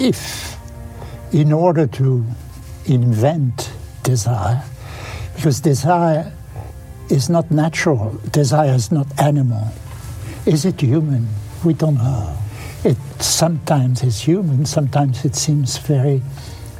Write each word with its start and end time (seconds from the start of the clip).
if, 0.00 0.56
in 1.32 1.52
order 1.52 1.86
to 1.86 2.24
invent 2.86 3.70
desire, 4.02 4.64
because 5.36 5.60
desire 5.60 6.32
is 7.10 7.28
not 7.28 7.50
natural, 7.50 8.18
desire 8.30 8.72
is 8.72 8.90
not 8.90 9.06
animal. 9.20 9.68
Is 10.46 10.64
it 10.64 10.80
human? 10.80 11.28
We 11.64 11.74
don't 11.74 11.96
know. 11.96 12.36
It 12.82 12.96
sometimes 13.20 14.02
is 14.02 14.20
human, 14.20 14.64
sometimes 14.64 15.24
it 15.24 15.36
seems 15.36 15.76
very 15.76 16.22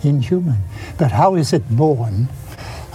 inhuman. 0.03 0.63
But 0.97 1.13
how 1.13 1.35
is 1.35 1.53
it 1.53 1.69
born? 1.69 2.29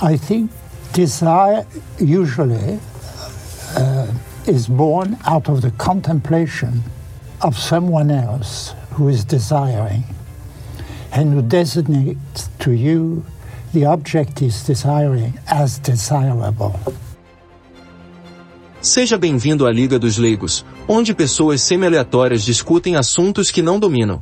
I 0.02 0.18
think 0.18 0.50
desire 0.94 1.66
usually 2.00 2.80
uh, 3.76 4.12
is 4.48 4.68
born 4.68 5.18
out 5.26 5.50
of 5.50 5.62
the 5.62 5.71
contemplation 5.71 6.82
of 7.42 7.57
someone 7.57 8.10
else 8.10 8.73
who 8.98 9.10
is 9.10 9.26
desiring 9.26 10.04
and 11.12 11.34
who 11.34 11.42
designates 11.42 12.50
to 12.60 12.72
you 12.72 13.24
the 13.74 13.86
object 13.86 14.42
desiring 14.64 15.38
as 15.48 15.80
desirable. 15.80 16.80
Seja 18.82 19.18
bem-vindo 19.18 19.66
à 19.66 19.71
Liga 19.71 19.98
dos 19.98 20.18
Leigos, 20.18 20.64
onde 20.88 21.14
pessoas 21.14 21.62
semi-aleatórias 21.62 22.44
discutem 22.44 22.96
assuntos 22.96 23.50
que 23.52 23.62
não 23.62 23.80
dominam. 23.80 24.21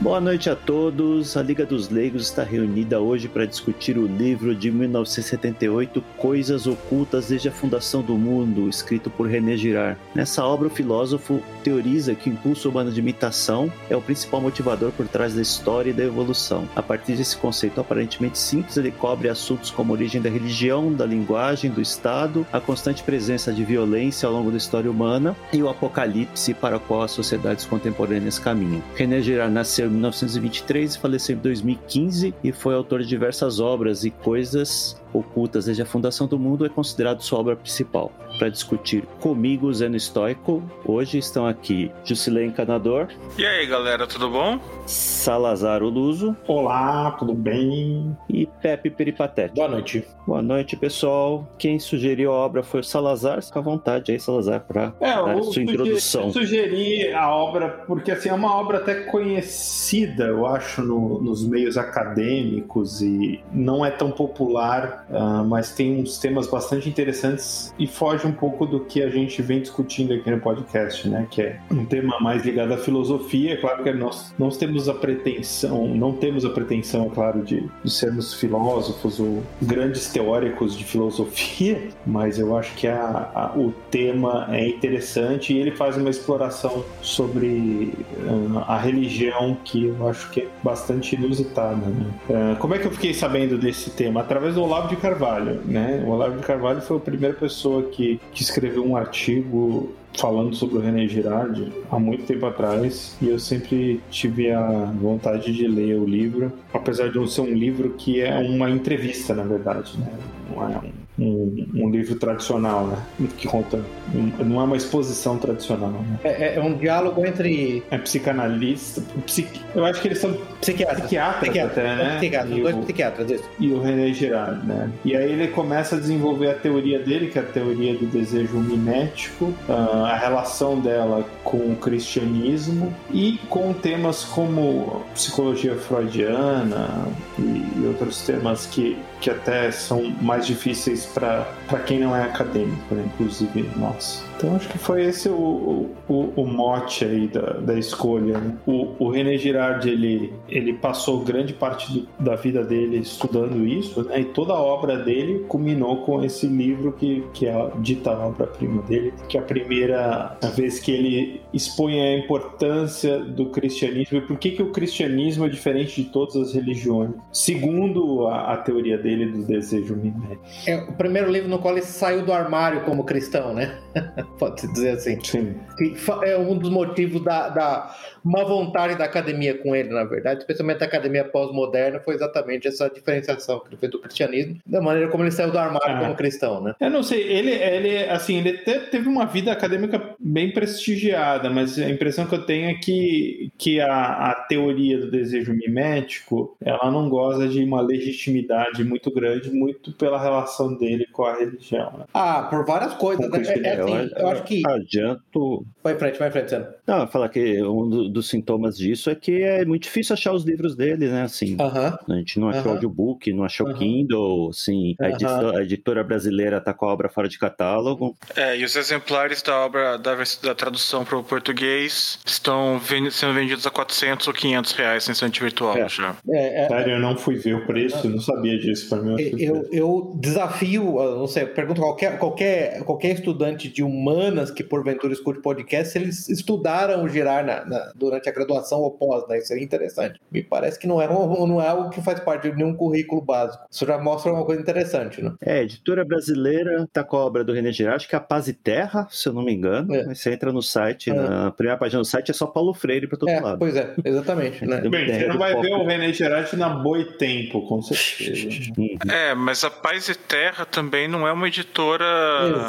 Boa 0.00 0.18
noite 0.18 0.48
a 0.48 0.56
todos. 0.56 1.36
A 1.36 1.42
Liga 1.42 1.66
dos 1.66 1.90
Leigos 1.90 2.22
está 2.22 2.42
reunida 2.42 2.98
hoje 2.98 3.28
para 3.28 3.44
discutir 3.44 3.98
o 3.98 4.06
livro 4.06 4.54
de 4.54 4.70
1978, 4.70 6.02
Coisas 6.16 6.66
Ocultas 6.66 7.28
desde 7.28 7.50
a 7.50 7.52
Fundação 7.52 8.00
do 8.00 8.14
Mundo, 8.14 8.66
escrito 8.66 9.10
por 9.10 9.28
René 9.28 9.58
Girard. 9.58 10.00
Nessa 10.14 10.42
obra, 10.42 10.68
o 10.68 10.70
filósofo 10.70 11.42
teoriza 11.62 12.14
que 12.14 12.30
o 12.30 12.32
impulso 12.32 12.70
humano 12.70 12.90
de 12.90 12.98
imitação 12.98 13.70
é 13.90 13.96
o 13.96 14.00
principal 14.00 14.40
motivador 14.40 14.90
por 14.92 15.06
trás 15.06 15.34
da 15.34 15.42
história 15.42 15.90
e 15.90 15.92
da 15.92 16.02
evolução. 16.02 16.66
A 16.74 16.82
partir 16.82 17.12
desse 17.12 17.36
conceito 17.36 17.78
aparentemente 17.78 18.38
simples, 18.38 18.78
ele 18.78 18.90
cobre 18.90 19.28
assuntos 19.28 19.70
como 19.70 19.92
a 19.92 19.96
origem 19.96 20.22
da 20.22 20.30
religião, 20.30 20.90
da 20.90 21.04
linguagem, 21.04 21.70
do 21.70 21.82
Estado, 21.82 22.46
a 22.50 22.58
constante 22.58 23.02
presença 23.02 23.52
de 23.52 23.64
violência 23.64 24.26
ao 24.26 24.32
longo 24.32 24.50
da 24.50 24.56
história 24.56 24.90
humana 24.90 25.36
e 25.52 25.62
o 25.62 25.68
apocalipse 25.68 26.54
para 26.54 26.78
o 26.78 26.80
qual 26.80 27.02
as 27.02 27.10
sociedades 27.10 27.66
contemporâneas 27.66 28.38
caminham. 28.38 28.82
René 28.96 29.20
Girard 29.20 29.52
nasceu 29.52 29.89
1923 29.90 30.94
e 30.94 30.98
faleceu 30.98 31.36
em 31.36 31.38
2015 31.38 32.34
e 32.42 32.52
foi 32.52 32.74
autor 32.74 33.00
de 33.00 33.08
diversas 33.08 33.60
obras 33.60 34.04
e 34.04 34.10
coisas 34.10 35.00
ocultas 35.12 35.64
desde 35.64 35.82
a 35.82 35.86
fundação 35.86 36.26
do 36.26 36.38
mundo 36.38 36.64
é 36.64 36.68
considerado 36.68 37.20
sua 37.20 37.38
obra 37.38 37.56
principal. 37.56 38.12
Para 38.38 38.48
discutir 38.48 39.04
comigo, 39.20 39.72
Zeno 39.72 39.98
Stoico, 39.98 40.62
hoje 40.84 41.18
estão 41.18 41.46
aqui 41.46 41.90
Jusilei 42.04 42.46
Encanador. 42.46 43.08
E 43.36 43.44
aí, 43.44 43.66
galera, 43.66 44.06
tudo 44.06 44.30
bom? 44.30 44.58
Salazar 44.86 45.82
Oluso. 45.82 46.34
Olá, 46.46 47.10
tudo 47.12 47.34
bem? 47.34 48.16
E 48.28 48.46
Pepe 48.46 48.88
Peripatético. 48.88 49.56
Boa 49.56 49.68
noite. 49.68 50.04
Boa 50.26 50.42
noite, 50.42 50.76
pessoal. 50.76 51.46
Quem 51.58 51.78
sugeriu 51.78 52.32
a 52.32 52.36
obra 52.36 52.62
foi 52.62 52.80
o 52.80 52.84
Salazar. 52.84 53.42
Fica 53.42 53.58
à 53.58 53.62
vontade 53.62 54.12
aí, 54.12 54.20
Salazar, 54.20 54.60
para 54.60 54.94
é, 55.00 55.06
dar 55.06 55.38
a 55.38 55.42
sua 55.42 55.62
introdução. 55.62 56.26
Eu 56.26 56.32
sugeri 56.32 57.12
a 57.12 57.28
obra 57.34 57.68
porque 57.86 58.10
assim, 58.10 58.28
é 58.28 58.32
uma 58.32 58.54
obra 58.54 58.78
até 58.78 58.94
conhecida, 59.04 59.79
eu 60.18 60.46
acho, 60.46 60.82
no, 60.82 61.20
nos 61.20 61.46
meios 61.46 61.76
acadêmicos 61.76 63.00
e 63.02 63.40
não 63.52 63.84
é 63.84 63.90
tão 63.90 64.10
popular 64.10 65.06
uh, 65.10 65.44
mas 65.44 65.72
tem 65.72 66.00
uns 66.00 66.18
temas 66.18 66.46
bastante 66.46 66.88
interessantes 66.88 67.74
e 67.78 67.86
foge 67.86 68.26
um 68.26 68.32
pouco 68.32 68.66
do 68.66 68.80
que 68.80 69.02
a 69.02 69.10
gente 69.10 69.42
vem 69.42 69.60
discutindo 69.60 70.12
aqui 70.12 70.30
no 70.30 70.40
podcast, 70.40 71.08
né? 71.08 71.26
Que 71.30 71.42
é 71.42 71.60
um 71.70 71.84
tema 71.84 72.18
mais 72.20 72.44
ligado 72.44 72.72
à 72.72 72.78
filosofia. 72.78 73.54
É 73.54 73.56
claro 73.56 73.82
que 73.82 73.92
nós 73.92 74.34
não 74.38 74.48
temos 74.50 74.88
a 74.88 74.94
pretensão, 74.94 75.88
não 75.88 76.12
temos 76.12 76.44
a 76.44 76.50
pretensão, 76.50 77.06
é 77.06 77.14
claro, 77.14 77.42
de, 77.42 77.68
de 77.82 77.90
sermos 77.90 78.34
filósofos 78.34 79.20
ou 79.20 79.42
grandes 79.62 80.08
teóricos 80.08 80.76
de 80.76 80.84
filosofia, 80.84 81.88
mas 82.06 82.38
eu 82.38 82.56
acho 82.56 82.74
que 82.74 82.86
a, 82.86 83.30
a, 83.34 83.52
o 83.56 83.72
tema 83.90 84.48
é 84.50 84.68
interessante 84.68 85.52
e 85.52 85.58
ele 85.58 85.70
faz 85.72 85.96
uma 85.96 86.10
exploração 86.10 86.84
sobre 87.02 87.92
uh, 88.18 88.58
a 88.66 88.78
religião 88.78 89.56
que 89.70 89.86
eu 89.86 90.08
acho 90.08 90.30
que 90.30 90.40
é 90.40 90.48
bastante 90.62 91.14
inusitada. 91.14 91.76
Né? 91.76 92.06
Uh, 92.28 92.56
como 92.56 92.74
é 92.74 92.78
que 92.78 92.86
eu 92.86 92.90
fiquei 92.90 93.14
sabendo 93.14 93.56
desse 93.56 93.90
tema? 93.90 94.20
Através 94.20 94.54
do 94.54 94.62
Olavo 94.62 94.88
de 94.88 94.96
Carvalho, 94.96 95.60
né? 95.64 96.02
O 96.04 96.10
Olavo 96.10 96.38
de 96.38 96.46
Carvalho 96.46 96.80
foi 96.80 96.96
a 96.96 97.00
primeira 97.00 97.34
pessoa 97.34 97.84
que, 97.84 98.20
que 98.32 98.42
escreveu 98.42 98.84
um 98.84 98.96
artigo 98.96 99.92
falando 100.18 100.56
sobre 100.56 100.78
o 100.78 100.80
René 100.80 101.06
Girardi 101.06 101.72
há 101.88 101.98
muito 101.98 102.24
tempo 102.24 102.44
atrás 102.44 103.16
e 103.22 103.28
eu 103.28 103.38
sempre 103.38 104.00
tive 104.10 104.50
a 104.50 104.92
vontade 105.00 105.52
de 105.52 105.68
ler 105.68 105.94
o 105.94 106.04
livro, 106.04 106.52
apesar 106.74 107.10
de 107.10 107.16
não 107.16 107.28
ser 107.28 107.42
um 107.42 107.54
livro 107.54 107.90
que 107.90 108.20
é 108.20 108.36
uma 108.38 108.68
entrevista, 108.68 109.34
na 109.34 109.44
verdade, 109.44 109.96
né? 109.98 110.12
Não 110.50 110.64
é 110.64 110.78
um 110.78 110.99
um, 111.20 111.66
um, 111.74 111.90
livro 111.90 112.14
tradicional, 112.14 112.86
né? 112.86 112.98
Que 113.36 113.46
conta. 113.46 113.84
Um, 114.14 114.44
não 114.44 114.60
é 114.60 114.64
uma 114.64 114.76
exposição 114.76 115.36
tradicional. 115.38 115.90
Né? 115.90 116.18
É, 116.24 116.56
é, 116.56 116.60
um 116.62 116.74
diálogo 116.74 117.24
entre. 117.26 117.82
É 117.90 117.98
psicanalista. 117.98 119.02
Psiqui... 119.26 119.60
Eu 119.74 119.84
acho 119.84 120.00
que 120.00 120.08
eles 120.08 120.18
são 120.18 120.32
psiquiatras, 120.60 121.02
psiquiatras 121.02 121.40
Psiquiatra, 121.40 121.82
até, 121.82 121.96
né? 121.96 122.16
Psiquiatras, 122.16 122.56
e 122.56 122.62
dois 122.62 122.76
o, 122.76 122.80
psiquiatras, 122.80 123.30
isso. 123.30 123.44
E 123.58 123.72
o 123.72 123.82
René 123.82 124.12
Girard, 124.14 124.66
né? 124.66 124.90
E 125.04 125.14
aí 125.14 125.30
ele 125.30 125.48
começa 125.48 125.96
a 125.96 125.98
desenvolver 125.98 126.50
a 126.50 126.54
teoria 126.54 126.98
dele, 126.98 127.28
que 127.28 127.38
é 127.38 127.42
a 127.42 127.44
teoria 127.44 127.94
do 127.94 128.06
desejo 128.06 128.58
mimético, 128.58 129.52
ah, 129.68 130.12
a 130.12 130.16
relação 130.16 130.80
dela 130.80 131.26
com 131.44 131.58
o 131.58 131.76
cristianismo 131.76 132.94
e 133.12 133.38
com 133.48 133.72
temas 133.74 134.24
como 134.24 135.04
psicologia 135.12 135.76
freudiana 135.76 137.06
e 137.38 137.86
outros 137.86 138.22
temas 138.22 138.66
que 138.66 138.96
que 139.20 139.30
até 139.30 139.70
são 139.70 140.10
mais 140.20 140.46
difíceis 140.46 141.06
para 141.12 141.78
quem 141.86 142.00
não 142.00 142.14
é 142.14 142.22
acadêmico, 142.22 142.94
né? 142.94 143.04
inclusive 143.06 143.68
nós. 143.76 144.24
Então 144.36 144.56
acho 144.56 144.68
que 144.68 144.78
foi 144.78 145.04
esse 145.04 145.28
o, 145.28 145.90
o, 146.08 146.32
o 146.34 146.46
mote 146.46 147.04
aí 147.04 147.28
da, 147.28 147.52
da 147.60 147.78
escolha. 147.78 148.38
Né? 148.38 148.56
O, 148.66 148.94
o 148.98 149.10
René 149.10 149.36
Girard 149.36 149.88
ele, 149.88 150.32
ele 150.48 150.72
passou 150.72 151.20
grande 151.20 151.52
parte 151.52 151.92
do, 151.92 152.08
da 152.18 152.36
vida 152.36 152.64
dele 152.64 152.98
estudando 152.98 153.66
isso, 153.66 154.02
né? 154.04 154.20
e 154.20 154.24
toda 154.24 154.54
a 154.54 154.60
obra 154.60 154.96
dele 154.96 155.44
culminou 155.48 155.98
com 155.98 156.24
esse 156.24 156.46
livro 156.46 156.92
que, 156.92 157.24
que 157.34 157.46
é 157.46 157.52
a 157.52 157.70
dita 157.78 158.10
obra-prima 158.12 158.82
dele, 158.82 159.12
que 159.28 159.36
é 159.36 159.40
a 159.40 159.44
primeira 159.44 160.38
vez 160.54 160.78
que 160.78 160.90
ele 160.90 161.42
expõe 161.52 162.00
a 162.00 162.18
importância 162.18 163.18
do 163.18 163.46
cristianismo 163.46 164.18
e 164.18 164.20
por 164.22 164.38
que, 164.38 164.52
que 164.52 164.62
o 164.62 164.70
cristianismo 164.70 165.44
é 165.44 165.48
diferente 165.48 166.02
de 166.02 166.08
todas 166.10 166.36
as 166.36 166.54
religiões, 166.54 167.10
segundo 167.32 168.26
a, 168.26 168.54
a 168.54 168.56
teoria 168.56 168.96
dele 168.96 169.26
do 169.26 169.42
desejo 169.42 169.96
mimético. 169.96 170.40
É 170.66 170.76
primeiro 171.00 171.32
livro 171.32 171.48
no 171.48 171.58
qual 171.58 171.72
ele 171.72 171.82
saiu 171.82 172.26
do 172.26 172.30
armário 172.30 172.82
como 172.82 173.04
cristão, 173.04 173.54
né? 173.54 173.74
pode-se 174.38 174.70
dizer 174.70 174.90
assim. 174.90 175.18
Sim. 175.24 175.54
Que 175.78 175.94
é 176.24 176.36
um 176.36 176.58
dos 176.58 176.68
motivos 176.68 177.24
da, 177.24 177.48
da 177.48 177.96
má 178.24 178.44
vontade 178.44 178.96
da 178.96 179.04
academia 179.04 179.54
com 179.54 179.74
ele, 179.74 179.90
na 179.90 180.04
verdade, 180.04 180.40
especialmente 180.40 180.82
a 180.82 180.86
academia 180.86 181.24
pós-moderna, 181.24 182.00
foi 182.00 182.14
exatamente 182.14 182.68
essa 182.68 182.88
diferenciação 182.88 183.60
que 183.60 183.68
ele 183.68 183.76
fez 183.76 183.92
do 183.92 183.98
cristianismo, 183.98 184.58
da 184.66 184.80
maneira 184.80 185.08
como 185.08 185.24
ele 185.24 185.30
saiu 185.30 185.50
do 185.50 185.58
armário 185.58 185.96
ah. 185.96 186.00
como 186.00 186.16
cristão, 186.16 186.62
né? 186.62 186.74
Eu 186.80 186.90
não 186.90 187.02
sei, 187.02 187.22
ele, 187.22 187.50
ele 187.50 188.04
assim, 188.04 188.38
ele 188.38 188.58
teve 188.58 189.08
uma 189.08 189.26
vida 189.26 189.52
acadêmica 189.52 190.14
bem 190.18 190.52
prestigiada, 190.52 191.50
mas 191.50 191.78
a 191.78 191.88
impressão 191.88 192.26
que 192.26 192.34
eu 192.34 192.44
tenho 192.44 192.70
é 192.70 192.74
que, 192.74 193.50
que 193.58 193.80
a, 193.80 194.30
a 194.30 194.34
teoria 194.48 194.98
do 194.98 195.10
desejo 195.10 195.52
mimético, 195.52 196.56
ela 196.60 196.90
não 196.90 197.08
goza 197.08 197.48
de 197.48 197.62
uma 197.62 197.80
legitimidade 197.80 198.84
muito 198.84 199.12
grande, 199.12 199.50
muito 199.50 199.92
pela 199.92 200.20
relação 200.20 200.76
dele 200.76 201.06
com 201.12 201.24
a 201.24 201.36
religião. 201.36 201.92
Né? 201.98 202.04
Ah, 202.14 202.42
por 202.50 202.64
várias 202.64 202.94
coisas, 202.94 203.28
né? 203.30 203.40
É, 203.46 203.68
é, 203.68 203.80
assim, 203.80 204.10
eu 204.16 204.28
acho 204.28 204.42
que. 204.44 204.62
Adianto. 204.66 205.66
Vai 205.82 205.94
em 205.94 205.98
frente, 205.98 206.18
vai 206.18 206.28
em 206.28 206.32
frente, 206.32 206.50
Sandro. 206.50 206.72
Não, 206.86 207.06
falar 207.08 207.28
que 207.28 207.62
um 207.62 207.88
dos 207.88 208.09
sintomas 208.22 208.76
disso 208.76 209.10
é 209.10 209.14
que 209.14 209.42
é 209.42 209.64
muito 209.64 209.84
difícil 209.84 210.14
achar 210.14 210.32
os 210.32 210.44
livros 210.44 210.76
dele, 210.76 211.08
né? 211.08 211.22
Assim, 211.22 211.54
uh 211.54 211.58
-huh. 211.58 211.98
a 212.08 212.14
gente 212.14 212.38
não 212.38 212.48
achou 212.48 212.62
uh 212.62 212.66
-huh. 212.66 212.70
audiobook, 212.72 213.32
não 213.32 213.44
achou 213.44 213.68
uh 213.68 213.72
-huh. 213.72 213.78
Kindle, 213.78 214.50
assim, 214.50 214.94
a, 215.00 215.10
editora, 215.10 215.58
a, 215.58 215.62
editora 215.62 216.04
brasileira 216.04 216.60
tá 216.60 216.74
com 216.74 216.86
a 216.86 216.92
obra 216.92 217.08
fora 217.08 217.28
de 217.28 217.38
catálogo. 217.38 218.16
É, 218.36 218.58
e 218.58 218.64
os 218.64 218.76
exemplares 218.76 219.42
da 219.42 219.58
obra, 219.64 219.96
da, 219.96 220.16
da 220.42 220.54
tradução 220.54 221.04
para 221.04 221.16
o 221.16 221.24
português, 221.24 222.18
estão 222.24 222.80
sendo 223.10 223.34
vendidos 223.34 223.66
a 223.66 223.70
400 223.70 224.26
ou 224.26 224.34
500 224.34 224.72
reais 224.72 225.08
em 225.08 225.12
estante 225.12 225.40
virtual 225.40 225.76
é. 225.76 225.88
já. 225.88 226.16
É, 226.28 226.64
é, 226.64 226.68
Sério, 226.68 226.94
eu 226.94 227.00
não 227.00 227.16
fui 227.16 227.36
ver 227.36 227.54
o 227.54 227.66
preço, 227.66 228.08
não 228.08 228.20
sabia 228.20 228.58
disso. 228.58 228.88
Pra 228.88 229.02
mim, 229.02 229.16
eu, 229.38 229.68
eu 229.72 230.18
desafio 230.20 230.40
desafio, 230.50 231.00
ah, 231.00 231.16
não 231.16 231.26
sei, 231.26 231.46
pergunto 231.46 231.80
qualquer, 231.80 232.18
qualquer, 232.18 232.84
qualquer 232.84 233.14
estudante 233.14 233.68
de 233.68 233.82
humanas 233.82 234.50
que 234.50 234.62
porventura 234.62 235.12
escute 235.12 235.40
podcast, 235.40 235.92
se 235.92 235.98
eles 235.98 236.28
estudaram 236.28 237.08
girar 237.08 237.44
na, 237.44 237.64
na, 237.64 237.92
durante 238.00 238.28
a 238.28 238.32
graduação 238.32 238.80
ou 238.80 238.90
pós, 238.90 239.28
né? 239.28 239.38
Isso 239.38 239.48
seria 239.48 239.62
interessante. 239.62 240.18
Me 240.32 240.42
parece 240.42 240.78
que 240.78 240.86
não 240.86 241.00
é, 241.00 241.08
um, 241.08 241.46
não 241.46 241.60
é 241.60 241.68
algo 241.68 241.90
que 241.90 242.00
faz 242.02 242.18
parte 242.20 242.50
de 242.50 242.56
nenhum 242.56 242.74
currículo 242.74 243.20
básico. 243.20 243.62
Isso 243.70 243.84
já 243.86 243.98
mostra 243.98 244.32
uma 244.32 244.44
coisa 244.44 244.60
interessante, 244.62 245.22
né? 245.22 245.32
É, 245.42 245.62
editora 245.62 246.04
brasileira 246.04 246.88
tá 246.92 247.04
com 247.04 247.16
a 247.18 247.24
obra 247.26 247.44
do 247.44 247.52
René 247.52 247.70
Girard, 247.72 247.96
acho 247.96 248.08
que 248.08 248.14
é 248.14 248.18
a 248.18 248.20
Paz 248.20 248.48
e 248.48 248.54
Terra, 248.54 249.06
se 249.10 249.28
eu 249.28 249.32
não 249.32 249.42
me 249.42 249.52
engano. 249.52 249.94
É. 249.94 250.14
Você 250.14 250.32
entra 250.32 250.50
no 250.52 250.62
site, 250.62 251.10
É. 251.10 251.14
na 251.14 251.50
primeira 251.50 251.78
página 251.78 252.00
do 252.00 252.06
site 252.06 252.30
é 252.30 252.34
só 252.34 252.46
Paulo 252.46 252.72
Freire 252.72 253.06
pra 253.06 253.18
todo 253.18 253.28
É, 253.28 253.40
lado. 253.40 253.58
pois 253.58 253.76
é, 253.76 253.94
exatamente. 254.04 254.64
Né? 254.64 254.80
Bem, 254.88 255.06
você 255.06 255.26
não 255.26 255.38
vai 255.38 255.54
ver 255.60 255.72
o 255.74 255.84
René 255.84 256.12
Gerard 256.12 256.56
na 256.56 256.68
Boi 256.70 257.04
Tempo, 257.18 257.66
com 257.66 257.82
certeza. 257.82 258.48
É, 259.10 259.34
mas 259.34 259.62
a 259.64 259.70
Paz 259.70 260.08
e 260.08 260.14
Terra 260.14 260.64
também 260.64 261.06
não 261.08 261.26
é 261.26 261.32
uma 261.32 261.48
editora 261.48 262.04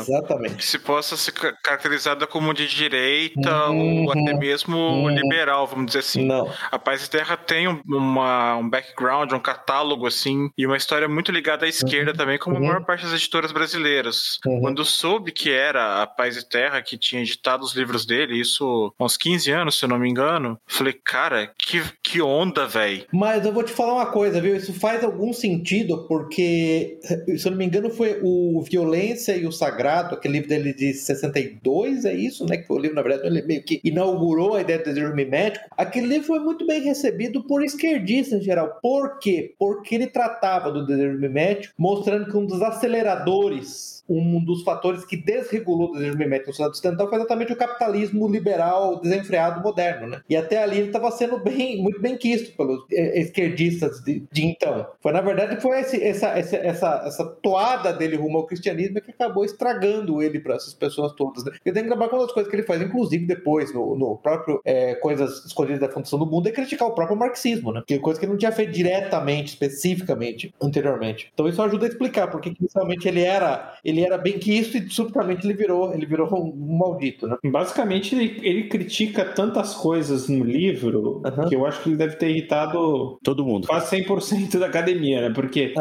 Exatamente. 0.01 0.56
que 0.56 0.66
se 0.66 0.80
possa 0.80 1.16
ser 1.16 1.31
ca- 1.31 1.54
caracterizada 1.63 2.25
como 2.27 2.54
de 2.54 2.68
direita 2.68 3.69
Uhum. 3.69 4.06
ou 4.06 4.12
até 4.12 4.34
mesmo 4.38 4.77
Uhum. 4.77 5.10
Liberal, 5.21 5.68
vamos 5.68 5.88
dizer 5.88 6.00
assim. 6.00 6.25
Não. 6.25 6.50
A 6.71 6.79
Paz 6.79 7.06
e 7.06 7.09
Terra 7.09 7.35
tem 7.38 7.68
um, 7.68 7.81
uma- 7.85 8.56
um 8.57 8.69
background, 8.69 9.31
um 9.33 9.39
catálogo, 9.39 10.07
assim, 10.07 10.50
e 10.57 10.65
uma 10.65 10.77
história 10.77 11.07
muito 11.07 11.31
ligada 11.31 11.65
à 11.65 11.69
esquerda 11.69 12.13
também, 12.13 12.38
como 12.38 12.57
Uhum. 12.57 12.63
a 12.63 12.68
maior 12.68 12.85
parte 12.85 13.03
das 13.06 13.13
editoras 13.13 13.51
brasileiras. 13.51 14.39
Uhum. 14.45 14.62
Quando 14.62 14.83
soube 14.85 15.31
que 15.31 15.50
era 15.51 16.01
a 16.01 16.07
Paz 16.07 16.38
e 16.38 16.47
Terra 16.47 16.81
que 16.81 16.97
tinha 16.97 17.21
editado 17.21 17.63
os 17.63 17.73
livros 17.75 18.06
dele, 18.06 18.39
isso 18.39 18.94
há 19.00 19.03
uns 19.03 19.18
15 19.18 19.51
anos, 19.51 19.77
se 19.77 19.85
eu 19.85 19.89
não 19.89 20.00
me 20.00 20.09
engano, 20.09 20.57
falei, 20.68 20.94
cara, 20.94 21.51
que, 21.57 21.81
que 22.03 22.21
onda, 22.21 22.67
velho. 22.67 23.06
Mas 23.13 23.45
eu 23.45 23.51
vou 23.53 23.63
te 23.63 23.71
falar 23.71 23.94
uma 23.94 24.06
coisa, 24.12 24.39
viu? 24.41 24.56
Isso 24.56 24.74
faz 24.74 25.03
algum 25.03 25.31
sentido, 25.33 26.06
porque, 26.07 26.97
se 27.38 27.45
eu 27.47 27.51
não 27.51 27.57
me 27.57 27.65
engano, 27.65 27.89
foi 27.89 28.19
o 28.24 28.62
Violência 28.69 29.35
e 29.35 29.45
o 29.45 29.51
Sagrado, 29.51 30.15
aquele 30.15 30.33
livro 30.35 30.50
dele 30.50 30.74
de 30.74 30.94
62, 30.94 32.06
é 32.06 32.13
isso, 32.13 32.45
né? 32.45 32.57
Que 32.57 32.67
foi 32.67 32.77
o 32.77 32.79
livro, 32.79 32.95
na 32.95 33.01
verdade, 33.01 33.27
ele 33.27 33.41
meio 33.44 33.63
que 33.63 33.79
inaugurou 33.83 34.56
a 34.56 34.62
ideia 34.62 34.79
do 34.79 34.83
desejo 35.12 35.16
mimético. 35.16 35.66
Aquele 35.78 36.08
livro 36.08 36.28
foi 36.28 36.40
muito 36.40 36.66
bem 36.66 36.81
recebido 36.81 37.44
por 37.44 37.63
esquerdistas 37.63 38.40
em 38.40 38.44
geral. 38.44 38.80
Por 38.81 39.19
quê? 39.19 39.54
Porque 39.60 39.96
ele 39.96 40.08
tratava 40.08 40.72
do 40.72 40.86
desejo 40.86 41.19
mimético, 41.19 41.74
mostrando 41.78 42.30
que 42.30 42.38
um 42.38 42.46
dos 42.46 42.62
aceleradores 42.62 44.00
um 44.18 44.44
dos 44.44 44.63
fatores 44.63 45.06
que 45.06 45.18
desregulou 45.18 45.92
o 45.92 45.98
mimético 46.18 46.48
no 46.50 46.54
sociedade 46.54 46.78
ocidental 46.78 47.08
foi 47.10 47.18
exatamente 47.18 47.54
o 47.54 47.56
capitalismo 47.56 48.28
liberal 48.28 49.00
desenfreado 49.00 49.62
moderno, 49.62 50.08
né? 50.08 50.22
E 50.30 50.36
até 50.36 50.62
ali 50.62 50.78
ele 50.78 50.88
estava 50.88 51.10
sendo 51.12 51.38
bem, 51.40 51.81
muito 51.81 52.02
bem 52.02 52.18
quisto 52.18 52.56
pelos 52.56 52.84
eh, 52.92 53.19
esquerdistas 53.22 54.02
de, 54.04 54.24
de 54.31 54.46
então. 54.46 54.86
Foi, 55.02 55.12
na 55.12 55.22
verdade, 55.22 55.62
foi 55.62 55.80
esse- 55.80 56.02
essa, 56.04 56.28
essa, 56.38 56.56
essa, 56.58 57.04
essa 57.06 57.25
toada 57.42 57.94
dele 57.94 58.16
rumo 58.16 58.38
ao 58.40 58.46
cristianismo 58.46 59.02
que 59.02 59.12
acabou 59.12 59.46
estragando 59.46 60.22
ele 60.22 60.40
para 60.40 60.56
essas 60.56 60.74
pessoas 60.74 61.13
todas, 61.13 61.44
né? 61.46 61.52
Eu 61.66 61.74
tenho 61.74 61.86
que 61.86 61.92
lembrar 61.92 62.10
uma 62.10 62.24
das 62.24 62.31
coisas 62.31 62.50
que 62.50 62.56
ele 62.56 62.63
faz, 62.63 62.81
inclusive 62.81 63.25
depois, 63.25 63.74
no, 63.74 63.96
no 63.96 64.18
próprio 64.18 64.62
eh, 64.66 64.96
Coisas 64.96 65.46
Escolhidas 65.46 65.80
da 65.80 65.90
Fundação 65.90 66.19
do 66.19 66.25
Mundo, 66.25 66.48
é 66.48 66.52
criticar 66.52 66.88
o 66.88 66.94
próprio 66.96 67.18
marxismo, 67.18 67.72
né? 67.72 67.81
Que 67.86 67.96
é 67.96 68.00
coisa 68.00 68.19
que 68.19 68.25
ele 68.25 68.31
não 68.34 68.40
tinha 68.40 68.52
feito 68.52 68.72
diretamente, 68.72 69.50
especificamente, 69.50 70.54
anteriormente. 70.62 71.30
Então 71.34 71.48
isso 71.48 71.62
ajuda 71.62 71.86
a 71.86 71.90
explicar 71.90 72.28
porque 72.30 72.52
que 72.52 72.58
inicialmente 72.60 73.08
ele 73.08 73.22
era, 73.24 73.75
ele 73.84 74.00
era 74.03 74.18
bem 74.18 74.39
quisto 74.39 74.77
e 74.77 74.89
subitamente 74.89 75.45
ele 75.45 75.53
virou, 75.53 75.94
ele 75.94 76.06
virou 76.06 76.27
um, 76.33 76.77
maldito, 76.77 77.27
né? 77.27 77.38
Basicamente, 77.45 78.15
ele, 78.15 78.39
ele 78.42 78.63
critica 78.63 79.25
tantas 79.25 79.74
coisas 79.74 80.27
no 80.27 80.44
livro 80.44 81.21
que 81.48 81.56
eu 81.56 81.65
acho 81.65 81.81
que 81.83 81.89
ele 81.89 81.98
deve 81.98 82.15
ter 82.15 82.30
irritado 82.30 83.19
Todo 83.24 83.45
mundo. 83.45 83.68
quase 83.68 83.95
100% 83.98 84.59
da 84.59 84.68
academia, 84.68 85.21
né? 85.21 85.33
Porque 85.33 85.74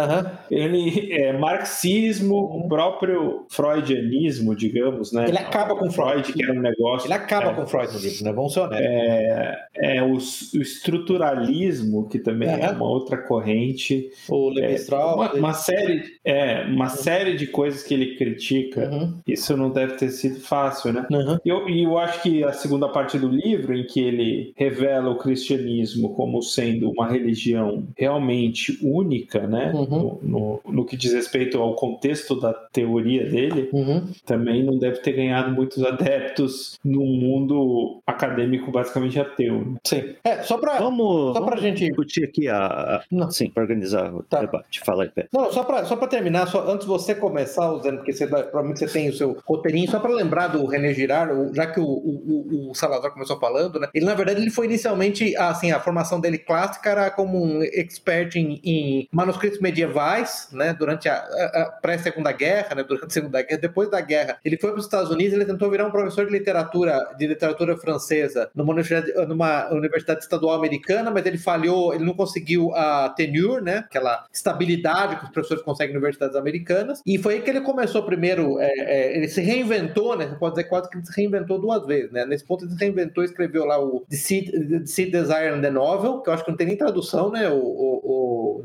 ele 0.51 1.13
é 1.13 1.33
marxismo, 1.33 2.37
o 2.37 2.69
próprio 2.69 3.47
freudianismo, 3.51 4.55
digamos, 4.55 5.13
né? 5.13 5.29
Ele 5.29 5.39
acaba 5.39 5.75
com 5.77 5.91
Freud. 5.91 6.33
que 6.33 6.43
era 6.43 6.53
um 6.53 6.61
negócio. 6.61 7.07
Ele 7.07 7.15
acaba 7.15 7.51
é, 7.51 7.55
com 7.55 7.67
Freud 7.67 7.93
no 7.93 7.99
livro, 7.99 8.25
né? 8.25 8.33
Vamos 8.33 8.53
ser 8.53 8.61
honestos. 8.61 8.91
É 9.77 10.03
o, 10.03 10.15
o 10.15 10.63
estruturalismo, 10.63 12.09
que 12.09 12.19
também 12.19 12.49
é 12.49 12.71
uma 12.71 12.89
outra 12.89 13.17
corrente. 13.17 14.11
o 14.29 14.51
Levi 14.51 14.75
Strauss. 14.75 15.15
Uma, 15.15 15.33
uma 15.35 15.53
série, 15.53 16.03
é, 16.25 16.65
uma 16.65 16.89
série 16.89 17.37
de 17.37 17.47
coisas 17.47 17.83
que 17.83 17.95
ele 18.01 18.17
critica. 18.17 18.89
Uhum. 18.91 19.15
Isso 19.27 19.57
não 19.57 19.71
deve 19.71 19.95
ter 19.95 20.11
sido 20.11 20.41
fácil, 20.41 20.93
né? 20.93 21.07
Uhum. 21.11 21.39
E 21.45 21.49
eu, 21.49 21.69
e 21.69 21.83
eu 21.85 21.99
acho 21.99 22.23
que 22.23 22.43
a 22.45 22.53
segunda 22.53 22.89
parte 22.89 23.19
do 23.19 23.29
livro, 23.29 23.75
em 23.77 23.85
que 23.85 24.01
ele 24.01 24.53
revela 24.57 25.11
o 25.11 25.17
cristianismo 25.19 26.15
como 26.15 26.43
sendo 26.43 26.91
uma 26.91 27.09
religião 27.09 27.85
realmente 27.97 28.79
única, 28.83 29.47
né? 29.47 29.73
Uhum. 29.75 30.19
No, 30.23 30.61
no, 30.65 30.73
no 30.73 30.85
que 30.85 30.97
diz 30.97 31.13
respeito 31.13 31.59
ao 31.59 31.75
contexto 31.75 32.39
da 32.39 32.53
teoria 32.53 33.29
dele, 33.29 33.69
Uhum. 33.73 34.07
também 34.25 34.63
não 34.63 34.79
deve 34.79 34.99
ter 34.99 35.13
ganhado 35.13 35.53
muitos 35.55 35.83
adeptos 35.85 36.79
num 36.85 37.07
mundo 37.07 38.01
acadêmico 38.07 38.71
basicamente 38.71 39.19
ateu. 39.19 39.59
né? 39.65 39.77
Sim. 39.85 40.15
É, 40.25 40.43
só 40.43 40.59
pra. 40.59 40.79
Vamos, 40.79 41.35
Só 41.35 41.41
pra 41.41 41.57
vamos 41.57 41.63
gente- 41.63 41.87
discutir 41.87 42.25
aqui 42.25 42.49
a, 42.49 43.03
a 43.13 43.31
sim, 43.31 43.51
para 43.51 43.63
organizar 43.63 44.13
o 44.15 44.23
Tá. 44.23 44.41
debate. 44.41 44.81
Fala 44.81 45.05
aí, 45.05 45.09
Pé. 45.11 45.27
Não, 45.33 45.53
só 45.53 45.63
pra, 45.65 45.85
só 45.85 45.97
pra 45.97 46.07
terminar, 46.09 46.47
só, 46.47 46.69
antes 46.71 46.87
de 46.87 46.93
você 46.93 47.15
começar, 47.15 47.71
usando, 47.91 47.97
porque 47.99 48.13
você, 48.13 48.27
provavelmente 48.27 48.79
você 48.79 48.87
tem 48.87 49.09
o 49.09 49.13
seu 49.13 49.37
roteirinho, 49.45 49.91
só 49.91 49.99
pra 50.01 50.11
lembrar 50.11 50.49
do 50.49 50.65
René 50.67 50.93
Girard, 50.95 51.55
já 51.55 51.67
que 51.67 51.81
o, 51.81 51.85
o- 51.85 52.71
o 52.71 52.75
Salazar 52.75 53.11
começou 53.13 53.39
falando, 53.39 53.79
né? 53.81 53.89
Ele, 53.95 54.05
na 54.07 54.15
verdade, 54.15 54.41
ele 54.41 54.51
foi 54.51 54.67
inicialmente, 54.67 55.37
assim, 55.37 55.71
a 55.73 55.81
formação 55.81 56.21
dele 56.21 56.39
clássica 56.39 56.91
era 56.91 57.11
como 57.11 57.43
um 57.43 57.63
expert 57.63 58.37
em, 58.37 58.61
em 58.65 59.09
manuscritos 59.13 59.61
medievais, 59.61 60.49
né? 60.53 60.75
Durante 60.79 61.09
a, 61.09 61.15
a- 61.17 61.63
a 61.63 61.65
pré-segunda 61.81 62.33
guerra, 62.33 62.75
né? 62.77 62.85
Durante 62.85 63.07
a 63.07 63.11
segunda 63.11 63.43
guerra, 63.43 63.61
depois 63.61 63.91
da 63.91 64.01
guerra, 64.01 64.39
ele 64.45 64.57
foi 64.57 64.71
para 64.71 64.79
os 64.79 64.85
Estados 64.85 65.11
Unidos, 65.11 65.35
ele 65.35 65.45
tentou 65.45 65.71
virar 65.71 65.87
um 65.87 65.91
professor 65.91 66.27
de 66.27 66.33
literatura, 66.33 66.99
de 67.19 67.27
literatura 67.27 67.77
francesa 67.77 68.51
numa 68.55 68.73
universidade, 68.73 69.13
numa 69.27 69.69
universidade 69.73 70.21
estadual 70.23 70.55
americana, 70.57 71.11
mas 71.11 71.25
ele 71.27 71.39
falhou, 71.39 71.95
ele 71.95 72.05
não 72.05 72.15
conseguiu 72.15 72.75
a 72.75 73.09
tenure, 73.11 73.63
né? 73.63 73.79
Aquela 73.79 74.25
estabilidade 74.33 75.17
que 75.17 75.25
os 75.25 75.31
professores 75.31 75.63
conseguem 75.63 75.95
em 75.95 75.97
universidades 75.99 76.37
americanas. 76.37 77.01
E 77.07 77.19
foi 77.19 77.35
aí 77.35 77.43
que 77.43 77.51
ele 77.51 77.61
começou 77.61 77.80
primeiro, 78.03 78.59
é, 78.59 78.71
é, 78.79 79.17
ele 79.17 79.29
se 79.29 79.41
reinventou, 79.41 80.17
né? 80.17 80.27
Você 80.29 80.37
pode 80.37 80.55
dizer 80.57 80.69
quase 80.69 80.89
que 80.89 80.97
ele 80.97 81.07
se 81.07 81.13
reinventou 81.17 81.61
duas 81.61 81.87
vezes, 81.87 82.11
né? 82.13 82.25
Nesse 82.25 82.45
ponto 82.45 82.65
ele 82.65 82.73
se 82.73 82.79
reinventou 82.79 83.23
e 83.23 83.27
escreveu 83.27 83.65
lá 83.65 83.83
o 83.83 84.05
The 84.09 84.17
Seed, 84.17 85.11
Desire 85.11 85.49
and 85.55 85.61
the 85.61 85.71
Novel, 85.71 86.21
que 86.21 86.29
eu 86.31 86.35
acho 86.35 86.45
que 86.45 86.51
não 86.51 86.57
tem 86.57 86.67
nem 86.67 86.77
tradução, 86.77 87.31
né? 87.31 87.49
O, 87.51 87.57
o, 87.57 88.01
o. 88.05 88.63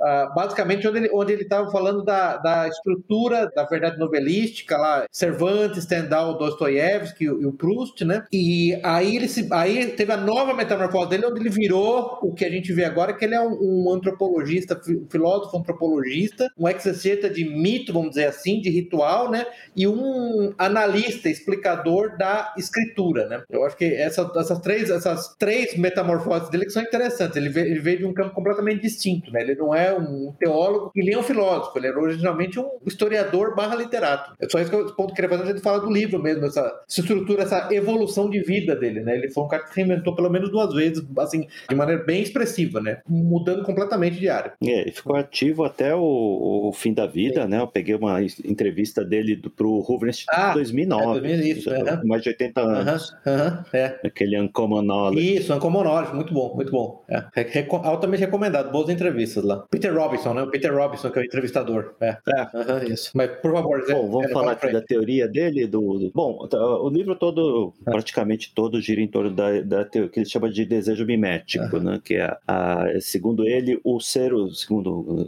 Ah, 0.00 0.32
basicamente, 0.34 0.86
onde 0.88 0.98
ele 0.98 1.10
onde 1.12 1.32
ele 1.32 1.42
estava 1.42 1.70
falando 1.70 2.02
da, 2.02 2.36
da 2.38 2.68
estrutura 2.68 3.50
da 3.54 3.64
verdade 3.64 3.98
novelística 3.98 4.76
lá, 4.76 5.04
Cervantes, 5.10 5.84
Stendhal, 5.84 6.38
Dostoiévski 6.38 7.24
e 7.24 7.46
o 7.46 7.52
Proust, 7.52 8.04
né? 8.04 8.24
E 8.32 8.78
aí 8.82 9.16
ele 9.16 9.28
se, 9.28 9.46
aí 9.52 9.88
teve 9.88 10.12
a 10.12 10.16
nova 10.16 10.54
metamorfose 10.54 11.10
dele, 11.10 11.26
onde 11.26 11.40
ele 11.40 11.50
virou 11.50 12.18
o 12.22 12.32
que 12.32 12.44
a 12.44 12.50
gente 12.50 12.72
vê 12.72 12.84
agora, 12.84 13.12
que 13.12 13.24
ele 13.24 13.34
é 13.34 13.40
um, 13.40 13.86
um 13.86 13.92
antropologista, 13.92 14.80
fi- 14.82 15.04
filósofo 15.10 15.56
antropologista, 15.58 16.48
um 16.58 16.68
exegeta 16.68 17.28
de 17.28 17.44
mito, 17.44 17.92
vamos 17.92 18.10
dizer 18.10 18.26
assim, 18.26 18.53
de 18.60 18.70
ritual, 18.70 19.30
né? 19.30 19.46
E 19.76 19.86
um 19.86 20.52
analista, 20.58 21.28
explicador 21.28 22.16
da 22.16 22.52
escritura, 22.56 23.26
né? 23.28 23.42
Eu 23.50 23.64
acho 23.64 23.76
que 23.76 23.84
essa- 23.84 24.30
essas, 24.36 24.58
três, 24.60 24.90
essas 24.90 25.34
três 25.38 25.76
metamorfoses 25.76 26.48
dele 26.50 26.64
que 26.66 26.70
são 26.72 26.82
interessantes. 26.82 27.36
Ele 27.36 27.48
veio, 27.48 27.66
ele 27.66 27.80
veio 27.80 27.98
de 27.98 28.04
um 28.06 28.12
campo 28.14 28.34
completamente 28.34 28.82
distinto, 28.82 29.30
né? 29.32 29.42
Ele 29.42 29.54
não 29.54 29.74
é 29.74 29.92
um 29.96 30.32
teólogo 30.38 30.90
e 30.94 31.04
nem 31.04 31.16
um 31.16 31.22
filósofo, 31.22 31.78
ele 31.78 31.86
era 31.88 31.98
originalmente 31.98 32.58
um 32.58 32.68
historiador 32.86 33.54
barra 33.54 33.74
literato. 33.76 34.32
É 34.40 34.48
só 34.48 34.58
isso 34.60 34.70
que 34.70 34.76
eu, 34.76 34.86
ponto 34.94 35.12
que 35.14 35.20
eu 35.20 35.28
queria 35.28 35.30
fazer, 35.30 35.42
a 35.44 35.46
gente 35.54 35.62
fala 35.62 35.80
do 35.80 35.90
livro 35.92 36.20
mesmo, 36.22 36.44
essa, 36.46 36.72
estrutura, 36.88 37.42
essa 37.42 37.68
evolução 37.72 38.28
de 38.30 38.40
vida 38.42 38.74
dele, 38.74 39.00
né? 39.00 39.16
Ele 39.16 39.30
foi 39.30 39.44
um 39.44 39.48
cara 39.48 39.62
que 39.64 39.70
se 39.70 39.76
reinventou 39.76 40.14
pelo 40.14 40.30
menos 40.30 40.50
duas 40.50 40.72
vezes, 40.74 41.04
assim, 41.18 41.46
de 41.68 41.74
maneira 41.74 42.02
bem 42.02 42.22
expressiva, 42.22 42.80
né? 42.80 42.98
Mudando 43.08 43.62
completamente 43.64 44.18
de 44.18 44.28
área. 44.28 44.52
É, 44.62 44.80
ele 44.82 44.92
ficou 44.92 45.16
ativo 45.16 45.64
até 45.64 45.94
o, 45.94 46.68
o 46.68 46.72
fim 46.72 46.92
da 46.92 47.06
vida, 47.06 47.46
né? 47.46 47.60
Eu 47.60 47.66
peguei 47.66 47.94
uma 47.94 48.20
entrevista 48.44 49.04
dele 49.04 49.36
do, 49.36 49.50
pro 49.50 49.70
Hoover 49.88 50.08
Institute 50.10 50.38
Ah, 50.40 50.50
em 50.50 50.54
2009. 50.54 51.02
é, 51.18 51.20
2000, 51.20 51.56
isso, 51.56 51.70
já 51.70 51.76
aham. 51.82 51.96
com 52.00 52.06
mais 52.08 52.22
de 52.22 52.28
80 52.30 52.60
anos. 52.60 53.16
Aham, 53.26 53.34
aham, 53.36 53.64
é. 53.72 54.00
Aquele 54.04 54.40
Uncommon 54.40 54.82
Knowledge. 54.82 55.34
Isso, 55.36 55.54
Uncommon 55.54 55.82
Knowledge, 55.82 56.14
muito 56.14 56.32
bom, 56.34 56.54
muito 56.54 56.70
bom. 56.72 57.04
É. 57.08 57.24
Reco- 57.34 57.76
altamente 57.76 58.20
recomendado, 58.20 58.70
boas 58.70 58.88
entrevistas 58.88 59.42
lá. 59.44 59.64
Peter 59.70 59.94
Robinson, 59.94 60.34
né? 60.34 60.42
O 60.42 60.50
Peter 60.50 60.74
Robinson, 60.74 61.10
que 61.10 61.18
é 61.18 61.22
o 61.22 61.24
entrevistador. 61.24 61.94
É, 62.00 62.16
é. 62.28 62.40
aham, 62.54 62.84
isso. 62.88 63.10
Mas, 63.14 63.30
por 63.40 63.52
favor. 63.52 63.84
Bom, 63.88 64.10
vamos 64.10 64.30
é, 64.30 64.32
falar 64.32 64.52
aqui 64.52 64.72
da 64.72 64.80
teoria 64.80 65.26
dele. 65.28 65.66
Do, 65.66 65.80
do- 65.98 66.10
Bom, 66.14 66.46
o 66.52 66.88
livro 66.88 67.14
todo, 67.16 67.72
praticamente 67.84 68.52
todo, 68.54 68.80
gira 68.80 69.00
em 69.00 69.08
torno 69.08 69.30
da, 69.30 69.60
da 69.60 69.84
teoria 69.84 70.08
o 70.08 70.10
que 70.10 70.20
ele 70.20 70.28
chama 70.28 70.50
de 70.50 70.64
desejo 70.64 71.04
mimético, 71.06 71.78
né? 71.78 72.00
Que 72.04 72.14
é, 72.16 72.36
a, 72.46 72.86
segundo 73.00 73.46
ele, 73.46 73.80
o 73.82 73.98
ser, 74.00 74.32
segundo 74.52 75.26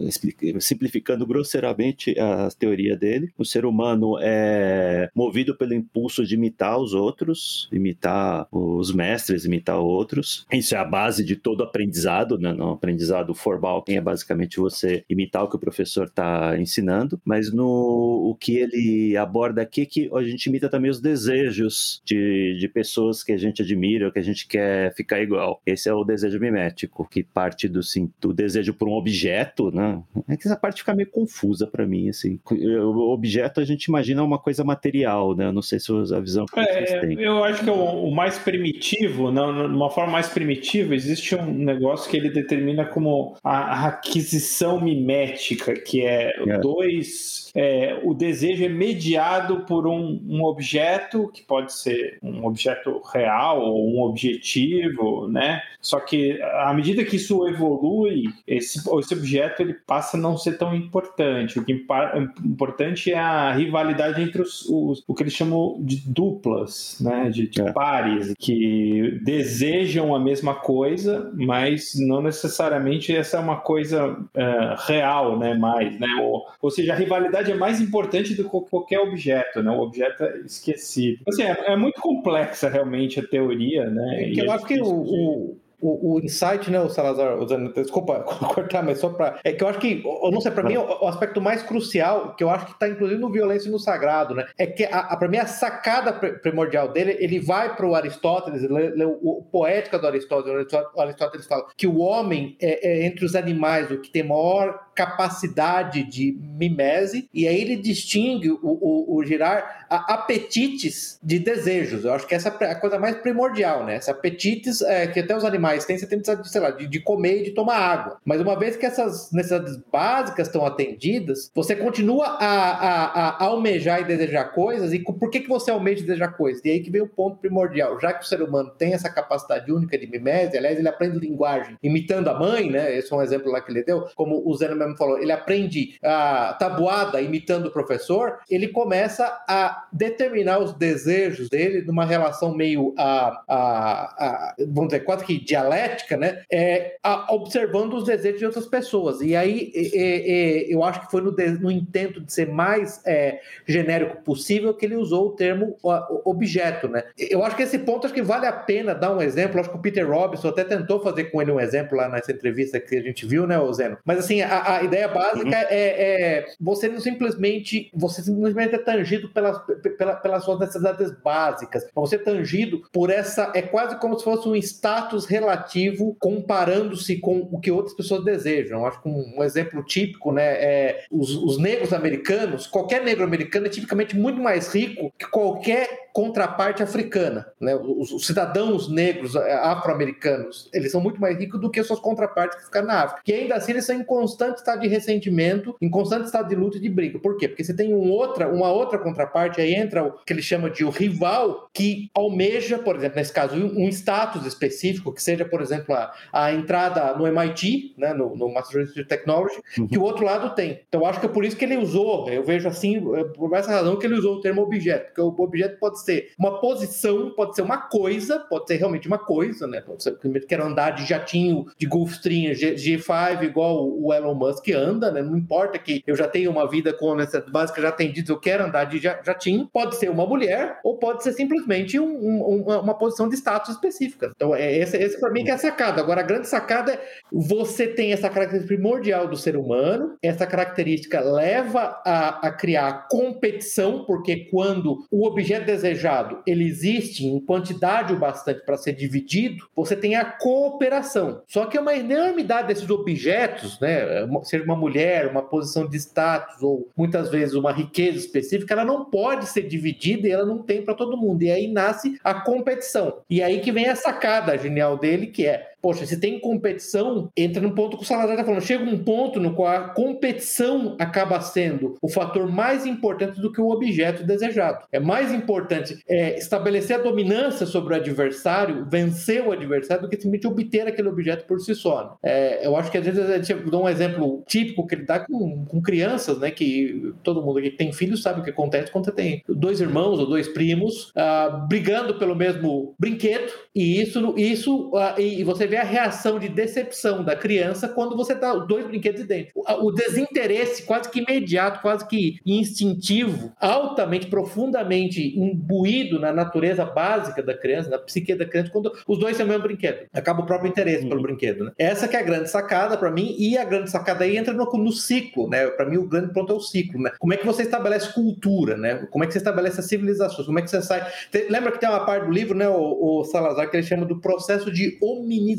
simplificando 0.60 1.26
grosseiramente 1.26 2.18
a 2.18 2.48
teoria 2.58 2.96
dele, 2.96 3.05
o 3.38 3.44
ser 3.44 3.64
humano 3.64 4.18
é 4.20 5.08
movido 5.14 5.56
pelo 5.56 5.74
impulso 5.74 6.24
de 6.24 6.34
imitar 6.34 6.78
os 6.78 6.94
outros, 6.94 7.68
imitar 7.72 8.46
os 8.50 8.92
mestres, 8.92 9.44
imitar 9.44 9.78
outros. 9.78 10.46
Isso 10.52 10.74
é 10.74 10.78
a 10.78 10.84
base 10.84 11.24
de 11.24 11.36
todo 11.36 11.62
aprendizado, 11.62 12.38
né? 12.38 12.52
No 12.52 12.70
aprendizado 12.70 13.34
formal, 13.34 13.84
é 13.88 14.00
basicamente 14.00 14.58
você 14.58 15.04
imitar 15.08 15.44
o 15.44 15.48
que 15.48 15.56
o 15.56 15.60
professor 15.60 16.06
está 16.06 16.58
ensinando, 16.58 17.20
mas 17.24 17.52
no 17.52 17.66
o 17.66 18.34
que 18.34 18.56
ele 18.56 19.16
aborda 19.16 19.62
aqui 19.62 19.82
é 19.82 19.86
que 19.86 20.10
a 20.12 20.22
gente 20.22 20.46
imita 20.46 20.68
também 20.68 20.90
os 20.90 21.00
desejos 21.00 22.00
de, 22.04 22.56
de 22.58 22.68
pessoas 22.68 23.22
que 23.22 23.32
a 23.32 23.36
gente 23.38 23.62
admira, 23.62 24.10
que 24.10 24.18
a 24.18 24.22
gente 24.22 24.46
quer 24.46 24.94
ficar 24.94 25.20
igual. 25.20 25.60
Esse 25.66 25.88
é 25.88 25.94
o 25.94 26.04
desejo 26.04 26.38
mimético, 26.38 27.08
que 27.08 27.22
parte 27.22 27.68
do, 27.68 27.82
sim, 27.82 28.10
do 28.20 28.32
desejo 28.32 28.74
por 28.74 28.88
um 28.88 28.92
objeto, 28.92 29.70
né? 29.70 30.02
É 30.28 30.36
que 30.36 30.46
essa 30.46 30.56
parte 30.56 30.80
fica 30.80 30.94
meio 30.94 31.10
confusa 31.10 31.66
para 31.66 31.86
mim, 31.86 32.08
assim. 32.08 32.38
O 32.50 32.92
objeto 33.00 33.60
a 33.60 33.64
gente 33.64 33.84
imagina 33.84 34.22
uma 34.22 34.38
coisa 34.38 34.64
material, 34.64 35.34
né? 35.34 35.50
Não 35.52 35.62
sei 35.62 35.78
se 35.78 35.92
a 35.92 36.20
visão 36.20 36.46
que 36.46 36.58
é, 36.58 36.64
vocês 36.64 37.00
têm. 37.00 37.20
Eu 37.20 37.44
acho 37.44 37.62
que 37.62 37.70
é 37.70 37.72
o, 37.72 38.04
o 38.04 38.14
mais 38.14 38.38
primitivo, 38.38 39.30
não, 39.30 39.66
uma 39.66 39.90
forma 39.90 40.12
mais 40.12 40.28
primitiva, 40.28 40.94
existe 40.94 41.34
um 41.34 41.52
negócio 41.52 42.10
que 42.10 42.16
ele 42.16 42.30
determina 42.30 42.84
como 42.84 43.36
a 43.42 43.86
aquisição 43.86 44.80
mimética, 44.80 45.74
que 45.74 46.04
é, 46.04 46.34
é. 46.46 46.58
dois 46.58 47.46
é, 47.56 47.98
o 48.04 48.12
desejo 48.12 48.62
é 48.66 48.68
mediado 48.68 49.60
por 49.60 49.86
um, 49.86 50.20
um, 50.28 50.44
objeto, 50.44 51.30
que 51.32 51.42
pode 51.42 51.72
ser 51.72 52.18
um 52.22 52.44
objeto 52.44 53.00
real 53.10 53.62
ou 53.62 53.90
um 53.90 54.02
objetivo, 54.02 55.26
né? 55.26 55.62
Só 55.80 55.98
que 55.98 56.38
à 56.42 56.74
medida 56.74 57.02
que 57.02 57.16
isso 57.16 57.48
evolui, 57.48 58.24
esse, 58.46 58.78
esse 58.78 59.14
objeto 59.14 59.62
ele 59.62 59.72
passa 59.72 60.18
a 60.18 60.20
não 60.20 60.36
ser 60.36 60.58
tão 60.58 60.76
importante. 60.76 61.58
O 61.58 61.64
que 61.64 61.72
é 61.72 62.18
importante 62.44 62.85
é 63.12 63.18
a 63.18 63.52
rivalidade 63.52 64.22
entre 64.22 64.42
os, 64.42 64.66
os 64.68 65.02
o 65.06 65.14
que 65.14 65.22
eles 65.22 65.32
chamam 65.32 65.76
de 65.80 65.96
duplas, 66.08 66.98
né? 67.00 67.30
De, 67.30 67.48
de 67.48 67.60
é. 67.60 67.72
pares, 67.72 68.34
que 68.38 69.20
desejam 69.22 70.14
a 70.14 70.20
mesma 70.20 70.54
coisa, 70.54 71.30
mas 71.34 71.92
não 71.96 72.22
necessariamente 72.22 73.14
essa 73.14 73.36
é 73.36 73.40
uma 73.40 73.56
coisa 73.56 74.12
uh, 74.12 74.86
real, 74.86 75.38
né? 75.38 75.54
Mais, 75.54 75.98
né? 75.98 76.08
Ou, 76.20 76.44
ou 76.60 76.70
seja, 76.70 76.92
a 76.92 76.96
rivalidade 76.96 77.50
é 77.50 77.54
mais 77.54 77.80
importante 77.80 78.34
do 78.34 78.44
que 78.44 78.70
qualquer 78.70 79.00
objeto, 79.00 79.62
né? 79.62 79.70
O 79.70 79.80
objeto 79.80 80.24
é 80.24 80.38
esquecido. 80.38 81.22
Assim, 81.28 81.42
é, 81.42 81.72
é 81.72 81.76
muito 81.76 82.00
complexa 82.00 82.68
realmente 82.68 83.20
a 83.20 83.26
teoria, 83.26 83.88
né? 83.88 84.24
É 84.24 84.30
que 84.30 84.40
eu 84.40 84.50
acho 84.50 84.66
que 84.66 84.80
o, 84.80 85.56
o 85.80 85.86
o, 85.96 86.14
o 86.14 86.20
insight, 86.20 86.70
né, 86.70 86.80
o 86.80 86.88
Salazar, 86.88 87.38
usando, 87.38 87.72
desculpa 87.72 88.20
cortar, 88.54 88.82
mas 88.82 88.98
só 88.98 89.10
para. 89.10 89.38
É 89.44 89.52
que 89.52 89.62
eu 89.62 89.68
acho 89.68 89.78
que, 89.78 90.02
eu 90.04 90.30
não 90.30 90.40
sei, 90.40 90.50
para 90.50 90.64
mim, 90.64 90.76
o, 90.76 90.82
o, 90.82 91.08
aspecto 91.08 91.40
mais 91.40 91.62
crucial, 91.62 92.34
que 92.34 92.42
eu 92.42 92.50
acho 92.50 92.66
que 92.66 92.72
está 92.72 92.88
inclusive 92.88 93.20
no 93.20 93.30
Violência 93.30 93.68
e 93.68 93.72
no 93.72 93.78
Sagrado, 93.78 94.34
né, 94.34 94.46
é 94.58 94.66
que, 94.66 94.84
a, 94.84 95.00
a 95.00 95.16
para 95.16 95.28
mim, 95.28 95.38
a 95.38 95.46
sacada 95.46 96.12
primordial 96.12 96.88
dele, 96.88 97.16
ele 97.20 97.38
vai 97.38 97.74
para 97.76 97.86
o 97.86 97.94
Aristóteles, 97.94 98.62
lê, 98.62 98.90
lê 98.90 99.04
o, 99.04 99.18
o, 99.22 99.42
Poética 99.50 99.98
do 99.98 100.06
Aristóteles, 100.06 100.66
o 100.94 101.00
Aristóteles 101.00 101.46
fala 101.46 101.66
que 101.76 101.86
o 101.86 101.98
homem 101.98 102.56
é, 102.60 102.88
é 102.88 103.06
entre 103.06 103.24
os 103.24 103.34
animais 103.34 103.90
o 103.90 104.00
que 104.00 104.10
tem 104.10 104.22
maior 104.22 104.85
capacidade 104.96 106.02
de 106.04 106.36
mimese, 106.40 107.28
e 107.32 107.46
aí 107.46 107.60
ele 107.60 107.76
distingue 107.76 108.50
o, 108.50 108.58
o, 108.62 109.16
o 109.16 109.24
girar 109.24 109.86
apetites 109.90 111.18
de 111.22 111.38
desejos. 111.38 112.04
Eu 112.04 112.14
acho 112.14 112.26
que 112.26 112.34
essa 112.34 112.48
é 112.48 112.70
a 112.70 112.80
coisa 112.80 112.98
mais 112.98 113.16
primordial, 113.16 113.84
né? 113.84 113.96
Esse 113.96 114.10
apetites 114.10 114.80
é, 114.80 115.06
que 115.06 115.20
até 115.20 115.36
os 115.36 115.44
animais 115.44 115.84
têm, 115.84 115.98
você 115.98 116.06
tem 116.06 116.18
necessidade, 116.18 116.50
sei 116.50 116.60
lá, 116.60 116.70
de, 116.70 116.86
de 116.86 117.00
comer 117.00 117.40
e 117.40 117.44
de 117.44 117.50
tomar 117.50 117.76
água. 117.76 118.16
Mas 118.24 118.40
uma 118.40 118.58
vez 118.58 118.76
que 118.76 118.86
essas 118.86 119.30
necessidades 119.32 119.78
básicas 119.92 120.46
estão 120.46 120.64
atendidas, 120.64 121.50
você 121.54 121.76
continua 121.76 122.26
a, 122.26 122.70
a, 122.70 123.04
a, 123.04 123.44
almejar 123.44 124.00
e 124.00 124.04
desejar 124.04 124.46
coisas, 124.46 124.92
e 124.92 124.98
por 124.98 125.30
que, 125.30 125.40
que 125.40 125.48
você 125.48 125.70
almeja 125.70 126.00
e 126.00 126.06
deseja 126.06 126.28
coisas? 126.28 126.64
E 126.64 126.70
aí 126.70 126.80
que 126.80 126.90
vem 126.90 127.02
o 127.02 127.08
ponto 127.08 127.36
primordial. 127.36 128.00
Já 128.00 128.14
que 128.14 128.24
o 128.24 128.26
ser 128.26 128.42
humano 128.42 128.70
tem 128.70 128.94
essa 128.94 129.10
capacidade 129.10 129.70
única 129.70 129.98
de 129.98 130.06
mimese, 130.06 130.56
aliás, 130.56 130.78
ele 130.78 130.88
aprende 130.88 131.18
linguagem 131.18 131.76
imitando 131.82 132.28
a 132.28 132.38
mãe, 132.38 132.70
né? 132.70 132.96
Esse 132.96 133.12
é 133.12 133.16
um 133.16 133.22
exemplo 133.22 133.52
lá 133.52 133.60
que 133.60 133.70
ele 133.70 133.84
deu, 133.84 134.06
como 134.14 134.42
o 134.44 134.56
Zeno 134.56 134.85
mesmo 134.86 134.98
falou, 134.98 135.18
ele 135.18 135.32
aprende 135.32 135.96
a 136.02 136.56
tabuada 136.58 137.20
imitando 137.20 137.66
o 137.66 137.70
professor, 137.70 138.38
ele 138.50 138.68
começa 138.68 139.24
a 139.48 139.86
determinar 139.92 140.58
os 140.58 140.72
desejos 140.72 141.48
dele 141.48 141.82
numa 141.82 142.04
relação 142.04 142.54
meio, 142.54 142.94
a, 142.96 143.42
a, 143.48 144.26
a 144.26 144.54
vamos 144.68 144.88
dizer, 144.88 145.00
quase 145.00 145.24
que 145.24 145.38
dialética, 145.38 146.16
né? 146.16 146.42
É, 146.50 146.96
a, 147.02 147.34
observando 147.34 147.94
os 147.94 148.04
desejos 148.04 148.38
de 148.38 148.46
outras 148.46 148.66
pessoas. 148.66 149.20
E 149.20 149.34
aí 149.34 149.72
é, 149.74 149.92
é, 149.94 150.74
eu 150.74 150.82
acho 150.82 151.00
que 151.00 151.10
foi 151.10 151.20
no, 151.20 151.34
no 151.60 151.70
intento 151.70 152.20
de 152.20 152.32
ser 152.32 152.48
mais 152.48 153.00
é, 153.06 153.40
genérico 153.66 154.22
possível 154.22 154.74
que 154.74 154.86
ele 154.86 154.96
usou 154.96 155.28
o 155.28 155.36
termo 155.36 155.76
objeto, 156.24 156.88
né? 156.88 157.04
Eu 157.18 157.44
acho 157.44 157.56
que 157.56 157.62
esse 157.62 157.78
ponto 157.78 158.06
acho 158.06 158.14
que 158.14 158.22
vale 158.22 158.46
a 158.46 158.52
pena 158.52 158.94
dar 158.94 159.14
um 159.14 159.20
exemplo. 159.20 159.60
Acho 159.60 159.70
que 159.70 159.76
o 159.76 159.80
Peter 159.80 160.08
Robinson 160.08 160.48
até 160.48 160.64
tentou 160.64 161.00
fazer 161.00 161.24
com 161.24 161.40
ele 161.40 161.50
um 161.50 161.60
exemplo 161.60 161.96
lá 161.96 162.08
nessa 162.08 162.32
entrevista 162.32 162.80
que 162.80 162.96
a 162.96 163.02
gente 163.02 163.26
viu, 163.26 163.46
né, 163.46 163.56
Zeno? 163.72 163.98
Mas 164.04 164.18
assim, 164.18 164.42
a, 164.42 164.75
a 164.76 164.84
ideia 164.84 165.08
básica 165.08 165.46
uhum. 165.46 165.52
é, 165.52 165.66
é, 165.70 166.46
você 166.60 166.88
não 166.88 167.00
simplesmente 167.00 167.90
você 167.94 168.22
simplesmente 168.22 168.74
é 168.74 168.78
tangido 168.78 169.28
pelas, 169.30 169.58
pela, 169.98 170.16
pelas 170.16 170.44
suas 170.44 170.58
necessidades 170.58 171.10
básicas. 171.22 171.86
Você 171.94 172.16
é 172.16 172.18
tangido 172.18 172.82
por 172.92 173.10
essa 173.10 173.52
é 173.54 173.62
quase 173.62 173.98
como 173.98 174.18
se 174.18 174.24
fosse 174.24 174.48
um 174.48 174.56
status 174.56 175.26
relativo 175.26 176.16
comparando-se 176.20 177.16
com 177.16 177.48
o 177.50 177.60
que 177.60 177.70
outras 177.70 177.94
pessoas 177.94 178.24
desejam. 178.24 178.86
Acho 178.86 179.02
que 179.02 179.08
um, 179.08 179.38
um 179.38 179.44
exemplo 179.44 179.82
típico, 179.84 180.32
né, 180.32 180.44
é 180.44 181.04
os, 181.10 181.34
os 181.34 181.58
negros 181.58 181.92
americanos. 181.92 182.66
Qualquer 182.66 183.02
negro 183.02 183.24
americano 183.24 183.66
é 183.66 183.70
tipicamente 183.70 184.16
muito 184.16 184.40
mais 184.40 184.72
rico 184.74 185.12
que 185.18 185.26
qualquer 185.26 186.06
contraparte 186.12 186.82
africana. 186.82 187.46
Né? 187.60 187.74
Os, 187.76 188.10
os 188.10 188.26
cidadãos 188.26 188.88
negros 188.88 189.34
é, 189.36 189.54
afro-americanos 189.54 190.70
eles 190.72 190.92
são 190.92 191.00
muito 191.00 191.20
mais 191.20 191.38
ricos 191.38 191.60
do 191.60 191.70
que 191.70 191.82
suas 191.82 192.00
contrapartes 192.00 192.58
que 192.58 192.64
ficaram 192.64 192.86
na 192.86 193.02
África. 193.02 193.22
E 193.26 193.32
ainda 193.32 193.54
assim 193.56 193.72
eles 193.72 193.84
são 193.84 193.96
em 193.96 194.04
constante 194.04 194.58
estado 194.66 194.80
de 194.80 194.88
ressentimento, 194.88 195.76
em 195.80 195.88
constante 195.88 196.26
estado 196.26 196.48
de 196.48 196.56
luta 196.56 196.76
e 196.76 196.80
de 196.80 196.88
briga. 196.88 197.18
Por 197.18 197.36
quê? 197.36 197.48
Porque 197.48 197.62
você 197.62 197.74
tem 197.74 197.94
um 197.94 198.10
outra, 198.10 198.48
uma 198.48 198.70
outra 198.70 198.98
contraparte, 198.98 199.60
aí 199.60 199.74
entra 199.74 200.04
o 200.04 200.12
que 200.24 200.32
ele 200.32 200.42
chama 200.42 200.68
de 200.68 200.84
o 200.84 200.90
rival, 200.90 201.70
que 201.72 202.10
almeja, 202.14 202.78
por 202.78 202.96
exemplo, 202.96 203.16
nesse 203.16 203.32
caso, 203.32 203.54
um 203.56 203.88
status 203.88 204.44
específico, 204.44 205.12
que 205.12 205.22
seja, 205.22 205.44
por 205.44 205.60
exemplo, 205.60 205.94
a, 205.94 206.12
a 206.32 206.52
entrada 206.52 207.14
no 207.16 207.26
MIT, 207.26 207.94
né, 207.96 208.12
no, 208.12 208.34
no 208.36 208.52
Massachusetts 208.52 209.06
Technology, 209.06 209.60
uhum. 209.78 209.86
que 209.86 209.98
o 209.98 210.02
outro 210.02 210.24
lado 210.24 210.54
tem. 210.54 210.80
Então, 210.88 211.06
acho 211.06 211.20
que 211.20 211.26
é 211.26 211.28
por 211.28 211.44
isso 211.44 211.56
que 211.56 211.64
ele 211.64 211.76
usou, 211.76 212.28
eu 212.28 212.42
vejo 212.42 212.68
assim, 212.68 212.96
é 213.16 213.24
por 213.24 213.52
essa 213.54 213.70
razão 213.70 213.96
que 213.96 214.06
ele 214.06 214.14
usou 214.14 214.36
o 214.36 214.40
termo 214.40 214.62
objeto, 214.62 215.06
porque 215.06 215.20
o 215.20 215.44
objeto 215.44 215.78
pode 215.78 216.02
ser 216.02 216.32
uma 216.38 216.60
posição, 216.60 217.30
pode 217.30 217.54
ser 217.54 217.62
uma 217.62 217.78
coisa, 217.78 218.40
pode 218.40 218.66
ser 218.66 218.76
realmente 218.76 219.06
uma 219.06 219.18
coisa, 219.18 219.66
né? 219.66 219.80
Pode 219.80 220.02
ser 220.02 220.18
que 220.18 220.40
quero 220.40 220.64
andar 220.64 220.90
de 220.90 221.06
jatinho, 221.06 221.66
de 221.78 221.86
Gulfstream, 221.86 222.54
G, 222.54 222.76
5 222.76 223.44
igual 223.44 223.88
o 223.88 224.12
Elon 224.12 224.34
Musk 224.34 224.55
anda, 224.72 225.10
né? 225.10 225.22
Não 225.22 225.36
importa 225.36 225.78
que 225.78 226.02
eu 226.06 226.16
já 226.16 226.28
tenha 226.28 226.50
uma 226.50 226.68
vida 226.68 226.92
com 226.92 227.14
necessidades 227.14 227.52
básicas 227.52 227.82
já 227.82 227.88
atendidas, 227.88 228.28
eu 228.28 228.38
quero 228.38 228.64
andar 228.64 228.84
de 228.84 228.98
jatinho. 228.98 229.68
Pode 229.72 229.96
ser 229.96 230.10
uma 230.10 230.26
mulher 230.26 230.78
ou 230.84 230.98
pode 230.98 231.22
ser 231.22 231.32
simplesmente 231.32 231.98
um, 231.98 232.06
um, 232.06 232.62
uma 232.62 232.94
posição 232.94 233.28
de 233.28 233.36
status 233.36 233.74
específica. 233.74 234.32
Então, 234.34 234.54
é 234.54 234.76
esse, 234.76 234.96
esse 234.96 235.18
para 235.20 235.30
mim 235.30 235.44
que 235.44 235.50
é 235.50 235.54
a 235.54 235.58
sacada. 235.58 236.00
Agora, 236.00 236.20
a 236.20 236.24
grande 236.24 236.48
sacada 236.48 236.92
é 236.92 237.00
você 237.32 237.86
tem 237.86 238.12
essa 238.12 238.28
característica 238.28 238.74
primordial 238.74 239.28
do 239.28 239.36
ser 239.36 239.56
humano, 239.56 240.16
essa 240.22 240.46
característica 240.46 241.20
leva 241.20 242.00
a, 242.04 242.48
a 242.48 242.50
criar 242.50 243.08
competição, 243.08 244.04
porque 244.04 244.48
quando 244.50 245.04
o 245.10 245.26
objeto 245.26 245.66
desejado 245.66 246.42
ele 246.46 246.64
existe 246.64 247.26
em 247.26 247.40
quantidade 247.40 248.12
o 248.12 248.18
bastante 248.18 248.64
para 248.64 248.76
ser 248.76 248.92
dividido, 248.92 249.66
você 249.74 249.96
tem 249.96 250.16
a 250.16 250.24
cooperação. 250.24 251.42
Só 251.46 251.66
que 251.66 251.76
é 251.76 251.80
uma 251.80 251.94
enormidade 251.94 252.68
desses 252.68 252.88
objetos, 252.88 253.78
né, 253.80 254.26
seja 254.44 254.64
uma 254.64 254.76
mulher, 254.76 255.28
uma 255.28 255.42
posição 255.42 255.86
de 255.86 255.96
status 255.96 256.62
ou 256.62 256.88
muitas 256.96 257.30
vezes 257.30 257.54
uma 257.54 257.72
riqueza 257.72 258.18
específica, 258.18 258.74
ela 258.74 258.84
não 258.84 259.04
pode 259.04 259.46
ser 259.46 259.62
dividida 259.62 260.28
e 260.28 260.32
ela 260.32 260.44
não 260.44 260.58
tem 260.58 260.82
para 260.82 260.94
todo 260.94 261.16
mundo. 261.16 261.42
E 261.42 261.50
aí 261.50 261.68
nasce 261.68 262.18
a 262.22 262.34
competição. 262.34 263.18
E 263.28 263.42
aí 263.42 263.60
que 263.60 263.72
vem 263.72 263.88
a 263.88 263.96
sacada 263.96 264.56
genial 264.56 264.98
dele, 264.98 265.26
que 265.28 265.46
é 265.46 265.75
poxa, 265.80 266.06
se 266.06 266.18
tem 266.18 266.38
competição, 266.40 267.30
entra 267.36 267.62
no 267.62 267.74
ponto 267.74 267.96
que 267.96 268.02
o 268.02 268.06
Salazar 268.06 268.32
está 268.32 268.44
falando. 268.44 268.62
Chega 268.62 268.84
um 268.84 269.02
ponto 269.02 269.40
no 269.40 269.54
qual 269.54 269.68
a 269.68 269.88
competição 269.90 270.96
acaba 270.98 271.40
sendo 271.40 271.96
o 272.02 272.08
fator 272.08 272.50
mais 272.50 272.86
importante 272.86 273.40
do 273.40 273.52
que 273.52 273.60
o 273.60 273.70
objeto 273.70 274.24
desejado. 274.24 274.84
É 274.92 274.98
mais 274.98 275.32
importante 275.32 275.98
é, 276.08 276.38
estabelecer 276.38 276.96
a 276.96 277.02
dominância 277.02 277.66
sobre 277.66 277.94
o 277.94 277.96
adversário, 277.96 278.86
vencer 278.90 279.46
o 279.46 279.52
adversário, 279.52 280.02
do 280.02 280.08
que 280.08 280.16
simplesmente 280.16 280.46
obter 280.46 280.86
aquele 280.86 281.08
objeto 281.08 281.46
por 281.46 281.60
si 281.60 281.74
só. 281.74 282.04
Né? 282.04 282.10
É, 282.22 282.66
eu 282.66 282.76
acho 282.76 282.90
que 282.90 282.98
às 282.98 283.04
vezes 283.04 283.30
a 283.30 283.36
gente 283.38 283.70
dá 283.70 283.78
um 283.78 283.88
exemplo 283.88 284.42
típico 284.46 284.86
que 284.86 284.94
ele 284.94 285.04
dá 285.04 285.20
com, 285.20 285.64
com 285.66 285.80
crianças, 285.80 286.38
né? 286.38 286.50
Que 286.50 287.12
todo 287.22 287.42
mundo 287.42 287.60
que 287.60 287.70
tem 287.70 287.92
filhos 287.92 288.22
sabe 288.22 288.40
o 288.40 288.44
que 288.44 288.50
acontece 288.50 288.90
quando 288.90 289.04
você 289.04 289.12
tem 289.12 289.42
dois 289.48 289.80
irmãos 289.80 290.18
ou 290.18 290.26
dois 290.26 290.48
primos 290.48 291.10
uh, 291.10 291.66
brigando 291.68 292.18
pelo 292.18 292.34
mesmo 292.34 292.94
brinquedo, 292.98 293.52
e 293.74 294.00
isso, 294.00 294.34
isso 294.36 294.90
uh, 294.90 295.20
e 295.20 295.42
você 295.44 295.66
vê 295.66 295.75
a 295.76 295.84
reação 295.84 296.38
de 296.38 296.48
decepção 296.48 297.24
da 297.24 297.36
criança 297.36 297.88
quando 297.88 298.16
você 298.16 298.34
tá 298.34 298.54
dois 298.54 298.86
brinquedos 298.86 299.24
dentro. 299.24 299.52
O, 299.54 299.86
o 299.86 299.92
desinteresse 299.92 300.82
quase 300.82 301.10
que 301.10 301.20
imediato, 301.20 301.80
quase 301.80 302.06
que 302.06 302.38
instintivo, 302.44 303.52
altamente, 303.60 304.26
profundamente 304.26 305.38
imbuído 305.38 306.18
na 306.18 306.32
natureza 306.32 306.84
básica 306.84 307.42
da 307.42 307.56
criança, 307.56 307.90
na 307.90 307.98
psique 307.98 308.34
da 308.34 308.44
criança, 308.44 308.70
quando 308.70 308.92
os 309.06 309.18
dois 309.18 309.36
têm 309.36 309.46
o 309.46 309.48
mesmo 309.48 309.62
brinquedo. 309.62 310.06
Acaba 310.12 310.42
o 310.42 310.46
próprio 310.46 310.68
interesse 310.68 311.02
uhum. 311.04 311.08
pelo 311.10 311.22
brinquedo. 311.22 311.64
Né? 311.64 311.72
Essa 311.78 312.08
que 312.08 312.16
é 312.16 312.20
a 312.20 312.22
grande 312.22 312.50
sacada 312.50 312.96
para 312.96 313.10
mim, 313.10 313.34
e 313.38 313.56
a 313.56 313.64
grande 313.64 313.90
sacada 313.90 314.24
aí 314.24 314.36
entra 314.36 314.52
no, 314.52 314.64
no 314.64 314.92
ciclo, 314.92 315.48
né? 315.48 315.66
Para 315.68 315.86
mim, 315.86 315.96
o 315.96 316.08
grande 316.08 316.32
ponto 316.32 316.52
é 316.52 316.56
o 316.56 316.60
ciclo, 316.60 317.00
né? 317.00 317.12
Como 317.18 317.32
é 317.32 317.36
que 317.36 317.46
você 317.46 317.62
estabelece 317.62 318.12
cultura, 318.12 318.76
né? 318.76 319.06
Como 319.10 319.24
é 319.24 319.26
que 319.26 319.32
você 319.32 319.38
estabelece 319.38 319.80
as 319.80 319.86
civilizações? 319.86 320.46
Como 320.46 320.58
é 320.58 320.62
que 320.62 320.70
você 320.70 320.82
sai. 320.82 321.06
Tem, 321.30 321.48
lembra 321.48 321.72
que 321.72 321.78
tem 321.78 321.88
uma 321.88 322.04
parte 322.04 322.26
do 322.26 322.32
livro, 322.32 322.56
né, 322.56 322.68
o, 322.68 323.20
o, 323.20 323.24
Salazar, 323.24 323.70
que 323.70 323.76
ele 323.76 323.86
chama 323.86 324.06
do 324.06 324.20
processo 324.20 324.70
de 324.70 324.98
hominização. 325.00 325.55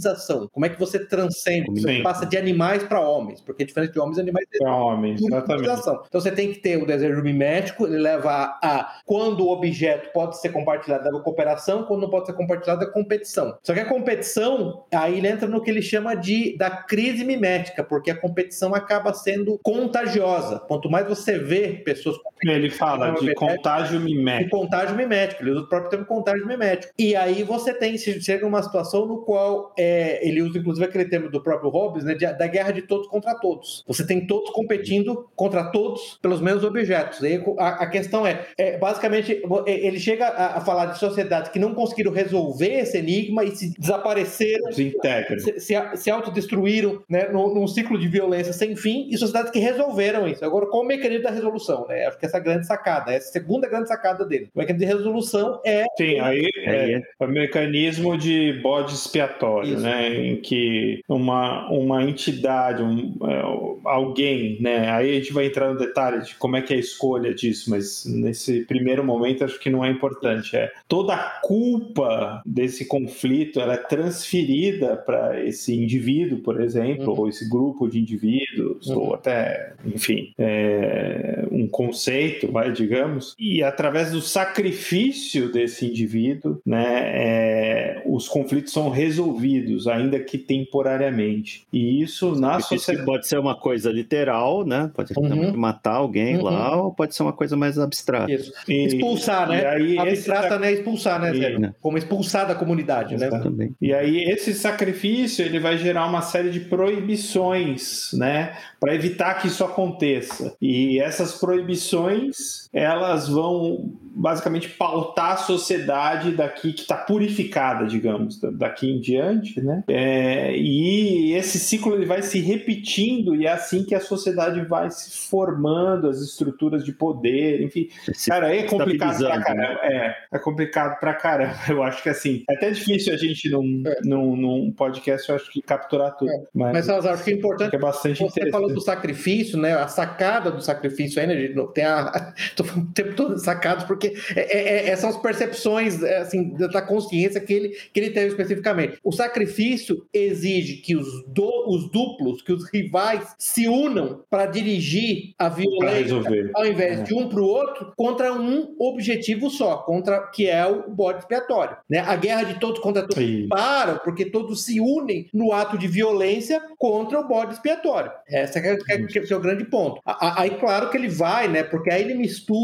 Como 0.51 0.65
é 0.65 0.69
que 0.69 0.79
você 0.79 0.99
transcende, 0.99 1.81
você 1.81 2.01
passa 2.01 2.25
de 2.25 2.37
animais 2.37 2.83
para 2.83 2.99
homens, 2.99 3.41
porque 3.41 3.63
é 3.63 3.65
diferente 3.65 3.93
de 3.93 3.99
homens 3.99 4.17
e 4.17 4.21
animais. 4.21 4.47
Para 4.57 4.75
homens, 4.75 5.21
exatamente. 5.21 5.69
Então 5.69 6.21
você 6.21 6.31
tem 6.31 6.53
que 6.53 6.59
ter 6.59 6.81
o 6.81 6.85
desejo 6.85 7.21
mimético, 7.21 7.85
ele 7.85 7.97
leva 7.97 8.31
a, 8.31 8.59
a 8.61 9.01
quando 9.05 9.45
o 9.45 9.49
objeto 9.49 10.11
pode 10.13 10.39
ser 10.39 10.49
compartilhado, 10.49 11.05
leva 11.05 11.17
a 11.17 11.21
cooperação, 11.21 11.83
quando 11.83 12.01
não 12.01 12.09
pode 12.09 12.25
ser 12.25 12.33
compartilhado, 12.33 12.83
é 12.83 12.87
competição. 12.87 13.57
Só 13.63 13.73
que 13.73 13.79
a 13.79 13.85
competição, 13.85 14.85
aí 14.93 15.17
ele 15.17 15.27
entra 15.27 15.47
no 15.47 15.61
que 15.61 15.69
ele 15.69 15.81
chama 15.81 16.15
de 16.15 16.57
da 16.57 16.69
crise 16.69 17.23
mimética, 17.23 17.83
porque 17.83 18.11
a 18.11 18.15
competição 18.15 18.73
acaba 18.73 19.13
sendo 19.13 19.59
contagiosa. 19.63 20.59
Quanto 20.59 20.89
mais 20.89 21.07
você 21.07 21.37
vê 21.37 21.73
pessoas 21.85 22.17
ele 22.43 22.69
fala 22.69 23.11
de 23.11 23.33
contágio 23.33 23.99
mimético. 23.99 24.43
De 24.43 24.49
contágio 24.49 24.95
mimético, 24.95 25.43
ele 25.43 25.51
usa 25.51 25.61
o 25.61 25.67
próprio 25.67 25.89
termo 25.89 26.05
contágio 26.05 26.45
mimético. 26.45 26.93
E 26.97 27.15
aí 27.15 27.43
você 27.43 27.73
tem, 27.73 27.97
chega 27.97 28.45
numa 28.45 28.61
situação 28.61 29.05
no 29.05 29.23
qual 29.23 29.73
é, 29.77 29.86
ele 30.21 30.41
usa 30.41 30.57
inclusive 30.57 30.85
aquele 30.85 31.05
termo 31.05 31.29
do 31.29 31.41
próprio 31.41 31.69
Hobbes, 31.69 32.03
né, 32.03 32.13
de, 32.13 32.25
da 32.25 32.47
guerra 32.47 32.71
de 32.71 32.81
todos 32.81 33.07
contra 33.07 33.35
todos. 33.35 33.83
Você 33.87 34.05
tem 34.05 34.25
todos 34.25 34.49
competindo 34.51 35.29
contra 35.35 35.71
todos 35.71 36.17
pelos 36.21 36.41
mesmos 36.41 36.63
objetos. 36.63 37.21
E 37.21 37.41
a, 37.57 37.67
a 37.83 37.87
questão 37.87 38.25
é, 38.25 38.45
é, 38.57 38.77
basicamente, 38.77 39.41
ele 39.65 39.99
chega 39.99 40.27
a, 40.27 40.57
a, 40.57 40.61
falar 40.61 40.87
de 40.87 40.99
sociedades 40.99 41.51
que 41.51 41.59
não 41.59 41.73
conseguiram 41.73 42.11
resolver 42.11 42.79
esse 42.79 42.97
enigma 42.97 43.43
e 43.43 43.55
se 43.55 43.73
desapareceram, 43.79 44.71
se, 44.71 44.95
se, 45.39 45.59
se, 45.59 45.75
se 45.95 46.11
autodestruíram 46.11 47.01
né, 47.09 47.29
num, 47.29 47.53
num, 47.53 47.67
ciclo 47.67 47.97
de 47.97 48.07
violência 48.07 48.53
sem 48.53 48.75
fim, 48.75 49.07
e 49.09 49.17
sociedades 49.17 49.51
que 49.51 49.59
resolveram 49.59 50.27
isso. 50.27 50.43
Agora, 50.43 50.65
qual 50.67 50.83
o 50.83 50.85
mecanismo 50.85 51.23
da 51.23 51.31
resolução? 51.31 51.85
Né? 51.87 52.05
Acho 52.05 52.17
que 52.17 52.25
essa 52.25 52.39
grande 52.39 52.65
sacada, 52.65 53.13
essa 53.13 53.31
segunda 53.31 53.67
grande 53.67 53.87
sacada 53.87 54.25
dele. 54.25 54.49
O 54.55 54.59
mecanismo 54.59 54.87
de 54.87 54.93
resolução 54.93 55.61
é. 55.65 55.85
Sim, 55.97 56.19
aí 56.19 56.49
é, 56.57 56.93
é 56.93 57.01
o 57.19 57.27
mecanismo 57.27 58.17
de 58.17 58.59
bode 58.61 58.93
expiatório, 58.93 59.76
Isso. 59.77 59.85
né? 59.85 60.27
Em 60.27 60.37
que 60.37 61.01
uma, 61.07 61.69
uma 61.69 62.03
entidade, 62.03 62.81
um, 62.83 63.15
é, 63.23 63.41
alguém, 63.85 64.57
né? 64.61 64.89
Aí 64.91 65.11
a 65.11 65.13
gente 65.13 65.33
vai 65.33 65.45
entrar 65.45 65.71
no 65.71 65.79
detalhe 65.79 66.23
de 66.23 66.35
como 66.35 66.55
é 66.55 66.61
que 66.61 66.73
é 66.73 66.77
a 66.77 66.79
escolha 66.79 67.33
disso, 67.33 67.69
mas 67.69 68.05
nesse 68.05 68.61
primeiro 68.65 69.03
momento 69.03 69.43
acho 69.43 69.59
que 69.59 69.69
não 69.69 69.83
é 69.83 69.89
importante. 69.89 70.55
É 70.55 70.71
toda 70.87 71.13
a 71.13 71.39
culpa 71.41 72.41
desse 72.45 72.85
conflito 72.85 73.59
ela 73.59 73.73
é 73.73 73.77
transferida 73.77 74.95
para 74.95 75.43
esse 75.43 75.73
indivíduo, 75.75 76.39
por 76.39 76.61
exemplo, 76.61 77.13
uhum. 77.13 77.19
ou 77.19 77.29
esse 77.29 77.49
grupo 77.49 77.87
de 77.87 77.99
indivíduos, 77.99 78.87
uhum. 78.87 78.97
ou 78.97 79.15
até, 79.15 79.73
enfim, 79.85 80.33
é, 80.37 81.45
um 81.51 81.67
conceito 81.67 81.97
conceito, 82.07 82.51
vai, 82.51 82.71
digamos, 82.71 83.35
e 83.39 83.63
através 83.63 84.11
do 84.11 84.21
sacrifício 84.21 85.51
desse 85.51 85.85
indivíduo, 85.85 86.59
né, 86.65 87.11
é, 87.13 88.03
os 88.05 88.27
conflitos 88.27 88.73
são 88.73 88.89
resolvidos, 88.89 89.66
ainda 89.87 90.19
que 90.19 90.37
temporariamente. 90.37 91.65
E 91.71 92.01
isso 92.01 92.39
na 92.39 92.59
sociedade 92.59 93.05
pode 93.05 93.27
ser 93.27 93.37
uma 93.39 93.55
coisa 93.55 93.91
literal, 93.91 94.65
né? 94.65 94.89
Pode 94.93 95.13
uhum. 95.17 95.55
matar 95.55 95.95
alguém 95.95 96.37
uhum. 96.37 96.43
lá, 96.43 96.81
ou 96.81 96.93
pode 96.93 97.15
ser 97.15 97.23
uma 97.23 97.33
coisa 97.33 97.55
mais 97.55 97.77
abstrata. 97.77 98.31
Isso. 98.31 98.51
E, 98.67 98.85
expulsar, 98.85 99.47
né? 99.49 99.65
Aí 99.67 99.97
Abstrata, 99.97 100.47
esse... 100.47 100.59
né? 100.59 100.73
Expulsar, 100.73 101.21
né? 101.21 101.35
E, 101.35 101.59
né? 101.59 101.73
Como 101.81 101.97
expulsar 101.97 102.47
da 102.47 102.55
comunidade, 102.55 103.17
né? 103.17 103.29
Também. 103.29 103.75
E 103.81 103.93
aí 103.93 104.23
esse 104.23 104.53
sacrifício 104.53 105.43
ele 105.43 105.59
vai 105.59 105.77
gerar 105.77 106.05
uma 106.05 106.21
série 106.21 106.49
de 106.49 106.61
proibições, 106.61 108.11
né? 108.13 108.55
Para 108.79 108.95
evitar 108.95 109.35
que 109.35 109.47
isso 109.47 109.63
aconteça. 109.63 110.55
E 110.61 110.99
essas 110.99 111.33
proibições 111.33 112.66
elas 112.83 113.27
vão 113.27 113.93
basicamente 114.17 114.69
pautar 114.69 115.33
a 115.33 115.37
sociedade 115.37 116.31
daqui 116.31 116.73
que 116.73 116.81
está 116.81 116.95
purificada, 116.95 117.85
digamos, 117.85 118.39
daqui 118.53 118.89
em 118.89 118.99
diante, 118.99 119.61
né? 119.61 119.83
É, 119.87 120.57
e 120.57 121.33
esse 121.33 121.59
ciclo 121.59 121.93
ele 121.93 122.05
vai 122.05 122.23
se 122.23 122.39
repetindo 122.39 123.35
e 123.35 123.45
é 123.45 123.51
assim 123.51 123.83
que 123.83 123.93
a 123.93 123.99
sociedade 123.99 124.61
vai 124.61 124.89
se 124.89 125.29
formando, 125.29 126.09
as 126.09 126.19
estruturas 126.19 126.83
de 126.83 126.91
poder, 126.91 127.61
enfim. 127.61 127.89
Se 128.13 128.29
cara, 128.29 128.53
é 128.53 128.63
complicado 128.63 129.19
pra 129.19 129.41
caramba. 129.41 129.67
Né? 129.67 129.77
É, 129.83 130.15
é 130.33 130.39
complicado 130.39 130.99
pra 130.99 131.13
caramba. 131.13 131.55
Eu 131.69 131.83
acho 131.83 132.01
que 132.01 132.09
assim, 132.09 132.43
é 132.49 132.55
até 132.55 132.71
difícil 132.71 133.13
a 133.13 133.17
gente 133.17 133.49
num, 133.49 133.83
é. 133.85 133.99
num, 134.03 134.35
num 134.35 134.71
podcast, 134.71 135.29
eu 135.29 135.35
acho 135.35 135.51
que 135.51 135.61
capturar 135.61 136.15
tudo. 136.17 136.31
É. 136.31 136.43
Mas, 136.53 136.73
mas 136.73 136.85
Salazar, 136.85 137.13
acho 137.13 137.23
que 137.23 137.31
é 137.31 137.33
importante. 137.33 137.75
É 137.75 137.79
bastante 137.79 138.19
você 138.19 138.49
falou 138.49 138.73
do 138.73 138.81
sacrifício, 138.81 139.57
né? 139.59 139.73
A 139.73 139.87
sacada 139.87 140.49
do 140.49 140.61
sacrifício 140.61 141.21
aí, 141.21 141.27
né? 141.27 141.65
Tem 141.73 141.85
a. 141.85 142.33
O 142.75 142.93
tempo 142.93 143.15
todo 143.15 143.37
sacados, 143.37 143.83
porque 143.85 144.13
é, 144.35 144.57
é, 144.57 144.89
é, 144.89 144.95
são 144.95 145.09
as 145.09 145.17
percepções 145.17 146.01
é, 146.01 146.17
assim, 146.17 146.53
da 146.53 146.81
consciência 146.81 147.39
que 147.39 147.53
ele, 147.53 147.69
que 147.69 147.99
ele 147.99 148.09
teve 148.09 148.27
especificamente. 148.27 148.97
O 149.03 149.11
sacrifício 149.11 150.05
exige 150.13 150.77
que 150.77 150.95
os, 150.95 151.23
do, 151.27 151.69
os 151.69 151.89
duplos, 151.91 152.41
que 152.41 152.51
os 152.51 152.69
rivais 152.69 153.35
se 153.37 153.67
unam 153.67 154.23
para 154.29 154.45
dirigir 154.45 155.33
a 155.37 155.49
violência, 155.49 156.15
ao 156.55 156.65
invés 156.65 157.03
de 157.03 157.13
um 157.13 157.29
para 157.29 157.41
o 157.41 157.45
outro, 157.45 157.93
contra 157.95 158.33
um 158.33 158.75
objetivo 158.79 159.49
só, 159.49 159.77
contra 159.77 160.19
que 160.27 160.47
é 160.47 160.65
o 160.65 160.89
bode 160.89 161.19
expiatório. 161.19 161.77
Né? 161.89 161.99
A 161.99 162.15
guerra 162.15 162.43
de 162.43 162.59
todos 162.59 162.79
contra 162.79 163.03
todos 163.03 163.23
para, 163.49 163.95
porque 163.95 164.25
todos 164.25 164.65
se 164.65 164.79
unem 164.79 165.27
no 165.33 165.51
ato 165.51 165.77
de 165.77 165.87
violência 165.87 166.61
contra 166.77 167.19
o 167.19 167.27
bode 167.27 167.53
expiatório. 167.53 168.11
Esse 168.27 168.59
é, 168.59 168.73
é, 168.73 168.77
é, 168.95 169.31
é 169.31 169.35
o 169.35 169.39
grande 169.39 169.65
ponto. 169.65 170.01
Aí, 170.05 170.51
claro 170.51 170.89
que 170.89 170.97
ele 170.97 171.07
vai, 171.07 171.47
né? 171.47 171.63
Porque 171.63 171.91
aí 171.91 172.01
ele 172.01 172.13
mistura. 172.13 172.56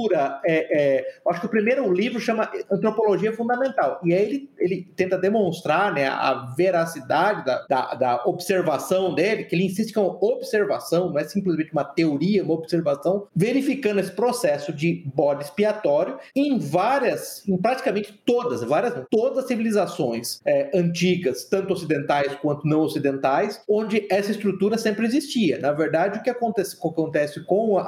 É, 0.46 0.98
é, 0.98 1.06
acho 1.28 1.40
que 1.40 1.46
o 1.46 1.50
primeiro 1.50 1.92
livro 1.92 2.20
chama 2.20 2.50
Antropologia 2.72 3.34
Fundamental. 3.34 4.00
E 4.04 4.14
aí 4.14 4.24
ele, 4.24 4.50
ele 4.58 4.88
tenta 4.96 5.18
demonstrar 5.18 5.94
né, 5.94 6.08
a 6.08 6.54
veracidade 6.56 7.46
da, 7.46 7.66
da, 7.68 7.94
da, 7.96 8.24
observação 8.26 9.14
dele, 9.14 9.44
que 9.46 9.56
ele 9.56 9.66
insiste 9.66 9.92
que 9.92 10.00
é 10.00 10.02
uma 10.02 10.18
observação, 10.24 11.10
não 11.10 11.20
é 11.20 11.24
simplesmente 11.24 11.72
uma 11.72 11.84
teoria, 11.84 12.44
uma 12.44 12.54
observação, 12.54 13.28
verificando 13.36 14.00
esse 14.00 14.12
processo 14.12 14.72
de 14.72 15.04
bode 15.14 15.44
expiatório 15.44 16.18
em 16.36 16.58
várias, 16.60 17.48
em 17.48 17.58
praticamente 17.58 18.14
todas, 18.26 18.64
várias, 18.64 19.06
todas 19.10 19.40
as 19.40 19.48
civilizações 19.48 20.42
é, 20.46 20.72
antigas, 20.78 21.46
tanto 21.46 21.74
ocidentais 21.74 22.36
quanto 22.36 22.68
não 22.68 22.82
ocidentais, 22.82 23.62
onde 23.68 24.08
essa 24.10 24.32
estrutura 24.32 24.78
sempre 24.78 25.06
existia. 25.06 25.60
Na 25.60 25.72
verdade, 25.72 26.20
o 26.20 26.24
que 26.24 26.30
acontece, 26.30 26.78
acontece 26.78 27.44
com 27.46 27.76
o 27.76 27.84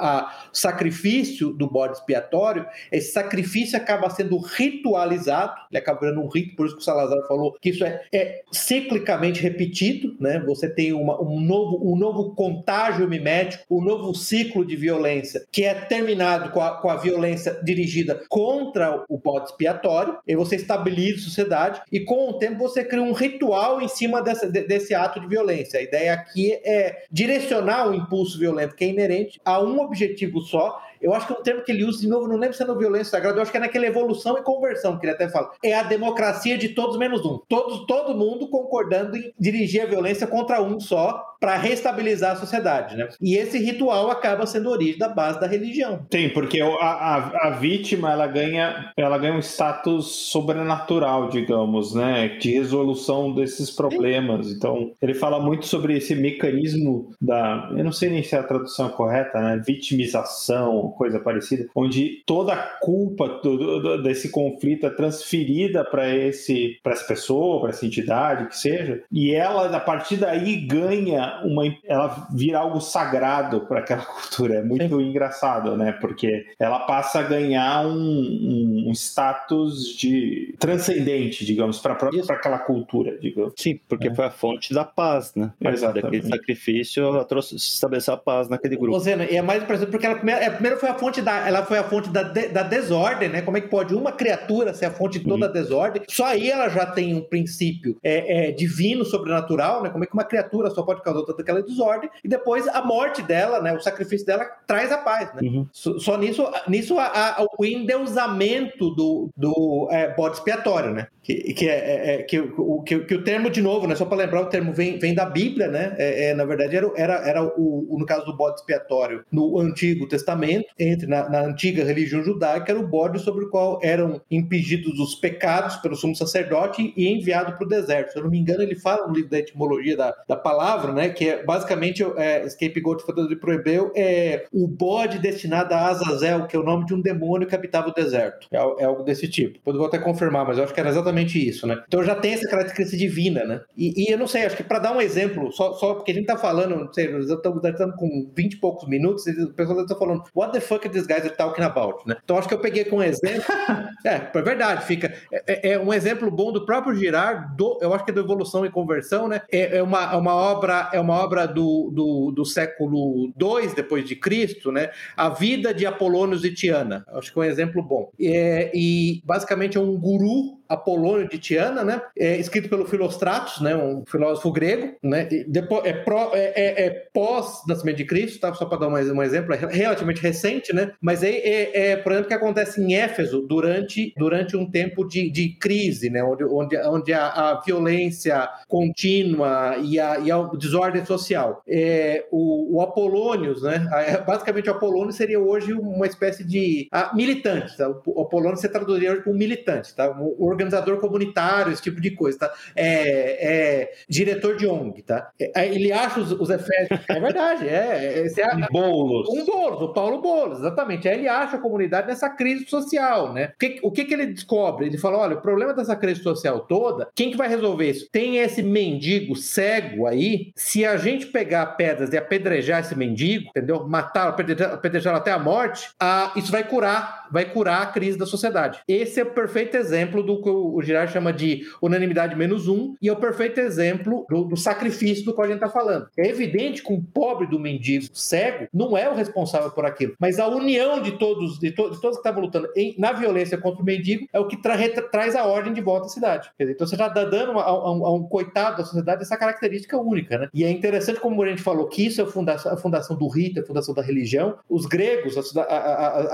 sacrifício 0.52 1.52
do 1.52 1.68
bode 1.68 1.85
expiatório, 1.92 2.66
esse 2.90 3.12
sacrifício 3.12 3.76
acaba 3.76 4.08
sendo 4.10 4.38
ritualizado, 4.38 5.54
ele 5.70 5.78
acaba 5.78 6.00
virando 6.00 6.20
um 6.20 6.28
rito, 6.28 6.56
por 6.56 6.66
isso 6.66 6.76
que 6.76 6.82
o 6.82 6.84
Salazar 6.84 7.26
falou 7.26 7.56
que 7.60 7.70
isso 7.70 7.84
é, 7.84 8.02
é 8.12 8.42
ciclicamente 8.50 9.40
repetido, 9.40 10.16
né? 10.20 10.42
Você 10.46 10.68
tem 10.68 10.92
uma, 10.92 11.20
um, 11.20 11.40
novo, 11.40 11.92
um 11.92 11.96
novo 11.96 12.34
contágio 12.34 13.08
mimético, 13.08 13.64
um 13.70 13.82
novo 13.82 14.14
ciclo 14.14 14.64
de 14.64 14.76
violência, 14.76 15.44
que 15.50 15.64
é 15.64 15.74
terminado 15.74 16.50
com 16.50 16.60
a, 16.60 16.80
com 16.80 16.88
a 16.88 16.96
violência 16.96 17.58
dirigida 17.62 18.22
contra 18.28 19.04
o 19.08 19.18
bode 19.18 19.46
expiatório, 19.46 20.18
e 20.26 20.34
você 20.34 20.56
estabiliza 20.56 21.20
a 21.20 21.24
sociedade, 21.24 21.82
e 21.90 22.00
com 22.00 22.30
o 22.30 22.38
tempo 22.38 22.58
você 22.58 22.84
cria 22.84 23.02
um 23.02 23.12
ritual 23.12 23.80
em 23.80 23.88
cima 23.88 24.22
dessa, 24.22 24.48
desse 24.48 24.94
ato 24.94 25.20
de 25.20 25.26
violência. 25.26 25.80
A 25.80 25.82
ideia 25.82 26.14
aqui 26.14 26.52
é 26.64 27.04
direcionar 27.10 27.88
o 27.88 27.94
impulso 27.94 28.38
violento 28.38 28.74
que 28.74 28.84
é 28.84 28.88
inerente 28.88 29.40
a 29.44 29.60
um 29.60 29.80
objetivo 29.80 30.40
só, 30.40 30.80
eu 31.00 31.14
acho 31.14 31.26
que 31.26 31.32
é 31.32 31.36
um 31.36 31.42
termo 31.42 31.62
que 31.62 31.72
ele 31.72 31.84
usa, 31.84 32.00
de 32.00 32.08
novo, 32.08 32.28
não 32.28 32.36
lembro 32.36 32.56
se 32.56 32.62
é 32.62 32.66
no 32.66 32.78
violência 32.78 33.10
sagrada, 33.10 33.38
eu 33.38 33.42
acho 33.42 33.50
que 33.50 33.56
é 33.56 33.60
naquela 33.60 33.86
evolução 33.86 34.36
e 34.38 34.42
conversão, 34.42 34.98
que 34.98 35.06
ele 35.06 35.12
até 35.12 35.28
fala. 35.28 35.50
É 35.62 35.74
a 35.74 35.82
democracia 35.82 36.56
de 36.56 36.70
todos 36.70 36.98
menos 36.98 37.24
um. 37.24 37.38
Todos, 37.48 37.86
todo 37.86 38.16
mundo 38.16 38.48
concordando 38.48 39.16
em 39.16 39.32
dirigir 39.38 39.82
a 39.82 39.86
violência 39.86 40.26
contra 40.26 40.62
um 40.62 40.78
só 40.80 41.36
para 41.40 41.56
restabilizar 41.56 42.32
a 42.32 42.36
sociedade, 42.36 42.96
né? 42.96 43.08
E 43.20 43.36
esse 43.36 43.58
ritual 43.58 44.10
acaba 44.10 44.46
sendo 44.46 44.68
a 44.68 44.72
origem 44.72 44.98
da 44.98 45.08
base 45.08 45.38
da 45.38 45.46
religião. 45.46 46.06
Tem, 46.08 46.30
porque 46.30 46.60
a, 46.60 46.66
a, 46.66 47.48
a 47.48 47.50
vítima, 47.50 48.10
ela 48.10 48.26
ganha, 48.26 48.92
ela 48.96 49.18
ganha 49.18 49.34
um 49.34 49.42
status 49.42 50.06
sobrenatural, 50.30 51.28
digamos, 51.28 51.94
né? 51.94 52.28
De 52.28 52.52
resolução 52.52 53.34
desses 53.34 53.70
problemas. 53.70 54.50
Então, 54.50 54.92
ele 55.00 55.14
fala 55.14 55.38
muito 55.38 55.66
sobre 55.66 55.96
esse 55.96 56.14
mecanismo 56.14 57.10
da, 57.20 57.70
eu 57.76 57.84
não 57.84 57.92
sei 57.92 58.10
nem 58.10 58.22
se 58.22 58.34
é 58.34 58.38
a 58.38 58.42
tradução 58.42 58.88
correta, 58.88 59.40
né? 59.40 59.62
Vitimização, 59.64 60.85
coisa 60.92 61.18
parecida, 61.18 61.66
onde 61.74 62.22
toda 62.26 62.52
a 62.52 62.56
culpa 62.56 63.28
do, 63.42 63.80
do, 63.80 64.02
desse 64.02 64.30
conflito 64.30 64.86
é 64.86 64.90
transferida 64.90 65.84
para 65.84 66.08
esse, 66.14 66.78
para 66.82 66.92
essa 66.92 67.04
pessoa, 67.04 67.60
para 67.60 67.70
essa 67.70 67.86
entidade, 67.86 68.48
que 68.48 68.56
seja, 68.56 69.02
e 69.10 69.34
ela 69.34 69.74
a 69.76 69.80
partir 69.80 70.16
daí 70.16 70.56
ganha 70.56 71.40
uma, 71.44 71.64
ela 71.84 72.28
vira 72.34 72.58
algo 72.58 72.80
sagrado 72.80 73.60
para 73.62 73.80
aquela 73.80 74.02
cultura. 74.06 74.56
É 74.56 74.62
muito 74.62 74.98
Sim. 74.98 75.08
engraçado, 75.08 75.76
né? 75.76 75.92
Porque 75.92 76.46
ela 76.58 76.80
passa 76.80 77.20
a 77.20 77.22
ganhar 77.22 77.86
um, 77.86 77.92
um, 77.92 78.84
um 78.88 78.92
status 78.92 79.96
de 79.96 80.54
transcendente, 80.58 81.44
digamos, 81.44 81.78
para 81.78 81.94
aquela 81.94 82.58
cultura, 82.58 83.18
digamos. 83.18 83.54
Sim, 83.56 83.78
porque 83.88 84.08
é. 84.08 84.14
foi 84.14 84.24
a 84.26 84.30
fonte 84.30 84.72
da 84.72 84.84
paz, 84.84 85.34
né? 85.34 85.52
Exatamente. 85.60 86.02
Daquele 86.02 86.28
sacrifício, 86.28 87.04
ela 87.04 87.24
trouxe, 87.24 87.56
estabeleceu 87.56 88.14
a 88.14 88.16
paz 88.16 88.48
naquele 88.48 88.76
grupo. 88.76 88.98
Zena, 88.98 89.24
e 89.24 89.36
é 89.36 89.42
mais 89.42 89.62
impressionante 89.62 89.90
porque 89.90 90.06
ela 90.06 90.20
é, 90.30 90.50
primeiro 90.76 90.80
foi 90.80 90.88
a 90.88 90.94
fonte 90.94 91.22
da, 91.22 91.48
ela 91.48 91.64
foi 91.64 91.78
a 91.78 91.84
fonte 91.84 92.10
da, 92.10 92.22
de, 92.22 92.48
da 92.48 92.62
desordem, 92.62 93.28
né? 93.28 93.42
Como 93.42 93.56
é 93.56 93.60
que 93.60 93.68
pode 93.68 93.94
uma 93.94 94.12
criatura 94.12 94.74
ser 94.74 94.86
a 94.86 94.90
fonte 94.90 95.18
de 95.18 95.24
toda 95.24 95.46
uhum. 95.46 95.50
a 95.50 95.52
desordem? 95.52 96.02
Só 96.08 96.26
aí 96.26 96.50
ela 96.50 96.68
já 96.68 96.86
tem 96.86 97.14
um 97.14 97.22
princípio 97.22 97.96
é, 98.02 98.48
é, 98.48 98.52
divino, 98.52 99.04
sobrenatural, 99.04 99.82
né? 99.82 99.90
Como 99.90 100.04
é 100.04 100.06
que 100.06 100.14
uma 100.14 100.24
criatura 100.24 100.70
só 100.70 100.82
pode 100.82 101.02
causar 101.02 101.22
toda 101.24 101.42
aquela 101.42 101.62
desordem? 101.62 102.10
E 102.22 102.28
depois 102.28 102.68
a 102.68 102.82
morte 102.82 103.22
dela, 103.22 103.60
né? 103.60 103.72
O 103.72 103.80
sacrifício 103.80 104.26
dela 104.26 104.44
traz 104.66 104.92
a 104.92 104.98
paz, 104.98 105.32
né? 105.34 105.40
Uhum. 105.42 105.66
Só, 105.72 105.98
só, 105.98 106.18
nisso, 106.18 106.46
nisso 106.68 106.98
a, 106.98 107.06
a, 107.06 107.46
o 107.58 107.64
endeusamento 107.64 108.90
do, 108.90 109.30
do 109.36 109.88
é, 109.90 110.14
bode 110.14 110.36
expiatório, 110.36 110.92
né? 110.92 111.08
Que, 111.34 111.68
é, 111.68 111.74
é, 111.74 112.14
é 112.14 112.22
que, 112.22 112.38
o, 112.38 112.82
que, 112.82 113.00
que, 113.00 113.14
o 113.14 113.24
termo, 113.24 113.50
de 113.50 113.60
novo, 113.60 113.86
né, 113.86 113.96
só 113.96 114.04
para 114.04 114.18
lembrar, 114.18 114.42
o 114.42 114.46
termo 114.46 114.72
vem, 114.72 114.98
vem 114.98 115.14
da 115.14 115.24
Bíblia, 115.24 115.68
né? 115.68 115.94
É, 115.98 116.30
é, 116.30 116.34
na 116.34 116.44
verdade, 116.44 116.76
era, 116.76 116.90
era, 116.96 117.14
era 117.28 117.44
o, 117.44 117.96
no 117.98 118.06
caso 118.06 118.24
do 118.24 118.36
bode 118.36 118.60
expiatório, 118.60 119.24
no 119.32 119.58
Antigo 119.58 120.06
Testamento, 120.06 120.66
entre 120.78 121.06
na, 121.06 121.28
na, 121.28 121.40
antiga 121.42 121.84
religião 121.84 122.22
judaica, 122.22 122.70
era 122.70 122.80
o 122.80 122.86
bode 122.86 123.18
sobre 123.18 123.44
o 123.44 123.50
qual 123.50 123.80
eram 123.82 124.20
impedidos 124.30 124.98
os 125.00 125.14
pecados 125.16 125.76
pelo 125.76 125.96
sumo 125.96 126.14
sacerdote 126.14 126.92
e 126.96 127.08
enviado 127.08 127.52
para 127.56 127.64
o 127.64 127.68
deserto. 127.68 128.12
Se 128.12 128.18
eu 128.18 128.22
não 128.22 128.30
me 128.30 128.38
engano, 128.38 128.62
ele 128.62 128.76
fala 128.76 129.06
no 129.06 129.14
livro 129.14 129.30
da 129.30 129.38
etimologia 129.38 129.96
da, 129.96 130.14
da 130.28 130.36
palavra, 130.36 130.92
né? 130.92 131.08
Que 131.08 131.28
é 131.28 131.44
basicamente 131.44 132.04
é, 132.16 132.48
scapegoat 132.48 133.04
fantasia 133.04 133.36
pro 133.36 133.52
hebreu 133.52 133.92
é 133.96 134.46
o 134.52 134.66
bode 134.68 135.18
destinado 135.18 135.74
a 135.74 135.86
Azazel, 135.88 136.46
que 136.46 136.56
é 136.56 136.58
o 136.58 136.62
nome 136.62 136.86
de 136.86 136.94
um 136.94 137.00
demônio 137.00 137.48
que 137.48 137.54
habitava 137.54 137.88
o 137.88 137.94
deserto. 137.94 138.46
É, 138.52 138.56
é 138.56 138.84
algo 138.84 139.02
desse 139.02 139.28
tipo. 139.28 139.54
Depois 139.54 139.74
eu 139.74 139.78
vou 139.78 139.88
até 139.88 139.98
confirmar, 139.98 140.46
mas 140.46 140.58
eu 140.58 140.64
acho 140.64 140.74
que 140.74 140.80
era 140.80 140.88
exatamente 140.88 141.15
exatamente 141.16 141.48
isso, 141.48 141.66
né? 141.66 141.82
Então 141.86 142.04
já 142.04 142.14
tem 142.14 142.34
essa 142.34 142.48
característica 142.48 142.96
divina, 142.96 143.44
né? 143.44 143.60
E, 143.76 144.04
e 144.04 144.12
eu 144.12 144.18
não 144.18 144.26
sei, 144.26 144.44
acho 144.44 144.56
que 144.56 144.62
para 144.62 144.78
dar 144.78 144.92
um 144.92 145.00
exemplo, 145.00 145.50
só, 145.52 145.72
só 145.74 145.94
porque 145.94 146.12
a 146.12 146.14
gente 146.14 146.26
tá 146.26 146.36
falando, 146.36 146.76
não 146.76 146.92
sei, 146.92 147.10
nós 147.10 147.28
estamos, 147.28 147.64
estamos 147.64 147.96
com 147.96 148.30
20 148.34 148.52
e 148.52 148.56
poucos 148.56 148.88
minutos, 148.88 149.26
e 149.26 149.42
o 149.42 149.52
pessoal 149.52 149.80
está 149.80 149.94
falando, 149.94 150.22
what 150.34 150.52
the 150.52 150.60
fuck 150.60 150.88
these 150.88 151.06
guys 151.06 151.24
are 151.24 151.36
talking 151.36 151.62
about, 151.62 152.06
né? 152.06 152.16
Então 152.22 152.38
acho 152.38 152.48
que 152.48 152.54
eu 152.54 152.60
peguei 152.60 152.84
com 152.84 152.96
um 152.96 153.02
exemplo. 153.02 153.44
é, 154.04 154.30
é 154.34 154.42
verdade, 154.42 154.84
fica. 154.84 155.12
É, 155.32 155.44
é, 155.46 155.72
é, 155.72 155.78
um 155.78 155.92
exemplo 155.92 156.30
bom 156.30 156.52
do 156.52 156.66
próprio 156.66 156.94
Girard, 156.94 157.56
do, 157.56 157.78
eu 157.80 157.94
acho 157.94 158.04
que 158.04 158.10
é 158.10 158.14
do 158.14 158.20
Evolução 158.20 158.64
e 158.66 158.70
Conversão, 158.70 159.28
né? 159.28 159.42
É, 159.50 159.78
é 159.78 159.82
uma, 159.82 160.12
é 160.12 160.16
uma 160.16 160.34
obra, 160.34 160.90
é 160.92 161.00
uma 161.00 161.14
obra 161.14 161.46
do, 161.46 161.90
do, 161.92 162.32
do 162.32 162.44
século 162.44 163.32
II 163.40 163.74
depois 163.74 164.04
de 164.04 164.16
Cristo, 164.16 164.70
né? 164.70 164.90
A 165.16 165.28
vida 165.28 165.72
de 165.72 165.86
Apolônio 165.86 166.36
e 166.44 166.54
Tiana. 166.54 167.04
Acho 167.08 167.32
que 167.32 167.38
é 167.38 167.42
um 167.42 167.44
exemplo 167.44 167.82
bom. 167.82 168.10
É, 168.20 168.70
e 168.74 169.22
basicamente 169.24 169.76
é 169.76 169.80
um 169.80 169.96
guru 169.96 170.58
Apolônio 170.68 171.28
de 171.28 171.38
Tiana, 171.38 171.84
né? 171.84 172.02
É 172.18 172.36
escrito 172.36 172.68
pelo 172.68 172.86
Filostratos, 172.86 173.60
né? 173.60 173.76
Um 173.76 174.04
filósofo 174.06 174.52
grego, 174.52 174.94
né? 175.02 175.28
E 175.30 175.44
depois 175.44 175.84
é, 175.84 175.92
pró, 175.92 176.30
é, 176.34 176.52
é, 176.56 176.86
é 176.86 176.90
pós 177.12 177.62
nascimento 177.66 177.96
de 177.96 178.04
Cristo, 178.04 178.40
tá? 178.40 178.52
Só 178.54 178.66
para 178.66 178.78
dar 178.78 178.90
mais 178.90 179.10
um 179.10 179.22
exemplo, 179.22 179.54
é 179.54 179.56
relativamente 179.56 180.20
recente, 180.20 180.74
né? 180.74 180.92
Mas 181.00 181.22
é, 181.22 181.30
é, 181.30 181.90
é, 181.90 181.96
por 181.96 182.12
exemplo, 182.12 182.28
que 182.28 182.34
acontece 182.34 182.80
em 182.80 182.94
Éfeso 182.94 183.42
durante, 183.42 184.12
durante 184.16 184.56
um 184.56 184.68
tempo 184.68 185.06
de, 185.06 185.30
de 185.30 185.56
crise, 185.58 186.10
né? 186.10 186.22
Onde, 186.22 186.44
onde, 186.44 186.76
onde 186.78 187.12
a, 187.12 187.26
a 187.26 187.60
violência 187.60 188.48
contínua 188.68 189.76
e 189.82 189.98
a, 189.98 190.18
e 190.18 190.30
a 190.30 190.42
desordem 190.58 191.04
social. 191.04 191.62
É, 191.68 192.24
o, 192.30 192.76
o 192.76 192.82
Apolônios, 192.82 193.62
né? 193.62 193.86
Basicamente, 194.26 194.68
o 194.68 194.72
Apolônio 194.72 195.12
seria 195.12 195.40
hoje 195.40 195.72
uma 195.72 196.06
espécie 196.06 196.44
de 196.44 196.88
ah, 196.92 197.12
militante, 197.14 197.76
tá? 197.76 197.88
O 198.06 198.22
Apolônio 198.22 198.56
se 198.56 198.68
traduziria 198.68 199.12
hoje 199.12 199.22
como 199.22 199.36
militante, 199.36 199.94
tá? 199.94 200.10
O, 200.10 200.55
organizador 200.56 200.98
comunitário, 200.98 201.72
esse 201.72 201.82
tipo 201.82 202.00
de 202.00 202.10
coisa, 202.10 202.38
tá? 202.38 202.52
É, 202.74 203.82
é 203.82 203.92
diretor 204.08 204.56
de 204.56 204.66
ONG, 204.66 205.02
tá? 205.02 205.30
É, 205.38 205.66
ele 205.66 205.92
acha 205.92 206.20
os, 206.20 206.32
os 206.32 206.50
efeitos. 206.50 206.96
É 207.16 207.20
verdade, 207.20 207.68
é. 207.68 208.24
é, 208.26 208.40
é 208.40 208.54
um 208.54 208.66
Boulos. 208.70 209.28
Um 209.28 209.44
Boulos, 209.44 209.80
o 209.80 209.92
Paulo 209.92 210.20
Boulos, 210.20 210.58
exatamente. 210.58 211.08
Aí 211.08 211.18
ele 211.18 211.28
acha 211.28 211.56
a 211.56 211.60
comunidade 211.60 212.06
nessa 212.06 212.28
crise 212.28 212.66
social, 212.66 213.32
né? 213.32 213.52
O 213.54 213.58
que, 213.58 213.78
o 213.82 213.90
que, 213.90 214.04
que 214.04 214.14
ele 214.14 214.26
descobre? 214.26 214.86
Ele 214.86 214.98
fala: 214.98 215.18
olha, 215.18 215.36
o 215.36 215.40
problema 215.40 215.72
dessa 215.72 215.96
crise 215.96 216.22
social 216.22 216.60
toda, 216.60 217.08
quem 217.14 217.30
que 217.30 217.36
vai 217.36 217.48
resolver 217.48 217.90
isso? 217.90 218.08
Tem 218.10 218.38
esse 218.38 218.62
mendigo 218.62 219.36
cego 219.36 220.06
aí, 220.06 220.52
se 220.54 220.84
a 220.84 220.96
gente 220.96 221.26
pegar 221.26 221.66
pedras 221.66 222.12
e 222.12 222.16
apedrejar 222.16 222.80
esse 222.80 222.96
mendigo, 222.96 223.48
entendeu? 223.50 223.86
Matar, 223.86 224.28
apedrejar 224.28 225.14
até 225.14 225.30
a 225.30 225.38
morte, 225.38 225.88
ah, 226.00 226.32
isso 226.36 226.50
vai 226.52 226.64
curar, 226.64 227.25
vai 227.30 227.44
curar 227.44 227.82
a 227.82 227.86
crise 227.86 228.18
da 228.18 228.26
sociedade. 228.26 228.80
Esse 228.88 229.20
é 229.20 229.22
o 229.22 229.30
perfeito 229.30 229.76
exemplo 229.76 230.22
do 230.22 230.40
que 230.42 230.48
o 230.48 230.80
Girard 230.82 231.12
chama 231.12 231.32
de 231.32 231.62
unanimidade 231.80 232.36
menos 232.36 232.68
um, 232.68 232.94
e 233.00 233.08
é 233.08 233.12
o 233.12 233.16
perfeito 233.16 233.60
exemplo 233.60 234.26
do, 234.28 234.44
do 234.44 234.56
sacrifício 234.56 235.24
do 235.24 235.34
qual 235.34 235.46
a 235.46 235.48
gente 235.48 235.62
está 235.62 235.68
falando. 235.68 236.08
É 236.16 236.28
evidente 236.28 236.82
que 236.82 236.92
um 236.92 237.02
pobre 237.02 237.46
do 237.46 237.58
mendigo 237.58 238.06
cego 238.12 238.66
não 238.72 238.96
é 238.96 239.08
o 239.08 239.14
responsável 239.14 239.70
por 239.70 239.84
aquilo, 239.84 240.14
mas 240.18 240.38
a 240.38 240.46
união 240.48 241.00
de 241.00 241.12
todos, 241.12 241.58
de, 241.58 241.70
to, 241.70 241.90
de 241.90 242.00
todos 242.00 242.16
que 242.16 242.20
estavam 242.20 242.42
lutando 242.42 242.68
em, 242.76 242.94
na 242.98 243.12
violência 243.12 243.58
contra 243.58 243.82
o 243.82 243.84
mendigo 243.84 244.26
é 244.32 244.40
o 244.40 244.46
que 244.46 244.56
tra, 244.56 244.76
traz 245.10 245.34
a 245.34 245.44
ordem 245.44 245.72
de 245.72 245.80
volta 245.80 246.06
à 246.06 246.08
cidade. 246.08 246.50
Dizer, 246.58 246.72
então 246.72 246.86
você 246.86 246.94
está 246.94 247.08
dando 247.08 247.58
a, 247.58 247.62
a, 247.62 247.68
a, 247.68 248.14
um 248.14 248.24
coitado 248.24 248.78
da 248.78 248.84
sociedade 248.84 249.22
essa 249.22 249.36
característica 249.36 249.96
única, 249.98 250.38
né? 250.38 250.48
E 250.52 250.64
é 250.64 250.70
interessante 250.70 251.20
como 251.20 251.42
a 251.42 251.48
gente 251.48 251.62
falou 251.62 251.88
que 251.88 252.06
isso 252.06 252.20
é 252.20 252.24
a 252.24 252.26
fundação, 252.26 252.72
a 252.72 252.76
fundação 252.76 253.16
do 253.16 253.28
rito, 253.28 253.60
a 253.60 253.64
fundação 253.64 253.94
da 253.94 254.02
religião. 254.02 254.58
Os 254.68 254.86
gregos, 254.86 255.36
a, 255.56 255.62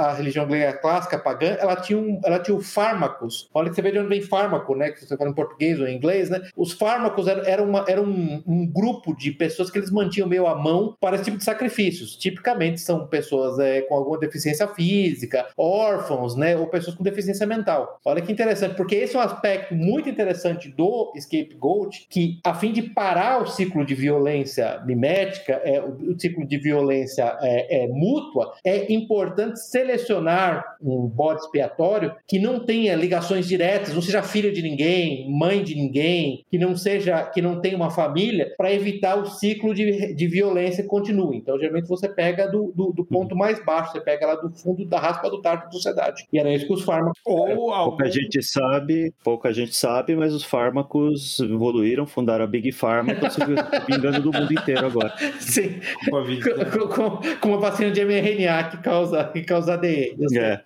a 0.09 0.15
religião 0.15 0.47
grega 0.47 0.79
clássica, 0.83 1.19
pagã, 1.19 1.57
ela 1.61 1.77
tinha, 1.77 1.99
um, 1.99 2.21
ela 2.25 2.41
tinha 2.41 2.61
fármacos. 2.61 3.49
Olha 3.55 3.71
que 3.71 3.77
você 3.77 3.83
vê 3.83 3.93
de 3.93 3.99
onde 3.99 4.09
vem 4.09 4.21
fármaco, 4.21 4.75
né? 4.75 4.91
Que 4.91 5.07
você 5.07 5.17
fala 5.17 5.31
em 5.31 5.35
português 5.35 5.81
ou 5.81 5.87
em 5.87 5.97
inglês, 5.97 6.29
né? 6.29 6.43
Os 6.57 6.73
fármacos 6.73 7.29
eram, 7.29 7.45
eram, 7.45 7.65
uma, 7.69 7.85
eram 7.89 8.05
um, 8.05 8.43
um, 8.47 8.67
grupo 8.67 9.17
de 9.17 9.31
pessoas 9.31 9.71
que 9.71 9.79
eles 9.79 9.91
mantinham 9.91 10.29
meio 10.29 10.47
à 10.47 10.55
mão 10.55 10.97
para 11.01 11.17
esse 11.17 11.27
tipo 11.27 11.39
de 11.39 11.45
sacrifícios. 11.45 12.17
Tipicamente 12.17 12.81
são 12.81 13.07
pessoas 13.07 13.59
é, 13.59 13.83
com 13.83 13.95
alguma 13.95 14.19
deficiência 14.19 14.67
física, 14.69 15.47
órfãos, 15.57 16.37
né? 16.37 16.57
Ou 16.57 16.67
pessoas 16.67 16.97
com 16.97 17.05
deficiência 17.05 17.47
mental. 17.47 18.01
Olha 18.05 18.21
que 18.21 18.33
interessante, 18.33 18.75
porque 18.75 18.97
esse 18.97 19.15
é 19.15 19.19
um 19.19 19.23
aspecto 19.23 19.75
muito 19.75 20.09
interessante 20.09 20.69
do 20.69 21.13
scapegoat, 21.17 22.07
que 22.11 22.41
a 22.45 22.55
fim 22.55 22.73
de 22.73 22.83
parar 22.83 23.43
o 23.43 23.47
ciclo 23.47 23.85
de 23.85 23.95
violência 23.95 24.83
mimética, 24.85 25.61
é, 25.65 25.81
o, 25.81 26.13
o 26.13 26.21
ciclo 26.21 26.47
de 26.47 26.59
violência 26.59 27.37
é, 27.41 27.85
é, 27.85 27.89
mútua, 27.89 28.55
é 28.65 28.93
importante 28.93 29.61
selecionar 29.61 30.72
um 30.83 31.07
bode 31.07 31.41
expiatório 31.41 32.15
que 32.27 32.39
não 32.39 32.61
tenha 32.65 32.95
ligações 32.95 33.47
diretas 33.47 33.95
não 33.95 34.03
seja 34.03 34.23
filho 34.23 34.53
de 34.53 34.63
ninguém, 34.63 35.31
mãe 35.31 35.63
de 35.63 35.75
ninguém, 35.75 36.45
que 36.51 36.59
não 36.59 36.77
seja, 36.77 37.25
que 37.25 37.43
não 37.43 37.61
tenha 37.61 37.77
uma 37.77 37.91
família, 37.91 38.53
para 38.57 38.73
evitar 38.73 39.17
o 39.17 39.27
ciclo 39.27 39.75
de, 39.75 40.15
de 40.15 40.27
violência 40.27 40.83
que 40.83 40.89
continue. 40.89 41.37
Então, 41.37 41.59
geralmente 41.59 41.89
você 41.89 42.09
pega 42.09 42.49
do, 42.49 42.73
do, 42.75 42.93
do, 42.93 43.05
ponto 43.05 43.37
mais 43.37 43.65
baixo, 43.65 43.93
você 43.93 44.01
pega 44.01 44.27
lá 44.27 44.35
do 44.37 44.51
fundo 44.51 44.85
da 44.87 44.99
raspa 44.99 45.31
do 45.31 45.41
tardo 45.41 45.65
da 45.65 45.71
sociedade. 45.71 46.27
E 46.33 46.39
era 46.39 46.53
isso 46.53 46.67
que 46.67 46.73
os 46.73 46.83
fármacos. 46.83 47.21
Ou 47.25 47.73
algum... 47.73 47.97
Pouca 47.97 48.11
gente 48.11 48.43
sabe, 48.43 49.13
pouca 49.23 49.53
gente 49.53 49.75
sabe, 49.75 50.17
mas 50.17 50.33
os 50.35 50.45
fármacos 50.45 51.41
evoluíram, 51.41 52.07
fundaram 52.07 52.45
a 52.45 52.47
Big 52.47 52.73
Pharma, 52.73 53.13
estão 53.13 53.31
se 53.31 53.41
vingando 53.89 54.21
do 54.23 54.33
mundo 54.33 54.53
inteiro 54.53 54.87
agora. 54.87 55.15
Sim. 55.41 55.81
Com, 56.09 56.89
com, 56.89 57.39
com, 57.41 57.49
uma 57.49 57.59
vacina 57.59 57.91
de 57.91 58.05
mRNA 58.05 58.65
que 58.65 58.77
causa, 58.79 59.25
que 59.25 59.43
causa 59.43 59.75
ADN. 59.75 60.17
É. 60.37 60.61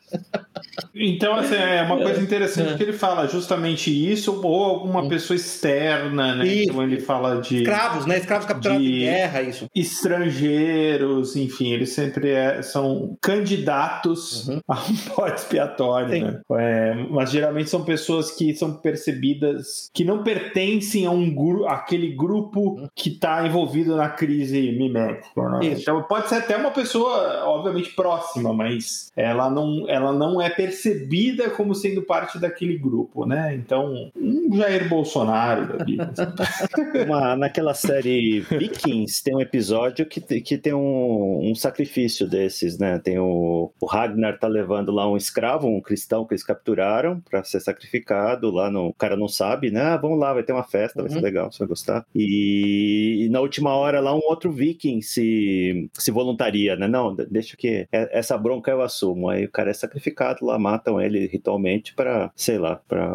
Então, 0.95 1.35
assim, 1.35 1.55
é 1.55 1.83
uma 1.83 1.99
coisa 1.99 2.21
interessante 2.23 2.75
que 2.77 2.83
ele 2.83 2.92
fala 2.92 3.27
justamente 3.29 3.90
isso, 3.90 4.40
ou 4.42 4.64
alguma 4.64 5.07
pessoa 5.09 5.37
externa, 5.37 6.35
né? 6.35 6.47
Isso. 6.47 6.71
Então 6.71 6.83
ele 6.83 7.01
fala 7.01 7.40
de 7.40 7.59
Escravos, 7.59 8.07
né? 8.07 8.19
Escravos 8.19 8.47
capturados 8.47 8.83
De- 8.83 8.99
guerra, 9.01 9.42
isso. 9.42 9.66
estrangeiros, 9.75 11.37
enfim, 11.37 11.73
eles 11.73 11.90
sempre 11.90 12.31
é- 12.31 12.62
são 12.62 13.16
candidatos 13.21 14.49
Uhum. 14.49 14.61
a 14.69 14.75
um 14.75 15.14
bode 15.16 15.40
expiatório, 15.40 16.25
né? 16.25 16.40
É, 16.53 16.95
mas 17.11 17.31
geralmente 17.31 17.69
são 17.71 17.85
pessoas 17.85 18.31
que 18.31 18.55
são 18.55 18.73
percebidas 18.75 19.90
que 19.92 20.05
não 20.05 20.23
pertencem 20.23 21.07
a 21.07 21.11
um 21.11 21.33
grupo, 21.35 21.66
aquele 21.66 22.09
grupo 22.14 22.88
que 22.95 23.11
está 23.11 23.47
envolvido 23.47 23.97
na 23.97 24.09
crise 24.09 24.73
mimética. 24.73 25.49
né? 25.49 25.59
Então 25.62 26.03
pode 26.05 26.29
ser 26.29 26.37
até 26.37 26.57
uma 26.57 26.71
pessoa, 26.71 27.45
obviamente, 27.47 27.90
próxima, 27.95 28.53
mas 28.53 29.11
ela 29.16 29.51
não, 29.51 29.85
ela 29.96 30.12
não 30.12 30.40
é 30.40 30.48
percebida 30.50 31.50
como 31.50 31.74
sendo 31.74 32.02
parte 32.02 32.38
daquele 32.38 32.76
grupo, 32.78 33.24
né? 33.26 33.54
Então, 33.54 34.11
um 34.16 34.54
Jair 34.56 34.88
Bolsonaro 34.88 35.76
da 35.78 35.85
vida. 35.85 36.12
assim. 36.16 36.26
Uma- 37.06 37.37
naquela 37.37 37.74
série 37.74 38.40
Vikings 38.40 39.22
tem 39.22 39.35
um 39.35 39.40
episódio 39.40 40.06
que, 40.06 40.20
que 40.40 40.56
tem 40.59 40.72
um, 40.74 41.50
um 41.50 41.54
sacrifício 41.54 42.26
desses, 42.28 42.78
né? 42.78 42.98
Tem 42.98 43.18
o, 43.18 43.70
o 43.80 43.87
Ragnar 43.87 44.38
tá 44.38 44.46
levando 44.48 44.92
lá 44.92 45.09
um 45.11 45.16
escravo, 45.16 45.66
um 45.68 45.80
cristão 45.80 46.24
que 46.24 46.35
eles 46.35 46.44
capturaram 46.44 47.20
para 47.28 47.42
ser 47.44 47.61
sacrificado 47.61 48.50
lá 48.50 48.70
no. 48.70 48.88
O 48.88 48.94
cara 48.94 49.16
não 49.16 49.28
sabe, 49.28 49.70
né? 49.70 49.80
Ah, 49.82 49.96
vamos 49.96 50.18
lá, 50.18 50.32
vai 50.32 50.42
ter 50.42 50.52
uma 50.52 50.64
festa, 50.64 51.02
vai 51.02 51.11
ser 51.11 51.16
Uhum. 51.18 51.22
legal, 51.22 51.50
você 51.52 51.59
vai 51.61 51.68
gostar. 51.68 52.04
E, 52.14 53.24
e 53.24 53.28
na 53.28 53.40
última 53.40 53.74
hora 53.74 54.00
lá 54.00 54.14
um 54.14 54.20
outro 54.24 54.50
viking 54.52 55.00
se, 55.02 55.88
se 55.94 56.11
voluntaria, 56.11 56.76
né? 56.76 56.87
Não, 56.87 57.14
de- 57.14 57.26
deixa 57.26 57.56
que 57.56 57.87
é- 57.92 58.18
essa 58.18 58.37
bronca 58.37 58.70
eu 58.70 58.82
assumo. 58.82 59.28
Aí 59.28 59.44
o 59.44 59.50
cara 59.50 59.70
é 59.70 59.74
sacrificado 59.87 60.44
lá, 60.44 60.59
matam 60.59 61.01
ele 61.01 61.27
ritualmente 61.27 61.94
para, 61.94 62.31
sei 62.37 62.59
lá, 62.59 62.81
para 62.88 63.14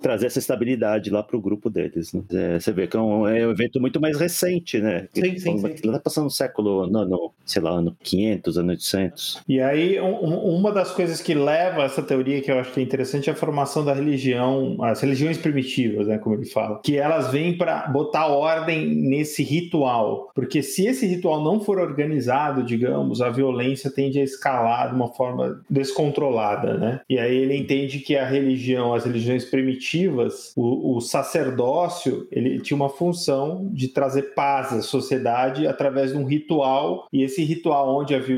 trazer 0.00 0.26
essa 0.26 0.38
estabilidade 0.38 1.10
lá 1.10 1.22
pro 1.22 1.40
grupo 1.40 1.70
deles. 1.70 2.12
né? 2.12 2.22
É, 2.32 2.60
você 2.60 2.72
vê 2.72 2.86
que 2.86 2.96
é 2.96 3.00
um, 3.00 3.26
é 3.26 3.46
um 3.46 3.50
evento 3.50 3.80
muito 3.80 4.00
mais 4.00 4.18
recente, 4.18 4.78
né? 4.80 5.08
Sim, 5.14 5.38
sim, 5.38 5.58
sim. 5.58 5.66
Aquilo 5.66 5.92
tá 5.92 6.00
passando 6.00 6.24
no 6.24 6.30
século, 6.30 6.86
no, 6.86 7.04
no, 7.04 7.32
sei 7.44 7.62
lá, 7.62 7.70
ano 7.70 7.96
500, 8.02 8.58
ano 8.58 8.70
800. 8.70 9.42
E 9.48 9.60
aí, 9.60 10.00
um- 10.00 10.24
um- 10.24 10.56
uma 10.56 10.72
das 10.72 10.90
coisas 10.92 11.20
que 11.20 11.34
leva 11.34 11.82
a 11.82 11.84
essa 11.84 12.02
teoria 12.02 12.40
que 12.42 12.50
eu 12.50 12.58
acho 12.58 12.72
que 12.72 12.80
é 12.80 12.82
interessante 12.82 13.30
é 13.30 13.32
a 13.32 13.36
formação 13.36 13.84
da 13.84 13.92
religião, 13.94 14.82
as 14.82 15.00
religiões 15.00 15.38
primitivas, 15.38 16.06
né, 16.06 16.18
como 16.18 16.34
ele 16.34 16.46
fala, 16.46 16.80
que 16.82 16.96
elas 16.96 17.30
vêm 17.30 17.56
para 17.56 17.86
botar 17.88 18.26
ordem 18.26 18.86
nesse 18.94 19.42
ritual, 19.42 20.30
porque 20.34 20.62
se 20.62 20.86
esse 20.86 21.06
ritual 21.06 21.42
não 21.42 21.60
for 21.60 21.78
organizado, 21.78 22.62
digamos, 22.62 23.20
a 23.20 23.30
violência 23.30 23.90
tende 23.90 24.18
a 24.18 24.22
escalar 24.22 24.88
de 24.90 24.94
uma 24.96 25.08
forma 25.12 25.62
descontrolada, 25.68 26.76
né? 26.76 27.00
E 27.08 27.18
aí 27.18 27.36
ele 27.36 27.56
entende 27.56 27.98
que 28.00 28.16
a 28.16 28.26
religião, 28.26 28.94
as 28.94 29.04
religiões 29.04 29.44
primitivas, 29.44 30.52
o, 30.56 30.96
o 30.96 31.00
sacerdócio, 31.00 32.26
ele 32.30 32.60
tinha 32.60 32.76
uma 32.76 32.88
função 32.88 33.68
de 33.72 33.88
trazer 33.88 34.34
paz 34.34 34.72
à 34.72 34.82
sociedade 34.82 35.66
através 35.66 36.12
de 36.12 36.18
um 36.18 36.24
ritual, 36.24 37.06
e 37.12 37.22
esse 37.22 37.42
ritual 37.44 37.96
onde 37.96 38.14
havia 38.14 38.36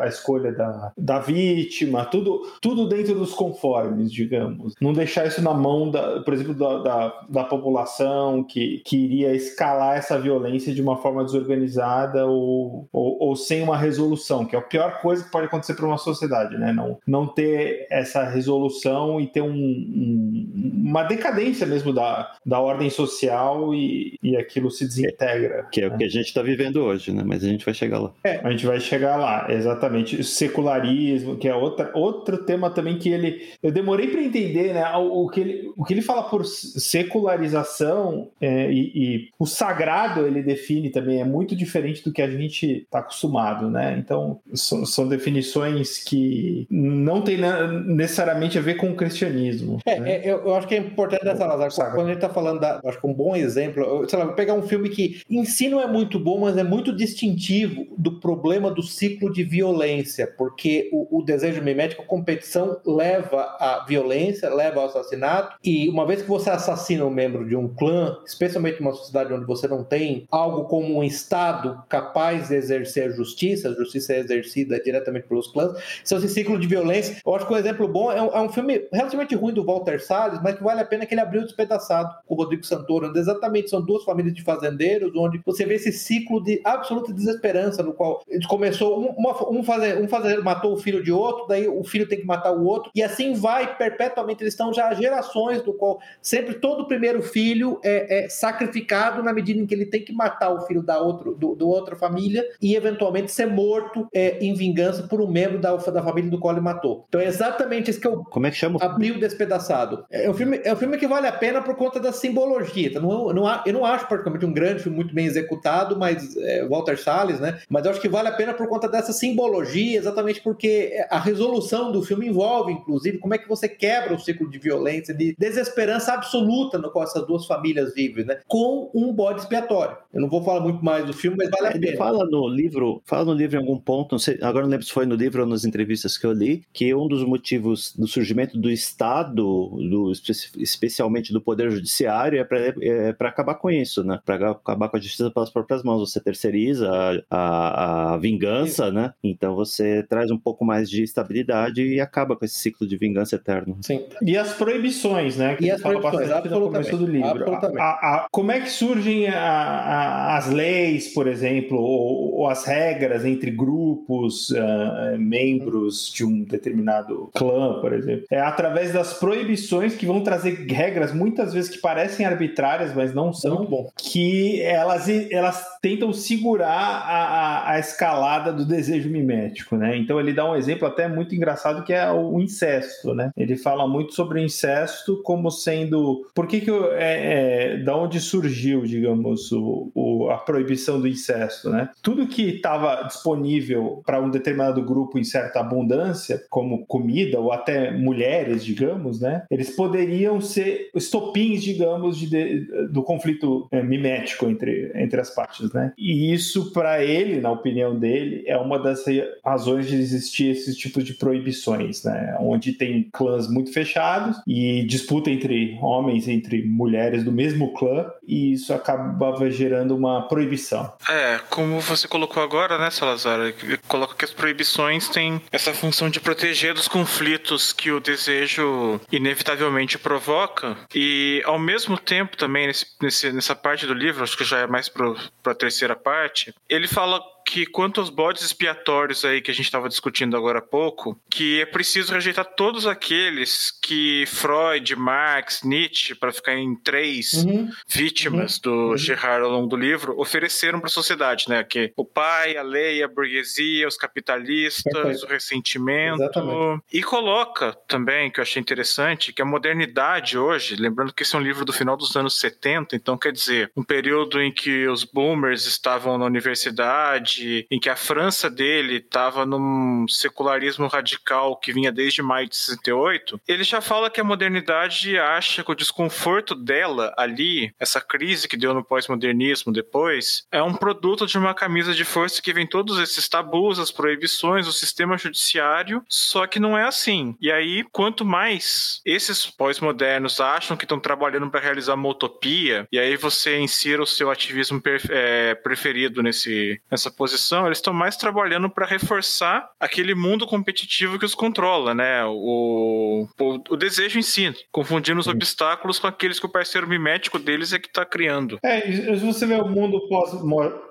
a 0.00 0.06
escolha 0.06 0.52
da, 0.52 0.92
da 0.96 1.18
vítima, 1.18 2.04
tudo, 2.04 2.42
tudo 2.60 2.88
dentro 2.88 3.14
dos 3.14 3.32
conformes, 3.32 4.12
digamos. 4.12 4.74
Não 4.80 4.92
deixar 4.92 5.26
isso 5.26 5.42
na 5.42 5.54
mão, 5.54 5.90
da, 5.90 6.20
por 6.20 6.34
exemplo, 6.34 6.54
da, 6.54 6.78
da, 6.78 7.20
da 7.28 7.44
população 7.44 8.44
que, 8.44 8.82
que 8.84 8.96
iria 8.96 9.34
escalar 9.34 9.96
essa 9.96 10.18
violência 10.18 10.74
de 10.74 10.82
uma 10.82 10.96
forma 10.96 11.24
desorganizada 11.24 12.26
ou, 12.26 12.88
ou, 12.92 13.16
ou 13.20 13.36
sem 13.36 13.62
uma 13.62 13.76
resolução, 13.76 14.44
que 14.44 14.56
é 14.56 14.58
a 14.58 14.62
pior 14.62 15.00
coisa 15.00 15.24
que 15.24 15.30
pode 15.30 15.46
acontecer 15.46 15.74
para 15.74 15.86
uma 15.86 15.98
sociedade, 15.98 16.31
né? 16.58 16.72
Não, 16.72 16.98
não 17.06 17.26
ter 17.26 17.86
essa 17.90 18.24
resolução 18.24 19.20
e 19.20 19.26
ter 19.26 19.40
um, 19.42 19.52
um- 19.52 20.52
uma 20.84 21.02
decadência 21.04 21.66
mesmo 21.66 21.92
da, 21.92 22.32
da 22.44 22.60
ordem 22.60 22.90
social 22.90 23.74
e, 23.74 24.18
e 24.22 24.36
aquilo 24.36 24.70
se 24.70 24.86
desintegra. 24.86 25.66
Que 25.72 25.82
é 25.82 25.88
o 25.88 25.96
que 25.96 26.04
a 26.04 26.08
gente 26.08 26.26
está 26.26 26.42
vivendo 26.42 26.76
hoje, 26.82 27.12
né? 27.12 27.22
Mas 27.24 27.44
a 27.44 27.48
gente 27.48 27.64
vai 27.64 27.74
chegar 27.74 27.98
lá. 28.00 28.12
A 28.42 28.50
gente 28.50 28.66
vai 28.66 28.80
chegar 28.80 29.16
lá, 29.16 29.46
exatamente. 29.50 30.16
O 30.20 30.24
secularismo, 30.24 31.36
que 31.36 31.48
é 31.48 31.54
outra, 31.54 31.90
outro 31.94 32.38
tema 32.44 32.70
também 32.70 32.98
que 32.98 33.08
ele. 33.08 33.42
Eu 33.62 33.70
demorei 33.72 34.08
para 34.08 34.22
entender, 34.22 34.74
né? 34.74 34.84
O, 34.96 35.24
o 35.24 35.28
que 35.28 35.40
ele, 35.40 35.72
o 35.76 35.84
que 35.84 35.94
ele 35.94 36.02
fala 36.02 36.22
por 36.24 36.44
secularização 36.46 38.28
é, 38.40 38.70
e, 38.72 38.92
e 38.94 39.28
o 39.38 39.46
sagrado 39.46 40.26
ele 40.26 40.42
define 40.42 40.90
também 40.90 41.20
é 41.20 41.24
muito 41.24 41.54
diferente 41.56 42.02
do 42.04 42.12
que 42.12 42.22
a 42.22 42.28
gente 42.30 42.82
está 42.82 42.98
acostumado, 43.00 43.70
né? 43.70 43.96
Então 43.98 44.40
são, 44.54 44.84
são 44.84 45.08
definições 45.08 45.98
que 45.98 46.21
não 46.70 47.22
tem 47.22 47.38
na- 47.38 47.66
necessariamente 47.66 48.58
a 48.58 48.60
ver 48.60 48.74
com 48.74 48.90
o 48.90 48.96
cristianismo. 48.96 49.78
É, 49.84 49.98
né? 49.98 50.12
é, 50.16 50.30
eu, 50.30 50.54
acho 50.54 50.66
que 50.66 50.74
é 50.74 50.78
importante, 50.78 51.24
né, 51.24 51.34
Salazar, 51.34 51.70
Saga. 51.70 51.94
quando 51.94 52.08
a 52.08 52.12
gente 52.12 52.20
tá 52.20 52.28
falando 52.28 52.60
da. 52.60 52.80
Acho 52.84 53.00
que 53.00 53.06
um 53.06 53.14
bom 53.14 53.34
exemplo, 53.36 54.08
sei 54.08 54.18
lá, 54.18 54.24
vou 54.24 54.34
pegar 54.34 54.54
um 54.54 54.62
filme 54.62 54.88
que 54.88 55.22
em 55.28 55.44
si 55.44 55.68
não 55.68 55.80
é 55.80 55.86
muito 55.86 56.18
bom, 56.18 56.40
mas 56.40 56.56
é 56.56 56.62
muito 56.62 56.94
distintivo 56.94 57.86
do 57.96 58.20
problema 58.20 58.70
do 58.70 58.82
ciclo 58.82 59.32
de 59.32 59.44
violência, 59.44 60.26
porque 60.26 60.88
o, 60.92 61.18
o 61.18 61.22
desejo 61.22 61.62
mimético, 61.62 62.02
a 62.02 62.06
competição, 62.06 62.80
leva 62.86 63.56
à 63.58 63.84
violência, 63.86 64.52
leva 64.52 64.80
ao 64.80 64.86
assassinato, 64.86 65.56
e 65.62 65.88
uma 65.88 66.06
vez 66.06 66.22
que 66.22 66.28
você 66.28 66.50
assassina 66.50 67.04
um 67.04 67.10
membro 67.10 67.46
de 67.46 67.56
um 67.56 67.68
clã, 67.68 68.16
especialmente 68.26 68.80
numa 68.80 68.92
sociedade 68.92 69.32
onde 69.32 69.46
você 69.46 69.68
não 69.68 69.84
tem 69.84 70.26
algo 70.30 70.64
como 70.64 70.98
um 70.98 71.02
Estado 71.02 71.82
capaz 71.88 72.48
de 72.48 72.54
exercer 72.54 73.08
a 73.08 73.10
justiça, 73.10 73.68
a 73.68 73.74
justiça 73.74 74.12
é 74.14 74.18
exercida 74.18 74.80
diretamente 74.80 75.26
pelos 75.26 75.46
clãs, 75.48 75.72
esse 76.18 76.28
ciclo 76.28 76.58
de 76.58 76.66
violência, 76.66 77.16
eu 77.24 77.34
acho 77.34 77.46
que 77.46 77.52
um 77.52 77.56
exemplo 77.56 77.86
bom 77.88 78.10
é 78.12 78.20
um, 78.20 78.26
é 78.28 78.40
um 78.40 78.48
filme 78.48 78.86
relativamente 78.92 79.34
ruim 79.34 79.52
do 79.52 79.64
Walter 79.64 80.02
Salles, 80.02 80.40
mas 80.42 80.56
que 80.56 80.62
vale 80.62 80.80
a 80.80 80.84
pena 80.84 81.06
que 81.06 81.14
ele 81.14 81.20
abriu 81.20 81.42
despedaçado 81.42 82.14
com 82.26 82.34
o 82.34 82.38
Rodrigo 82.38 82.64
Santoro, 82.64 83.08
onde 83.08 83.18
exatamente 83.18 83.70
são 83.70 83.80
duas 83.80 84.04
famílias 84.04 84.34
de 84.34 84.42
fazendeiros, 84.42 85.12
onde 85.16 85.40
você 85.44 85.64
vê 85.64 85.74
esse 85.74 85.92
ciclo 85.92 86.42
de 86.42 86.60
absoluta 86.64 87.12
desesperança, 87.12 87.82
no 87.82 87.92
qual 87.92 88.22
começou, 88.48 89.00
um, 89.00 89.08
uma- 89.16 89.50
um, 89.50 89.62
faze- 89.62 89.94
um 89.94 90.08
fazendeiro 90.08 90.44
matou 90.44 90.72
o 90.72 90.76
filho 90.76 91.02
de 91.02 91.12
outro, 91.12 91.46
daí 91.46 91.66
o 91.68 91.82
filho 91.84 92.08
tem 92.08 92.18
que 92.20 92.26
matar 92.26 92.52
o 92.52 92.64
outro, 92.64 92.90
e 92.94 93.02
assim 93.02 93.34
vai 93.34 93.76
perpetuamente, 93.76 94.42
eles 94.42 94.52
estão 94.54 94.72
já 94.72 94.92
gerações 94.94 95.62
do 95.62 95.72
qual 95.72 96.00
sempre 96.20 96.54
todo 96.54 96.86
primeiro 96.86 97.22
filho 97.22 97.78
é, 97.82 98.24
é 98.24 98.28
sacrificado 98.28 99.22
na 99.22 99.32
medida 99.32 99.60
em 99.60 99.66
que 99.66 99.74
ele 99.74 99.86
tem 99.86 100.04
que 100.04 100.12
matar 100.12 100.50
o 100.52 100.60
filho 100.66 100.82
da, 100.82 101.00
outro, 101.00 101.34
do, 101.34 101.54
do 101.54 101.68
outra 101.68 101.96
família 101.96 102.44
e 102.60 102.74
eventualmente 102.74 103.30
ser 103.30 103.46
morto 103.46 104.06
é, 104.12 104.38
em 104.44 104.54
vingança 104.54 105.04
por 105.04 105.20
um 105.20 105.26
membro 105.26 105.58
da, 105.58 105.74
da 105.76 106.00
família 106.02 106.30
do 106.30 106.50
ele 106.50 106.60
matou. 106.60 107.04
Então 107.08 107.20
é 107.20 107.26
exatamente 107.26 107.90
isso 107.90 108.00
que 108.00 108.06
eu 108.06 108.24
Como 108.24 108.46
é 108.46 108.50
que 108.50 108.56
chama? 108.56 108.78
abriu 108.82 109.18
despedaçado. 109.18 110.04
É 110.10 110.28
um 110.28 110.34
filme, 110.34 110.60
é 110.64 110.72
um 110.72 110.76
filme 110.76 110.98
que 110.98 111.06
vale 111.06 111.26
a 111.26 111.32
pena 111.32 111.62
por 111.62 111.74
conta 111.76 111.98
da 112.00 112.12
simbologia. 112.12 112.88
Então, 112.88 113.02
não, 113.02 113.32
não, 113.32 113.62
eu 113.64 113.72
não 113.72 113.84
acho 113.84 114.06
particularmente 114.08 114.46
um 114.46 114.52
grande 114.52 114.82
filme 114.82 114.96
muito 114.96 115.14
bem 115.14 115.26
executado, 115.26 115.98
mas 115.98 116.36
é, 116.36 116.66
Walter 116.66 116.98
Salles, 116.98 117.40
né? 117.40 117.60
Mas 117.68 117.84
eu 117.84 117.90
acho 117.90 118.00
que 118.00 118.08
vale 118.08 118.28
a 118.28 118.32
pena 118.32 118.52
por 118.54 118.66
conta 118.68 118.88
dessa 118.88 119.12
simbologia, 119.12 119.98
exatamente 119.98 120.40
porque 120.40 120.92
a 121.10 121.18
resolução 121.18 121.92
do 121.92 122.02
filme 122.02 122.28
envolve, 122.28 122.72
inclusive, 122.72 123.18
como 123.18 123.34
é 123.34 123.38
que 123.38 123.48
você 123.48 123.68
quebra 123.68 124.14
o 124.14 124.18
ciclo 124.18 124.50
de 124.50 124.58
violência, 124.58 125.14
de 125.14 125.34
desesperança 125.38 126.12
absoluta 126.12 126.78
no 126.78 126.90
qual 126.90 127.04
essas 127.04 127.26
duas 127.26 127.46
famílias 127.46 127.94
vivem, 127.94 128.24
né? 128.24 128.38
Com 128.46 128.90
um 128.94 129.12
bode 129.12 129.40
expiatório. 129.40 129.96
Eu 130.12 130.20
não 130.20 130.28
vou 130.28 130.42
falar 130.42 130.60
muito 130.60 130.84
mais 130.84 131.04
do 131.04 131.12
filme, 131.12 131.36
mas 131.38 131.50
vale 131.50 131.68
a 131.68 131.70
Ele 131.70 131.86
pena. 131.86 131.98
fala 131.98 132.24
no 132.26 132.48
livro, 132.48 133.02
fala 133.04 133.24
no 133.26 133.34
livro 133.34 133.56
em 133.56 133.60
algum 133.60 133.78
ponto, 133.78 134.12
não 134.12 134.18
sei, 134.18 134.38
agora 134.42 134.64
não 134.64 134.70
lembro 134.70 134.86
se 134.86 134.92
foi 134.92 135.06
no 135.06 135.14
livro 135.14 135.42
ou 135.42 135.48
nas 135.48 135.64
entrevistas 135.64 135.91
que 136.18 136.26
eu 136.26 136.32
li, 136.32 136.62
que 136.72 136.94
um 136.94 137.06
dos 137.08 137.24
motivos 137.24 137.94
do 137.96 138.06
surgimento 138.06 138.58
do 138.58 138.70
Estado, 138.70 139.42
do, 139.42 140.10
espe- 140.12 140.60
especialmente 140.62 141.32
do 141.32 141.40
Poder 141.40 141.70
Judiciário, 141.70 142.40
é 142.80 143.12
para 143.12 143.28
acabar 143.28 143.54
com 143.56 143.70
isso, 143.70 144.02
né? 144.04 144.18
Para 144.24 144.50
acabar 144.52 144.88
com 144.88 144.96
a 144.96 145.00
justiça 145.00 145.30
pelas 145.30 145.50
próprias 145.50 145.82
mãos. 145.82 146.10
Você 146.10 146.20
terceiriza 146.20 146.90
a, 147.30 147.36
a, 147.36 148.14
a 148.14 148.16
vingança, 148.18 148.90
né? 148.90 149.12
Então 149.22 149.54
você 149.54 150.02
traz 150.08 150.30
um 150.30 150.38
pouco 150.38 150.64
mais 150.64 150.88
de 150.88 151.02
estabilidade 151.02 151.82
e 151.86 152.00
acaba 152.00 152.36
com 152.36 152.44
esse 152.44 152.56
ciclo 152.58 152.86
de 152.86 152.96
vingança 152.96 153.36
eterno. 153.36 153.76
Sim. 153.82 154.04
E 154.22 154.36
as 154.36 154.52
proibições, 154.54 155.36
né? 155.36 155.56
Que 155.56 155.64
E 155.66 155.70
as 155.70 155.80
proibições, 155.80 156.30
absolutamente, 156.30 156.96
do 156.96 157.06
livro. 157.06 157.28
absolutamente. 157.28 157.80
A- 157.80 157.84
a- 158.24 158.26
como 158.30 158.50
é 158.52 158.60
que 158.60 158.70
surgem 158.70 159.28
a- 159.28 159.34
a- 159.38 160.36
as 160.36 160.48
leis, 160.50 161.12
por 161.12 161.26
exemplo, 161.26 161.78
ou, 161.78 162.40
ou 162.40 162.48
as 162.48 162.64
regras 162.64 163.24
entre 163.24 163.50
grupos, 163.50 164.52
ah, 164.54 165.16
membros 165.18 165.81
de 166.12 166.24
um 166.24 166.44
determinado 166.44 167.30
clã, 167.34 167.80
por 167.80 167.92
exemplo? 167.92 168.26
É 168.30 168.40
através 168.40 168.92
das 168.92 169.14
proibições 169.14 169.94
que 169.94 170.06
vão 170.06 170.22
trazer 170.22 170.66
regras, 170.68 171.12
muitas 171.12 171.52
vezes 171.52 171.70
que 171.70 171.78
parecem 171.78 172.24
arbitrárias, 172.26 172.94
mas 172.94 173.14
não 173.14 173.32
são 173.32 173.66
que 173.96 174.60
elas, 174.62 175.08
elas 175.30 175.64
tentam 175.80 176.12
segurar 176.12 176.68
a, 176.68 177.24
a, 177.24 177.70
a 177.72 177.78
escalada 177.78 178.52
do 178.52 178.64
desejo 178.64 179.08
mimético, 179.10 179.76
né? 179.76 179.96
Então 179.96 180.18
ele 180.20 180.32
dá 180.32 180.48
um 180.50 180.56
exemplo 180.56 180.86
até 180.86 181.08
muito 181.08 181.34
engraçado 181.34 181.84
que 181.84 181.92
é 181.92 182.10
o 182.10 182.38
incesto, 182.40 183.14
né? 183.14 183.30
Ele 183.36 183.56
fala 183.56 183.86
muito 183.88 184.14
sobre 184.14 184.40
o 184.40 184.44
incesto 184.44 185.20
como 185.22 185.50
sendo 185.50 186.26
por 186.34 186.46
que 186.46 186.60
que 186.60 186.70
eu- 186.70 186.92
é, 186.92 187.74
é, 187.74 187.76
da 187.78 187.96
onde 187.96 188.20
surgiu, 188.20 188.82
digamos, 188.82 189.50
o, 189.52 189.90
o- 189.94 190.30
a 190.30 190.38
proibição 190.38 191.00
do 191.00 191.08
incesto, 191.08 191.70
né? 191.70 191.88
Tudo 192.02 192.26
que 192.26 192.42
estava 192.56 193.02
disponível 193.04 194.02
para 194.06 194.20
um 194.20 194.30
determinado 194.30 194.82
grupo 194.82 195.18
em 195.18 195.24
certa 195.24 195.62
abundância, 195.72 196.42
como 196.48 196.86
comida 196.86 197.40
ou 197.40 197.52
até 197.52 197.90
mulheres, 197.90 198.64
digamos, 198.64 199.20
né? 199.20 199.44
Eles 199.50 199.70
poderiam 199.70 200.40
ser 200.40 200.90
estopins, 200.94 201.62
digamos, 201.62 202.18
de, 202.18 202.28
de, 202.28 202.88
do 202.88 203.02
conflito 203.02 203.66
é, 203.70 203.82
mimético 203.82 204.46
entre, 204.46 204.92
entre 204.94 205.20
as 205.20 205.30
partes, 205.34 205.72
né? 205.72 205.92
E 205.96 206.32
isso, 206.32 206.72
para 206.72 207.02
ele, 207.02 207.40
na 207.40 207.50
opinião 207.50 207.98
dele, 207.98 208.44
é 208.46 208.56
uma 208.56 208.78
das 208.78 209.04
razões 209.44 209.86
de 209.86 209.96
existir 209.96 210.50
esses 210.50 210.76
tipos 210.76 211.04
de 211.04 211.14
proibições, 211.14 212.04
né? 212.04 212.36
Onde 212.40 212.72
tem 212.72 213.08
clãs 213.12 213.48
muito 213.48 213.72
fechados 213.72 214.36
e 214.46 214.84
disputa 214.84 215.30
entre 215.30 215.78
homens, 215.80 216.28
entre 216.28 216.62
mulheres 216.62 217.24
do 217.24 217.32
mesmo 217.32 217.72
clã, 217.72 218.06
e 218.26 218.52
isso 218.52 218.72
acabava 218.72 219.50
gerando 219.50 219.96
uma 219.96 220.22
proibição. 220.28 220.92
É, 221.08 221.38
como 221.50 221.80
você 221.80 222.06
colocou 222.06 222.42
agora, 222.42 222.78
né, 222.78 222.90
Salazar? 222.90 223.52
Coloca 223.88 224.14
que 224.14 224.24
as 224.24 224.32
proibições 224.32 225.08
têm 225.08 225.40
essa 225.52 225.74
função 225.74 226.08
de 226.08 226.18
proteger 226.18 226.72
dos 226.72 226.88
conflitos 226.88 227.72
que 227.72 227.92
o 227.92 228.00
desejo 228.00 228.98
inevitavelmente 229.12 229.98
provoca, 229.98 230.76
e 230.94 231.42
ao 231.44 231.58
mesmo 231.58 231.98
tempo 231.98 232.36
também, 232.36 232.66
nesse, 233.00 233.30
nessa 233.32 233.54
parte 233.54 233.86
do 233.86 233.94
livro, 233.94 234.24
acho 234.24 234.36
que 234.36 234.44
já 234.44 234.60
é 234.60 234.66
mais 234.66 234.88
para 234.88 235.14
a 235.44 235.54
terceira 235.54 235.94
parte, 235.94 236.54
ele 236.68 236.88
fala 236.88 237.22
que 237.46 237.66
quanto 237.66 238.00
aos 238.00 238.10
bodes 238.10 238.42
expiatórios 238.42 239.24
aí 239.24 239.40
que 239.40 239.50
a 239.50 239.54
gente 239.54 239.66
estava 239.66 239.88
discutindo 239.88 240.36
agora 240.36 240.58
há 240.58 240.62
pouco, 240.62 241.20
que 241.30 241.60
é 241.60 241.66
preciso 241.66 242.12
rejeitar 242.12 242.44
todos 242.44 242.86
aqueles 242.86 243.70
que 243.82 244.24
Freud, 244.26 244.94
Marx, 244.96 245.62
Nietzsche, 245.62 246.14
para 246.14 246.32
ficar 246.32 246.54
em 246.54 246.74
três 246.76 247.32
uhum. 247.32 247.70
vítimas 247.88 248.56
uhum. 248.56 248.62
do 248.62 248.90
uhum. 248.90 248.96
Gerard 248.96 249.44
ao 249.44 249.50
longo 249.50 249.66
do 249.66 249.76
livro, 249.76 250.18
ofereceram 250.18 250.80
para 250.80 250.88
a 250.88 250.90
sociedade, 250.90 251.48
né? 251.48 251.62
Que 251.64 251.92
o 251.96 252.04
pai, 252.04 252.56
a 252.56 252.62
lei, 252.62 253.02
a 253.02 253.08
burguesia, 253.08 253.86
os 253.88 253.96
capitalistas, 253.96 254.92
Perfeito. 254.92 255.24
o 255.24 255.28
ressentimento. 255.28 256.22
Exatamente. 256.22 256.82
E 256.92 257.02
coloca 257.02 257.72
também, 257.86 258.30
que 258.30 258.40
eu 258.40 258.42
achei 258.42 258.60
interessante, 258.60 259.32
que 259.32 259.42
a 259.42 259.44
modernidade 259.44 260.38
hoje, 260.38 260.76
lembrando 260.76 261.12
que 261.12 261.22
esse 261.22 261.34
é 261.34 261.38
um 261.38 261.42
livro 261.42 261.64
do 261.64 261.72
final 261.72 261.96
dos 261.96 262.14
anos 262.16 262.38
70, 262.38 262.96
então 262.96 263.16
quer 263.16 263.32
dizer, 263.32 263.70
um 263.76 263.82
período 263.82 264.40
em 264.40 264.52
que 264.52 264.86
os 264.86 265.04
boomers 265.04 265.66
estavam 265.66 266.18
na 266.18 266.24
universidade, 266.24 267.31
em 267.70 267.78
que 267.78 267.88
a 267.88 267.96
França 267.96 268.50
dele 268.50 268.96
estava 268.96 269.46
num 269.46 270.06
secularismo 270.08 270.86
radical 270.86 271.56
que 271.56 271.72
vinha 271.72 271.92
desde 271.92 272.22
maio 272.22 272.48
de 272.48 272.56
68, 272.56 273.40
ele 273.46 273.64
já 273.64 273.80
fala 273.80 274.10
que 274.10 274.20
a 274.20 274.24
modernidade 274.24 275.18
acha 275.18 275.62
que 275.62 275.70
o 275.70 275.74
desconforto 275.74 276.54
dela 276.54 277.14
ali, 277.16 277.74
essa 277.78 278.00
crise 278.00 278.48
que 278.48 278.56
deu 278.56 278.74
no 278.74 278.84
pós-modernismo 278.84 279.72
depois, 279.72 280.46
é 280.50 280.62
um 280.62 280.74
produto 280.74 281.26
de 281.26 281.38
uma 281.38 281.54
camisa 281.54 281.94
de 281.94 282.04
força 282.04 282.42
que 282.42 282.52
vem 282.52 282.66
todos 282.66 282.98
esses 282.98 283.28
tabus, 283.28 283.78
as 283.78 283.90
proibições, 283.90 284.66
o 284.66 284.72
sistema 284.72 285.16
judiciário, 285.16 286.02
só 286.08 286.46
que 286.46 286.60
não 286.60 286.76
é 286.76 286.84
assim. 286.84 287.36
E 287.40 287.50
aí, 287.50 287.84
quanto 287.90 288.24
mais 288.24 289.00
esses 289.04 289.46
pós-modernos 289.46 290.40
acham 290.40 290.76
que 290.76 290.84
estão 290.84 291.00
trabalhando 291.00 291.50
para 291.50 291.60
realizar 291.60 291.94
uma 291.94 292.08
utopia, 292.08 292.86
e 292.90 292.98
aí 292.98 293.16
você 293.16 293.58
insira 293.58 294.02
o 294.02 294.06
seu 294.06 294.30
ativismo 294.30 294.82
é, 295.10 295.54
preferido 295.54 296.22
nesse, 296.22 296.80
nessa 296.90 297.10
posição, 297.22 297.66
eles 297.66 297.78
estão 297.78 297.94
mais 297.94 298.16
trabalhando 298.16 298.68
para 298.68 298.84
reforçar 298.84 299.70
aquele 299.78 300.12
mundo 300.12 300.44
competitivo 300.44 301.20
que 301.20 301.24
os 301.24 301.36
controla, 301.36 301.94
né? 301.94 302.24
O, 302.24 303.28
o, 303.38 303.54
o 303.70 303.76
desejo 303.76 304.18
em 304.18 304.22
si, 304.22 304.52
confundindo 304.72 305.20
os 305.20 305.28
obstáculos 305.28 306.00
com 306.00 306.08
aqueles 306.08 306.40
que 306.40 306.46
o 306.46 306.48
parceiro 306.48 306.88
mimético 306.88 307.38
deles 307.38 307.72
é 307.72 307.78
que 307.78 307.86
está 307.86 308.04
criando. 308.04 308.58
É, 308.64 308.80
se 308.80 309.24
você 309.24 309.46
vê 309.46 309.54
o 309.54 309.68
mundo 309.68 310.00
pós 310.08 310.32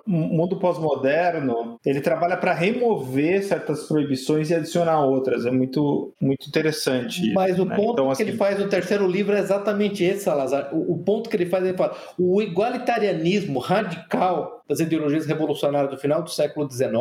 mundo 0.05 0.57
pós-moderno, 0.57 1.79
ele 1.85 2.01
trabalha 2.01 2.37
para 2.37 2.53
remover 2.53 3.43
certas 3.43 3.83
proibições 3.83 4.49
e 4.49 4.55
adicionar 4.55 5.01
outras. 5.05 5.45
É 5.45 5.51
muito, 5.51 6.13
muito 6.19 6.47
interessante. 6.47 7.33
Mas 7.33 7.59
o 7.59 7.65
né? 7.65 7.75
ponto 7.75 7.93
então, 7.93 8.05
que 8.07 8.11
assim... 8.13 8.23
ele 8.23 8.37
faz 8.37 8.59
no 8.59 8.67
terceiro 8.67 9.07
livro 9.07 9.35
é 9.35 9.39
exatamente 9.39 10.03
esse, 10.03 10.23
Salazar. 10.23 10.69
O, 10.73 10.93
o 10.93 10.97
ponto 10.99 11.29
que 11.29 11.35
ele 11.35 11.45
faz, 11.45 11.63
ele 11.65 11.77
fala, 11.77 11.95
o 12.17 12.41
igualitarianismo 12.41 13.59
radical 13.59 14.61
das 14.71 14.79
ideologias 14.79 15.25
revolucionárias 15.25 15.91
do 15.91 15.97
final 15.97 16.23
do 16.23 16.29
século 16.29 16.69
XIX, 16.71 16.93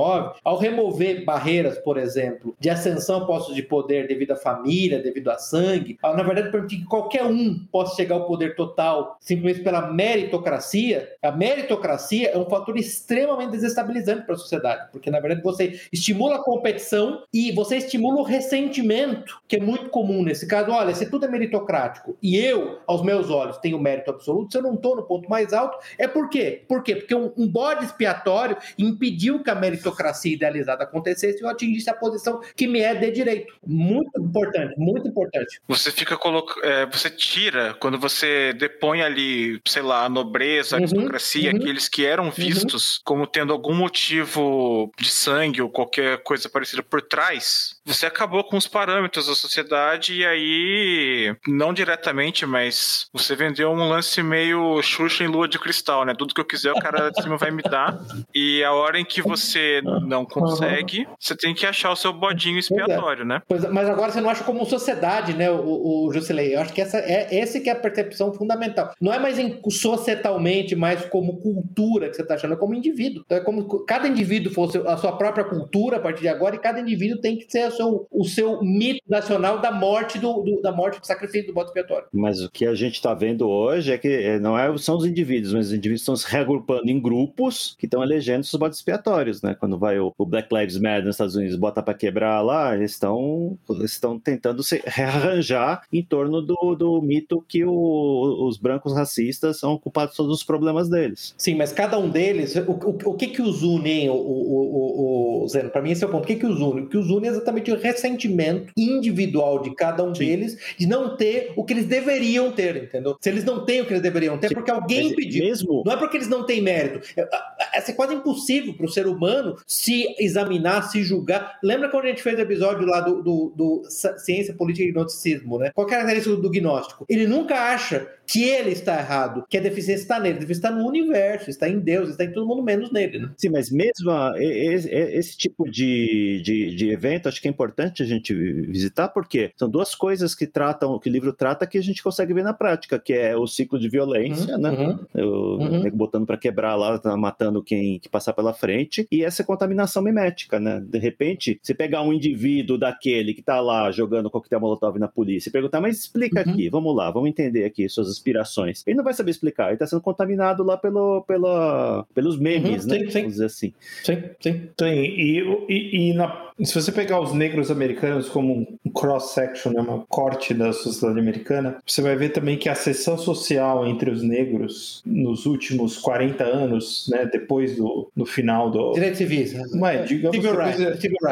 ao 0.42 0.58
remover 0.58 1.24
barreiras, 1.24 1.78
por 1.78 1.96
exemplo, 1.96 2.56
de 2.58 2.68
ascensão 2.68 3.22
a 3.22 3.26
postos 3.26 3.54
de 3.54 3.62
poder 3.62 4.08
devido 4.08 4.32
à 4.32 4.36
família, 4.36 5.00
devido 5.00 5.28
a 5.28 5.38
sangue, 5.38 5.96
ao, 6.02 6.16
na 6.16 6.24
verdade 6.24 6.50
permitir 6.50 6.78
que 6.78 6.86
qualquer 6.86 7.24
um 7.24 7.64
possa 7.70 7.94
chegar 7.94 8.16
ao 8.16 8.26
poder 8.26 8.56
total 8.56 9.16
simplesmente 9.20 9.62
pela 9.62 9.92
meritocracia, 9.92 11.08
a 11.22 11.30
meritocracia 11.30 12.30
é 12.30 12.38
um 12.38 12.50
fator 12.50 12.76
extremamente 12.90 13.52
desestabilizante 13.52 14.24
para 14.24 14.34
a 14.34 14.38
sociedade, 14.38 14.88
porque 14.92 15.10
na 15.10 15.20
verdade 15.20 15.42
você 15.42 15.80
estimula 15.92 16.36
a 16.36 16.42
competição 16.42 17.22
e 17.32 17.52
você 17.52 17.76
estimula 17.76 18.20
o 18.20 18.24
ressentimento, 18.24 19.40
que 19.48 19.56
é 19.56 19.60
muito 19.60 19.88
comum 19.90 20.22
nesse 20.22 20.46
caso. 20.46 20.70
Olha, 20.70 20.94
se 20.94 21.10
tudo 21.10 21.26
é 21.26 21.28
meritocrático 21.28 22.16
e 22.22 22.36
eu, 22.36 22.80
aos 22.86 23.02
meus 23.02 23.30
olhos, 23.30 23.58
tenho 23.58 23.78
mérito 23.78 24.10
absoluto, 24.10 24.52
se 24.52 24.58
eu 24.58 24.62
não 24.62 24.74
estou 24.74 24.96
no 24.96 25.02
ponto 25.02 25.28
mais 25.28 25.52
alto, 25.52 25.78
é 25.98 26.06
por 26.06 26.28
quê? 26.28 26.64
Por 26.68 26.82
quê? 26.82 26.96
Porque 26.96 27.14
um, 27.14 27.32
um 27.36 27.48
bode 27.48 27.84
expiatório 27.84 28.56
impediu 28.78 29.42
que 29.42 29.50
a 29.50 29.54
meritocracia 29.54 30.34
idealizada 30.34 30.84
acontecesse 30.84 31.38
e 31.38 31.42
eu 31.42 31.48
atingisse 31.48 31.88
a 31.90 31.94
posição 31.94 32.40
que 32.56 32.66
me 32.66 32.80
é 32.80 32.94
de 32.94 33.10
direito. 33.10 33.54
Muito 33.66 34.10
importante, 34.20 34.74
muito 34.76 35.08
importante. 35.08 35.60
Você 35.68 35.90
fica 35.90 36.16
colocando. 36.16 36.64
É, 36.64 36.86
você 36.86 37.10
tira, 37.10 37.74
quando 37.74 37.98
você 37.98 38.52
depõe 38.52 39.02
ali, 39.02 39.60
sei 39.66 39.82
lá, 39.82 40.04
a 40.04 40.08
nobreza, 40.08 40.76
a 40.76 40.78
uhum, 40.78 40.84
aristocracia, 40.84 41.50
uhum, 41.50 41.56
aqueles 41.56 41.88
que 41.88 42.04
eram 42.04 42.24
uhum. 42.24 42.30
vistos 42.30 42.72
uhum. 42.72 42.79
Como 43.04 43.26
tendo 43.26 43.52
algum 43.52 43.74
motivo 43.74 44.92
de 44.98 45.10
sangue 45.10 45.62
ou 45.62 45.70
qualquer 45.70 46.22
coisa 46.22 46.48
parecida 46.48 46.82
por 46.82 47.02
trás, 47.02 47.79
você 47.84 48.06
acabou 48.06 48.44
com 48.44 48.56
os 48.56 48.66
parâmetros 48.66 49.26
da 49.26 49.34
sociedade 49.34 50.14
e 50.14 50.24
aí, 50.24 51.34
não 51.46 51.72
diretamente, 51.72 52.44
mas 52.44 53.06
você 53.12 53.34
vendeu 53.34 53.70
um 53.70 53.88
lance 53.88 54.22
meio 54.22 54.80
Xuxa 54.82 55.24
em 55.24 55.26
lua 55.26 55.48
de 55.48 55.58
cristal, 55.58 56.04
né? 56.04 56.14
Tudo 56.16 56.34
que 56.34 56.40
eu 56.40 56.46
quiser, 56.46 56.72
o 56.72 56.80
cara 56.80 57.10
de 57.10 57.22
cima 57.22 57.36
vai 57.36 57.50
me 57.50 57.62
dar. 57.62 57.98
E 58.34 58.62
a 58.62 58.72
hora 58.72 58.98
em 58.98 59.04
que 59.04 59.22
você 59.22 59.80
não 60.06 60.24
consegue, 60.24 61.06
você 61.18 61.34
tem 61.36 61.54
que 61.54 61.66
achar 61.66 61.90
o 61.90 61.96
seu 61.96 62.12
bodinho 62.12 62.56
é. 62.56 62.60
expiatório, 62.60 63.24
né? 63.24 63.42
Pois, 63.48 63.64
é, 63.64 63.68
mas 63.68 63.88
agora 63.88 64.12
você 64.12 64.20
não 64.20 64.30
acha 64.30 64.44
como 64.44 64.64
sociedade, 64.66 65.32
né, 65.34 65.50
o, 65.50 66.06
o 66.06 66.12
Jusilei? 66.12 66.54
Eu 66.54 66.60
acho 66.60 66.72
que 66.72 66.80
essa 66.80 66.98
é 66.98 67.28
esse 67.34 67.60
que 67.60 67.70
é 67.70 67.72
a 67.72 67.76
percepção 67.76 68.32
fundamental. 68.32 68.92
Não 69.00 69.12
é 69.12 69.18
mais 69.18 69.38
em, 69.38 69.60
societalmente, 69.70 70.76
mas 70.76 71.04
como 71.06 71.38
cultura 71.38 72.08
que 72.10 72.16
você 72.16 72.22
está 72.22 72.34
achando, 72.34 72.54
é 72.54 72.56
como 72.56 72.74
indivíduo. 72.74 73.22
Então 73.24 73.38
é 73.38 73.40
como 73.40 73.84
cada 73.84 74.06
indivíduo 74.06 74.52
fosse 74.52 74.78
a 74.78 74.96
sua 74.96 75.16
própria 75.16 75.44
cultura 75.44 75.96
a 75.96 76.00
partir 76.00 76.22
de 76.22 76.28
agora, 76.28 76.56
e 76.56 76.58
cada 76.58 76.80
indivíduo 76.80 77.20
tem 77.20 77.38
que 77.38 77.50
ser 77.50 77.69
o 77.70 77.76
seu, 77.76 78.06
o 78.10 78.24
seu 78.24 78.62
mito 78.62 79.00
nacional 79.08 79.60
da 79.60 79.72
morte 79.72 80.18
do, 80.18 80.42
do 80.42 80.60
da 80.60 80.72
morte 80.72 81.00
do 81.00 81.06
sacrifício 81.06 81.48
do 81.48 81.54
bode 81.54 81.68
expiatório. 81.68 82.06
Mas 82.12 82.42
o 82.42 82.50
que 82.50 82.66
a 82.66 82.74
gente 82.74 82.94
está 82.94 83.14
vendo 83.14 83.48
hoje 83.48 83.92
é 83.92 83.98
que 83.98 84.08
é, 84.08 84.38
não 84.38 84.58
é, 84.58 84.76
são 84.78 84.96
os 84.96 85.06
indivíduos, 85.06 85.52
mas 85.52 85.66
os 85.66 85.72
indivíduos 85.72 86.02
estão 86.02 86.16
se 86.16 86.26
reagrupando 86.28 86.90
em 86.90 87.00
grupos 87.00 87.74
que 87.78 87.86
estão 87.86 88.02
elegendo 88.02 88.44
seus 88.44 88.58
bodes 88.58 88.78
expiatórios, 88.78 89.42
né? 89.42 89.54
Quando 89.58 89.78
vai 89.78 89.98
o, 89.98 90.12
o, 90.16 90.26
Black 90.26 90.54
Lives 90.54 90.78
Matter 90.78 91.04
nos 91.04 91.14
Estados 91.14 91.36
Unidos, 91.36 91.56
bota 91.56 91.82
para 91.82 91.94
quebrar 91.94 92.40
lá, 92.42 92.74
eles 92.74 92.92
estão 92.92 93.58
estão 93.82 94.18
tentando 94.18 94.62
se 94.62 94.82
rearranjar 94.86 95.82
em 95.92 96.02
torno 96.02 96.42
do, 96.42 96.74
do 96.74 97.02
mito 97.02 97.44
que 97.46 97.64
o, 97.64 98.46
os 98.46 98.56
brancos 98.56 98.94
racistas 98.94 99.58
são 99.58 99.78
culpados 99.78 100.12
de 100.12 100.16
todos 100.18 100.36
os 100.36 100.44
problemas 100.44 100.88
deles. 100.88 101.34
Sim, 101.36 101.54
mas 101.54 101.72
cada 101.72 101.98
um 101.98 102.08
deles, 102.08 102.56
o, 102.56 102.72
o, 102.72 103.10
o 103.10 103.14
que 103.14 103.28
que 103.28 103.42
os 103.42 103.62
une, 103.62 104.08
o, 104.08 104.14
o, 104.14 105.42
o, 105.44 105.48
Zeno? 105.48 105.70
Para 105.70 105.82
mim 105.82 105.90
esse 105.90 106.04
é 106.04 106.06
o 106.06 106.10
ponto. 106.10 106.24
O 106.24 106.26
que 106.26 106.36
que 106.36 106.46
os 106.46 106.60
une? 106.60 106.82
O 106.82 106.88
que 106.88 106.96
os 106.96 107.10
une 107.10 107.26
é 107.26 107.30
exatamente 107.30 107.59
o 107.68 107.76
ressentimento 107.76 108.72
individual 108.76 109.60
de 109.60 109.74
cada 109.74 110.04
um 110.04 110.14
Sim. 110.14 110.26
deles 110.26 110.58
de 110.78 110.86
não 110.86 111.16
ter 111.16 111.52
o 111.56 111.64
que 111.64 111.72
eles 111.72 111.86
deveriam 111.86 112.52
ter, 112.52 112.76
entendeu? 112.76 113.16
Se 113.20 113.28
eles 113.28 113.44
não 113.44 113.64
têm 113.64 113.80
o 113.80 113.86
que 113.86 113.92
eles 113.92 114.02
deveriam 114.02 114.38
ter, 114.38 114.46
é 114.46 114.48
Sim. 114.50 114.54
porque 114.54 114.70
alguém 114.70 115.14
pediu. 115.14 115.44
Mesmo... 115.44 115.82
Não 115.84 115.92
é 115.92 115.96
porque 115.96 116.16
eles 116.16 116.28
não 116.28 116.44
têm 116.46 116.62
mérito. 116.62 117.00
É, 117.16 117.78
é 117.78 117.92
quase 117.92 118.14
impossível 118.14 118.74
para 118.74 118.86
o 118.86 118.88
ser 118.88 119.06
humano 119.06 119.56
se 119.66 120.14
examinar, 120.18 120.82
se 120.90 121.02
julgar. 121.02 121.58
Lembra 121.62 121.88
quando 121.88 122.04
a 122.04 122.08
gente 122.08 122.22
fez 122.22 122.38
o 122.38 122.42
episódio 122.42 122.86
lá 122.86 123.00
do, 123.00 123.22
do, 123.22 123.52
do 123.56 123.82
Ciência 124.18 124.54
Política 124.54 124.88
e 124.88 124.92
Gnosticismo, 124.92 125.58
né? 125.58 125.70
Qual 125.74 125.86
é 125.86 125.90
a 125.90 125.96
característica 125.96 126.36
do 126.36 126.50
gnóstico? 126.50 127.04
Ele 127.08 127.26
nunca 127.26 127.72
acha 127.72 128.06
que 128.30 128.44
ele 128.44 128.70
está 128.70 128.96
errado, 129.00 129.44
que 129.50 129.58
a 129.58 129.60
deficiência 129.60 130.02
está 130.02 130.20
nele. 130.20 130.36
A 130.36 130.40
deficiência 130.40 130.68
está 130.68 130.70
no 130.70 130.86
universo, 130.86 131.50
está 131.50 131.68
em 131.68 131.80
Deus, 131.80 132.10
está 132.10 132.22
em 132.24 132.30
todo 132.30 132.46
mundo 132.46 132.62
menos 132.62 132.92
nele. 132.92 133.18
Né? 133.18 133.30
Sim, 133.36 133.48
mas 133.48 133.72
mesmo 133.72 134.08
esse, 134.38 135.36
tipo 135.36 135.68
de, 135.68 136.40
de, 136.44 136.76
de, 136.76 136.90
evento, 136.90 137.28
acho 137.28 137.42
que 137.42 137.48
é 137.48 137.50
importante 137.50 138.04
a 138.04 138.06
gente 138.06 138.32
visitar, 138.32 139.08
porque 139.08 139.50
são 139.56 139.68
duas 139.68 139.96
coisas 139.96 140.32
que 140.32 140.46
tratam, 140.46 140.96
que 141.00 141.08
o 141.08 141.12
livro 141.12 141.32
trata, 141.32 141.66
que 141.66 141.76
a 141.76 141.82
gente 141.82 142.04
consegue 142.04 142.32
ver 142.32 142.44
na 142.44 142.54
prática, 142.54 143.00
que 143.00 143.12
é 143.12 143.36
o 143.36 143.48
ciclo 143.48 143.80
de 143.80 143.88
violência, 143.88 144.54
uhum, 144.54 144.60
né? 144.60 144.70
Uhum, 144.70 145.24
o 145.24 145.56
uhum. 145.58 145.90
botando 145.90 146.24
para 146.24 146.36
quebrar 146.36 146.76
lá, 146.76 147.00
tá 147.00 147.16
matando 147.16 147.64
quem 147.64 147.98
que 147.98 148.08
passar 148.08 148.32
pela 148.32 148.52
frente, 148.52 149.08
e 149.10 149.24
essa 149.24 149.42
contaminação 149.42 150.02
mimética, 150.02 150.60
né? 150.60 150.80
De 150.80 151.00
repente, 151.00 151.58
você 151.60 151.74
pegar 151.74 152.02
um 152.02 152.12
indivíduo 152.12 152.78
daquele 152.78 153.34
que 153.34 153.40
está 153.40 153.60
lá 153.60 153.90
jogando 153.90 154.30
coquetel 154.30 154.60
molotov 154.60 155.00
na 155.00 155.08
polícia 155.08 155.48
e 155.48 155.52
perguntar, 155.52 155.80
mas 155.80 155.98
explica 155.98 156.44
uhum. 156.46 156.52
aqui, 156.52 156.68
vamos 156.68 156.94
lá, 156.94 157.10
vamos 157.10 157.28
entender 157.28 157.64
aqui 157.64 157.88
suas 157.88 158.19
inspirações. 158.20 158.82
Ele 158.86 158.96
não 158.96 159.04
vai 159.04 159.14
saber 159.14 159.30
explicar, 159.30 159.66
ele 159.66 159.74
está 159.74 159.86
sendo 159.86 160.02
contaminado 160.02 160.62
lá 160.62 160.76
pelo, 160.76 161.22
pela, 161.22 162.06
pelos 162.14 162.38
memes, 162.38 162.84
uhum, 162.84 162.90
né? 162.90 162.98
Sim. 162.98 163.12
Vamos 163.12 163.32
dizer 163.32 163.46
assim. 163.46 163.72
Sim, 164.04 164.22
sim. 164.40 164.68
Sim, 164.78 164.86
e, 164.86 165.66
e, 165.68 166.10
e 166.10 166.12
na, 166.12 166.50
se 166.62 166.74
você 166.74 166.92
pegar 166.92 167.20
os 167.20 167.32
negros 167.32 167.70
americanos 167.70 168.28
como 168.28 168.66
um 168.84 168.90
cross-section, 168.90 169.72
né, 169.72 169.80
uma 169.80 170.04
corte 170.08 170.52
da 170.52 170.72
sociedade 170.72 171.18
americana, 171.18 171.78
você 171.86 172.02
vai 172.02 172.16
ver 172.16 172.30
também 172.30 172.58
que 172.58 172.68
a 172.68 172.74
seção 172.74 173.16
social 173.16 173.86
entre 173.86 174.10
os 174.10 174.22
negros 174.22 175.02
nos 175.06 175.46
últimos 175.46 175.96
40 175.98 176.44
anos, 176.44 177.08
né, 177.10 177.28
depois 177.30 177.76
do, 177.76 178.10
do 178.14 178.26
final 178.26 178.70
do... 178.70 178.92
Direitos 178.92 179.18
civis. 179.18 179.54
Né? 179.54 179.64
Não 179.72 179.86
é, 179.86 180.02
digamos... 180.02 180.36
Civil 180.36 180.56
rights. 180.56 180.80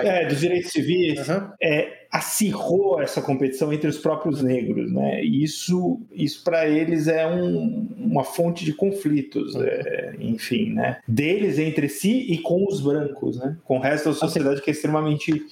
É, 0.04 0.26
dos 0.26 0.40
direitos 0.40 0.70
civis. 0.70 1.28
Uhum. 1.28 1.50
É, 1.60 1.98
acirrou 2.10 3.00
essa 3.00 3.20
competição 3.20 3.72
entre 3.72 3.88
os 3.88 3.98
próprios 3.98 4.42
negros, 4.42 4.90
né? 4.90 5.22
E 5.22 5.44
isso, 5.44 6.00
isso 6.12 6.42
para 6.42 6.66
eles 6.66 7.06
é 7.06 7.26
um, 7.26 7.86
uma 7.98 8.24
fonte 8.24 8.64
de 8.64 8.72
conflitos, 8.72 9.54
é, 9.56 10.14
enfim, 10.18 10.72
né? 10.72 10.98
Deles 11.06 11.58
entre 11.58 11.88
si 11.88 12.26
e 12.30 12.38
com 12.38 12.66
os 12.66 12.80
brancos, 12.80 13.38
né? 13.38 13.56
Com 13.64 13.78
o 13.78 13.80
resto 13.80 14.08
da 14.08 14.14
sociedade 14.14 14.62
que 14.62 14.70
é 14.70 14.72
extremamente 14.72 15.44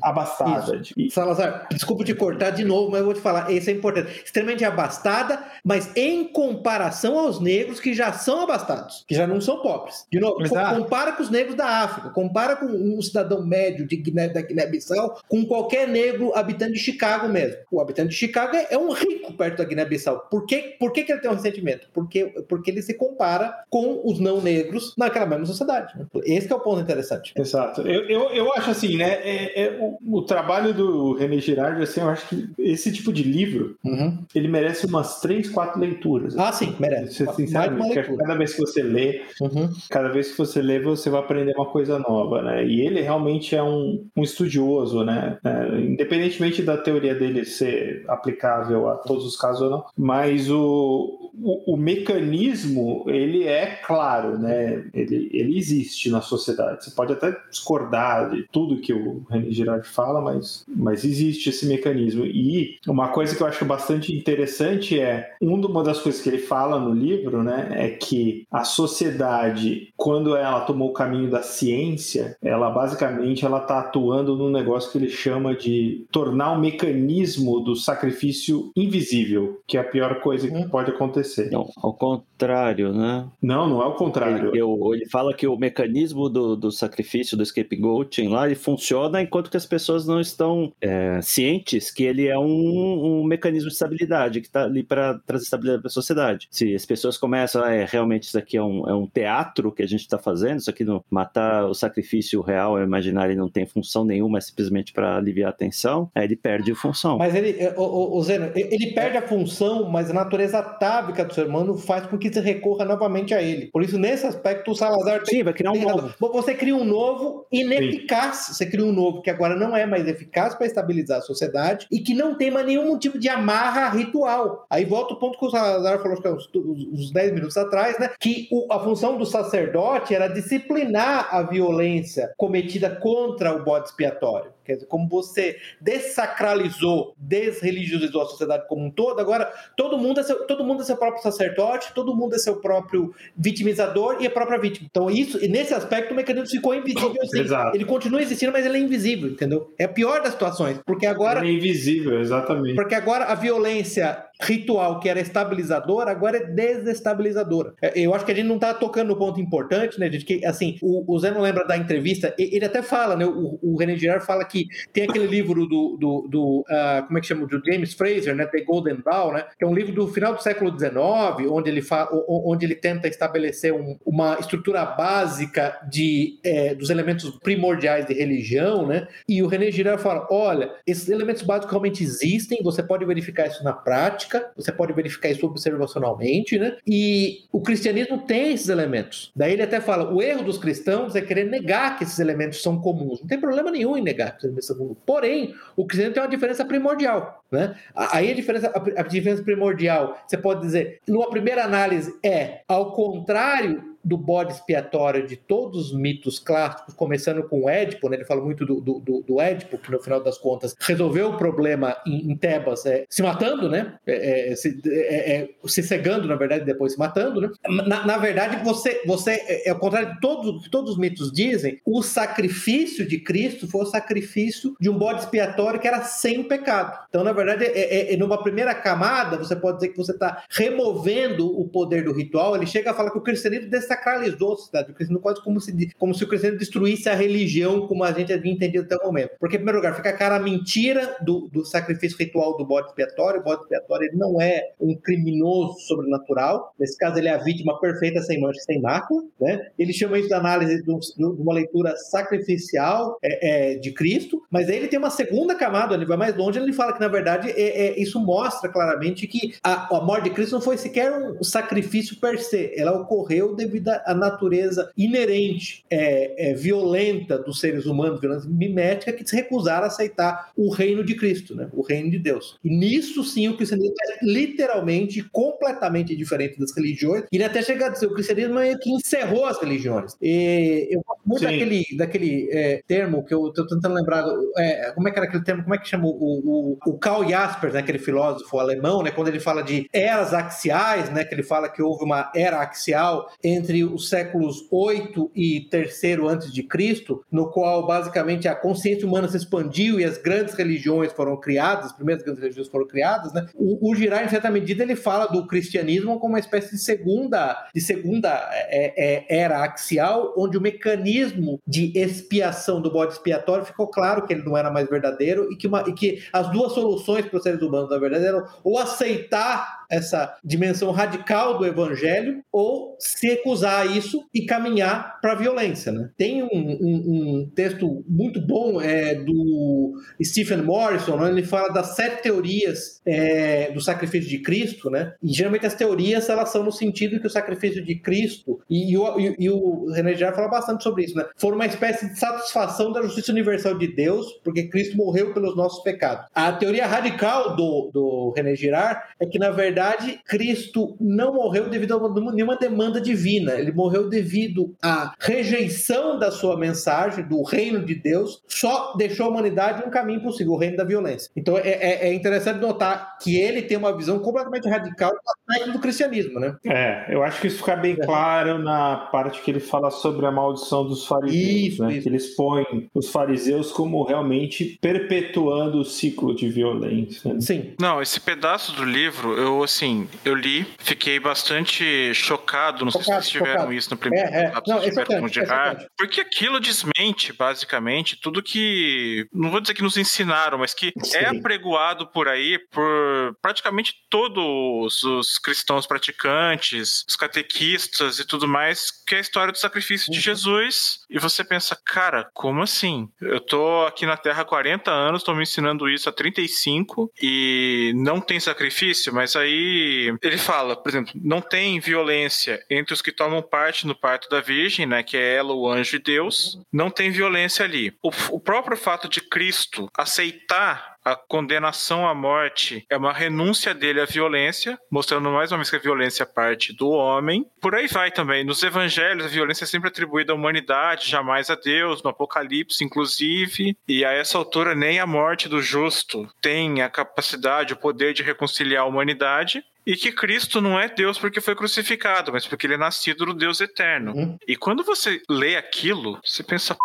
abastada. 0.00 0.78
De... 0.78 1.10
Salazar, 1.10 1.66
desculpa 1.72 2.04
te 2.04 2.14
cortar 2.14 2.50
de 2.50 2.64
novo, 2.64 2.90
mas 2.90 3.00
eu 3.00 3.06
vou 3.06 3.14
te 3.14 3.20
falar, 3.20 3.50
isso 3.50 3.68
é 3.68 3.72
importante. 3.72 4.22
Extremamente 4.24 4.64
abastada, 4.64 5.42
mas 5.64 5.90
em 5.96 6.24
comparação 6.24 7.18
aos 7.18 7.40
negros 7.40 7.80
que 7.80 7.92
já 7.92 8.12
são 8.12 8.42
abastados, 8.42 9.04
que 9.08 9.14
já 9.14 9.26
não 9.26 9.40
são 9.40 9.60
pobres. 9.60 10.06
De 10.10 10.20
novo, 10.20 10.42
Exato. 10.42 10.80
compara 10.80 11.12
com 11.12 11.22
os 11.22 11.30
negros 11.30 11.56
da 11.56 11.66
África, 11.66 12.10
compara 12.10 12.54
com 12.54 12.66
um 12.66 13.02
cidadão 13.02 13.44
médio 13.44 13.86
de 13.86 13.96
Guiné, 13.96 14.28
da 14.28 14.40
Guiné-Bissau 14.40 15.20
com 15.28 15.44
qualquer 15.44 15.88
negro 15.96 16.32
habitante 16.34 16.72
de 16.74 16.78
Chicago 16.78 17.28
mesmo. 17.28 17.56
O 17.70 17.80
habitante 17.80 18.10
de 18.10 18.16
Chicago 18.16 18.54
é, 18.54 18.68
é 18.70 18.78
um 18.78 18.92
rico 18.92 19.32
perto 19.32 19.58
da 19.58 19.64
Guiné-Bissau. 19.64 20.28
Por, 20.30 20.44
que, 20.46 20.76
por 20.78 20.92
que, 20.92 21.02
que 21.02 21.12
ele 21.12 21.20
tem 21.20 21.30
um 21.30 21.34
ressentimento? 21.34 21.88
Porque, 21.92 22.26
porque 22.48 22.70
ele 22.70 22.82
se 22.82 22.94
compara 22.94 23.54
com 23.70 24.02
os 24.04 24.20
não 24.20 24.40
negros 24.40 24.94
naquela 24.96 25.26
mesma 25.26 25.46
sociedade. 25.46 25.98
Né? 25.98 26.06
Esse 26.24 26.52
é 26.52 26.54
o 26.54 26.60
ponto 26.60 26.80
interessante. 26.80 27.32
Exato. 27.36 27.82
Eu, 27.82 28.04
eu, 28.08 28.30
eu 28.30 28.52
acho 28.54 28.70
assim, 28.70 28.96
né? 28.96 29.12
É, 29.22 29.62
é, 29.62 29.78
o, 29.80 30.18
o, 30.18 30.22
trabalho 30.22 30.74
do 30.74 31.14
René 31.14 31.38
Girardi, 31.38 31.82
assim, 31.82 32.00
eu 32.00 32.08
acho 32.08 32.28
que 32.28 32.48
esse 32.58 32.92
tipo 32.92 33.12
de 33.12 33.22
livro, 33.22 33.76
uhum. 33.84 34.18
ele 34.34 34.48
merece 34.48 34.86
umas 34.86 35.20
três, 35.20 35.48
quatro 35.48 35.80
leituras. 35.80 36.36
Ah, 36.36 36.52
sim, 36.52 36.74
merece. 36.78 37.26
Sinceramente, 37.34 38.16
cada 38.16 38.34
vez 38.34 38.54
que 38.54 38.60
você 38.60 38.82
lê, 38.82 39.22
uhum. 39.40 39.70
cada 39.88 40.08
vez 40.08 40.30
que 40.30 40.38
você 40.38 40.60
lê, 40.60 40.80
você 40.80 41.08
vai 41.08 41.20
aprender 41.20 41.54
uma 41.56 41.66
coisa 41.66 41.98
nova, 41.98 42.42
né? 42.42 42.66
E 42.66 42.80
ele 42.80 43.00
realmente 43.00 43.54
é 43.54 43.62
um, 43.62 44.04
um 44.16 44.22
estudioso, 44.22 45.04
né? 45.04 45.38
É, 45.44 45.80
independentemente 45.86 46.62
da 46.62 46.76
teoria 46.76 47.14
dele 47.14 47.44
ser 47.44 48.04
aplicável 48.08 48.88
a 48.88 48.96
todos 48.96 49.24
os 49.24 49.36
casos 49.36 49.62
ou 49.62 49.70
não, 49.70 49.84
mas 49.96 50.50
o, 50.50 51.25
o, 51.42 51.74
o 51.74 51.76
mecanismo, 51.76 53.04
ele 53.06 53.44
é 53.44 53.66
claro, 53.66 54.38
né? 54.38 54.84
Ele, 54.92 55.28
ele 55.32 55.58
existe 55.58 56.10
na 56.10 56.20
sociedade. 56.20 56.84
Você 56.84 56.90
pode 56.90 57.12
até 57.12 57.36
discordar 57.50 58.30
de 58.30 58.44
tudo 58.50 58.80
que 58.80 58.92
o 58.92 59.22
René 59.30 59.50
Girard 59.50 59.86
fala, 59.86 60.20
mas, 60.20 60.64
mas 60.68 61.04
existe 61.04 61.50
esse 61.50 61.66
mecanismo. 61.66 62.24
E 62.24 62.78
uma 62.86 63.08
coisa 63.08 63.34
que 63.34 63.42
eu 63.42 63.46
acho 63.46 63.64
bastante 63.64 64.14
interessante 64.16 64.98
é, 65.00 65.34
uma 65.40 65.82
das 65.82 66.00
coisas 66.00 66.20
que 66.20 66.28
ele 66.28 66.38
fala 66.38 66.78
no 66.78 66.94
livro, 66.94 67.42
né, 67.42 67.68
é 67.72 67.88
que 67.90 68.46
a 68.50 68.64
sociedade, 68.64 69.92
quando 69.96 70.36
ela 70.36 70.60
tomou 70.60 70.90
o 70.90 70.92
caminho 70.92 71.30
da 71.30 71.42
ciência, 71.42 72.36
ela 72.42 72.70
basicamente 72.70 73.44
ela 73.44 73.58
está 73.58 73.80
atuando 73.80 74.36
num 74.36 74.50
negócio 74.50 74.90
que 74.90 74.98
ele 74.98 75.08
chama 75.08 75.54
de 75.54 76.06
tornar 76.10 76.52
o 76.52 76.60
mecanismo 76.60 77.60
do 77.60 77.74
sacrifício 77.74 78.70
invisível, 78.76 79.60
que 79.66 79.76
é 79.76 79.80
a 79.80 79.84
pior 79.84 80.20
coisa 80.20 80.48
que 80.48 80.54
hum. 80.56 80.68
pode 80.68 80.90
acontecer. 80.90 81.25
Não, 81.50 81.68
ao 81.76 81.94
contrário, 81.94 82.92
né? 82.92 83.28
Não, 83.40 83.68
não 83.68 83.82
é 83.82 83.86
o 83.86 83.94
contrário. 83.94 84.50
Ele, 84.54 84.60
ele 84.94 85.08
fala 85.08 85.34
que 85.34 85.46
o 85.46 85.56
mecanismo 85.56 86.28
do, 86.28 86.56
do 86.56 86.70
sacrifício, 86.70 87.36
do 87.36 87.44
scapegoating 87.44 88.28
lá, 88.28 88.46
ele 88.46 88.54
funciona 88.54 89.22
enquanto 89.22 89.50
que 89.50 89.56
as 89.56 89.66
pessoas 89.66 90.06
não 90.06 90.20
estão 90.20 90.72
é, 90.80 91.20
cientes 91.22 91.90
que 91.90 92.04
ele 92.04 92.26
é 92.26 92.38
um, 92.38 93.20
um 93.20 93.24
mecanismo 93.24 93.68
de 93.68 93.74
estabilidade, 93.74 94.40
que 94.40 94.46
está 94.46 94.64
ali 94.64 94.82
para 94.82 95.18
trazer 95.26 95.44
estabilidade 95.44 95.82
para 95.82 95.88
a 95.88 95.92
sociedade. 95.92 96.48
Se 96.50 96.74
as 96.74 96.84
pessoas 96.84 97.16
começam, 97.16 97.62
ah, 97.62 97.72
é, 97.72 97.84
realmente 97.84 98.24
isso 98.24 98.38
aqui 98.38 98.56
é 98.56 98.62
um, 98.62 98.88
é 98.88 98.94
um 98.94 99.06
teatro 99.06 99.72
que 99.72 99.82
a 99.82 99.88
gente 99.88 100.00
está 100.00 100.18
fazendo, 100.18 100.58
isso 100.58 100.70
aqui 100.70 100.84
não 100.84 101.04
matar 101.10 101.66
o 101.66 101.74
sacrifício 101.74 102.40
real, 102.40 102.74
o 102.74 102.82
imaginário 102.82 103.36
não 103.36 103.48
tem 103.48 103.66
função 103.66 104.04
nenhuma, 104.04 104.38
é 104.38 104.40
simplesmente 104.40 104.92
para 104.92 105.16
aliviar 105.16 105.50
a 105.50 105.52
tensão 105.52 105.66
atenção, 105.76 106.10
aí 106.14 106.24
ele 106.24 106.36
perde 106.36 106.72
a 106.72 106.74
função. 106.74 107.18
Mas 107.18 107.34
ele, 107.34 107.56
o, 107.76 107.82
o, 107.82 108.18
o 108.18 108.22
Zeno, 108.22 108.50
ele 108.54 108.92
perde 108.92 109.18
a 109.18 109.22
função, 109.22 109.88
mas 109.90 110.10
a 110.10 110.14
natureza 110.14 110.58
atávica 110.58 111.15
do 111.24 111.34
ser 111.34 111.46
humano 111.46 111.76
faz 111.76 112.06
com 112.06 112.18
que 112.18 112.32
se 112.32 112.40
recorra 112.40 112.84
novamente 112.84 113.34
a 113.34 113.42
ele. 113.42 113.66
Por 113.72 113.82
isso, 113.82 113.98
nesse 113.98 114.26
aspecto, 114.26 114.70
o 114.70 114.74
Salazar 114.74 115.24
Sim, 115.26 115.42
vai 115.42 115.52
criar 115.52 115.72
um 115.72 115.80
novo. 115.80 116.14
Você 116.18 116.54
cria 116.54 116.76
um 116.76 116.84
novo 116.84 117.46
ineficaz. 117.50 118.36
Sim. 118.36 118.54
Você 118.54 118.66
cria 118.66 118.84
um 118.84 118.92
novo 118.92 119.22
que 119.22 119.30
agora 119.30 119.56
não 119.56 119.76
é 119.76 119.86
mais 119.86 120.06
eficaz 120.06 120.54
para 120.54 120.66
estabilizar 120.66 121.18
a 121.18 121.22
sociedade 121.22 121.86
e 121.90 122.00
que 122.00 122.14
não 122.14 122.36
tem 122.36 122.50
mais 122.50 122.66
nenhum 122.66 122.98
tipo 122.98 123.18
de 123.18 123.28
amarra 123.28 123.88
ritual. 123.90 124.66
Aí 124.70 124.84
volta 124.84 125.14
o 125.14 125.18
ponto 125.18 125.38
que 125.38 125.46
o 125.46 125.50
Salazar 125.50 126.00
falou 126.02 126.20
que 126.20 126.26
é 126.26 126.32
uns, 126.32 126.48
uns 126.54 127.10
10 127.10 127.32
minutos 127.32 127.56
atrás, 127.56 127.98
né? 127.98 128.10
Que 128.20 128.48
o, 128.50 128.72
a 128.72 128.80
função 128.80 129.16
do 129.16 129.26
sacerdote 129.26 130.14
era 130.14 130.28
disciplinar 130.28 131.28
a 131.30 131.42
violência 131.42 132.32
cometida 132.36 132.90
contra 132.90 133.54
o 133.54 133.64
bode 133.64 133.88
expiatório. 133.88 134.55
Quer 134.66 134.74
dizer, 134.74 134.86
como 134.86 135.08
você 135.08 135.56
dessacralizou, 135.80 137.14
desreligiosizou 137.16 138.22
a 138.22 138.26
sociedade 138.26 138.66
como 138.68 138.84
um 138.84 138.90
todo, 138.90 139.20
agora 139.20 139.52
todo 139.76 139.96
mundo 139.96 140.18
é 140.18 140.22
seu, 140.24 140.44
todo 140.46 140.64
mundo 140.64 140.82
é 140.82 140.84
seu 140.84 140.96
próprio 140.96 141.22
sacerdote, 141.22 141.94
todo 141.94 142.14
mundo 142.14 142.34
é 142.34 142.38
seu 142.38 142.56
próprio 142.56 143.14
vitimizador 143.36 144.16
e 144.20 144.26
a 144.26 144.30
própria 144.30 144.58
vítima. 144.58 144.88
Então, 144.90 145.08
isso, 145.08 145.42
e 145.42 145.46
nesse 145.46 145.72
aspecto, 145.72 146.12
o 146.12 146.16
mecanismo 146.16 146.48
ficou 146.48 146.74
invisível 146.74 147.16
assim. 147.22 147.44
Ele 147.74 147.84
continua 147.84 148.20
existindo, 148.20 148.50
mas 148.52 148.66
ele 148.66 148.78
é 148.78 148.80
invisível, 148.80 149.30
entendeu? 149.30 149.72
É 149.78 149.84
a 149.84 149.88
pior 149.88 150.20
das 150.20 150.32
situações, 150.32 150.80
porque 150.84 151.06
agora. 151.06 151.40
Ele 151.40 151.50
é 151.50 151.52
invisível, 151.58 152.20
exatamente. 152.20 152.74
Porque 152.74 152.94
agora 152.94 153.26
a 153.26 153.34
violência 153.34 154.25
ritual 154.40 155.00
que 155.00 155.08
era 155.08 155.20
estabilizadora, 155.20 156.10
agora 156.10 156.38
é 156.38 156.44
desestabilizadora. 156.44 157.74
É, 157.80 157.98
eu 157.98 158.14
acho 158.14 158.24
que 158.24 158.32
a 158.32 158.34
gente 158.34 158.46
não 158.46 158.56
está 158.56 158.74
tocando 158.74 159.08
no 159.08 159.16
ponto 159.16 159.40
importante, 159.40 159.98
né, 159.98 160.10
gente? 160.10 160.24
Que, 160.24 160.44
assim, 160.44 160.78
o, 160.82 161.12
o 161.12 161.18
Zé 161.18 161.30
não 161.30 161.40
lembra 161.40 161.64
da 161.64 161.76
entrevista, 161.76 162.34
ele 162.38 162.64
até 162.64 162.82
fala, 162.82 163.16
né? 163.16 163.24
O, 163.24 163.58
o 163.62 163.76
René 163.76 163.96
Girard 163.96 164.24
fala 164.24 164.44
que 164.44 164.66
tem 164.92 165.04
aquele 165.04 165.26
livro 165.26 165.66
do, 165.66 165.96
do, 165.96 166.28
do 166.28 166.60
uh, 166.60 167.06
como 167.06 167.18
é 167.18 167.20
que 167.20 167.26
chama? 167.26 167.46
Do 167.46 167.62
James 167.64 167.94
Fraser, 167.94 168.34
né? 168.34 168.46
The 168.46 168.62
Golden 168.62 169.00
Dawn, 169.04 169.32
né? 169.32 169.44
Que 169.58 169.64
é 169.64 169.66
um 169.66 169.74
livro 169.74 169.92
do 169.92 170.08
final 170.08 170.34
do 170.34 170.42
século 170.42 170.76
XIX, 170.76 171.50
onde 171.50 171.70
ele, 171.70 171.82
fa, 171.82 172.08
onde 172.28 172.66
ele 172.66 172.74
tenta 172.74 173.08
estabelecer 173.08 173.72
um, 173.72 173.96
uma 174.04 174.38
estrutura 174.38 174.84
básica 174.84 175.78
de, 175.88 176.38
é, 176.44 176.74
dos 176.74 176.90
elementos 176.90 177.30
primordiais 177.42 178.06
de 178.06 178.14
religião, 178.14 178.86
né? 178.86 179.06
E 179.28 179.42
o 179.42 179.46
René 179.46 179.70
Girard 179.70 180.02
fala, 180.02 180.26
olha, 180.30 180.70
esses 180.86 181.08
elementos 181.08 181.42
básicos 181.42 181.70
realmente 181.70 182.02
existem, 182.02 182.62
você 182.62 182.82
pode 182.82 183.04
verificar 183.04 183.46
isso 183.46 183.62
na 183.64 183.72
prática, 183.72 184.25
prática, 184.26 184.50
você 184.56 184.72
pode 184.72 184.92
verificar 184.92 185.30
isso 185.30 185.46
observacionalmente, 185.46 186.58
né? 186.58 186.76
E 186.86 187.44
o 187.52 187.60
cristianismo 187.60 188.18
tem 188.18 188.52
esses 188.52 188.68
elementos. 188.68 189.32
Daí 189.34 189.52
ele 189.52 189.62
até 189.62 189.80
fala: 189.80 190.12
o 190.12 190.20
erro 190.20 190.42
dos 190.42 190.58
cristãos 190.58 191.14
é 191.14 191.20
querer 191.20 191.44
negar 191.44 191.96
que 191.96 192.04
esses 192.04 192.18
elementos 192.18 192.62
são 192.62 192.80
comuns. 192.80 193.20
Não 193.20 193.28
tem 193.28 193.40
problema 193.40 193.70
nenhum 193.70 193.96
em 193.96 194.02
negar 194.02 194.36
que 194.36 194.46
esses 194.46 194.66
são 194.66 194.76
comuns. 194.76 194.96
Porém, 195.06 195.54
o 195.76 195.86
cristianismo 195.86 196.14
tem 196.14 196.22
uma 196.22 196.28
diferença 196.28 196.64
primordial. 196.64 197.44
Né? 197.50 197.76
Aí 197.94 198.30
a 198.30 198.34
diferença, 198.34 198.72
a 198.74 199.02
diferença 199.02 199.42
primordial, 199.42 200.18
você 200.26 200.36
pode 200.36 200.60
dizer, 200.60 201.00
numa 201.06 201.30
primeira 201.30 201.64
análise, 201.64 202.14
é 202.22 202.62
ao 202.66 202.92
contrário 202.92 203.95
do 204.06 204.16
bode 204.16 204.52
expiatório 204.52 205.26
de 205.26 205.36
todos 205.36 205.90
os 205.90 205.98
mitos 205.98 206.38
clássicos, 206.38 206.94
começando 206.94 207.42
com 207.42 207.64
o 207.64 207.68
Édipo, 207.68 208.08
né? 208.08 208.16
ele 208.16 208.24
fala 208.24 208.40
muito 208.40 208.64
do, 208.64 208.80
do, 208.80 209.24
do 209.26 209.40
Édipo, 209.40 209.78
que 209.78 209.90
no 209.90 209.98
final 209.98 210.22
das 210.22 210.38
contas 210.38 210.76
resolveu 210.78 211.30
o 211.30 211.36
problema 211.36 211.96
em, 212.06 212.30
em 212.30 212.36
Tebas 212.36 212.86
é, 212.86 213.04
se 213.10 213.20
matando, 213.20 213.68
né? 213.68 213.94
É, 214.06 214.52
é, 214.52 214.56
se, 214.56 214.80
é, 214.86 215.36
é, 215.36 215.50
se 215.64 215.82
cegando, 215.82 216.28
na 216.28 216.36
verdade, 216.36 216.64
depois 216.64 216.92
se 216.92 216.98
matando. 216.98 217.40
Né? 217.40 217.50
Na, 217.68 218.06
na 218.06 218.16
verdade, 218.16 218.62
você, 218.62 219.02
você 219.04 219.42
é, 219.64 219.70
ao 219.70 219.78
contrário 219.78 220.14
de 220.14 220.20
todos, 220.20 220.68
todos 220.68 220.92
os 220.92 220.98
mitos 220.98 221.32
dizem, 221.32 221.80
o 221.84 222.00
sacrifício 222.02 223.06
de 223.08 223.18
Cristo 223.18 223.66
foi 223.66 223.82
o 223.82 223.86
sacrifício 223.86 224.76
de 224.80 224.88
um 224.88 224.96
bode 224.96 225.20
expiatório 225.20 225.80
que 225.80 225.88
era 225.88 226.02
sem 226.02 226.44
pecado. 226.44 226.96
Então, 227.08 227.24
na 227.24 227.32
verdade, 227.32 227.64
é, 227.64 228.14
é, 228.14 228.16
numa 228.16 228.40
primeira 228.40 228.72
camada, 228.72 229.36
você 229.36 229.56
pode 229.56 229.78
dizer 229.78 229.88
que 229.88 229.96
você 229.96 230.12
está 230.12 230.44
removendo 230.48 231.58
o 231.58 231.68
poder 231.68 232.04
do 232.04 232.12
ritual. 232.12 232.54
Ele 232.54 232.66
chega 232.66 232.92
a 232.92 232.94
falar 232.94 233.10
que 233.10 233.18
o 233.18 233.22
cristianismo 233.22 233.68
dessa 233.68 233.95
sacralizou 233.96 234.52
a 234.52 234.56
sociedade 234.56 234.88
do 234.88 234.94
cristianismo 234.94 235.22
quase 235.22 235.42
como 235.42 235.60
se, 235.60 235.94
como 235.98 236.14
se 236.14 236.24
o 236.24 236.28
cristianismo 236.28 236.60
destruísse 236.60 237.08
a 237.08 237.14
religião 237.14 237.86
como 237.86 238.04
a 238.04 238.12
gente 238.12 238.32
havia 238.32 238.52
entendido 238.52 238.84
até 238.84 238.96
o 238.96 239.06
momento. 239.06 239.30
Porque, 239.38 239.56
em 239.56 239.58
primeiro 239.58 239.78
lugar, 239.78 239.94
fica 239.94 240.10
a 240.10 240.12
cara 240.12 240.36
a 240.36 240.40
mentira 240.40 241.16
do, 241.22 241.48
do 241.52 241.64
sacrifício 241.64 242.18
ritual 242.18 242.56
do 242.56 242.64
bode 242.64 242.88
expiatório. 242.88 243.40
O 243.40 243.44
bode 243.44 243.62
expiatório 243.62 244.08
ele 244.08 244.16
não 244.16 244.40
é 244.40 244.62
um 244.80 244.94
criminoso 244.94 245.78
sobrenatural. 245.80 246.72
Nesse 246.78 246.96
caso, 246.98 247.18
ele 247.18 247.28
é 247.28 247.34
a 247.34 247.38
vítima 247.38 247.78
perfeita, 247.80 248.20
sem 248.22 248.40
mancha, 248.40 248.60
sem 248.60 248.80
mácula. 248.80 249.22
Né? 249.40 249.66
Ele 249.78 249.92
chama 249.92 250.18
isso 250.18 250.28
de 250.28 250.34
análise 250.34 250.82
de, 250.82 251.24
uma 251.24 251.54
leitura 251.54 251.96
sacrificial 251.96 253.18
é, 253.22 253.72
é, 253.72 253.74
de 253.76 253.92
Cristo. 253.92 254.42
Mas 254.50 254.68
aí 254.68 254.76
ele 254.76 254.88
tem 254.88 254.98
uma 254.98 255.10
segunda 255.10 255.54
camada, 255.54 255.94
ele 255.94 256.06
vai 256.06 256.16
mais 256.16 256.36
longe, 256.36 256.58
ele 256.58 256.72
fala 256.72 256.92
que, 256.92 257.00
na 257.00 257.08
verdade, 257.08 257.50
é, 257.50 257.86
é 257.86 258.00
isso 258.00 258.20
mostra 258.20 258.70
claramente 258.70 259.26
que 259.26 259.54
a, 259.62 259.96
a 259.96 260.00
morte 260.00 260.24
de 260.24 260.30
Cristo 260.30 260.52
não 260.52 260.60
foi 260.60 260.76
sequer 260.76 261.12
um 261.12 261.42
sacrifício 261.42 262.18
per 262.20 262.38
se. 262.38 262.72
Ela 262.76 262.92
ocorreu 262.92 263.54
devido 263.54 263.85
à 264.04 264.14
natureza 264.14 264.90
inerente, 264.96 265.84
é, 265.90 266.50
é, 266.50 266.54
violenta 266.54 267.38
dos 267.38 267.60
seres 267.60 267.86
humanos, 267.86 268.20
violência 268.20 268.48
mimética, 268.48 269.12
que 269.12 269.28
se 269.28 269.36
recusaram 269.36 269.84
a 269.84 269.86
aceitar 269.86 270.50
o 270.56 270.70
reino 270.70 271.04
de 271.04 271.14
Cristo, 271.14 271.54
né? 271.54 271.68
o 271.72 271.82
reino 271.82 272.10
de 272.10 272.18
Deus. 272.18 272.58
E 272.64 272.70
nisso 272.70 273.22
sim 273.24 273.48
o 273.48 273.56
cristianismo 273.56 273.94
é 274.02 274.24
literalmente 274.24 275.22
completamente 275.30 276.16
diferente 276.16 276.58
das 276.58 276.74
religiões. 276.74 277.24
E 277.32 277.36
ele 277.36 277.44
até 277.44 277.62
chega 277.62 277.86
a 277.86 277.88
dizer, 277.88 278.06
o 278.06 278.14
cristianismo 278.14 278.58
é 278.58 278.76
que 278.76 278.90
encerrou 278.90 279.46
as 279.46 279.60
religiões. 279.60 280.14
E 280.20 280.88
eu 280.90 281.02
gosto 281.06 281.22
muito 281.24 281.42
daquele, 281.42 281.84
daquele 281.96 282.48
é, 282.50 282.82
termo 282.86 283.24
que 283.24 283.34
eu 283.34 283.48
estou 283.48 283.66
tentando 283.66 283.94
lembrar, 283.94 284.24
é, 284.58 284.92
como 284.92 285.08
é 285.08 285.10
que 285.10 285.18
era 285.18 285.26
aquele 285.26 285.44
termo, 285.44 285.62
como 285.62 285.74
é 285.74 285.78
que 285.78 285.88
chama 285.88 286.06
o, 286.06 286.10
o, 286.10 286.78
o 286.86 286.98
Karl 286.98 287.28
Jaspers, 287.28 287.74
né, 287.74 287.80
aquele 287.80 287.98
filósofo 287.98 288.58
alemão, 288.58 289.02
né, 289.02 289.10
quando 289.10 289.28
ele 289.28 289.40
fala 289.40 289.62
de 289.62 289.88
eras 289.92 290.32
axiais, 290.32 291.10
né, 291.10 291.24
que 291.24 291.34
ele 291.34 291.42
fala 291.42 291.68
que 291.68 291.82
houve 291.82 292.04
uma 292.04 292.30
era 292.34 292.60
axial 292.60 293.30
entre 293.42 293.75
os 293.84 294.08
séculos 294.08 294.66
8 294.70 295.30
e 295.34 295.60
terceiro 295.70 296.28
antes 296.28 296.52
de 296.52 296.62
Cristo, 296.62 297.24
no 297.30 297.50
qual 297.50 297.86
basicamente 297.86 298.48
a 298.48 298.54
consciência 298.54 299.06
humana 299.06 299.28
se 299.28 299.36
expandiu 299.36 299.98
e 300.00 300.04
as 300.04 300.18
grandes 300.18 300.54
religiões 300.54 301.12
foram 301.12 301.36
criadas, 301.38 301.86
as 301.86 301.92
primeiras 301.92 302.22
grandes 302.22 302.42
religiões 302.42 302.68
foram 302.68 302.86
criadas, 302.86 303.32
né? 303.32 303.46
O, 303.54 303.90
o 303.90 303.94
Girai, 303.94 304.24
em 304.24 304.28
certa 304.28 304.50
medida, 304.50 304.82
ele 304.82 304.96
fala 304.96 305.26
do 305.26 305.46
cristianismo 305.46 306.18
como 306.18 306.34
uma 306.34 306.38
espécie 306.38 306.72
de 306.72 306.78
segunda, 306.78 307.68
de 307.74 307.80
segunda 307.80 308.28
é, 308.52 308.92
é, 308.96 309.42
era 309.42 309.62
axial, 309.62 310.34
onde 310.36 310.56
o 310.56 310.60
mecanismo 310.60 311.60
de 311.66 311.96
expiação 311.98 312.80
do 312.80 312.90
bode 312.90 313.12
expiatório 313.12 313.64
ficou 313.64 313.88
claro 313.88 314.26
que 314.26 314.32
ele 314.32 314.42
não 314.42 314.56
era 314.56 314.70
mais 314.70 314.88
verdadeiro 314.88 315.52
e 315.52 315.56
que, 315.56 315.66
uma, 315.66 315.82
e 315.88 315.92
que 315.92 316.22
as 316.32 316.50
duas 316.50 316.72
soluções 316.72 317.26
para 317.26 317.36
os 317.36 317.42
seres 317.42 317.62
humanos, 317.62 317.90
na 317.90 317.98
verdade, 317.98 318.24
eram 318.24 318.44
ou 318.62 318.78
aceitar 318.78 319.86
essa 319.90 320.36
dimensão 320.44 320.90
radical 320.90 321.58
do 321.58 321.66
evangelho 321.66 322.42
ou 322.50 322.96
se 322.98 323.28
recusar 323.28 323.55
a 323.62 323.84
isso 323.86 324.24
e 324.34 324.44
caminhar 324.44 325.20
para 325.20 325.32
a 325.32 325.36
violência. 325.36 325.92
Né? 325.92 326.10
Tem 326.16 326.42
um, 326.42 326.48
um, 326.48 327.40
um, 327.40 327.50
texto 327.54 328.04
muito 328.08 328.40
bom 328.40 328.80
é, 328.80 329.14
do 329.14 329.94
Stephen 330.22 330.62
Morrison, 330.62 331.16
né? 331.16 331.30
ele 331.30 331.44
fala 331.44 331.72
das 331.72 331.94
sete 331.94 332.22
teorias 332.22 333.00
é, 333.04 333.70
do 333.72 333.80
sacrifício 333.80 334.28
de 334.28 334.38
Cristo, 334.38 334.90
né? 334.90 335.14
e 335.22 335.32
geralmente 335.32 335.66
as 335.66 335.74
teorias 335.74 336.28
elas 336.28 336.50
são 336.50 336.62
no 336.62 336.72
sentido 336.72 337.20
que 337.20 337.26
o 337.26 337.30
sacrifício 337.30 337.84
de 337.84 337.96
Cristo, 337.96 338.60
e, 338.68 338.92
e, 338.92 338.98
o, 338.98 339.20
e, 339.20 339.36
e 339.38 339.50
o 339.50 339.90
René 339.92 340.14
Girard 340.14 340.36
fala 340.36 340.48
bastante 340.48 340.82
sobre 340.82 341.04
isso, 341.04 341.16
né? 341.16 341.24
for 341.36 341.54
uma 341.54 341.66
espécie 341.66 342.08
de 342.08 342.18
satisfação 342.18 342.92
da 342.92 343.02
justiça 343.02 343.32
universal 343.32 343.76
de 343.76 343.88
Deus, 343.88 344.26
porque 344.44 344.68
Cristo 344.68 344.96
morreu 344.96 345.32
pelos 345.32 345.56
nossos 345.56 345.82
pecados. 345.82 346.26
A 346.34 346.52
teoria 346.52 346.86
radical 346.86 347.56
do, 347.56 347.90
do 347.92 348.32
René 348.36 348.54
Girard 348.54 349.00
é 349.20 349.26
que, 349.26 349.38
na 349.38 349.50
verdade, 349.50 350.20
Cristo 350.26 350.96
não 351.00 351.34
morreu 351.34 351.68
devido 351.68 351.94
a 351.94 352.32
nenhuma 352.32 352.56
demanda 352.56 353.00
divina. 353.00 353.45
Ele 353.54 353.72
morreu 353.72 354.08
devido 354.08 354.74
à 354.82 355.14
rejeição 355.18 356.18
da 356.18 356.30
sua 356.30 356.56
mensagem, 356.56 357.24
do 357.24 357.42
reino 357.42 357.84
de 357.84 357.94
Deus, 357.94 358.42
só 358.46 358.94
deixou 358.96 359.26
a 359.26 359.28
humanidade 359.28 359.82
um 359.86 359.90
caminho 359.90 360.20
possível, 360.22 360.52
o 360.52 360.58
reino 360.58 360.76
da 360.76 360.84
violência. 360.84 361.30
Então 361.36 361.56
é, 361.58 361.68
é, 361.68 362.08
é 362.08 362.14
interessante 362.14 362.60
notar 362.60 363.18
que 363.18 363.36
ele 363.36 363.62
tem 363.62 363.76
uma 363.76 363.96
visão 363.96 364.18
completamente 364.18 364.68
radical 364.68 365.10
do 365.10 365.52
aspecto 365.54 365.72
do 365.72 365.78
cristianismo, 365.78 366.40
né? 366.40 366.56
É, 366.64 367.06
eu 367.08 367.22
acho 367.22 367.40
que 367.40 367.46
isso 367.46 367.58
fica 367.58 367.76
bem 367.76 367.96
é. 367.98 368.04
claro 368.04 368.58
na 368.58 368.96
parte 369.12 369.40
que 369.42 369.50
ele 369.50 369.60
fala 369.60 369.90
sobre 369.90 370.26
a 370.26 370.30
maldição 370.30 370.86
dos 370.86 371.06
fariseus. 371.06 371.72
Isso, 371.72 371.82
né? 371.82 371.94
isso. 371.94 372.08
Ele 372.08 372.16
expõe 372.16 372.64
os 372.94 373.10
fariseus 373.10 373.72
como 373.72 374.02
realmente 374.04 374.78
perpetuando 374.80 375.80
o 375.80 375.84
ciclo 375.84 376.34
de 376.34 376.48
violência. 376.48 377.34
Né? 377.34 377.40
Sim. 377.40 377.74
Não, 377.80 378.00
esse 378.00 378.20
pedaço 378.20 378.74
do 378.74 378.84
livro 378.84 379.36
eu 379.36 379.62
assim, 379.62 380.08
eu 380.24 380.34
li, 380.34 380.66
fiquei 380.78 381.18
bastante 381.18 382.12
chocado, 382.14 382.84
não 382.84 382.92
chocado, 382.92 383.22
sei 383.22 383.22
se 383.22 383.35
tiveram 383.38 383.60
chocado. 383.60 383.72
isso 383.72 383.90
no 383.90 383.96
primeiro 383.96 384.28
é, 384.28 384.44
é. 384.44 384.52
Não, 384.66 384.82
é 384.82 384.88
é 384.88 385.88
porque 385.96 386.20
aquilo 386.20 386.60
desmente, 386.60 387.32
basicamente, 387.32 388.20
tudo 388.20 388.42
que, 388.42 389.26
não 389.32 389.50
vou 389.50 389.60
dizer 389.60 389.74
que 389.74 389.82
nos 389.82 389.96
ensinaram, 389.96 390.58
mas 390.58 390.74
que 390.74 390.92
Sim. 391.02 391.16
é 391.16 391.28
apregoado 391.28 392.06
por 392.06 392.28
aí 392.28 392.58
por 392.70 393.36
praticamente 393.40 393.94
todos 394.10 395.02
os 395.02 395.38
cristãos 395.38 395.86
praticantes, 395.86 397.04
os 397.08 397.16
catequistas 397.16 398.18
e 398.18 398.26
tudo 398.26 398.46
mais, 398.46 398.90
que 399.06 399.14
é 399.14 399.18
a 399.18 399.20
história 399.20 399.52
do 399.52 399.58
sacrifício 399.58 400.10
de 400.10 400.18
uhum. 400.18 400.22
Jesus, 400.22 401.00
e 401.10 401.18
você 401.18 401.44
pensa, 401.44 401.76
cara, 401.84 402.28
como 402.34 402.62
assim? 402.62 403.08
Eu 403.20 403.40
tô 403.40 403.86
aqui 403.86 404.06
na 404.06 404.16
Terra 404.16 404.42
há 404.42 404.44
40 404.44 404.90
anos, 404.90 405.22
tô 405.22 405.34
me 405.34 405.42
ensinando 405.42 405.88
isso 405.88 406.08
há 406.08 406.12
35 406.12 407.10
e 407.20 407.92
não 407.96 408.20
tem 408.20 408.38
sacrifício, 408.38 409.12
mas 409.14 409.34
aí 409.34 409.46
aí 409.46 410.16
ele 410.22 410.38
fala, 410.38 410.76
por 410.76 410.88
exemplo, 410.88 411.12
não 411.22 411.40
tem 411.40 411.80
violência 411.80 412.62
entre 412.70 412.92
os 412.92 413.02
que 413.02 413.12
tomam 413.26 413.42
parte 413.42 413.88
no 413.88 413.94
parto 413.94 414.28
da 414.28 414.40
Virgem, 414.40 414.86
né, 414.86 415.02
que 415.02 415.16
é 415.16 415.34
ela, 415.34 415.52
o 415.52 415.68
anjo 415.68 415.98
de 415.98 415.98
Deus, 415.98 416.60
não 416.72 416.88
tem 416.88 417.10
violência 417.10 417.64
ali. 417.64 417.92
O, 418.00 418.10
o 418.30 418.38
próprio 418.38 418.76
fato 418.76 419.08
de 419.08 419.20
Cristo 419.20 419.90
aceitar 419.96 420.94
a 421.04 421.14
condenação 421.14 422.06
à 422.06 422.14
morte 422.14 422.84
é 422.90 422.96
uma 422.96 423.12
renúncia 423.12 423.72
dele 423.72 424.00
à 424.00 424.04
violência, 424.04 424.78
mostrando 424.90 425.30
mais 425.30 425.52
uma 425.52 425.58
vez 425.58 425.70
que 425.70 425.76
a 425.76 425.80
violência 425.80 426.24
é 426.24 426.26
parte 426.26 426.72
do 426.72 426.88
homem. 426.88 427.44
Por 427.60 427.76
aí 427.76 427.86
vai 427.86 428.10
também. 428.10 428.44
Nos 428.44 428.62
evangelhos, 428.62 429.24
a 429.24 429.28
violência 429.28 429.62
é 429.62 429.68
sempre 429.68 429.88
atribuída 429.88 430.32
à 430.32 430.34
humanidade, 430.34 431.08
jamais 431.08 431.48
a 431.48 431.54
Deus, 431.54 432.02
no 432.02 432.10
Apocalipse, 432.10 432.84
inclusive. 432.84 433.76
E 433.86 434.04
a 434.04 434.10
essa 434.10 434.36
altura, 434.36 434.74
nem 434.74 434.98
a 434.98 435.06
morte 435.06 435.48
do 435.48 435.62
justo 435.62 436.28
tem 436.40 436.82
a 436.82 436.88
capacidade, 436.88 437.72
o 437.72 437.76
poder 437.76 438.12
de 438.12 438.24
reconciliar 438.24 438.82
a 438.82 438.86
humanidade 438.86 439.64
e 439.86 439.96
que 439.96 440.10
Cristo 440.10 440.60
não 440.60 440.78
é 440.78 440.88
Deus 440.88 441.18
porque 441.18 441.40
foi 441.40 441.54
crucificado, 441.54 442.32
mas 442.32 442.46
porque 442.46 442.66
ele 442.66 442.74
é 442.74 442.78
nascido 442.78 443.26
do 443.26 443.34
Deus 443.34 443.60
eterno. 443.60 444.12
Uhum. 444.12 444.38
E 444.46 444.56
quando 444.56 444.82
você 444.82 445.22
lê 445.28 445.56
aquilo, 445.56 446.20
você 446.24 446.42
pensa, 446.42 446.76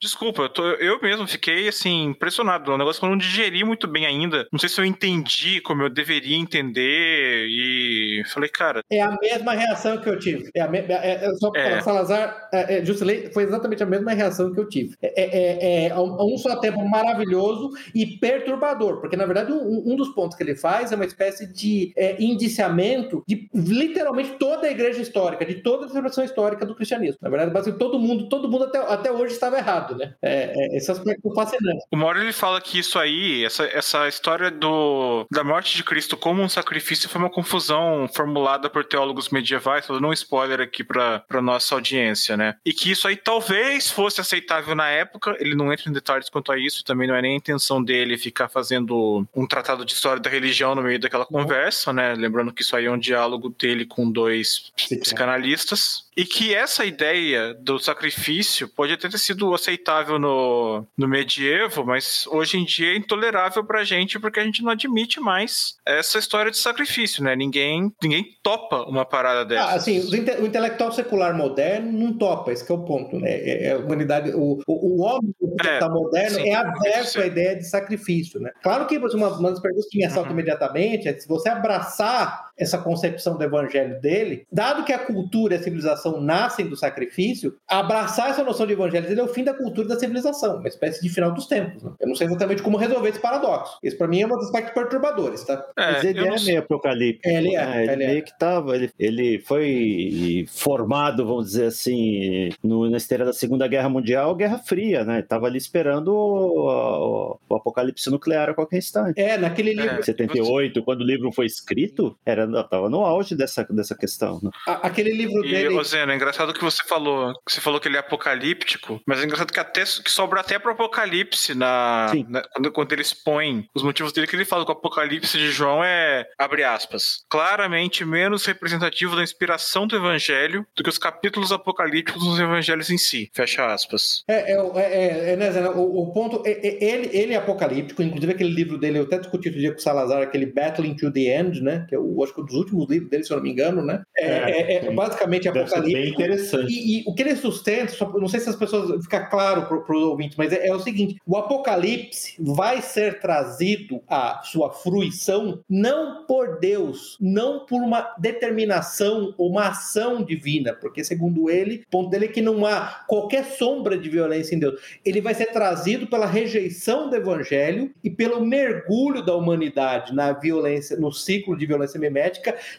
Desculpa, 0.00 0.42
eu, 0.42 0.48
tô, 0.48 0.62
eu 0.62 1.00
mesmo 1.00 1.26
fiquei 1.26 1.68
assim, 1.68 2.04
impressionado. 2.04 2.70
É 2.70 2.74
um 2.74 2.78
negócio 2.78 3.00
que 3.00 3.06
eu 3.06 3.10
não 3.10 3.18
digeri 3.18 3.64
muito 3.64 3.86
bem 3.86 4.06
ainda. 4.06 4.46
Não 4.52 4.58
sei 4.58 4.68
se 4.68 4.80
eu 4.80 4.84
entendi 4.84 5.60
como 5.60 5.82
eu 5.82 5.90
deveria 5.90 6.36
entender. 6.36 7.46
E 7.48 8.22
falei, 8.32 8.48
cara. 8.48 8.82
É 8.90 9.02
a 9.02 9.16
mesma 9.20 9.52
reação 9.52 9.98
que 9.98 10.08
eu 10.08 10.18
tive. 10.18 10.50
É 10.54 10.60
a 10.60 10.68
me... 10.68 10.78
é, 10.78 11.24
é, 11.24 11.34
só 11.34 11.50
para 11.50 11.60
é. 11.60 11.80
falar, 11.80 11.98
Salazar, 11.98 12.48
é, 12.52 12.78
é, 12.78 13.30
foi 13.32 13.42
exatamente 13.42 13.82
a 13.82 13.86
mesma 13.86 14.12
reação 14.12 14.52
que 14.52 14.60
eu 14.60 14.68
tive. 14.68 14.94
É, 15.02 15.22
é, 15.22 15.86
é, 15.86 15.94
um, 15.98 16.34
um, 16.34 16.38
só 16.38 16.56
tempo 16.56 16.86
maravilhoso 16.88 17.70
e 17.94 18.06
perturbador, 18.18 19.00
porque 19.00 19.16
na 19.16 19.26
verdade 19.26 19.52
um, 19.52 19.92
um, 19.92 19.96
dos 19.96 20.10
pontos 20.10 20.36
que 20.36 20.42
ele 20.42 20.54
faz 20.54 20.92
é 20.92 20.94
uma 20.94 21.04
espécie 21.04 21.46
de 21.52 21.92
indiciamento 22.18 23.22
de 23.26 23.48
literalmente 23.54 24.30
toda 24.38 24.66
a 24.66 24.70
igreja 24.70 25.00
histórica, 25.00 25.44
de 25.44 25.56
toda 25.56 25.86
a 25.86 25.88
celebração 25.88 26.24
histórica 26.24 26.64
do 26.64 26.74
cristianismo. 26.74 27.18
Na 27.20 27.30
verdade, 27.30 27.52
basicamente 27.52 27.78
todo 27.78 27.98
mundo, 27.98 28.28
todo 28.28 28.48
mundo 28.48 28.64
até, 28.64 28.78
até 28.78 29.12
hoje 29.12 29.34
estava 29.34 29.58
errado 29.58 29.87
lado, 29.88 29.96
né? 29.96 30.14
É, 30.22 30.52
é, 30.54 30.76
esse 30.76 30.90
aspecto 30.90 31.32
fascinante. 31.34 31.84
O 31.90 31.96
Mauro 31.96 32.20
ele 32.20 32.32
fala 32.32 32.60
que 32.60 32.78
isso 32.78 32.98
aí, 32.98 33.44
essa, 33.44 33.64
essa 33.64 34.08
história 34.08 34.50
do, 34.50 35.26
da 35.30 35.42
morte 35.42 35.76
de 35.76 35.84
Cristo 35.84 36.16
como 36.16 36.42
um 36.42 36.48
sacrifício 36.48 37.08
foi 37.08 37.20
uma 37.20 37.30
confusão 37.30 38.08
formulada 38.12 38.68
por 38.68 38.84
teólogos 38.84 39.30
medievais, 39.30 39.86
tô 39.86 39.94
dando 39.94 40.08
um 40.08 40.12
spoiler 40.12 40.60
aqui 40.60 40.84
para 40.84 41.42
nossa 41.42 41.74
audiência, 41.74 42.36
né? 42.36 42.56
E 42.64 42.72
que 42.72 42.90
isso 42.90 43.08
aí 43.08 43.16
talvez 43.16 43.90
fosse 43.90 44.20
aceitável 44.20 44.74
na 44.74 44.88
época, 44.88 45.36
ele 45.40 45.54
não 45.54 45.72
entra 45.72 45.88
em 45.88 45.92
detalhes 45.92 46.28
quanto 46.28 46.52
a 46.52 46.58
isso, 46.58 46.84
também 46.84 47.08
não 47.08 47.14
é 47.14 47.22
nem 47.22 47.34
a 47.34 47.36
intenção 47.36 47.82
dele 47.82 48.18
ficar 48.18 48.48
fazendo 48.48 49.26
um 49.34 49.46
tratado 49.46 49.84
de 49.84 49.92
história 49.92 50.20
da 50.20 50.30
religião 50.30 50.74
no 50.74 50.82
meio 50.82 50.98
daquela 50.98 51.24
conversa, 51.24 51.92
né? 51.92 52.14
Lembrando 52.14 52.52
que 52.52 52.62
isso 52.62 52.76
aí 52.76 52.86
é 52.86 52.90
um 52.90 52.98
diálogo 52.98 53.48
dele 53.50 53.86
com 53.86 54.10
dois 54.10 54.72
psicanalistas. 55.00 56.06
E 56.16 56.24
que 56.24 56.52
essa 56.52 56.84
ideia 56.84 57.54
do 57.54 57.78
sacrifício 57.78 58.68
pode 58.68 58.92
até 58.92 59.08
ter 59.08 59.18
sido 59.18 59.54
aceitável 59.54 59.77
no, 60.18 60.84
no 60.96 61.08
medievo, 61.08 61.84
mas 61.84 62.26
hoje 62.28 62.58
em 62.58 62.64
dia 62.64 62.92
é 62.92 62.96
intolerável 62.96 63.64
pra 63.64 63.84
gente 63.84 64.18
porque 64.18 64.40
a 64.40 64.44
gente 64.44 64.62
não 64.62 64.70
admite 64.70 65.20
mais 65.20 65.76
essa 65.86 66.18
história 66.18 66.50
de 66.50 66.58
sacrifício, 66.58 67.22
né? 67.22 67.34
Ninguém, 67.34 67.92
ninguém 68.02 68.24
topa 68.42 68.82
uma 68.82 69.04
parada 69.04 69.44
dessa. 69.44 69.64
Ah, 69.64 69.74
assim, 69.74 70.00
o 70.00 70.46
intelectual 70.46 70.92
secular 70.92 71.36
moderno 71.36 71.92
não 71.92 72.16
topa, 72.16 72.52
esse 72.52 72.70
é 72.70 72.74
o 72.74 72.84
ponto, 72.84 73.18
né? 73.18 73.30
É, 73.30 73.66
é 73.66 73.72
a 73.72 73.78
humanidade, 73.78 74.30
o, 74.34 74.60
o, 74.66 74.96
o 74.96 75.02
homem 75.02 75.34
é, 75.64 75.88
moderno 75.88 76.36
sim, 76.36 76.48
é 76.48 76.54
aberto 76.54 77.20
à 77.20 77.26
ideia 77.26 77.56
de 77.56 77.64
sacrifício, 77.64 78.40
né? 78.40 78.50
Claro 78.62 78.86
que 78.86 78.98
uma, 78.98 79.28
uma 79.28 79.50
das 79.50 79.60
perguntas 79.60 79.88
que 79.90 79.98
me 79.98 80.04
assalta 80.04 80.28
uhum. 80.28 80.34
imediatamente 80.34 81.08
é 81.08 81.18
se 81.18 81.26
você 81.26 81.48
abraçar 81.48 82.47
essa 82.58 82.78
concepção 82.78 83.36
do 83.36 83.44
evangelho 83.44 84.00
dele, 84.00 84.46
dado 84.52 84.84
que 84.84 84.92
a 84.92 84.98
cultura 84.98 85.54
e 85.54 85.58
a 85.58 85.62
civilização 85.62 86.20
nascem 86.20 86.66
do 86.66 86.76
sacrifício, 86.76 87.56
abraçar 87.66 88.30
essa 88.30 88.42
noção 88.42 88.66
de 88.66 88.72
evangelho 88.72 89.06
dele 89.06 89.20
é 89.20 89.24
o 89.24 89.28
fim 89.28 89.44
da 89.44 89.54
cultura 89.54 89.86
e 89.86 89.90
da 89.90 89.98
civilização, 89.98 90.56
uma 90.58 90.68
espécie 90.68 91.00
de 91.00 91.08
final 91.08 91.32
dos 91.32 91.46
tempos. 91.46 91.82
Né? 91.82 91.92
Eu 92.00 92.08
não 92.08 92.14
sei 92.14 92.26
exatamente 92.26 92.62
como 92.62 92.76
resolver 92.76 93.08
esse 93.08 93.20
paradoxo. 93.20 93.78
Isso 93.82 93.96
para 93.96 94.08
mim 94.08 94.22
é 94.22 94.26
um 94.26 94.30
dos 94.30 94.46
aspectos 94.46 94.74
perturbadores, 94.74 95.44
tá? 95.44 95.64
É, 95.76 95.92
Mas 95.92 96.04
ele 96.04 96.20
é 96.20 96.30
não... 96.30 96.44
meio 96.44 96.58
apocalíptico. 96.58 97.28
É, 97.28 97.34
ele 97.34 97.54
é. 97.54 97.60
é 97.60 97.82
ele, 97.82 97.92
ele 97.92 98.04
é. 98.04 98.06
meio 98.08 98.24
que 98.24 98.38
tava, 98.38 98.74
ele, 98.74 98.90
ele 98.98 99.38
foi 99.40 100.46
formado, 100.48 101.26
vamos 101.26 101.46
dizer 101.46 101.66
assim, 101.66 102.50
no, 102.62 102.88
na 102.90 102.96
esteira 102.96 103.24
da 103.24 103.32
Segunda 103.32 103.66
Guerra 103.68 103.88
Mundial, 103.88 104.34
Guerra 104.34 104.58
Fria, 104.58 105.04
né? 105.04 105.22
Tava 105.22 105.46
ali 105.46 105.58
esperando 105.58 106.08
o, 106.08 106.68
o, 106.68 107.38
o 107.48 107.54
apocalipse 107.54 108.10
nuclear 108.10 108.50
a 108.50 108.54
qualquer 108.54 108.78
instante. 108.78 109.20
É, 109.20 109.36
naquele 109.36 109.74
livro. 109.74 109.98
É, 109.98 110.02
78, 110.02 110.82
quando 110.82 111.02
o 111.02 111.04
livro 111.06 111.30
foi 111.32 111.46
escrito, 111.46 112.16
era, 112.24 112.47
tava 112.68 112.88
no 112.88 113.04
auge 113.04 113.34
dessa, 113.34 113.64
dessa 113.64 113.96
questão. 113.96 114.40
Né? 114.42 114.50
aquele 114.66 115.12
livro 115.12 115.44
e, 115.44 115.50
dele. 115.50 115.84
Zeno, 115.84 116.12
é 116.12 116.14
engraçado 116.14 116.52
que 116.52 116.62
você 116.62 116.82
falou. 116.86 117.32
Você 117.48 117.60
falou 117.60 117.80
que 117.80 117.88
ele 117.88 117.96
é 117.96 118.00
apocalíptico, 118.00 119.00
mas 119.06 119.20
é 119.20 119.24
engraçado 119.24 119.52
que 119.52 119.60
até 119.60 119.84
que 119.84 120.10
sobra 120.10 120.40
até 120.40 120.58
pro 120.58 120.72
apocalipse 120.72 121.54
na, 121.54 122.12
na 122.28 122.42
quando, 122.52 122.72
quando 122.72 122.92
ele 122.92 123.02
expõe 123.02 123.68
os 123.74 123.82
motivos 123.82 124.12
dele, 124.12 124.26
que 124.26 124.36
ele 124.36 124.44
fala 124.44 124.64
que 124.64 124.70
o 124.70 124.74
apocalipse 124.74 125.38
de 125.38 125.50
João 125.50 125.82
é, 125.82 126.26
abre 126.38 126.64
aspas, 126.64 127.24
claramente 127.28 128.04
menos 128.04 128.44
representativo 128.44 129.16
da 129.16 129.22
inspiração 129.22 129.86
do 129.86 129.96
evangelho 129.96 130.66
do 130.76 130.82
que 130.82 130.90
os 130.90 130.98
capítulos 130.98 131.52
apocalípticos 131.52 132.22
dos 132.22 132.38
evangelhos 132.38 132.90
em 132.90 132.98
si. 132.98 133.30
Fecha 133.34 133.66
aspas. 133.66 134.24
É, 134.28 134.52
é, 134.52 134.56
é, 134.76 135.32
é 135.32 135.36
né, 135.36 135.50
Zeno, 135.50 135.70
o, 135.72 136.02
o, 136.02 136.12
ponto, 136.12 136.42
é, 136.44 136.52
é, 136.52 136.84
ele, 136.84 137.16
ele 137.16 137.34
é 137.34 137.36
apocalíptico, 137.36 138.02
inclusive 138.02 138.32
aquele 138.32 138.50
livro 138.50 138.78
dele, 138.78 138.98
eu 138.98 139.04
até 139.04 139.18
discuti 139.18 139.48
outro 139.48 139.60
dia 139.60 139.72
com 139.72 139.78
o 139.78 139.82
Salazar, 139.82 140.22
aquele 140.22 140.46
Battling 140.46 140.94
to 140.94 141.12
the 141.12 141.38
End, 141.38 141.62
né? 141.62 141.86
Que 141.88 141.94
é 141.94 141.98
o, 141.98 142.22
acho 142.38 142.40
um 142.40 142.44
dos 142.44 142.54
últimos 142.54 142.88
livros 142.88 143.10
dele, 143.10 143.24
se 143.24 143.32
eu 143.32 143.36
não 143.36 143.44
me 143.44 143.50
engano, 143.50 143.84
né? 143.84 144.02
É, 144.16 144.26
é, 144.26 144.72
é, 144.74 144.86
é 144.86 144.92
basicamente 144.92 145.48
apocalíptico. 145.48 145.98
Bem 145.98 146.10
interessante. 146.10 146.72
E, 146.72 147.00
e, 147.00 147.04
o 147.06 147.14
que 147.14 147.22
ele 147.22 147.36
sustenta, 147.36 147.92
só, 147.92 148.12
não 148.18 148.28
sei 148.28 148.40
se 148.40 148.48
as 148.48 148.56
pessoas 148.56 149.02
fica 149.04 149.26
claro 149.26 149.66
para 149.66 149.96
os 149.96 150.04
ouvintes, 150.04 150.36
mas 150.36 150.52
é, 150.52 150.68
é, 150.68 150.74
o 150.74 150.80
seguinte: 150.80 151.16
o 151.26 151.36
apocalipse 151.36 152.34
vai 152.38 152.80
ser 152.82 153.20
trazido 153.20 154.02
à 154.08 154.40
sua 154.44 154.70
fruição 154.70 155.60
não 155.68 156.26
por 156.26 156.58
Deus, 156.58 157.16
não 157.20 157.66
por 157.66 157.80
uma 157.80 158.14
determinação 158.18 159.34
ou 159.36 159.50
uma 159.50 159.68
ação 159.68 160.22
divina, 160.22 160.74
porque 160.74 161.02
segundo 161.04 161.50
ele, 161.50 161.82
o 161.86 161.90
ponto 161.90 162.10
dele 162.10 162.26
é 162.26 162.28
que 162.28 162.42
não 162.42 162.64
há 162.66 163.04
qualquer 163.06 163.44
sombra 163.44 163.96
de 163.96 164.08
violência 164.08 164.54
em 164.54 164.58
Deus. 164.58 164.80
Ele 165.04 165.20
vai 165.20 165.34
ser 165.34 165.46
trazido 165.46 166.06
pela 166.06 166.26
rejeição 166.26 167.08
do 167.08 167.16
evangelho 167.16 167.92
e 168.02 168.10
pelo 168.10 168.44
mergulho 168.44 169.24
da 169.24 169.34
humanidade 169.34 170.14
na 170.14 170.32
violência, 170.32 170.96
no 170.96 171.12
ciclo 171.12 171.56
de 171.56 171.66
violência 171.66 171.98
mimética, 171.98 172.27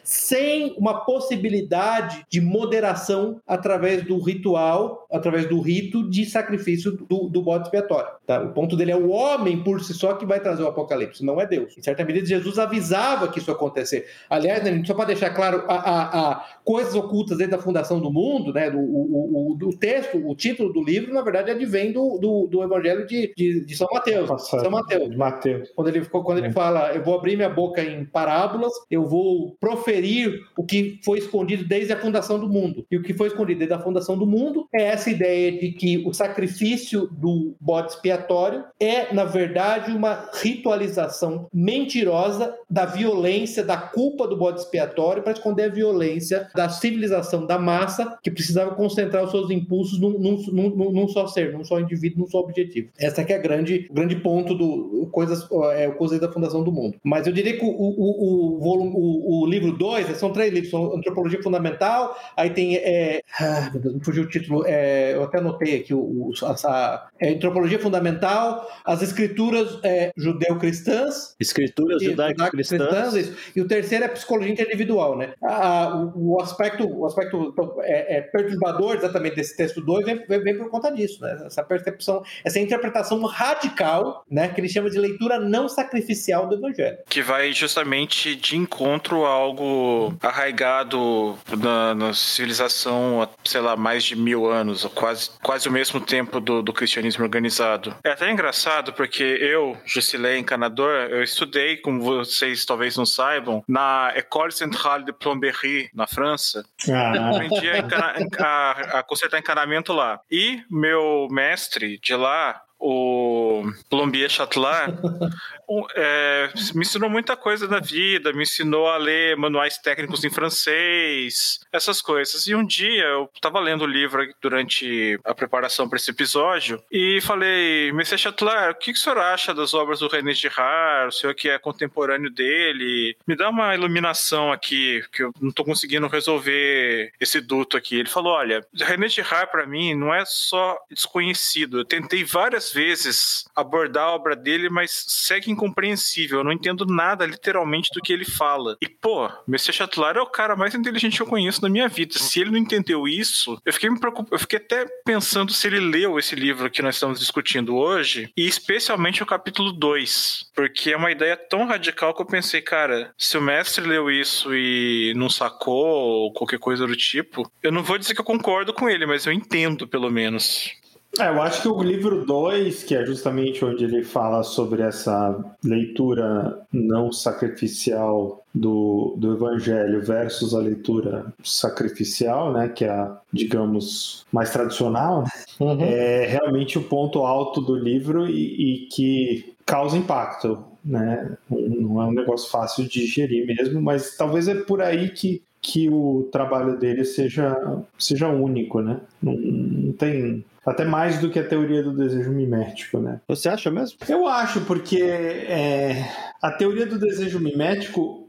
sem 0.02 0.74
uma 0.76 1.04
possibilidade 1.04 2.24
de 2.28 2.40
moderação 2.40 3.40
através 3.46 4.04
do 4.04 4.18
ritual, 4.18 5.06
através 5.10 5.48
do 5.48 5.60
rito 5.60 6.08
de 6.08 6.24
sacrifício 6.24 6.92
do, 6.92 7.28
do 7.28 7.42
bode 7.42 7.64
expiatório. 7.64 8.10
Tá? 8.26 8.42
O 8.42 8.52
ponto 8.52 8.76
dele 8.76 8.92
é 8.92 8.96
o 8.96 9.10
homem 9.10 9.62
por 9.62 9.80
si 9.82 9.94
só 9.94 10.14
que 10.14 10.24
vai 10.24 10.40
trazer 10.40 10.62
o 10.62 10.68
apocalipse, 10.68 11.24
não 11.24 11.40
é 11.40 11.46
Deus. 11.46 11.76
Em 11.76 11.82
certa 11.82 12.04
medida, 12.04 12.26
Jesus 12.26 12.58
avisava 12.58 13.28
que 13.28 13.38
isso 13.38 13.50
ia 13.50 13.54
acontecer. 13.54 14.06
Aliás, 14.28 14.62
né, 14.62 14.82
só 14.84 14.94
para 14.94 15.06
deixar 15.06 15.30
claro, 15.30 15.64
a, 15.68 15.74
a, 15.74 16.30
a, 16.32 16.44
coisas 16.64 16.94
ocultas 16.94 17.38
desde 17.38 17.54
a 17.54 17.58
fundação 17.58 18.00
do 18.00 18.10
mundo, 18.10 18.52
né, 18.52 18.70
do, 18.70 18.78
o, 18.78 19.52
o, 19.52 19.68
o, 19.68 19.76
texto, 19.76 20.18
o 20.18 20.34
título 20.34 20.72
do 20.72 20.82
livro, 20.82 21.12
na 21.12 21.22
verdade, 21.22 21.50
advém 21.50 21.92
do, 21.92 22.18
do, 22.18 22.46
do 22.46 22.62
Evangelho 22.62 23.06
de, 23.06 23.32
de, 23.36 23.64
de 23.64 23.76
São 23.76 23.88
Mateus. 23.92 24.48
São 24.48 24.70
Mateus. 24.70 25.16
Mateus. 25.16 25.70
Quando 25.74 25.88
ele, 25.88 26.04
quando 26.04 26.38
ele 26.38 26.48
é. 26.48 26.52
fala, 26.52 26.92
eu 26.94 27.02
vou 27.02 27.14
abrir 27.14 27.36
minha 27.36 27.48
boca 27.48 27.82
em 27.82 28.04
parábolas, 28.04 28.72
eu 28.90 29.04
vou 29.04 29.39
proferir 29.60 30.40
o 30.56 30.64
que 30.64 31.00
foi 31.04 31.18
escondido 31.18 31.64
desde 31.64 31.92
a 31.92 32.00
fundação 32.00 32.38
do 32.38 32.48
mundo. 32.48 32.86
E 32.90 32.96
o 32.96 33.02
que 33.02 33.14
foi 33.14 33.28
escondido 33.28 33.58
desde 33.58 33.74
a 33.74 33.80
fundação 33.80 34.16
do 34.16 34.26
mundo 34.26 34.66
é 34.72 34.82
essa 34.82 35.10
ideia 35.10 35.52
de 35.52 35.72
que 35.72 35.98
o 36.06 36.12
sacrifício 36.12 37.08
do 37.12 37.54
bode 37.60 37.92
expiatório 37.92 38.64
é, 38.78 39.12
na 39.12 39.24
verdade, 39.24 39.92
uma 39.92 40.28
ritualização 40.34 41.48
mentirosa 41.52 42.54
da 42.68 42.86
violência, 42.86 43.64
da 43.64 43.76
culpa 43.76 44.26
do 44.26 44.36
bode 44.36 44.60
expiatório 44.60 45.22
para 45.22 45.32
esconder 45.32 45.64
a 45.64 45.68
violência 45.68 46.48
da 46.54 46.68
civilização 46.68 47.46
da 47.46 47.58
massa 47.58 48.18
que 48.22 48.30
precisava 48.30 48.74
concentrar 48.74 49.24
os 49.24 49.30
seus 49.30 49.50
impulsos 49.50 49.98
num, 49.98 50.18
num, 50.18 50.36
num, 50.52 50.92
num 50.92 51.08
só 51.08 51.26
ser, 51.26 51.52
num 51.52 51.64
só 51.64 51.80
indivíduo, 51.80 52.20
num 52.20 52.26
só 52.26 52.38
objetivo. 52.40 52.90
Essa 52.98 53.24
que 53.24 53.32
é 53.32 53.36
a 53.36 53.40
grande, 53.40 53.88
grande 53.92 54.16
ponto 54.16 54.54
do 54.54 55.08
coisas, 55.10 55.46
é, 55.74 55.88
o 55.88 55.94
conceito 55.94 56.22
da 56.22 56.32
fundação 56.32 56.62
do 56.62 56.72
mundo. 56.72 56.96
Mas 57.02 57.26
eu 57.26 57.32
diria 57.32 57.56
que 57.56 57.64
o, 57.64 57.68
o, 57.68 58.56
o, 58.56 58.58
volume, 58.58 58.92
o, 58.94 59.19
o 59.24 59.46
livro 59.46 59.72
2, 59.72 60.16
são 60.16 60.32
três 60.32 60.52
livros, 60.52 60.70
são 60.70 60.96
Antropologia 60.96 61.42
Fundamental, 61.42 62.18
aí 62.36 62.50
tem, 62.50 62.76
é, 62.76 63.22
ah, 63.38 63.70
meu 63.72 63.80
Deus, 63.80 63.94
me 63.94 64.04
fugiu 64.04 64.24
o 64.24 64.28
título, 64.28 64.64
é, 64.66 65.14
eu 65.14 65.24
até 65.24 65.38
anotei 65.38 65.76
aqui, 65.76 65.94
o, 65.94 65.98
o 66.00 66.32
essa, 66.32 67.08
é, 67.18 67.30
Antropologia 67.30 67.78
Fundamental, 67.78 68.68
as 68.84 69.02
escrituras 69.02 69.78
é, 69.82 70.10
judeu-cristãs. 70.16 71.34
Escrituras 71.38 72.02
judaico-cristãs. 72.02 73.32
E 73.54 73.60
o 73.60 73.66
terceiro 73.66 74.04
é 74.04 74.08
Psicologia 74.08 74.52
Individual, 74.52 75.16
né? 75.16 75.32
Ah, 75.42 76.10
o, 76.14 76.34
o, 76.34 76.40
aspecto, 76.40 76.86
o 76.86 77.06
aspecto 77.06 77.52
então, 77.52 77.76
é, 77.80 78.18
é, 78.18 78.20
perturbador 78.20 78.96
exatamente 78.96 79.36
desse 79.36 79.56
texto 79.56 79.80
2 79.80 80.04
vem, 80.04 80.26
vem, 80.26 80.42
vem, 80.42 80.56
por 80.56 80.70
conta 80.70 80.90
disso, 80.90 81.22
né? 81.22 81.42
Essa 81.46 81.62
percepção, 81.62 82.22
essa 82.44 82.58
interpretação 82.58 83.22
radical, 83.24 84.24
né? 84.30 84.48
Que 84.48 84.60
ele 84.60 84.68
chama 84.68 84.90
de 84.90 84.98
leitura 84.98 85.38
não 85.38 85.68
sacrificial 85.68 86.48
do 86.48 86.56
Evangelho. 86.56 86.98
Que 87.08 87.22
vai 87.22 87.52
justamente 87.52 88.34
de 88.36 88.56
encontro 88.56 89.09
a 89.16 89.28
algo 89.30 90.14
arraigado 90.22 91.38
na, 91.58 91.94
na 91.94 92.12
civilização, 92.14 93.28
sei 93.44 93.60
lá, 93.60 93.76
mais 93.76 94.04
de 94.04 94.16
mil 94.16 94.50
anos, 94.50 94.84
quase, 94.94 95.30
quase 95.42 95.68
o 95.68 95.72
mesmo 95.72 96.00
tempo 96.00 96.40
do, 96.40 96.62
do 96.62 96.72
cristianismo 96.72 97.24
organizado. 97.24 97.94
É 98.04 98.10
até 98.10 98.30
engraçado 98.30 98.92
porque 98.92 99.22
eu, 99.22 99.76
Jusilei, 99.84 100.38
encanador, 100.38 100.90
eu 101.10 101.22
estudei, 101.22 101.76
como 101.76 102.02
vocês 102.02 102.64
talvez 102.64 102.96
não 102.96 103.06
saibam, 103.06 103.62
na 103.68 104.12
École 104.14 104.52
Centrale 104.52 105.04
de 105.04 105.12
Plomberie, 105.12 105.90
na 105.94 106.06
França. 106.06 106.64
Ah. 106.88 107.30
Aprendi 107.30 107.68
a, 107.68 107.78
encana, 107.78 108.14
a, 108.38 108.70
a 108.98 109.02
consertar 109.02 109.38
encanamento 109.38 109.92
lá. 109.92 110.20
E 110.30 110.62
meu 110.70 111.28
mestre 111.30 111.98
de 111.98 112.14
lá, 112.14 112.60
o 112.80 113.62
Plombier 113.90 114.30
Chatelard 114.30 114.96
é, 115.94 116.50
me 116.74 116.80
ensinou 116.80 117.10
muita 117.10 117.36
coisa 117.36 117.68
da 117.68 117.78
vida, 117.78 118.32
me 118.32 118.42
ensinou 118.42 118.88
a 118.88 118.96
ler 118.96 119.36
manuais 119.36 119.76
técnicos 119.76 120.24
em 120.24 120.30
francês, 120.30 121.60
essas 121.70 122.00
coisas. 122.00 122.46
E 122.46 122.54
um 122.54 122.64
dia 122.64 123.04
eu 123.04 123.30
estava 123.34 123.60
lendo 123.60 123.82
o 123.82 123.86
livro 123.86 124.26
durante 124.40 125.20
a 125.24 125.34
preparação 125.34 125.88
para 125.88 125.96
esse 125.96 126.10
episódio 126.10 126.82
e 126.90 127.20
falei, 127.20 127.92
Monsieur 127.92 128.18
Chatelard, 128.18 128.72
o 128.72 128.78
que, 128.78 128.92
que 128.92 128.98
o 128.98 129.02
senhor 129.02 129.18
acha 129.18 129.54
das 129.54 129.74
obras 129.74 130.00
do 130.00 130.08
René 130.08 130.32
Girard? 130.32 131.08
O 131.08 131.12
senhor 131.12 131.34
que 131.34 131.50
é 131.50 131.58
contemporâneo 131.58 132.30
dele? 132.30 133.14
Me 133.26 133.36
dá 133.36 133.50
uma 133.50 133.74
iluminação 133.74 134.50
aqui, 134.50 135.04
que 135.12 135.22
eu 135.22 135.32
não 135.40 135.50
estou 135.50 135.66
conseguindo 135.66 136.06
resolver 136.08 137.12
esse 137.20 137.40
duto 137.40 137.76
aqui. 137.76 137.96
Ele 137.96 138.08
falou, 138.08 138.32
olha, 138.32 138.66
René 138.74 139.08
Girard 139.08 139.50
para 139.50 139.66
mim 139.66 139.94
não 139.94 140.14
é 140.14 140.24
só 140.24 140.78
desconhecido. 140.90 141.80
Eu 141.80 141.84
tentei 141.84 142.24
várias 142.24 142.69
vezes 142.72 143.44
abordar 143.54 144.04
a 144.04 144.14
obra 144.14 144.36
dele, 144.36 144.68
mas 144.68 144.90
segue 145.08 145.50
incompreensível. 145.50 146.38
Eu 146.38 146.44
não 146.44 146.52
entendo 146.52 146.86
nada, 146.86 147.26
literalmente, 147.26 147.90
do 147.92 148.00
que 148.00 148.12
ele 148.12 148.24
fala. 148.24 148.76
E, 148.80 148.88
pô, 148.88 149.30
Messias 149.46 149.76
Chatelard 149.76 150.18
é 150.18 150.22
o 150.22 150.26
cara 150.26 150.56
mais 150.56 150.74
inteligente 150.74 151.16
que 151.16 151.22
eu 151.22 151.26
conheço 151.26 151.62
na 151.62 151.68
minha 151.68 151.88
vida. 151.88 152.18
Se 152.18 152.40
ele 152.40 152.50
não 152.50 152.58
entendeu 152.58 153.06
isso, 153.06 153.60
eu 153.64 153.72
fiquei 153.72 153.90
me 153.90 153.98
preocupando, 153.98 154.34
eu 154.34 154.38
fiquei 154.38 154.58
até 154.58 154.86
pensando 155.04 155.52
se 155.52 155.66
ele 155.66 155.80
leu 155.80 156.18
esse 156.18 156.34
livro 156.34 156.70
que 156.70 156.82
nós 156.82 156.96
estamos 156.96 157.18
discutindo 157.18 157.76
hoje, 157.76 158.30
e 158.36 158.46
especialmente 158.46 159.22
o 159.22 159.26
capítulo 159.26 159.72
2, 159.72 160.50
porque 160.54 160.92
é 160.92 160.96
uma 160.96 161.10
ideia 161.10 161.36
tão 161.36 161.66
radical 161.66 162.14
que 162.14 162.22
eu 162.22 162.26
pensei, 162.26 162.60
cara, 162.60 163.12
se 163.18 163.36
o 163.36 163.42
mestre 163.42 163.86
leu 163.86 164.10
isso 164.10 164.54
e 164.54 165.12
não 165.16 165.28
sacou, 165.28 165.86
ou 165.86 166.32
qualquer 166.32 166.58
coisa 166.58 166.86
do 166.86 166.96
tipo, 166.96 167.50
eu 167.62 167.72
não 167.72 167.82
vou 167.82 167.98
dizer 167.98 168.14
que 168.14 168.20
eu 168.20 168.24
concordo 168.24 168.72
com 168.72 168.88
ele, 168.88 169.06
mas 169.06 169.26
eu 169.26 169.32
entendo, 169.32 169.86
pelo 169.86 170.10
menos. 170.10 170.79
É, 171.20 171.28
eu 171.28 171.42
acho 171.42 171.62
que 171.62 171.68
o 171.68 171.82
livro 171.82 172.24
2, 172.24 172.82
que 172.84 172.94
é 172.94 173.04
justamente 173.04 173.64
onde 173.64 173.84
ele 173.84 174.02
fala 174.02 174.42
sobre 174.42 174.82
essa 174.82 175.38
leitura 175.62 176.62
não 176.72 177.12
sacrificial 177.12 178.42
do, 178.54 179.14
do 179.18 179.34
Evangelho 179.34 180.02
versus 180.02 180.54
a 180.54 180.58
leitura 180.58 181.26
sacrificial, 181.44 182.52
né, 182.52 182.68
que 182.68 182.84
é 182.84 182.90
a, 182.90 183.18
digamos, 183.32 184.24
mais 184.32 184.50
tradicional, 184.50 185.24
uhum. 185.58 185.80
é 185.82 186.26
realmente 186.26 186.78
o 186.78 186.84
ponto 186.84 187.24
alto 187.24 187.60
do 187.60 187.74
livro 187.74 188.26
e, 188.26 188.84
e 188.84 188.86
que 188.86 189.54
causa 189.66 189.96
impacto. 189.96 190.64
Né? 190.82 191.36
Não 191.50 192.00
é 192.00 192.06
um 192.06 192.12
negócio 192.12 192.50
fácil 192.50 192.84
de 192.84 193.00
digerir 193.00 193.46
mesmo, 193.46 193.80
mas 193.82 194.16
talvez 194.16 194.48
é 194.48 194.54
por 194.54 194.80
aí 194.80 195.10
que 195.10 195.42
que 195.62 195.88
o 195.90 196.28
trabalho 196.32 196.78
dele 196.78 197.04
seja, 197.04 197.56
seja 197.98 198.28
único, 198.28 198.80
né? 198.80 199.00
Não, 199.22 199.34
não 199.34 199.92
tem 199.92 200.44
até 200.64 200.84
mais 200.84 201.18
do 201.18 201.30
que 201.30 201.38
a 201.38 201.46
teoria 201.46 201.82
do 201.82 201.94
desejo 201.94 202.30
mimético, 202.30 202.98
né? 202.98 203.20
Você 203.28 203.48
acha 203.48 203.70
mesmo? 203.70 203.98
Eu 204.08 204.26
acho, 204.26 204.60
porque 204.62 205.02
é, 205.02 206.04
a 206.40 206.50
teoria 206.50 206.86
do 206.86 206.98
desejo 206.98 207.40
mimético 207.40 208.20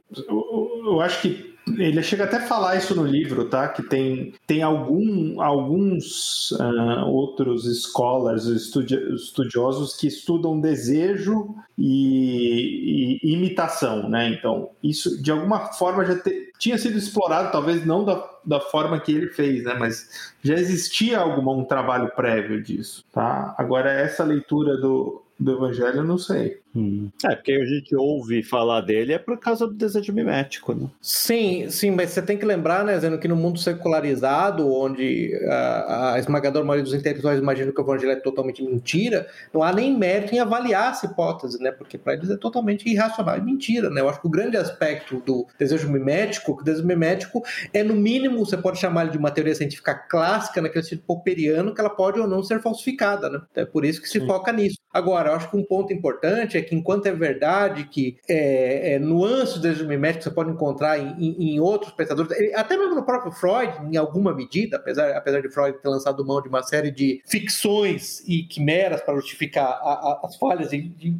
eu 0.85 0.99
acho 0.99 1.21
que 1.21 1.50
ele 1.77 2.01
chega 2.01 2.23
até 2.23 2.37
a 2.37 2.47
falar 2.47 2.75
isso 2.75 2.95
no 2.95 3.05
livro, 3.05 3.45
tá? 3.45 3.67
Que 3.67 3.83
tem, 3.83 4.33
tem 4.47 4.63
algum, 4.63 5.39
alguns 5.41 6.51
uh, 6.51 7.05
outros 7.07 7.65
scholars, 7.83 8.45
estudi 8.45 8.95
estudiosos 9.13 9.95
que 9.95 10.07
estudam 10.07 10.59
desejo 10.59 11.55
e, 11.77 13.19
e, 13.23 13.33
imitação, 13.33 14.09
né? 14.09 14.29
Então, 14.29 14.69
isso 14.83 15.21
de 15.21 15.31
alguma 15.31 15.71
forma 15.73 16.03
já 16.03 16.17
te, 16.19 16.51
tinha 16.57 16.77
sido 16.77 16.97
explorado, 16.97 17.51
talvez 17.51 17.85
não 17.85 18.03
da, 18.03 18.27
da 18.43 18.59
forma 18.59 18.99
que 18.99 19.11
ele 19.11 19.27
fez, 19.27 19.63
né? 19.63 19.75
Mas 19.77 20.33
já 20.43 20.55
existia 20.55 21.19
algum 21.19 21.51
um 21.51 21.63
trabalho 21.63 22.11
prévio 22.15 22.61
disso, 22.61 23.03
tá? 23.11 23.53
Agora, 23.57 23.91
essa 23.91 24.23
leitura 24.23 24.77
do, 24.77 25.21
do 25.41 25.53
Evangelho, 25.53 25.97
eu 25.97 26.03
não 26.03 26.19
sei. 26.19 26.61
Hum. 26.75 27.09
É, 27.25 27.35
porque 27.35 27.51
a 27.51 27.65
gente 27.65 27.95
ouve 27.95 28.43
falar 28.43 28.81
dele 28.81 29.11
é 29.11 29.17
por 29.17 29.37
causa 29.37 29.67
do 29.67 29.73
desejo 29.73 30.13
mimético, 30.13 30.73
né? 30.73 30.87
Sim, 31.01 31.69
sim, 31.69 31.91
mas 31.91 32.11
você 32.11 32.21
tem 32.21 32.37
que 32.37 32.45
lembrar, 32.45 32.85
né, 32.85 32.97
Zeno, 32.99 33.17
que 33.17 33.27
no 33.27 33.35
mundo 33.35 33.59
secularizado, 33.59 34.71
onde 34.71 35.33
a, 35.49 36.13
a 36.13 36.19
esmagadora 36.19 36.63
maioria 36.63 36.83
dos 36.83 36.93
intelectuais 36.93 37.39
imaginam 37.39 37.73
que 37.73 37.81
o 37.81 37.83
evangelho 37.83 38.11
é 38.11 38.15
totalmente 38.15 38.63
mentira, 38.63 39.27
não 39.53 39.63
há 39.63 39.73
nem 39.73 39.97
mérito 39.97 40.33
em 40.33 40.39
avaliar 40.39 40.91
essa 40.91 41.07
hipótese, 41.07 41.61
né? 41.61 41.71
Porque 41.71 41.97
para 41.97 42.13
eles 42.13 42.29
é 42.29 42.37
totalmente 42.37 42.87
irracional 42.87 43.37
e 43.37 43.41
mentira, 43.41 43.89
né? 43.89 43.99
Eu 43.99 44.07
acho 44.07 44.21
que 44.21 44.27
o 44.27 44.31
grande 44.31 44.55
aspecto 44.55 45.21
do 45.25 45.47
desejo 45.59 45.89
mimético, 45.89 46.55
que 46.55 46.61
o 46.61 46.65
desejo 46.65 46.87
mimético 46.87 47.41
é, 47.73 47.83
no 47.83 47.95
mínimo, 47.95 48.45
você 48.45 48.55
pode 48.55 48.79
chamar 48.79 49.03
ele 49.03 49.11
de 49.11 49.17
uma 49.17 49.31
teoria 49.31 49.55
científica 49.55 49.93
clássica, 49.95 50.61
naquele 50.61 50.83
sentido 50.83 51.03
popperiano, 51.05 51.73
que 51.73 51.81
ela 51.81 51.89
pode 51.89 52.19
ou 52.19 52.27
não 52.27 52.43
ser 52.43 52.61
falsificada, 52.61 53.29
né? 53.29 53.41
Então 53.51 53.63
é 53.63 53.65
por 53.65 53.83
isso 53.83 54.01
que 54.01 54.07
se 54.07 54.19
sim. 54.19 54.27
foca 54.27 54.53
nisso. 54.53 54.77
Agora, 54.93 55.30
eu 55.31 55.37
acho 55.37 55.49
que 55.49 55.57
um 55.57 55.63
ponto 55.63 55.91
importante 55.93 56.57
é 56.57 56.61
que, 56.61 56.75
enquanto 56.75 57.05
é 57.05 57.11
verdade 57.11 57.85
que 57.85 58.17
é, 58.27 58.93
é, 58.93 58.99
nuances 58.99 59.59
do 59.59 59.87
mimético 59.87 60.23
você 60.23 60.31
pode 60.31 60.51
encontrar 60.51 60.99
em, 60.99 61.15
em, 61.17 61.53
em 61.53 61.59
outros 61.59 61.91
pensadores, 61.91 62.31
até 62.53 62.77
mesmo 62.77 62.95
no 62.95 63.03
próprio 63.03 63.31
Freud, 63.31 63.73
em 63.91 63.97
alguma 63.97 64.33
medida, 64.33 64.77
apesar, 64.77 65.11
apesar 65.15 65.41
de 65.41 65.49
Freud 65.49 65.77
ter 65.79 65.89
lançado 65.89 66.25
mão 66.25 66.41
de 66.41 66.49
uma 66.49 66.63
série 66.63 66.91
de 66.91 67.21
ficções 67.25 68.21
e 68.27 68.43
quimeras 68.43 69.01
para 69.01 69.15
justificar 69.15 69.65
a, 69.65 69.93
a, 69.93 70.21
as 70.23 70.35
falhas 70.35 70.69
de, 70.69 70.81
de, 70.81 71.15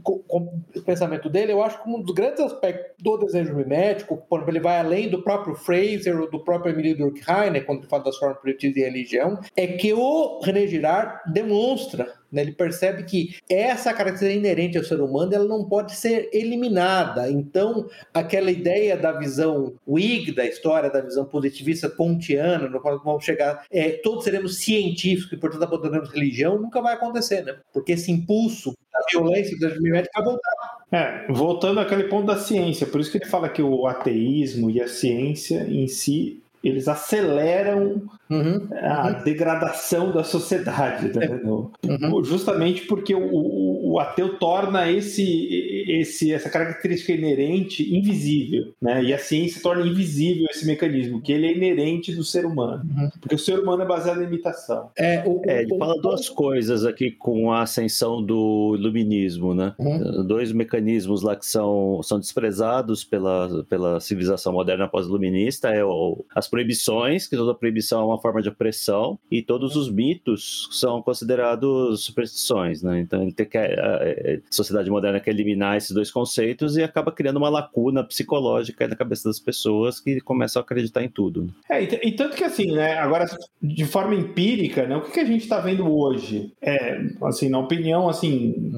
pensamento 0.85 1.29
dele, 1.29 1.51
eu 1.51 1.63
acho 1.63 1.81
que 1.81 1.89
um 1.89 2.01
dos 2.01 2.13
grandes 2.13 2.39
aspectos 2.41 2.95
do 2.99 3.17
desejo 3.17 3.55
mimético, 3.55 4.15
exemplo, 4.31 4.49
ele 4.49 4.59
vai 4.59 4.79
além 4.79 5.09
do 5.09 5.21
próprio 5.21 5.55
Fraser 5.55 6.19
ou 6.19 6.29
do 6.29 6.39
próprio 6.39 6.73
Emílio 6.73 6.97
Durkheim, 6.97 7.51
né, 7.51 7.61
quando 7.61 7.79
ele 7.79 7.87
fala 7.87 8.03
das 8.03 8.17
formas 8.17 8.39
primitivas 8.39 8.75
de 8.75 8.81
religião, 8.81 9.39
é 9.55 9.67
que 9.67 9.93
o 9.93 10.39
René 10.43 10.67
Girard 10.67 11.31
demonstra 11.31 12.20
né? 12.31 12.41
Ele 12.41 12.51
percebe 12.51 13.03
que 13.03 13.35
essa 13.49 13.93
característica 13.93 14.39
inerente 14.39 14.77
ao 14.77 14.83
ser 14.83 15.01
humano 15.01 15.33
ela 15.33 15.45
não 15.45 15.67
pode 15.67 15.95
ser 15.95 16.29
eliminada. 16.31 17.29
Então, 17.29 17.87
aquela 18.13 18.49
ideia 18.49 18.95
da 18.95 19.11
visão 19.11 19.73
Whig 19.87 20.31
da 20.31 20.45
história, 20.45 20.89
da 20.89 21.01
visão 21.01 21.25
positivista 21.25 21.89
kantiana, 21.89 22.69
no 22.69 22.79
qual 22.79 23.01
vamos 23.03 23.25
chegar, 23.25 23.65
é, 23.71 23.91
todos 23.91 24.23
seremos 24.23 24.57
científicos 24.57 25.33
e, 25.33 25.37
portanto, 25.37 25.63
abandonamos 25.63 26.09
religião, 26.09 26.59
nunca 26.59 26.81
vai 26.81 26.93
acontecer, 26.93 27.43
né? 27.43 27.57
Porque 27.73 27.93
esse 27.93 28.11
impulso 28.11 28.75
da 28.91 28.99
violência 29.11 29.57
da 29.59 29.69
mimética 29.79 30.21
vai 30.21 30.25
voltar. 30.25 30.81
É, 30.91 31.31
voltando 31.31 31.79
àquele 31.79 32.05
ponto 32.05 32.27
da 32.27 32.37
ciência, 32.37 32.85
por 32.85 32.99
isso 32.99 33.11
que 33.11 33.17
ele 33.17 33.25
fala 33.25 33.47
que 33.47 33.61
o 33.61 33.87
ateísmo 33.87 34.69
e 34.69 34.81
a 34.81 34.87
ciência 34.87 35.65
em 35.69 35.87
si 35.87 36.41
eles 36.63 36.87
aceleram 36.87 38.03
uhum, 38.31 38.67
a 38.81 39.07
uhum. 39.07 39.23
degradação 39.23 40.11
da 40.11 40.23
sociedade, 40.23 41.11
né? 41.17 41.39
uhum. 41.43 42.23
justamente 42.23 42.87
porque 42.87 43.13
o, 43.13 43.21
o, 43.21 43.93
o, 43.93 43.99
ateu 43.99 44.39
torna 44.39 44.89
esse, 44.89 45.85
esse, 45.87 46.31
essa 46.31 46.49
característica 46.49 47.11
inerente 47.11 47.93
invisível, 47.95 48.73
né? 48.81 49.03
E 49.03 49.13
a 49.13 49.17
ciência 49.17 49.61
torna 49.61 49.85
invisível 49.85 50.47
esse 50.49 50.65
mecanismo, 50.65 51.21
que 51.21 51.31
ele 51.31 51.47
é 51.47 51.55
inerente 51.55 52.13
do 52.13 52.23
ser 52.23 52.45
humano, 52.45 52.83
uhum. 52.83 53.09
porque 53.19 53.35
o 53.35 53.39
ser 53.39 53.59
humano 53.59 53.83
é 53.83 53.85
baseado 53.85 54.21
em 54.21 54.25
imitação. 54.25 54.89
É, 54.97 55.23
o, 55.25 55.41
é 55.45 55.63
ele 55.63 55.77
fala 55.77 55.99
duas 56.01 56.29
coisas 56.29 56.85
aqui 56.85 57.11
com 57.11 57.51
a 57.51 57.63
ascensão 57.63 58.23
do 58.23 58.75
iluminismo, 58.77 59.53
né? 59.53 59.73
Uhum. 59.77 60.25
Dois 60.25 60.51
mecanismos 60.51 61.21
lá 61.21 61.35
que 61.35 61.45
são, 61.45 62.01
são 62.03 62.19
desprezados 62.19 63.03
pela, 63.03 63.63
pela 63.69 63.99
civilização 63.99 64.53
moderna 64.53 64.87
pós-iluminista, 64.87 65.69
é 65.69 65.83
o, 65.83 66.23
as 66.33 66.47
proibições, 66.47 67.27
que 67.27 67.35
toda 67.35 67.53
proibição 67.53 68.01
é 68.01 68.05
uma 68.05 68.20
forma 68.21 68.41
de 68.41 68.49
opressão, 68.49 69.19
e 69.29 69.41
todos 69.41 69.75
os 69.75 69.91
mitos 69.91 70.69
são 70.71 71.01
considerados 71.01 72.03
superstições, 72.03 72.81
né? 72.81 72.99
Então 72.99 73.21
ele 73.21 73.33
tem 73.33 73.45
que, 73.45 73.57
a, 73.57 74.39
sociedade 74.49 74.89
moderna 74.89 75.19
quer 75.19 75.31
eliminar 75.31 75.77
esses 75.77 75.91
dois 75.91 76.11
conceitos 76.11 76.77
e 76.77 76.83
acaba 76.83 77.11
criando 77.11 77.37
uma 77.37 77.49
lacuna 77.49 78.03
psicológica 78.03 78.87
na 78.87 78.95
cabeça 78.95 79.27
das 79.27 79.39
pessoas 79.39 79.99
que 79.99 80.21
começam 80.21 80.61
a 80.61 80.63
acreditar 80.63 81.03
em 81.03 81.09
tudo. 81.09 81.43
Né? 81.43 81.51
É, 81.69 81.83
e, 81.83 82.09
e, 82.09 82.11
tanto 82.13 82.35
que 82.35 82.43
assim, 82.43 82.71
né? 82.71 82.93
Agora, 82.99 83.25
de 83.61 83.85
forma 83.85 84.15
empírica, 84.15 84.85
né? 84.85 84.95
O 84.95 85.01
que, 85.01 85.11
que 85.11 85.19
a 85.19 85.25
gente 85.25 85.41
está 85.41 85.59
vendo 85.59 85.91
hoje? 85.91 86.53
É, 86.61 87.01
assim, 87.23 87.49
na 87.49 87.59
opinião, 87.59 88.07
assim, 88.07 88.71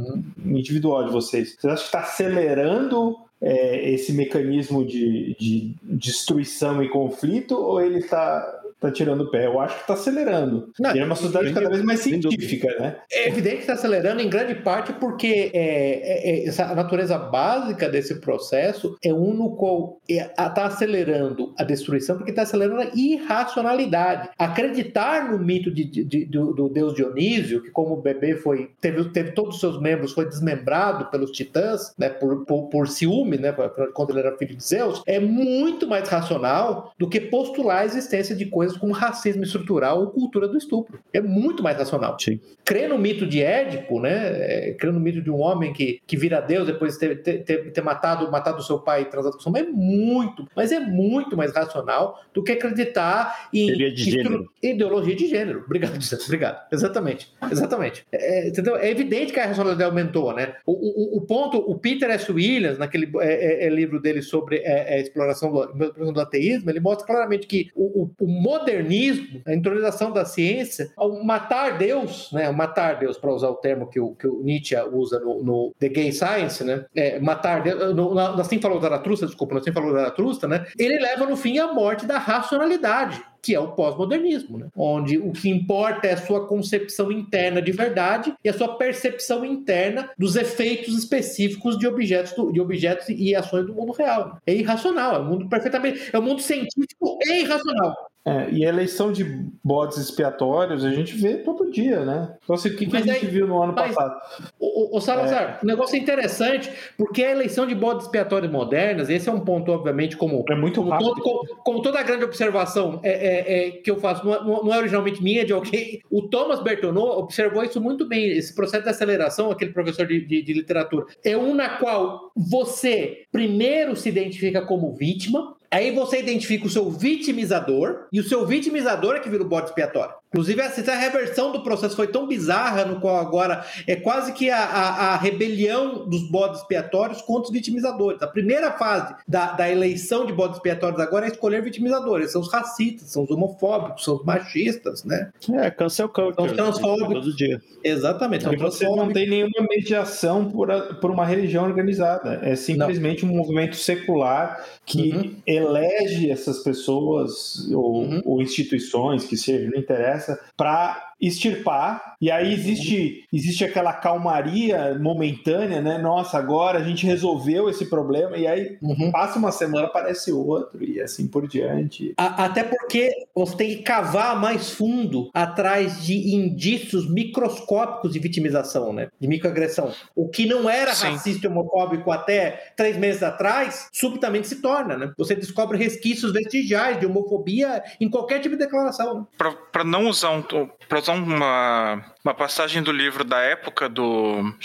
individual 0.46 1.06
de 1.06 1.12
vocês, 1.12 1.56
vocês 1.56 1.74
acham 1.74 1.78
que 1.78 1.86
está 1.86 2.00
acelerando 2.00 3.18
é, 3.44 3.91
esse 3.91 4.14
mecanismo 4.14 4.86
de, 4.86 5.36
de 5.38 5.76
destruição 5.84 6.82
e 6.82 6.88
conflito 6.88 7.56
ou 7.56 7.82
ele 7.82 8.00
está 8.00 8.62
tá 8.84 8.92
tirando 8.92 9.22
o 9.22 9.32
pé. 9.32 9.46
Eu 9.46 9.60
acho 9.60 9.76
que 9.76 9.82
está 9.82 9.94
acelerando. 9.94 10.72
Não, 10.80 10.96
e 10.96 11.00
é 11.00 11.06
uma 11.06 11.16
sociedade 11.16 11.54
cada 11.54 11.70
vez 11.70 11.82
mais 11.84 12.00
científica, 12.02 12.68
né? 12.80 12.98
É 13.12 13.28
evidente 13.30 13.56
que 13.58 13.62
está 13.62 13.74
acelerando 13.74 14.22
em 14.22 14.30
grande 14.30 14.56
parte 14.56 14.94
porque 14.94 15.52
é, 15.54 15.60
é, 15.64 16.30
é, 16.30 16.48
essa 16.48 16.74
natureza 16.76 17.18
básica 17.18 17.90
desse 17.90 18.20
processo 18.20 18.98
é 19.04 19.14
um 19.14 19.34
no 19.34 19.56
qual 19.56 20.00
está 20.08 20.54
é, 20.62 20.66
acelerando 20.66 21.54
a 21.58 21.64
destruição, 21.64 22.18
porque 22.18 22.32
está 22.32 22.44
acelerando 22.44 22.82
a 22.82 22.92
irracionalidade. 22.96 24.30
Acreditar 24.38 25.32
no 25.32 25.40
mito 25.40 25.72
de, 25.72 25.86
de, 25.86 26.04
de, 26.04 26.26
do, 26.26 26.54
do, 26.54 26.70
deus 26.70 26.94
Dionísio, 26.94 27.62
que 27.62 27.72
como 27.72 27.94
o 27.94 28.02
bebê 28.02 28.36
foi 28.36 28.72
teve, 28.82 29.04
teve 29.12 29.32
todos 29.32 29.56
os 29.56 29.62
seus 29.62 29.82
membros, 29.82 30.14
foi 30.14 30.28
desmembrado 30.28 31.06
pelos 31.06 31.32
titãs, 31.32 31.94
né, 31.98 32.10
por, 32.10 32.46
por, 32.46 32.70
por 32.70 32.88
ciúme, 32.88 33.38
né, 33.38 33.54
quando 33.94 34.12
ele 34.12 34.20
era 34.20 34.38
filho 34.38 34.56
de 34.56 34.64
Zeus, 34.64 35.02
é 35.06 35.20
muito 35.20 35.88
mais 35.88 36.10
racional 36.10 36.94
do 36.98 37.08
que 37.08 37.20
postular 37.20 37.80
a 37.80 37.86
existência 37.86 38.36
de 38.36 38.46
coisas 38.46 38.72
coisas 38.74 38.78
como 38.78 38.93
racismo 38.93 39.43
estrutural 39.43 39.99
ou 39.99 40.07
cultura 40.07 40.47
do 40.47 40.57
estupro. 40.57 40.99
É 41.13 41.21
muito 41.21 41.63
mais 41.63 41.78
racional. 41.78 42.17
Sim. 42.19 42.39
Crer 42.65 42.89
no 42.89 42.97
mito 42.97 43.26
de 43.26 43.41
Édipo, 43.41 43.99
né? 43.99 44.69
É, 44.69 44.74
crer 44.74 44.91
no 44.91 44.99
mito 44.99 45.21
de 45.21 45.30
um 45.30 45.39
homem 45.39 45.74
que, 45.74 46.01
que 46.05 46.17
vira 46.17 46.41
Deus 46.41 46.67
depois 46.67 46.93
de 46.93 46.99
ter, 46.99 47.24
ter, 47.24 47.43
ter, 47.43 47.71
ter 47.71 47.82
matado, 47.82 48.30
matado 48.32 48.61
seu 48.63 48.80
pai 48.80 49.03
e 49.03 49.05
transado 49.05 49.34
com 49.34 49.39
sua 49.39 49.51
mãe 49.51 49.61
é 49.61 49.65
muito, 49.65 50.47
mas 50.55 50.71
é 50.71 50.80
muito 50.80 51.38
mais 51.38 51.53
racional 51.53 52.21
do 52.34 52.43
que 52.43 52.51
acreditar 52.51 53.49
em 53.53 53.74
de 53.74 54.47
ideologia 54.61 55.15
de 55.15 55.28
gênero. 55.28 55.63
Obrigado, 55.74 55.97
obrigado. 56.26 56.67
Exatamente. 56.71 57.34
Exatamente. 57.51 58.05
É, 58.11 58.47
entendeu? 58.47 58.76
é 58.76 58.89
evidente 58.89 59.34
que 59.34 59.39
a 59.39 59.47
racionalidade 59.47 59.89
aumentou, 59.89 60.34
né? 60.34 60.55
O, 60.65 60.71
o, 60.71 61.17
o 61.17 61.21
ponto, 61.21 61.57
o 61.57 61.78
Peter 61.78 62.09
S. 62.11 62.32
Williams, 62.32 62.78
naquele 62.78 63.09
é, 63.19 63.63
é, 63.63 63.67
é 63.67 63.69
livro 63.69 63.99
dele 63.99 64.21
sobre 64.21 64.57
é, 64.57 64.95
a 64.95 64.99
exploração 64.99 65.51
do, 65.51 66.11
do 66.11 66.21
ateísmo, 66.21 66.69
ele 66.69 66.80
mostra 66.80 67.05
claramente 67.05 67.47
que 67.47 67.69
o, 67.76 68.03
o, 68.03 68.11
o 68.19 68.28
modernismo, 68.64 69.41
a 69.45 69.53
intronização 69.53 70.11
da 70.11 70.26
ciência, 70.26 70.91
ao 70.95 71.24
matar 71.24 71.78
Deus, 71.78 72.32
né, 72.32 72.49
matar 72.51 72.97
Deus, 72.97 73.18
para 73.18 73.34
usar 73.34 73.49
o 73.49 73.55
termo 73.55 73.88
que 73.88 73.99
o, 73.99 74.16
que 74.16 74.28
o 74.28 74.41
Nietzsche 74.41 74.76
usa 74.91 75.20
no, 75.20 75.43
no 75.43 75.76
The 75.80 75.89
Gay 75.89 76.11
Science, 76.11 76.64
né, 76.64 76.86
é, 76.95 77.20
matar 77.20 77.61
Deus, 77.61 77.93
no, 77.95 78.14
nem 78.49 78.61
falou 78.61 78.80
da 78.80 78.89
Zaratrusta, 78.89 79.26
desculpa, 79.26 79.55
nem 79.55 79.74
falou 79.74 79.93
da 79.93 79.99
Zaratrusta, 79.99 80.47
né, 80.47 80.66
ele 80.78 80.97
leva 80.97 81.26
no 81.26 81.36
fim 81.36 81.59
à 81.59 81.72
morte 81.72 82.05
da 82.05 82.18
racionalidade 82.18 83.22
que 83.44 83.54
é 83.54 83.60
o 83.60 83.74
pós-modernismo, 83.74 84.58
né? 84.58 84.68
onde 84.74 85.18
o 85.18 85.34
que 85.34 85.50
importa 85.50 86.08
é 86.08 86.14
a 86.14 86.18
sua 86.18 86.48
concepção 86.48 87.12
interna 87.12 87.62
de 87.62 87.74
verdade 87.74 88.34
e 88.41 88.48
a 88.48 88.54
sua 88.54 88.78
percepção 88.78 89.44
interna 89.44 90.10
dos 90.18 90.38
efeitos 90.38 90.98
específicos 90.98 91.78
de 91.78 91.86
objetos, 91.86 92.32
do, 92.32 92.54
de 92.54 92.62
objetos 92.62 93.10
e 93.10 93.36
ações 93.36 93.66
do 93.66 93.74
mundo 93.74 93.91
real. 93.91 94.38
É 94.48 94.54
irracional, 94.54 95.18
é 95.18 95.20
um 95.20 95.26
mundo 95.26 95.50
perfeitamente, 95.50 96.10
é 96.14 96.18
um 96.18 96.22
mundo 96.22 96.41
científico 96.41 97.20
e 97.22 97.41
irracional. 97.41 98.14
É, 98.26 98.50
e 98.52 98.66
a 98.66 98.70
eleição 98.70 99.12
de 99.12 99.26
bodes 99.62 99.98
expiatórios 99.98 100.86
a 100.86 100.91
gente 100.91 101.14
vê 101.14 101.39
todo 101.39 101.70
dia, 101.70 102.06
né? 102.06 102.34
Então, 102.41 102.56
assim, 102.56 102.70
o 102.70 102.78
que, 102.78 102.86
que 102.86 102.96
a 102.96 103.02
gente 103.02 103.26
aí, 103.26 103.28
viu 103.30 103.46
no 103.46 103.62
ano 103.62 103.74
mas, 103.76 103.94
passado? 103.94 104.22
O, 104.58 104.98
o 104.98 105.02
Salazar, 105.02 105.60
é... 105.62 105.64
o 105.64 105.68
negócio 105.68 105.98
é 105.98 106.00
interessante, 106.00 106.72
porque 106.98 107.22
a 107.22 107.32
eleição 107.32 107.68
de 107.68 107.76
bodes 107.76 108.06
expiatórios 108.06 108.50
modernas, 108.50 109.10
esse 109.10 109.28
é 109.28 109.32
um 109.32 109.41
ponto, 109.41 109.74
obviamente, 109.74 110.16
como. 110.16 110.46
É 110.50 110.56
muito 110.56 110.82
como, 110.82 110.98
todo, 110.98 111.22
como, 111.22 111.56
como 111.64 111.82
toda 111.82 112.00
a 112.00 112.04
grande 112.04 112.24
observação 112.24 113.02
é, 113.04 113.12
é, 113.12 113.33
é 113.34 113.72
que 113.72 113.90
eu 113.90 114.00
faço, 114.00 114.26
não, 114.26 114.34
é, 114.34 114.44
não, 114.44 114.74
é 114.74 114.78
originalmente 114.78 115.24
minha, 115.24 115.42
é 115.42 115.46
de 115.46 115.54
alguém. 115.54 116.02
O 116.10 116.24
Thomas 116.24 116.62
Bertoneau 116.62 117.20
observou 117.20 117.64
isso 117.64 117.80
muito 117.82 118.08
bem, 118.08 118.28
esse 118.30 118.54
processo 118.54 118.84
de 118.84 118.90
aceleração, 118.90 119.52
aquele 119.52 119.72
professor 119.72 120.06
de, 120.06 120.26
de, 120.26 120.42
de 120.42 120.54
literatura. 120.54 121.06
É 121.24 121.38
um 121.38 121.54
na 121.54 121.78
qual 121.78 122.32
você 122.36 123.24
primeiro 123.32 123.96
se 123.96 124.10
identifica 124.10 124.62
como 124.62 124.94
vítima, 124.94 125.56
Aí 125.74 125.90
você 125.90 126.20
identifica 126.20 126.68
o 126.68 126.70
seu 126.70 126.92
vitimizador, 126.92 128.06
e 128.14 128.20
o 128.20 128.24
seu 128.24 128.46
vitimizador 128.46 129.16
é 129.16 129.20
que 129.20 129.28
vira 129.28 129.42
o 129.42 129.48
bode 129.48 129.70
expiatório. 129.70 130.14
Inclusive, 130.34 130.62
essa 130.62 130.96
reversão 130.96 131.52
do 131.52 131.62
processo 131.62 131.96
foi 131.96 132.08
tão 132.08 132.28
bizarra, 132.28 132.86
no 132.86 133.00
qual 133.00 133.18
agora 133.18 133.64
é 133.86 133.96
quase 133.96 134.34
que 134.34 134.50
a, 134.50 134.58
a, 134.58 135.14
a 135.14 135.18
rebelião 135.18 136.10
dos 136.10 136.28
bodes 136.28 136.62
expiatórios 136.62 137.22
contra 137.22 137.44
os 137.44 137.52
vitimizadores. 137.52 138.20
A 138.20 138.28
primeira 138.28 138.72
fase 138.72 139.14
da, 139.28 139.52
da 139.52 139.70
eleição 139.70 140.26
de 140.26 140.34
bodes 140.34 140.58
expiatórios 140.58 141.00
agora 141.00 141.28
é 141.28 141.30
escolher 141.30 141.62
vitimizadores. 141.62 142.32
São 142.32 142.42
os 142.42 142.52
racistas, 142.52 143.12
são 143.12 143.24
os 143.24 143.30
homofóbicos, 143.30 144.04
são 144.04 144.16
os 144.16 144.26
machistas, 144.26 145.04
né? 145.04 145.30
É, 145.54 145.70
cancel 145.70 146.10
culture. 146.10 146.34
São 146.36 146.46
os 146.46 146.52
transfóbicos. 146.54 147.26
Todo 147.26 147.36
dia. 147.36 147.62
Exatamente. 147.84 148.48
E 148.48 148.56
você 148.56 148.86
não 148.86 149.12
tem 149.12 149.30
nenhuma 149.30 149.68
mediação 149.70 150.50
por, 150.50 150.72
a, 150.72 150.82
por 150.96 151.12
uma 151.12 151.26
religião 151.26 151.64
organizada. 151.64 152.40
É 152.42 152.56
simplesmente 152.56 153.24
não. 153.24 153.34
um 153.34 153.38
movimento 153.38 153.76
secular 153.76 154.66
que 154.84 155.12
uhum. 155.12 155.36
elege 155.46 156.32
essas 156.32 156.60
pessoas 156.60 157.70
ou, 157.72 158.04
uhum. 158.04 158.22
ou 158.26 158.42
instituições 158.42 159.26
que 159.26 159.38
seja, 159.38 159.70
não 159.70 159.80
interessa 159.80 160.22
para 160.55 161.12
extirpar, 161.28 162.15
e 162.19 162.32
aí 162.32 162.53
existe, 162.53 163.26
existe 163.32 163.63
aquela 163.63 163.93
calmaria 163.93 164.97
momentânea, 164.99 165.82
né? 165.82 165.97
Nossa, 165.97 166.38
agora 166.38 166.80
a 166.80 166.84
gente 166.84 167.05
resolveu 167.05 167.69
esse 167.69 167.86
problema, 167.86 168.38
e 168.38 168.47
aí 168.47 168.78
uhum. 168.82 169.11
passa 169.11 169.38
uma 169.38 169.51
semana, 169.51 169.88
aparece 169.88 170.32
outro, 170.32 170.84
e 170.84 171.01
assim 171.01 171.28
por 171.28 171.47
diante. 171.47 172.13
A, 172.17 172.45
até 172.45 172.63
porque 172.63 173.11
você 173.36 173.55
tem 173.55 173.78
que 173.78 173.84
cavar 173.84 174.39
mais 174.39 174.69
fundo 174.69 175.30
atrás 175.34 176.03
de 176.03 176.36
indícios 176.36 177.09
microscópicos 177.09 178.13
de 178.13 178.19
vitimização, 178.19 178.93
né? 178.93 179.09
De 179.19 179.28
microagressão. 179.28 179.91
O 180.15 180.30
que 180.30 180.45
não 180.45 180.69
era 180.69 180.93
Sim. 180.93 181.07
racista 181.07 181.47
e 181.47 181.49
homofóbico 181.49 182.11
até 182.11 182.74
três 182.76 182.97
meses 182.97 183.24
atrás, 183.24 183.89
subitamente 183.91 184.47
se 184.47 184.61
torna, 184.61 184.97
né? 184.97 185.13
Você 185.17 185.36
descobre 185.36 185.78
resquícios 185.78 186.34
vestigiais 186.34 186.99
de 186.99 187.05
homofobia 187.05 187.84
em 187.99 188.09
qualquer 188.09 188.39
tipo 188.39 188.55
de 188.55 188.63
declaração. 188.63 189.21
Né? 189.21 189.55
Para 189.71 189.84
não 189.84 190.07
usar 190.07 190.32
um, 190.32 190.41
pra 190.41 190.99
usar 190.99 191.12
uma, 191.14 192.12
uma 192.24 192.34
passagem 192.34 192.82
do 192.82 192.91
livro 192.91 193.24
da 193.24 193.39
época 193.39 193.89
do 193.89 194.55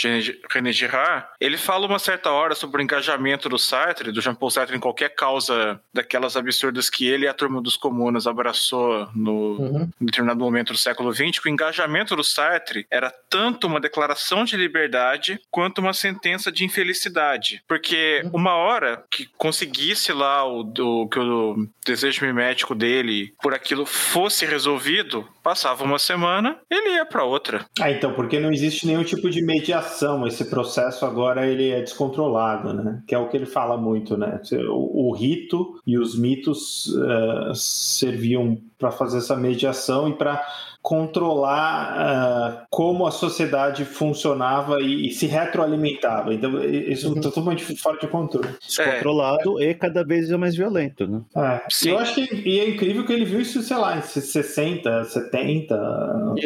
René 0.50 0.72
Girard, 0.72 1.26
ele 1.40 1.56
fala 1.56 1.86
uma 1.86 1.98
certa 1.98 2.30
hora 2.30 2.54
sobre 2.54 2.80
o 2.80 2.84
engajamento 2.84 3.48
do 3.48 3.58
Sartre, 3.58 4.12
do 4.12 4.20
Jean-Paul 4.20 4.50
Sartre, 4.50 4.76
em 4.76 4.80
qualquer 4.80 5.14
causa 5.14 5.80
daquelas 5.92 6.36
absurdas 6.36 6.88
que 6.88 7.06
ele 7.06 7.24
e 7.24 7.28
a 7.28 7.34
turma 7.34 7.60
dos 7.60 7.76
comunas 7.76 8.26
abraçou 8.26 9.08
no 9.14 9.32
uhum. 9.58 9.90
em 10.00 10.06
determinado 10.06 10.38
momento 10.38 10.72
do 10.72 10.78
século 10.78 11.12
XX, 11.12 11.38
que 11.40 11.48
o 11.48 11.52
engajamento 11.52 12.14
do 12.14 12.22
Sartre 12.22 12.86
era 12.90 13.10
tanto 13.28 13.66
uma 13.66 13.80
declaração 13.80 14.44
de 14.44 14.56
liberdade 14.56 15.40
quanto 15.50 15.80
uma 15.80 15.92
sentença 15.92 16.52
de 16.52 16.64
infelicidade. 16.64 17.62
Porque 17.66 18.22
uhum. 18.24 18.30
uma 18.34 18.54
hora 18.54 19.04
que 19.10 19.28
conseguisse 19.36 20.12
lá 20.12 20.44
o, 20.44 20.60
o 20.60 21.08
que 21.08 21.18
o 21.18 21.68
desejo 21.84 22.24
mimético 22.24 22.74
dele 22.74 23.34
por 23.42 23.54
aquilo 23.54 23.84
fosse 23.86 24.46
resolvido, 24.46 25.26
passava 25.42 25.82
uma 25.82 25.98
semana, 25.98 26.58
ele 26.70 26.90
ia 26.90 27.06
para 27.06 27.24
outra. 27.24 27.47
Ah, 27.80 27.90
então, 27.90 28.12
porque 28.12 28.38
não 28.38 28.52
existe 28.52 28.86
nenhum 28.86 29.04
tipo 29.04 29.30
de 29.30 29.42
mediação. 29.42 30.26
Esse 30.26 30.44
processo 30.44 31.04
agora 31.04 31.46
ele 31.46 31.70
é 31.70 31.80
descontrolado, 31.80 32.72
né? 32.72 33.02
Que 33.06 33.14
é 33.14 33.18
o 33.18 33.28
que 33.28 33.36
ele 33.36 33.46
fala 33.46 33.76
muito, 33.76 34.16
né? 34.16 34.40
O, 34.68 35.08
o 35.08 35.14
rito 35.14 35.80
e 35.86 35.98
os 35.98 36.18
mitos 36.18 36.86
uh, 36.88 37.54
serviam 37.54 38.58
para 38.78 38.90
fazer 38.90 39.18
essa 39.18 39.36
mediação 39.36 40.08
e 40.08 40.14
para 40.14 40.42
controlar 40.80 42.62
uh, 42.62 42.66
como 42.70 43.06
a 43.06 43.10
sociedade 43.10 43.84
funcionava 43.84 44.80
e, 44.80 45.08
e, 45.08 45.10
se 45.10 45.26
retroalimentava. 45.26 46.32
Então, 46.32 46.64
isso 46.64 47.08
está 47.08 47.08
uhum. 47.08 47.20
totalmente 47.20 47.76
fora 47.76 47.98
de 47.98 48.06
controle. 48.06 48.48
Descontrolado 48.64 49.60
é. 49.60 49.70
e 49.70 49.74
cada 49.74 50.04
vez 50.04 50.30
mais 50.30 50.56
violento, 50.56 51.06
né? 51.06 51.20
É. 51.36 51.90
Eu 51.90 51.98
acho 51.98 52.14
que 52.14 52.48
e 52.48 52.60
é 52.60 52.68
incrível 52.70 53.04
que 53.04 53.12
ele 53.12 53.24
viu 53.24 53.40
isso, 53.40 53.60
sei 53.60 53.76
lá, 53.76 53.98
em 53.98 54.02
60, 54.02 55.04
70. 55.04 55.76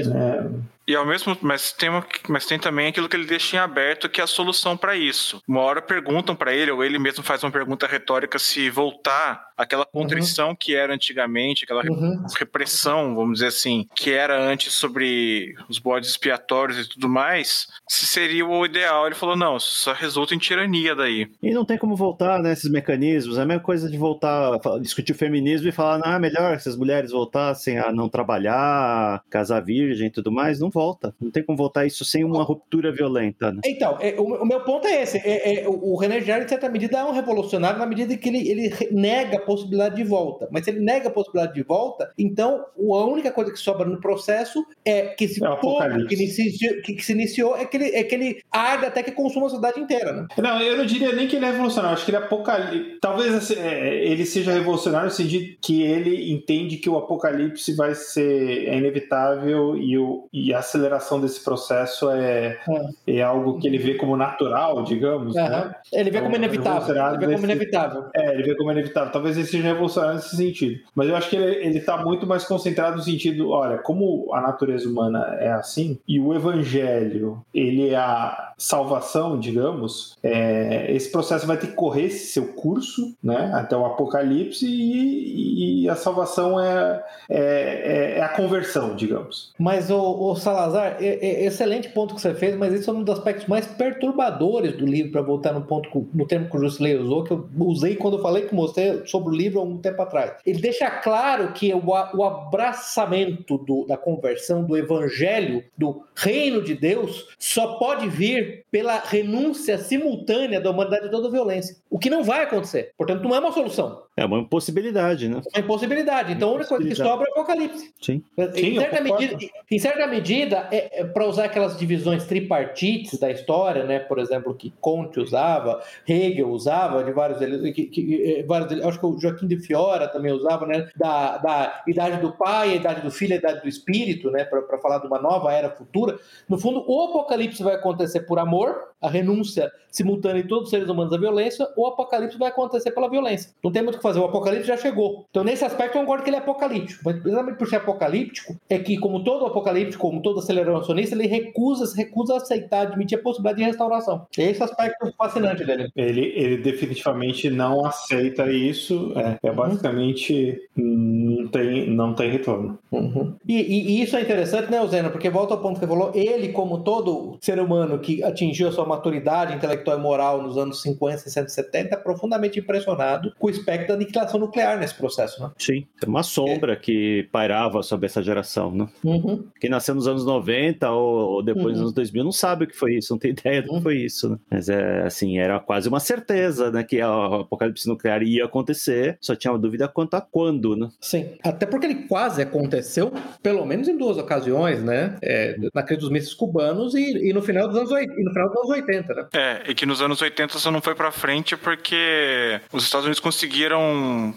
Né? 0.09 0.51
E 0.87 0.95
ao 0.97 1.07
mesmo, 1.07 1.37
mas 1.41 1.73
tem, 1.73 1.89
mas 2.29 2.47
tem 2.47 2.59
também 2.59 2.89
aquilo 2.89 3.09
que 3.09 3.17
ele 3.17 3.27
deixa 3.27 3.57
em 3.57 3.59
aberto, 3.59 4.09
que 4.09 4.21
é 4.21 4.25
a 4.25 4.27
solução 4.27 4.77
para 4.77 4.97
isso. 4.97 5.41
Uma 5.47 5.61
hora 5.61 5.81
perguntam 5.81 6.35
para 6.35 6.53
ele, 6.53 6.71
ou 6.71 6.83
ele 6.83 6.99
mesmo 6.99 7.23
faz 7.23 7.43
uma 7.43 7.51
pergunta 7.51 7.87
retórica 7.87 8.39
se 8.39 8.69
voltar 8.69 9.53
aquela 9.57 9.87
contrição 9.87 10.51
uhum. 10.51 10.57
que 10.57 10.75
era 10.75 10.95
antigamente, 10.95 11.65
aquela 11.65 11.83
uhum. 11.85 12.25
repressão, 12.37 13.15
vamos 13.15 13.35
dizer 13.35 13.47
assim, 13.47 13.87
que 13.95 14.13
era 14.13 14.41
antes 14.43 14.75
sobre 14.75 15.55
os 15.69 15.79
bodes 15.79 16.11
expiatórios 16.11 16.79
e 16.79 16.89
tudo 16.89 17.09
mais, 17.09 17.69
se 17.89 18.07
seria 18.07 18.47
o 18.47 18.65
ideal. 18.65 19.07
Ele 19.07 19.15
falou: 19.15 19.37
não, 19.37 19.59
só 19.59 19.93
resulta 19.93 20.35
em 20.35 20.39
tirania 20.39 20.95
daí. 20.95 21.31
E 21.43 21.53
não 21.53 21.65
tem 21.65 21.79
como 21.79 21.97
voltar 21.97 22.41
nesses 22.41 22.71
né, 22.71 22.81
mecanismos. 22.81 23.39
É 23.39 23.43
a 23.43 23.47
mesma 23.47 23.63
coisa 23.63 23.89
de 23.89 23.97
voltar, 23.97 24.59
discutir 24.81 25.13
o 25.13 25.17
feminismo 25.17 25.69
e 25.69 25.73
falar: 25.73 26.01
ah, 26.05 26.19
melhor 26.19 26.59
se 26.59 26.69
as 26.69 26.77
mulheres 26.77 27.13
voltassem 27.13 27.79
a 27.79 27.93
não 27.93 28.09
trabalhar, 28.09 29.23
casar 29.31 29.61
virgem 29.61 30.09
e 30.09 30.11
tudo 30.11 30.33
mais. 30.33 30.59
Não 30.59 30.71
volta. 30.71 30.82
Não 31.21 31.31
tem 31.31 31.43
como 31.43 31.57
voltar 31.57 31.87
isso 31.87 32.05
sem 32.05 32.25
uma 32.25 32.43
ruptura 32.43 32.93
violenta. 32.93 33.53
Né? 33.53 33.61
Então, 33.65 33.97
é, 34.01 34.15
o, 34.19 34.43
o, 34.43 34.47
meu 34.47 34.61
ponto 34.61 34.87
é 34.87 35.03
esse. 35.03 35.19
É, 35.19 35.63
é, 35.63 35.69
o 35.69 35.97
René 35.97 36.21
Girard, 36.21 36.45
em 36.45 36.49
certa 36.49 36.69
medida, 36.69 36.99
é 36.99 37.05
um 37.05 37.13
revolucionário 37.13 37.79
na 37.79 37.87
medida 37.87 38.17
que 38.17 38.29
ele, 38.29 38.49
ele 38.49 38.89
nega 38.91 39.37
a 39.37 39.41
possibilidade 39.41 39.97
de 39.97 40.05
volta. 40.05 40.49
Mas 40.51 40.65
se 40.65 40.71
ele 40.71 40.81
nega 40.81 41.09
a 41.09 41.13
possibilidade 41.13 41.55
de 41.55 41.63
volta, 41.63 42.13
então 42.19 42.65
a 42.77 43.05
única 43.05 43.31
coisa 43.31 43.53
que 43.53 43.59
sobra 43.59 43.87
no 43.87 44.01
processo 44.01 44.65
é 44.85 45.03
que 45.09 45.25
esse 45.25 45.45
é 45.45 45.57
pouco 45.57 46.07
que, 46.07 46.15
inicio, 46.15 46.83
que, 46.83 46.95
que, 46.95 47.05
se 47.05 47.13
iniciou 47.13 47.57
é 47.57 47.65
que 47.65 47.77
ele, 47.77 47.95
é 47.95 48.03
que 48.05 48.15
ele 48.15 48.43
arde 48.51 48.87
até 48.87 49.03
que 49.03 49.13
consuma 49.13 49.47
a 49.47 49.51
cidade 49.51 49.81
inteira. 49.81 50.13
Né? 50.13 50.27
Não, 50.39 50.61
eu 50.61 50.77
não 50.77 50.87
diria 50.87 51.13
nem 51.13 51.29
que 51.29 51.37
ele 51.37 51.45
é 51.45 51.51
revolucionário. 51.51 51.95
Acho 51.95 52.05
que 52.05 52.11
ele 52.11 52.19
é 52.19 52.21
apocalipse. 52.21 52.99
Talvez 53.01 53.35
assim, 53.35 53.55
é, 53.55 54.05
ele 54.05 54.25
seja 54.25 54.53
revolucionário 54.53 55.09
no 55.09 55.15
sentido 55.15 55.57
que 55.61 55.83
ele 55.83 56.33
entende 56.33 56.77
que 56.77 56.89
o 56.89 56.97
apocalipse 56.97 57.75
vai 57.75 57.95
ser 57.95 58.69
é 58.69 58.77
inevitável 58.77 59.77
e, 59.77 59.99
o, 59.99 60.29
e 60.33 60.53
a 60.55 60.62
aceleração 60.63 61.21
desse 61.21 61.43
processo 61.43 62.11
é, 62.11 62.59
é. 63.07 63.17
é 63.19 63.23
algo 63.23 63.59
que 63.59 63.67
ele 63.67 63.79
vê 63.79 63.95
como 63.95 64.17
natural, 64.17 64.83
digamos. 64.83 65.35
Uhum. 65.35 65.49
Né? 65.49 65.75
Ele 65.93 66.11
vê 66.11 66.21
como 66.21 66.37
então, 66.37 66.45
inevitável. 66.45 66.97
Ele 67.15 67.27
vê 67.27 67.35
como 67.35 67.45
inevitável. 67.45 68.05
É, 68.15 68.35
ele 68.35 68.43
vê 68.43 68.57
como 68.57 68.73
inevitável. 68.73 69.13
Talvez 69.13 69.37
ele 69.37 69.47
seja 69.47 69.65
revolucionário 69.65 70.17
nesse 70.17 70.37
sentido. 70.37 70.81
Mas 70.95 71.09
eu 71.09 71.17
acho 71.17 71.29
que 71.29 71.37
ele 71.37 71.79
está 71.79 71.97
muito 71.99 72.27
mais 72.27 72.45
concentrado 72.45 72.97
no 72.97 73.03
sentido, 73.03 73.51
olha, 73.51 73.79
como 73.79 74.33
a 74.33 74.41
natureza 74.41 74.89
humana 74.89 75.37
é 75.41 75.51
assim, 75.51 75.99
e 76.07 76.21
o 76.21 76.35
evangelho, 76.35 77.43
ele 77.55 77.91
é 77.91 77.97
a 77.97 78.53
salvação, 78.57 79.39
digamos, 79.39 80.17
é, 80.23 80.87
esse 80.93 81.11
processo 81.11 81.47
vai 81.47 81.57
ter 81.57 81.69
que 81.69 81.73
correr 81.75 82.11
seu 82.11 82.53
curso, 82.53 83.15
né, 83.23 83.51
até 83.55 83.77
o 83.77 83.85
apocalipse, 83.85 84.67
e, 84.67 85.83
e 85.83 85.89
a 85.89 85.97
salvação 85.97 86.61
é, 86.61 87.05
é, 87.29 87.39
é, 87.39 88.19
é, 88.19 88.23
a 88.23 88.29
conversão, 88.29 88.95
digamos. 88.95 89.53
Mas, 89.59 89.91
o, 89.91 89.99
o 89.99 90.37
Salazar, 90.53 90.99
é, 91.01 91.07
é, 91.07 91.47
excelente 91.47 91.89
ponto 91.89 92.15
que 92.15 92.21
você 92.21 92.35
fez, 92.35 92.55
mas 92.57 92.75
esse 92.75 92.89
é 92.89 92.93
um 92.93 93.03
dos 93.03 93.19
aspectos 93.19 93.47
mais 93.47 93.67
perturbadores 93.67 94.77
do 94.77 94.85
livro, 94.85 95.13
para 95.13 95.23
voltar 95.23 95.53
no 95.53 95.63
ponto, 95.63 96.07
no 96.13 96.27
termo 96.27 96.51
que 96.51 96.57
o 96.57 96.61
Jusilei 96.61 96.97
usou, 96.97 97.25
que 97.25 97.33
eu 97.33 97.49
usei 97.59 97.97
quando 97.97 98.19
eu 98.19 98.23
falei 98.23 98.43
com 98.43 98.57
você 98.57 99.03
sobre 99.07 99.31
o 99.31 99.37
livro 99.37 99.61
há 99.61 99.63
um 99.63 99.79
tempo 99.79 100.03
atrás. 100.03 100.35
Ele 100.45 100.61
deixa 100.61 100.91
claro 100.91 101.53
que 101.53 101.73
o, 101.73 101.83
o 101.87 102.25
abraçamento 102.25 103.57
do, 103.59 103.87
da 103.87 103.97
conversão, 103.97 104.63
do 104.63 104.77
evangelho, 104.77 105.65
do 105.77 106.05
reino 106.15 106.63
de 106.63 106.75
Deus, 106.75 107.29
só 107.39 107.79
pode 107.79 108.09
vir 108.09 108.65
pela 108.71 108.99
renúncia 108.99 109.79
simultânea 109.79 110.61
da 110.61 110.71
humanidade 110.71 111.05
de 111.05 111.11
toda 111.11 111.31
violência. 111.31 111.77
O 111.89 111.99
que 111.99 112.11
não 112.11 112.23
vai 112.23 112.45
acontecer. 112.45 112.93
Portanto, 112.97 113.23
não 113.23 113.35
é 113.35 113.39
uma 113.39 113.53
solução. 113.53 114.03
É 114.15 114.27
uma 114.27 114.41
impossibilidade, 114.41 115.27
né? 115.27 115.41
É 115.55 115.59
uma 115.59 115.65
impossibilidade. 115.65 116.35
Então, 116.35 116.51
a 116.51 116.53
única 116.53 116.69
coisa 116.69 116.87
que 116.87 116.95
sobra 116.95 117.27
é 117.27 117.31
o 117.31 117.33
Apocalipse. 117.33 117.95
Sim. 117.99 118.23
Em, 118.37 118.79
certa, 118.79 119.01
medida, 119.01 119.37
em 119.71 119.79
certa 119.79 120.07
medida, 120.07 120.69
é, 120.71 121.01
é 121.01 121.05
para 121.05 121.27
usar 121.27 121.45
aquelas 121.45 121.79
divisões 121.79 122.25
tripartites 122.25 123.19
da 123.19 123.31
história, 123.31 123.85
né? 123.85 124.01
Por 124.01 124.19
exemplo, 124.19 124.55
que 124.55 124.71
Conte 124.83 125.19
usava, 125.19 125.83
Hegel 126.07 126.51
usava, 126.51 127.03
de 127.03 127.11
vários 127.11 127.39
deles, 127.39 127.75
que, 127.75 127.87
que, 127.87 128.41
eh, 128.41 128.43
vários 128.43 128.85
acho 128.85 129.01
que 129.01 129.07
o 129.07 129.19
Joaquim 129.19 129.47
de 129.47 129.59
Fiora 129.59 130.07
também 130.07 130.31
usava, 130.31 130.67
né? 130.67 130.91
Da, 130.95 131.39
da 131.39 131.83
idade 131.89 132.21
do 132.21 132.33
pai, 132.33 132.73
a 132.73 132.77
idade 132.77 133.01
do 133.01 133.11
filho, 133.11 133.33
a 133.33 133.39
idade 133.39 133.63
do 133.63 133.69
espírito, 133.69 134.31
né? 134.31 134.45
Para 134.45 134.79
falar 134.79 134.99
de 134.99 135.07
uma 135.07 135.23
nova 135.23 135.55
era 135.55 135.71
futura. 135.71 136.19
No 136.47 136.59
fundo, 136.59 136.85
o 136.87 137.05
Apocalipse 137.05 137.63
vai 137.63 137.77
acontecer 137.77 138.21
por 138.21 138.39
amor, 138.39 138.93
a 139.01 139.09
renúncia 139.09 139.73
simultânea 139.91 140.43
de 140.43 140.49
todos 140.49 140.65
os 140.65 140.71
seres 140.71 140.89
humanos 140.89 141.13
à 141.15 141.19
violência, 141.19 141.67
ou 141.77 141.85
o 141.85 141.89
Apocalipse 141.89 142.39
vai 142.39 142.49
acontecer 142.49 142.91
pela 142.91 143.09
violência. 143.09 143.53
Não 143.63 143.73
tem 143.73 143.83
muito 143.83 144.02
que 144.03 144.09
fazer, 144.09 144.21
o 144.21 144.25
Apocalipse 144.25 144.67
já 144.67 144.77
chegou. 144.77 145.27
Então, 145.31 145.45
nesse 145.45 145.65
aspecto, 145.65 145.97
eu 145.97 146.01
concordo 146.01 146.25
que 146.25 146.31
ele 146.31 146.37
é 146.37 146.41
apocalíptico. 146.41 147.03
Mas, 147.05 147.21
precisamente 147.21 147.57
por 147.57 147.69
ser 147.69 147.77
apocalíptico, 147.77 148.57
é 148.69 148.79
que, 148.79 148.99
como 148.99 149.23
todo 149.23 149.47
apocalíptico, 149.47 150.03
como 150.03 150.21
todo 150.21 150.41
aceleracionista, 150.41 151.15
ele 151.15 151.27
recusa, 151.27 151.95
recusa 151.97 152.37
aceitar, 152.37 152.83
admitir 152.83 153.19
a 153.19 153.23
possibilidade 153.23 153.59
de 153.59 153.65
restauração. 153.65 154.27
Esse 154.37 154.63
aspecto 154.63 155.13
fascinante 155.17 155.65
dele. 155.65 155.91
Ele, 155.97 156.33
ele 156.35 156.57
definitivamente 156.59 157.49
não 157.49 157.85
aceita 157.85 158.51
isso. 158.51 159.13
É, 159.17 159.39
é 159.49 159.53
basicamente 159.53 160.61
não 160.77 161.49
tem, 161.49 161.91
não 161.91 162.15
tem 162.15 162.31
retorno. 162.31 162.79
Uhum. 162.91 163.35
E, 163.47 163.61
e, 163.61 163.91
e, 163.91 164.03
isso 164.03 164.17
é 164.17 164.23
interessante, 164.23 164.71
né, 164.71 164.85
Zena? 164.87 165.11
Porque 165.11 165.31
volta 165.31 165.55
ao 165.55 165.61
ponto 165.61 165.75
que 165.75 165.81
você 165.81 165.87
falou, 165.87 166.13
ele, 166.15 166.49
como 166.49 166.83
todo 166.83 167.39
ser 167.41 167.59
humano 167.61 167.99
que 167.99 168.23
atingiu 168.23 168.69
a 168.69 168.73
sua 168.73 168.85
maturidade 168.85 169.55
intelectual 169.55 169.99
e 169.99 170.01
moral 170.01 170.43
nos 170.43 170.57
anos 170.57 170.83
50, 170.83 171.19
60, 171.19 171.49
70, 171.49 171.95
é 171.95 171.99
profundamente 171.99 172.59
impressionado 172.59 173.33
com 173.39 173.47
o 173.47 173.51
espectro 173.51 173.92
da 173.93 173.97
aniquilação 173.97 174.41
nuclear 174.41 174.79
nesse 174.79 174.95
processo, 174.95 175.43
né? 175.43 175.51
Sim, 175.59 175.87
é 176.03 176.07
uma 176.07 176.23
sombra 176.23 176.73
é. 176.73 176.77
que 176.77 177.29
pairava 177.31 177.83
sobre 177.83 178.07
essa 178.07 178.23
geração, 178.23 178.73
né? 178.73 178.89
Uhum. 179.05 179.45
Quem 179.61 179.71
nasceu 179.71 179.95
nos 179.95 180.09
anos 180.09 180.25
90 180.25 180.91
ou, 180.91 181.35
ou 181.35 181.43
depois 181.43 181.67
uhum. 181.67 181.73
dos 181.73 181.81
anos 181.81 181.93
2000 181.93 182.25
não 182.25 182.33
sabe 182.33 182.65
o 182.65 182.69
que 182.69 182.77
foi 182.77 182.95
isso, 182.95 183.13
não 183.13 183.19
tem 183.19 183.31
ideia 183.31 183.63
do 183.63 183.69
que 183.69 183.75
uhum. 183.75 183.83
foi 183.83 183.97
isso, 183.99 184.31
né? 184.31 184.39
Mas 184.51 184.69
é 184.69 185.03
assim, 185.03 185.39
era 185.39 185.61
quase 185.61 185.89
uma 185.89 186.01
certeza, 186.01 186.71
né, 186.71 186.83
que 186.83 187.03
o 187.03 187.35
apocalipse 187.41 187.89
nuclear 187.89 188.23
ia 188.23 188.45
acontecer, 188.45 189.17
só 189.21 189.35
tinha 189.35 189.53
uma 189.53 189.59
dúvida 189.59 189.89
quanto 189.89 190.15
a 190.15 190.21
quando, 190.21 190.77
né? 190.77 190.89
Sim, 191.01 191.37
até 191.43 191.67
porque 191.67 191.87
ele 191.87 192.07
quase 192.07 192.43
aconteceu, 192.43 193.13
pelo 193.43 193.65
menos 193.65 193.89
em 193.89 193.97
duas 193.97 194.19
ocasiões, 194.19 194.83
né? 194.83 195.17
É, 195.23 195.57
na 195.75 195.83
crise 195.83 196.01
dos 196.01 196.11
mísseis 196.11 196.35
cubanos 196.35 196.95
e, 196.95 197.29
e, 197.29 197.33
no 197.33 197.43
final 197.43 197.69
dos 197.69 197.77
anos 197.77 197.91
80, 197.91 198.21
e 198.21 198.25
no 198.25 198.33
final 198.33 198.49
dos 198.49 198.59
anos 198.59 198.71
80, 198.71 199.15
né? 199.15 199.27
É, 199.33 199.71
e 199.71 199.75
que 199.75 199.87
nos 199.87 200.01
anos 200.01 200.21
80 200.21 200.59
só 200.59 200.71
não 200.71 200.81
foi 200.81 200.95
para 200.95 201.11
frente 201.11 201.57
porque 201.57 202.61
os 202.73 202.85
Estados 202.85 203.05
Unidos 203.05 203.21
conseguiram 203.21 203.82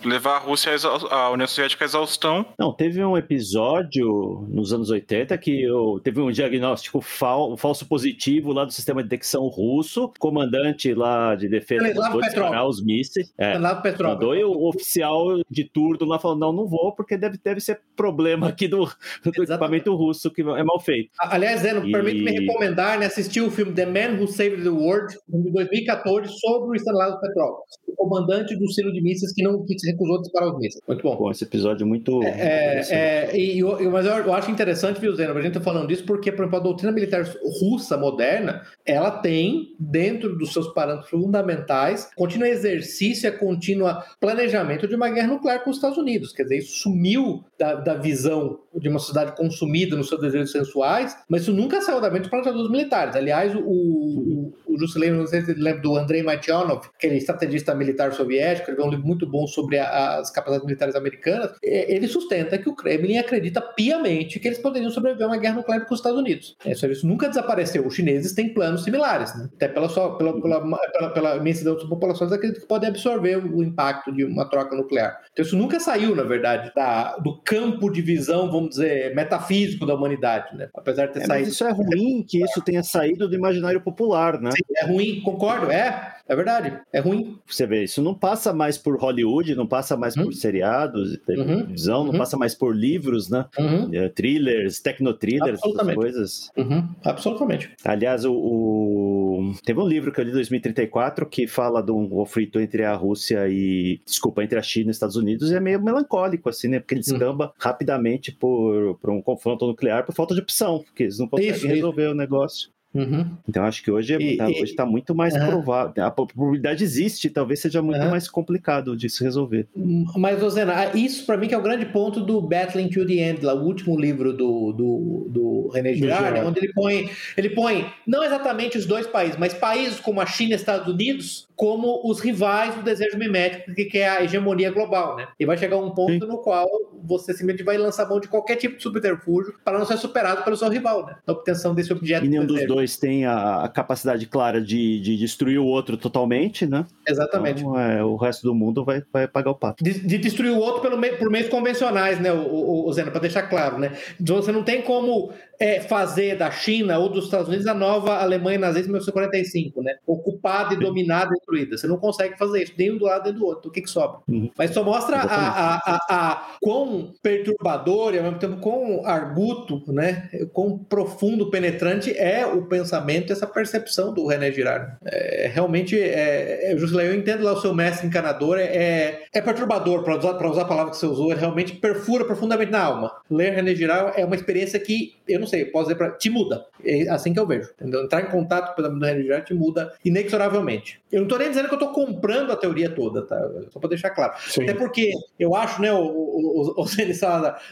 levar 0.03 0.37
a 0.37 0.39
Rússia, 0.39 0.71
a 1.11 1.29
União 1.31 1.47
Soviética 1.47 1.85
à 1.85 1.87
exaustão. 1.87 2.45
Não, 2.57 2.73
teve 2.73 3.03
um 3.03 3.17
episódio 3.17 4.47
nos 4.49 4.73
anos 4.73 4.89
80 4.89 5.37
que 5.37 5.63
eu, 5.63 5.99
teve 6.03 6.19
um 6.19 6.31
diagnóstico 6.31 7.01
fal, 7.01 7.55
falso 7.57 7.85
positivo 7.87 8.51
lá 8.51 8.65
do 8.65 8.71
sistema 8.71 9.01
de 9.01 9.09
detecção 9.09 9.47
russo, 9.47 10.11
comandante 10.19 10.93
lá 10.93 11.35
de 11.35 11.47
defesa 11.47 11.93
mandou 11.93 12.21
disparar 12.21 12.67
os 12.67 12.83
mísseis. 12.83 13.33
É, 13.37 13.57
mandou 13.57 14.35
e 14.35 14.43
o 14.43 14.67
oficial 14.67 15.39
de 15.49 15.63
turno 15.63 16.05
lá 16.05 16.19
falou, 16.19 16.37
não, 16.37 16.51
não 16.51 16.67
vou 16.67 16.93
porque 16.93 17.17
deve, 17.17 17.37
deve 17.43 17.59
ser 17.59 17.81
problema 17.95 18.49
aqui 18.49 18.67
do, 18.67 18.85
do 19.23 19.29
equipamento 19.29 19.95
russo 19.95 20.31
que 20.31 20.41
é 20.41 20.63
mal 20.63 20.79
feito. 20.79 21.09
Aliás, 21.19 21.61
Zeno, 21.61 21.87
e... 21.87 21.91
permite-me 21.91 22.31
recomendar 22.31 22.99
né, 22.99 23.05
assistir 23.05 23.41
o 23.41 23.51
filme 23.51 23.73
The 23.73 23.85
Man 23.85 24.19
Who 24.19 24.27
Saved 24.27 24.63
the 24.63 24.69
World, 24.69 25.15
de 25.27 25.51
2014, 25.51 26.31
sobre 26.39 26.69
o 26.69 26.75
Stanislav 26.75 27.19
Petrov, 27.19 27.55
o 27.87 27.95
comandante 27.95 28.55
do 28.55 28.71
silo 28.71 28.91
de 28.91 29.01
mísseis 29.01 29.33
que 29.35 29.43
não 29.43 29.63
que 29.65 29.77
se 29.77 29.91
recusou 29.91 30.17
a 30.17 30.21
disparar 30.21 30.49
os 30.49 30.57
mísseis. 30.57 30.81
Muito 30.87 31.03
bom. 31.03 31.15
Bom, 31.15 31.31
esse 31.31 31.43
episódio 31.43 31.83
é 31.83 31.87
muito. 31.87 32.23
É, 32.23 32.81
é, 32.89 33.37
e, 33.37 33.59
eu, 33.59 33.91
mas 33.91 34.05
eu, 34.05 34.13
eu, 34.13 34.33
acho 34.33 34.49
interessante, 34.49 34.99
viu, 34.99 35.15
Zeno, 35.15 35.37
a 35.37 35.41
gente 35.41 35.53
tá 35.53 35.61
falando 35.61 35.87
disso 35.87 36.05
porque, 36.05 36.31
por 36.31 36.43
exemplo, 36.43 36.59
a 36.59 36.63
doutrina 36.63 36.91
militar 36.91 37.25
russa 37.59 37.97
moderna, 37.97 38.63
ela 38.85 39.11
tem, 39.11 39.75
dentro 39.79 40.37
dos 40.37 40.53
seus 40.53 40.67
parâmetros 40.73 41.09
fundamentais, 41.09 42.09
contínua 42.15 42.47
exercício, 42.47 43.27
a 43.29 43.31
contínua 43.31 44.03
planejamento 44.19 44.87
de 44.87 44.95
uma 44.95 45.09
guerra 45.09 45.27
nuclear 45.27 45.63
com 45.63 45.69
os 45.69 45.77
Estados 45.77 45.97
Unidos. 45.97 46.31
Quer 46.31 46.43
dizer, 46.43 46.57
isso 46.59 46.79
sumiu 46.79 47.43
da, 47.59 47.75
da 47.75 47.95
visão 47.95 48.59
de 48.73 48.89
uma 48.89 48.99
sociedade 48.99 49.35
consumida 49.35 49.95
nos 49.95 50.07
seus 50.07 50.21
desejos 50.21 50.51
sensuais, 50.51 51.15
mas 51.29 51.43
isso 51.43 51.53
nunca 51.53 51.81
saiu 51.81 51.99
da 52.01 52.09
mente 52.09 52.23
dos 52.23 52.29
planejadores 52.29 52.69
militares. 52.69 53.15
Aliás, 53.15 53.55
o, 53.55 53.59
o, 53.59 54.53
o 54.75 54.79
Juscelino, 54.79 55.17
não 55.17 55.27
sei 55.27 55.41
se 55.41 55.53
lembra 55.53 55.81
do 55.81 55.95
Andrei 55.95 56.21
Mationov, 56.21 56.87
aquele 56.95 57.17
estrategista 57.17 57.73
militar 57.73 58.13
soviético, 58.13 58.71
ele 58.71 58.81
um 58.81 58.89
livro 58.89 59.05
muito 59.05 59.27
bom 59.27 59.47
sobre 59.47 59.77
a, 59.77 60.19
as 60.19 60.29
capacidades 60.31 60.65
militares 60.65 60.95
americanas. 60.95 61.51
Ele 61.61 62.07
sustenta 62.07 62.57
que 62.57 62.69
o 62.69 62.75
Kremlin 62.75 63.17
acredita 63.17 63.61
piamente 63.61 64.39
que 64.39 64.47
eles 64.47 64.59
poderiam 64.59 64.91
sobreviver 64.91 65.25
a 65.25 65.29
uma 65.29 65.37
guerra 65.37 65.55
nuclear 65.55 65.85
com 65.85 65.93
os 65.93 65.99
Estados 65.99 66.19
Unidos. 66.19 66.55
Isso 66.65 67.07
nunca 67.07 67.27
desapareceu. 67.27 67.85
Os 67.85 67.95
chineses 67.95 68.33
têm 68.33 68.53
planos 68.53 68.83
similares, 68.83 69.35
né? 69.35 69.49
até 69.55 69.67
pela, 69.67 69.89
sua, 69.89 70.17
pela, 70.17 70.39
pela, 70.39 70.61
pela, 70.61 71.09
pela 71.09 71.37
imensidão 71.37 71.75
das 71.75 71.83
populações, 71.85 72.31
acreditam 72.31 72.61
que 72.61 72.67
podem 72.67 72.89
absorver 72.89 73.37
o 73.37 73.63
impacto 73.63 74.11
de 74.11 74.23
uma 74.23 74.49
troca 74.49 74.75
nuclear. 74.75 75.19
Então, 75.31 75.43
isso 75.43 75.57
nunca 75.57 75.79
saiu, 75.79 76.15
na 76.15 76.23
verdade, 76.23 76.71
da, 76.75 77.17
do 77.17 77.41
campo 77.41 77.89
de 77.89 78.01
visão, 78.01 78.51
vamos 78.51 78.71
dizer, 78.71 79.15
metafísico 79.15 79.85
da 79.85 79.95
humanidade, 79.95 80.55
né? 80.55 80.69
Apesar 80.75 81.07
de 81.07 81.13
ter 81.13 81.19
é, 81.23 81.25
saído. 81.25 81.45
Mas 81.45 81.53
isso 81.53 81.63
é 81.63 81.71
ruim 81.71 82.23
que 82.27 82.43
isso 82.43 82.61
tenha 82.61 82.83
saído 82.83 83.27
do 83.27 83.35
imaginário 83.35 83.81
popular, 83.81 84.39
né? 84.39 84.51
É 84.75 84.85
ruim, 84.85 85.21
concordo, 85.21 85.71
é. 85.71 86.15
É 86.27 86.35
verdade, 86.35 86.79
é 86.91 86.99
ruim. 86.99 87.37
Você 87.45 87.67
vê, 87.67 87.83
isso 87.83 88.01
não 88.01 88.15
passa 88.15 88.51
mais 88.51 88.79
por 88.79 88.97
Hollywood, 88.97 89.53
não 89.53 89.67
passa 89.67 89.95
mais 89.95 90.15
uhum. 90.15 90.23
por 90.23 90.33
seriados, 90.33 91.17
televisão, 91.19 92.01
uhum. 92.01 92.11
não 92.11 92.17
passa 92.17 92.35
mais 92.35 92.55
por 92.55 92.75
livros, 92.75 93.29
né? 93.29 93.45
Uhum. 93.59 93.93
É, 93.93 94.09
thrillers, 94.09 94.79
tecnotrillers, 94.79 95.59
essas 95.63 95.93
coisas. 95.93 96.51
Uhum. 96.57 96.89
Absolutamente. 97.03 97.71
Aliás, 97.83 98.25
o, 98.25 98.33
o, 98.33 99.53
teve 99.63 99.79
um 99.79 99.87
livro 99.87 100.11
que 100.11 100.19
eu 100.19 100.23
li 100.23 100.31
em 100.31 100.33
2034 100.33 101.27
que 101.27 101.45
fala 101.45 101.83
de 101.83 101.91
um 101.91 102.09
conflito 102.09 102.59
entre 102.59 102.83
a 102.83 102.95
Rússia 102.95 103.47
e, 103.47 104.01
desculpa, 104.03 104.43
entre 104.43 104.57
a 104.57 104.63
China 104.63 104.87
e 104.87 104.91
os 104.91 104.95
Estados 104.95 105.15
Unidos 105.15 105.51
e 105.51 105.55
é 105.55 105.59
meio 105.59 105.83
melancólico, 105.83 106.49
assim, 106.49 106.69
né? 106.69 106.79
Porque 106.79 106.95
ele 106.95 107.03
uhum. 107.05 107.17
descamba 107.17 107.53
rapidamente 107.59 108.31
por, 108.31 108.97
por 108.97 109.11
um 109.11 109.21
confronto 109.21 109.67
nuclear 109.67 110.03
por 110.03 110.15
falta 110.15 110.33
de 110.33 110.41
opção, 110.41 110.79
porque 110.83 111.03
eles 111.03 111.19
não 111.19 111.27
conseguem 111.27 111.55
isso, 111.55 111.67
resolver 111.67 112.05
isso. 112.05 112.13
o 112.13 112.15
negócio. 112.15 112.74
Uhum. 112.95 113.29
Então 113.47 113.65
acho 113.65 113.83
que 113.83 113.91
hoje 113.91 114.15
está 114.15 114.49
é, 114.49 114.61
hoje 114.61 114.73
tá 114.73 114.85
muito 114.85 115.13
mais 115.13 115.33
uhum. 115.33 115.47
provável. 115.47 116.03
A 116.03 116.09
probabilidade 116.09 116.81
existe, 116.81 117.29
talvez 117.29 117.59
seja 117.59 117.81
muito 117.81 117.99
uhum. 117.99 118.09
mais 118.09 118.29
complicado 118.29 118.95
de 118.95 119.09
se 119.09 119.21
resolver. 119.21 119.67
Mas, 120.15 120.41
Rosena, 120.41 120.95
isso 120.95 121.25
para 121.25 121.35
mim 121.35 121.49
que 121.49 121.53
é 121.53 121.57
o 121.57 121.61
grande 121.61 121.85
ponto 121.87 122.21
do 122.21 122.41
Battling 122.41 122.87
to 122.87 123.05
the 123.05 123.15
End, 123.15 123.43
lá, 123.43 123.53
o 123.53 123.65
último 123.65 123.99
livro 123.99 124.31
do, 124.31 124.71
do, 124.71 125.27
do 125.29 125.69
René 125.73 125.93
Girard, 125.93 126.39
onde 126.39 126.59
ele 126.59 126.73
põe, 126.73 127.09
ele 127.35 127.49
põe 127.49 127.85
não 128.07 128.23
exatamente 128.23 128.77
os 128.77 128.85
dois 128.85 129.05
países, 129.05 129.35
mas 129.37 129.53
países 129.53 129.99
como 129.99 130.21
a 130.21 130.25
China 130.25 130.53
e 130.53 130.55
Estados 130.55 130.87
Unidos 130.87 131.47
como 131.55 132.01
os 132.03 132.19
rivais 132.19 132.75
do 132.75 132.83
desejo 132.83 133.17
mimético, 133.17 133.73
que 133.73 133.97
é 133.97 134.09
a 134.09 134.23
hegemonia 134.23 134.71
global, 134.71 135.15
né? 135.15 135.27
E 135.39 135.45
vai 135.45 135.57
chegar 135.57 135.77
um 135.77 135.91
ponto 135.91 136.25
Sim. 136.25 136.31
no 136.31 136.39
qual 136.39 136.67
você 137.03 137.33
simplesmente 137.33 137.63
vai 137.63 137.77
lançar 137.77 138.07
mão 138.07 138.19
de 138.19 138.27
qualquer 138.27 138.55
tipo 138.55 138.77
de 138.77 138.83
subterfúgio 138.83 139.53
para 139.63 139.77
não 139.77 139.85
ser 139.85 139.97
superado 139.97 140.43
pelo 140.43 140.57
seu 140.57 140.69
rival, 140.69 141.05
né? 141.05 141.15
Na 141.25 141.33
obtenção 141.33 141.73
desse 141.73 141.93
objeto. 141.93 142.25
E 142.25 142.29
nenhum 142.29 142.45
dos 142.45 142.65
dois 142.67 142.97
tem 142.97 143.25
a, 143.25 143.63
a 143.63 143.69
capacidade 143.69 144.25
clara 144.25 144.61
de, 144.61 144.99
de, 144.99 145.15
destruir 145.17 145.59
o 145.59 145.65
outro 145.65 145.97
totalmente, 145.97 146.65
né? 146.65 146.85
Exatamente. 147.07 147.61
Então, 147.61 147.79
é, 147.79 148.03
o 148.03 148.15
resto 148.15 148.43
do 148.43 148.53
mundo 148.53 148.83
vai, 148.83 149.03
vai 149.11 149.27
pagar 149.27 149.51
o 149.51 149.55
pato. 149.55 149.83
De, 149.83 149.93
de 149.99 150.17
destruir 150.17 150.51
o 150.51 150.57
outro 150.57 150.81
pelo 150.81 150.95
por 151.17 151.29
meios 151.29 151.49
convencionais, 151.49 152.19
né, 152.19 152.31
o, 152.31 152.41
o, 152.41 152.87
o 152.87 152.93
Zena, 152.93 153.11
para 153.11 153.21
deixar 153.21 153.43
claro, 153.43 153.77
né? 153.77 153.93
Então, 154.19 154.37
você 154.37 154.51
não 154.51 154.63
tem 154.63 154.81
como 154.81 155.31
é, 155.59 155.79
fazer 155.81 156.37
da 156.37 156.51
China 156.51 156.97
ou 156.97 157.09
dos 157.09 157.25
Estados 157.25 157.47
Unidos 157.47 157.67
a 157.67 157.73
nova 157.73 158.17
Alemanha 158.17 158.59
nazista 158.59 158.87
em 158.87 158.91
1945, 158.91 159.81
né? 159.81 159.95
Ocupada 160.05 160.73
e 160.73 160.77
dominada 160.77 161.29
e 161.53 161.65
destruída. 161.65 161.77
Você 161.77 161.87
não 161.87 161.97
consegue 161.97 162.37
fazer 162.37 162.63
isso, 162.63 162.73
nem 162.77 162.91
um 162.91 162.97
do 162.97 163.05
lado 163.05 163.25
nem 163.25 163.33
do 163.33 163.45
outro. 163.45 163.59
Então, 163.59 163.69
o 163.71 163.73
que, 163.73 163.81
que 163.81 163.89
sobra? 163.89 164.19
Uhum. 164.27 164.49
Mas 164.57 164.71
só 164.71 164.83
mostra 164.83 165.17
a, 165.17 165.23
a, 165.23 165.75
a, 165.75 165.99
a, 166.09 166.47
quão 166.61 167.13
perturbador 167.21 168.13
e 168.13 168.17
ao 168.17 168.23
mesmo 168.23 168.39
tempo 168.39 168.57
quão 168.57 169.05
arguto, 169.05 169.81
né? 169.91 170.29
Quão 170.53 170.77
profundo, 170.77 171.49
penetrante 171.49 172.15
é 172.17 172.45
o 172.45 172.65
pensamento, 172.65 173.31
essa 173.31 173.47
percepção 173.47 174.13
do 174.13 174.25
René 174.27 174.51
Girard. 174.51 174.97
É, 175.05 175.49
realmente, 175.53 175.99
é, 175.99 176.71
é, 176.71 176.73
eu 176.73 177.15
entendo 177.15 177.43
lá 177.43 177.53
o 177.53 177.61
seu 177.61 177.73
mestre 177.73 178.07
encanador, 178.07 178.57
é, 178.59 179.23
é 179.33 179.41
perturbador, 179.41 180.03
para 180.03 180.17
usar, 180.17 180.45
usar 180.45 180.61
a 180.61 180.65
palavra 180.65 180.91
que 180.91 180.97
você 180.97 181.05
usou, 181.05 181.31
é 181.31 181.35
realmente 181.35 181.73
perfura 181.73 182.25
profundamente 182.25 182.71
na 182.71 182.83
alma. 182.83 183.11
Ler 183.29 183.53
René 183.53 183.75
Girard 183.75 184.19
é 184.19 184.25
uma 184.25 184.35
experiência 184.35 184.79
que 184.79 185.15
eu 185.27 185.39
não 185.39 185.47
sei, 185.47 185.65
posso 185.65 185.85
dizer 185.85 185.97
para 185.97 186.11
te 186.11 186.29
muda. 186.29 186.65
É 186.83 187.09
assim 187.09 187.33
que 187.33 187.39
eu 187.39 187.47
vejo. 187.47 187.69
Entendeu? 187.79 188.03
Entrar 188.03 188.21
em 188.21 188.29
contato 188.29 188.75
com 188.75 188.81
o 188.81 188.99
da 188.99 189.07
religião 189.07 189.41
te 189.41 189.53
muda 189.53 189.93
inexoravelmente. 190.03 190.99
Eu 191.11 191.21
não 191.21 191.27
tô 191.27 191.34
nem 191.37 191.49
dizendo 191.49 191.67
que 191.67 191.75
eu 191.75 191.79
tô 191.79 191.89
comprando 191.89 192.51
a 192.51 192.55
teoria 192.55 192.89
toda, 192.89 193.21
tá? 193.21 193.37
Só 193.71 193.79
para 193.79 193.89
deixar 193.89 194.09
claro. 194.11 194.33
Sim. 194.47 194.63
Até 194.63 194.73
porque 194.73 195.11
eu 195.39 195.55
acho, 195.55 195.81
né, 195.81 195.91
o, 195.91 195.97
o, 195.97 196.73
o, 196.77 196.83
o 196.83 196.85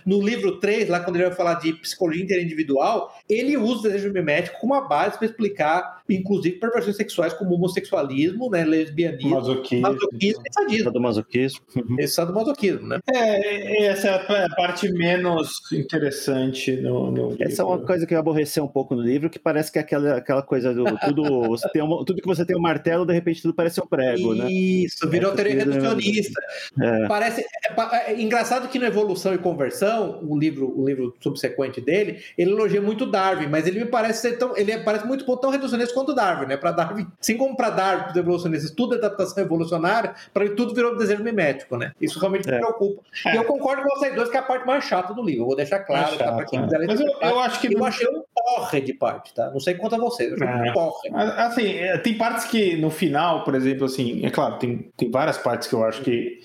no 0.06 0.22
livro 0.22 0.60
3, 0.60 0.90
lá 0.90 1.00
quando 1.00 1.16
ele 1.16 1.26
vai 1.26 1.34
falar 1.34 1.56
de 1.56 1.74
psicologia 1.74 2.24
interindividual, 2.24 3.14
ele 3.30 3.58
usa 3.58 3.80
o 3.80 3.84
desejo 3.84 4.12
mimético 4.12 4.60
como 4.60 4.74
uma 4.74 4.88
base 4.88 5.18
para 5.18 5.26
explicar, 5.26 6.02
inclusive, 6.10 6.60
perversões 6.60 6.96
sexuais 6.96 7.34
como 7.34 7.56
homossexualismo, 7.56 8.50
né, 8.50 8.64
lesbianismo, 8.64 9.32
masoquismo, 9.32 9.82
masoquismo 9.82 10.44
e 10.46 10.54
sadismo. 10.54 10.84
Sadomasoquismo. 10.86 11.62
Esse 12.00 12.26
masoquismo, 12.26 12.88
né? 12.88 13.00
É, 13.14 13.86
essa 13.86 14.08
é 14.08 14.46
a 14.46 14.50
parte 14.56 14.92
menos 14.92 15.72
interessante 15.72 16.76
no, 16.78 17.12
no 17.12 17.36
essa 17.40 17.62
é 17.62 17.66
uma 17.66 17.80
coisa 17.80 18.06
que 18.06 18.16
aborreceu 18.16 18.64
um 18.64 18.68
pouco 18.68 18.96
no 18.96 19.02
livro, 19.02 19.30
que 19.30 19.40
parece 19.40 19.72
que 19.72 19.78
é 19.78 19.82
aquela, 19.82 20.18
aquela 20.18 20.42
coisa 20.42 20.74
do 20.74 20.84
tudo, 21.00 21.24
você 21.50 21.70
tem 21.70 21.82
uma, 21.82 22.04
tudo 22.06 22.22
que 22.22 22.28
você 22.28 22.46
tem 22.46 22.56
um 22.56 22.62
martelo, 22.62 23.06
de 23.06 23.14
repente 23.14 23.42
tudo 23.42 23.53
espremido 23.54 23.56
parece 23.56 23.82
um 23.82 23.86
prego, 23.86 24.34
Isso, 24.34 24.44
né? 24.44 24.52
Isso, 24.52 25.10
virou 25.10 25.32
É, 25.32 25.36
teoria 25.36 25.56
reducionista. 25.56 26.42
É. 26.82 27.08
Parece 27.08 27.42
é, 27.42 28.12
é 28.12 28.22
engraçado 28.22 28.68
que 28.68 28.80
no 28.80 28.86
Evolução 28.86 29.34
e 29.34 29.38
Conversão, 29.38 30.20
o 30.28 30.38
livro, 30.38 30.74
o 30.78 30.86
livro 30.88 31.16
subsequente 31.20 31.80
dele, 31.80 32.22
ele 32.38 32.52
elogia 32.52 32.82
muito 32.82 33.06
Darwin, 33.06 33.48
mas 33.48 33.68
ele 33.68 33.80
me 33.80 33.86
parece 33.86 34.22
ser 34.22 34.38
tão, 34.38 34.56
ele 34.58 34.78
parece 34.80 35.06
muito 35.06 35.24
tão 35.38 35.50
reducionista 35.50 35.94
quanto 35.94 36.14
Darwin, 36.14 36.48
né? 36.48 36.58
Para 36.58 36.72
Darwin, 36.72 37.08
assim 37.20 37.38
como 37.38 37.56
para 37.56 37.70
Darwin, 37.70 38.12
os 38.12 38.16
evolucionistas, 38.16 38.72
tudo 38.72 38.96
é 38.96 38.98
adaptação 38.98 39.44
evolucionária, 39.44 40.14
para 40.34 40.46
ele 40.46 40.56
tudo 40.56 40.74
virou 40.74 40.98
desejo 40.98 41.24
mimético, 41.24 41.78
né? 41.78 41.92
Isso 42.02 42.20
realmente 42.20 42.48
me 42.48 42.56
É. 42.56 42.60
preocupa. 42.60 43.02
E 43.32 43.36
eu 43.36 43.44
concordo 43.46 43.84
com 43.84 43.90
vocês 43.98 44.16
dois 44.16 44.30
que 44.30 44.38
é 44.38 44.40
a 44.40 44.44
parte 44.44 44.66
mais 44.66 44.84
chata 44.84 45.14
do 45.14 45.24
livro. 45.24 45.44
Eu 45.44 45.48
vou 45.48 45.56
deixar 45.56 45.80
claro, 45.80 46.16
É 46.16 46.18
tá? 46.18 46.32
Para 46.32 46.46
quem 46.46 46.62
quiser 46.64 46.78
ler 46.78 46.88
Mas 46.88 47.00
eu, 47.00 47.08
eu 47.22 47.40
acho 47.40 47.60
que 47.60 47.74
eu 47.74 47.86
achei 47.86 48.08
um 48.08 48.24
porre 48.34 48.82
de 48.82 48.94
parte, 48.94 49.34
tá? 49.34 49.50
Não 49.52 49.60
sei 49.60 49.76
quanto 49.76 49.96
a 49.96 49.98
vocês, 49.98 50.30
eu 50.32 50.36
achei 50.48 50.68
É. 50.68 50.72
um 50.72 50.74
porre. 50.74 51.10
Assim, 51.14 51.74
é, 51.78 51.98
tem 51.98 52.18
partes 52.18 52.46
que 52.46 52.76
no 52.78 52.90
final, 52.90 53.43
por 53.44 53.56
exemplo, 53.56 53.86
assim, 53.86 54.26
é 54.26 54.30
claro, 54.30 54.58
tem, 54.60 54.90
tem 54.98 55.10
várias 55.12 55.38
partes 55.38 55.68
que 55.68 55.76
eu 55.76 55.84
acho 55.84 56.02
que 56.02 56.40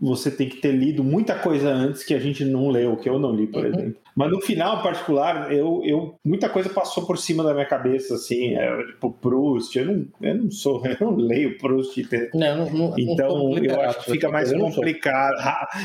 você 0.00 0.30
tem 0.30 0.48
que 0.48 0.56
ter 0.56 0.72
lido 0.72 1.02
muita 1.04 1.34
coisa 1.34 1.68
antes 1.72 2.02
que 2.04 2.14
a 2.14 2.18
gente 2.18 2.44
não 2.44 2.70
leu, 2.70 2.96
que 2.96 3.08
eu 3.08 3.18
não 3.18 3.34
li, 3.34 3.46
por 3.46 3.62
Uhum. 3.64 3.68
exemplo. 3.74 3.96
Mas 4.14 4.30
no 4.30 4.40
final, 4.40 4.78
em 4.78 4.82
particular, 4.82 5.52
eu, 5.52 5.82
eu 5.84 6.14
muita 6.24 6.48
coisa 6.48 6.68
passou 6.70 7.06
por 7.06 7.18
cima 7.18 7.42
da 7.42 7.52
minha 7.52 7.66
cabeça, 7.66 8.14
assim, 8.14 8.54
é, 8.54 8.84
tipo 8.86 9.10
Proust, 9.10 9.76
eu 9.76 9.84
não, 9.86 10.06
eu 10.22 10.34
não 10.36 10.50
sou, 10.50 10.82
eu 10.86 10.96
não 11.00 11.16
leio 11.16 11.58
Proust? 11.58 11.94
Não, 12.32 12.56
não, 12.56 12.70
não, 12.70 12.94
Então 12.98 13.50
não 13.50 13.58
eu 13.58 13.80
acho 13.80 14.04
que 14.04 14.12
fica 14.12 14.28
mais 14.28 14.52
eu 14.52 14.58
complicado. 14.58 15.34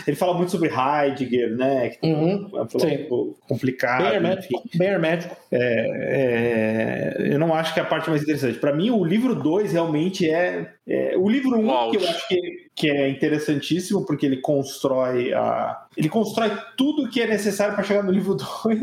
Ele 0.07 0.15
fala 0.15 0.33
muito 0.35 0.51
sobre 0.51 0.69
Heidegger, 0.69 1.55
né? 1.55 1.89
Que 1.89 2.07
Uhum. 2.07 2.49
um 2.53 3.33
complicado. 3.47 4.03
Bem 4.03 4.13
hermético, 4.13 4.63
bem 4.75 4.87
hermético. 4.87 5.35
É, 5.51 7.17
é, 7.19 7.33
eu 7.33 7.39
não 7.39 7.53
acho 7.53 7.73
que 7.73 7.79
é 7.79 7.83
a 7.83 7.85
parte 7.85 8.09
mais 8.09 8.21
interessante. 8.21 8.59
Para 8.59 8.73
mim, 8.73 8.89
o 8.89 9.03
livro 9.03 9.35
2 9.35 9.71
realmente 9.73 10.29
é, 10.29 10.71
é- 10.87 11.17
O 11.17 11.29
livro 11.29 11.57
1, 11.57 11.87
um, 11.87 11.91
que 11.91 11.97
eu 11.97 12.07
acho 12.09 12.27
que, 12.27 12.58
que 12.79 12.89
é 12.89 13.09
interessantíssimo, 13.09 14.05
porque 14.05 14.25
ele 14.25 14.37
constrói 14.37 15.33
a. 15.33 15.85
Ele 15.97 16.07
constrói 16.07 16.49
tudo 16.77 17.09
que 17.09 17.21
é 17.21 17.27
necessário 17.27 17.75
para 17.75 17.83
chegar 17.83 18.01
no 18.03 18.09
livro 18.11 18.35
2. 18.35 18.79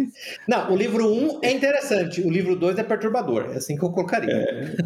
Não, 0.46 0.70
o 0.70 0.76
livro 0.76 1.06
1 1.10 1.36
um 1.36 1.38
é 1.40 1.50
interessante, 1.50 2.20
o 2.20 2.30
livro 2.30 2.54
2 2.56 2.78
é 2.78 2.82
perturbador. 2.82 3.46
É 3.52 3.56
assim 3.56 3.74
que 3.74 3.82
eu 3.82 3.90
colocaria. 3.90 4.76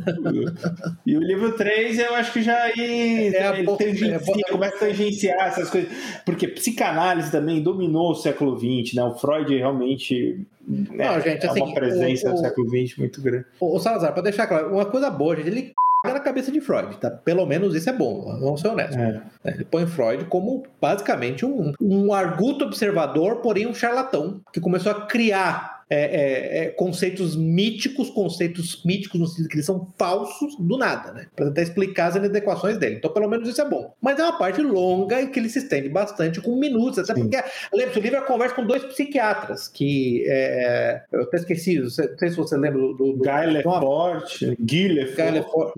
e 1.05 1.17
o 1.17 1.21
livro 1.21 1.53
3, 1.57 1.99
eu 1.99 2.15
acho 2.15 2.33
que 2.33 2.43
já 2.43 2.57
aí, 2.63 3.35
É 3.35 3.59
ele 3.59 3.67
tangencia, 3.77 4.45
é 4.47 4.51
começa 4.53 4.77
a 4.77 4.79
tangenciar 4.79 5.49
essas 5.49 5.69
coisas. 5.69 5.91
Porque 6.25 6.47
psicanálise 6.47 7.33
também 7.33 7.61
dominou 7.61 8.13
o 8.13 8.15
século 8.15 8.57
XX, 8.59 8.95
né? 8.95 9.03
O 9.03 9.15
Freud 9.17 9.53
realmente. 9.57 10.39
né, 10.69 11.07
Não, 11.09 11.21
gente, 11.21 11.45
é 11.45 11.49
assim, 11.51 11.63
uma 11.63 11.75
presença 11.75 12.29
o- 12.29 12.31
no 12.31 12.35
o- 12.37 12.39
século 12.41 12.69
XX 12.71 12.97
muito 12.97 13.21
grande. 13.21 13.45
Ô, 13.59 13.75
ô, 13.75 13.81
Salazar, 13.81 14.13
pra 14.13 14.23
deixar 14.23 14.47
claro, 14.47 14.73
uma 14.73 14.85
coisa 14.87 15.11
boa, 15.11 15.35
gente, 15.35 15.49
ele 15.49 15.73
na 16.05 16.21
cabeça 16.21 16.51
de 16.51 16.61
Freud, 16.61 16.97
tá? 16.97 17.11
Pelo 17.11 17.45
menos 17.47 17.75
isso 17.75 17.91
é 17.91 17.93
bom, 17.93 18.25
vamos 18.41 18.61
ser 18.61 18.69
honestos. 18.69 18.97
É. 18.97 19.23
Ele 19.45 19.65
põe 19.65 19.87
Freud 19.87 20.25
como 20.27 20.63
basicamente 20.81 21.45
um, 21.45 21.73
um 21.81 22.13
arguto 22.13 22.65
observador, 22.65 23.37
porém 23.37 23.67
um 23.67 23.75
charlatão, 23.75 24.41
que 24.53 24.61
começou 24.61 24.93
a 24.93 25.07
criar 25.07 25.80
é, 25.91 25.97
é, 25.99 26.65
é, 26.65 26.69
conceitos 26.69 27.35
míticos, 27.35 28.11
conceitos 28.11 28.81
míticos 28.85 29.21
no 29.21 29.27
sentido 29.27 29.49
que 29.49 29.57
eles 29.57 29.67
são 29.67 29.89
falsos 29.99 30.55
do 30.57 30.79
nada, 30.79 31.13
né? 31.13 31.27
Pra 31.35 31.47
tentar 31.47 31.63
explicar 31.63 32.07
as 32.07 32.17
inadequações 32.17 32.79
dele. 32.79 32.97
Então, 32.97 33.13
pelo 33.13 33.29
menos 33.29 33.49
isso 33.49 33.61
é 33.61 33.69
bom. 33.69 33.93
Mas 34.01 34.17
é 34.19 34.23
uma 34.23 34.39
parte 34.39 34.63
longa 34.63 35.21
e 35.21 35.27
que 35.27 35.41
ele 35.41 35.49
se 35.49 35.59
estende 35.59 35.89
bastante 35.89 36.41
com 36.41 36.55
minutos, 36.55 37.01
até 37.01 37.15
Sim. 37.15 37.23
porque, 37.23 37.43
lembra, 37.75 37.99
o 37.99 38.03
livro 38.03 38.17
é 38.17 38.21
a 38.21 38.23
conversa 38.23 38.55
com 38.55 38.65
dois 38.65 38.85
psiquiatras, 38.85 39.67
que 39.67 40.25
é, 40.29 41.03
eu 41.11 41.23
até 41.23 41.39
esqueci, 41.39 41.81
não 41.81 41.91
sei 41.91 42.09
se 42.21 42.37
você 42.37 42.57
lembra 42.57 42.81
do... 42.81 42.95
do, 42.95 43.17
Guy 43.17 43.47
Lefort, 43.47 44.43
Guy 44.61 44.89
Lefort. 44.89 45.75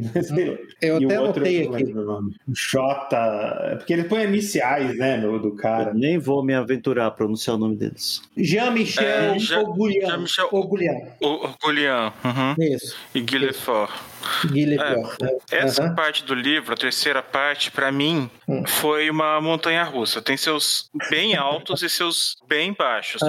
Eu 0.82 0.96
até 1.06 1.20
o 1.20 1.24
outro 1.24 1.42
anotei 1.42 1.66
aqui. 1.66 1.94
J. 2.48 3.72
É 3.72 3.76
porque 3.76 3.92
ele 3.94 4.04
põe 4.04 4.24
iniciais, 4.24 4.96
né, 4.98 5.16
no, 5.16 5.38
do 5.38 5.52
cara. 5.52 5.90
Eu 5.90 5.94
nem 5.94 6.18
vou 6.18 6.44
me 6.44 6.52
aventurar 6.52 7.06
a 7.06 7.10
pronunciar 7.10 7.56
o 7.56 7.58
nome 7.58 7.76
deles. 7.76 8.20
Jean-Michel 8.36 9.04
É, 9.04 9.38
Jean-. 9.38 9.72
Jean-Michel- 10.06 10.48
Augoulian. 10.52 10.94
O, 11.20 11.46
o 11.46 11.54
Goulian 11.62 12.12
uhum, 12.24 12.54
Isso, 12.58 12.96
e 13.14 13.20
Guilefort. 13.20 13.90
Guy 14.46 14.66
Lefort. 14.66 15.20
né? 15.20 15.30
Essa 15.50 15.82
Aham. 15.84 15.94
parte 15.96 16.24
do 16.24 16.34
livro, 16.34 16.72
a 16.72 16.76
terceira 16.76 17.22
parte, 17.22 17.70
pra 17.72 17.90
mim, 17.90 18.30
Hum. 18.48 18.64
foi 18.66 19.10
uma 19.10 19.40
montanha 19.40 19.82
russa. 19.82 20.22
Tem 20.22 20.36
seus 20.36 20.88
bem 21.10 21.34
altos 21.36 21.82
e 21.82 21.88
seus 21.88 22.36
bem 22.46 22.72
baixos. 22.72 23.20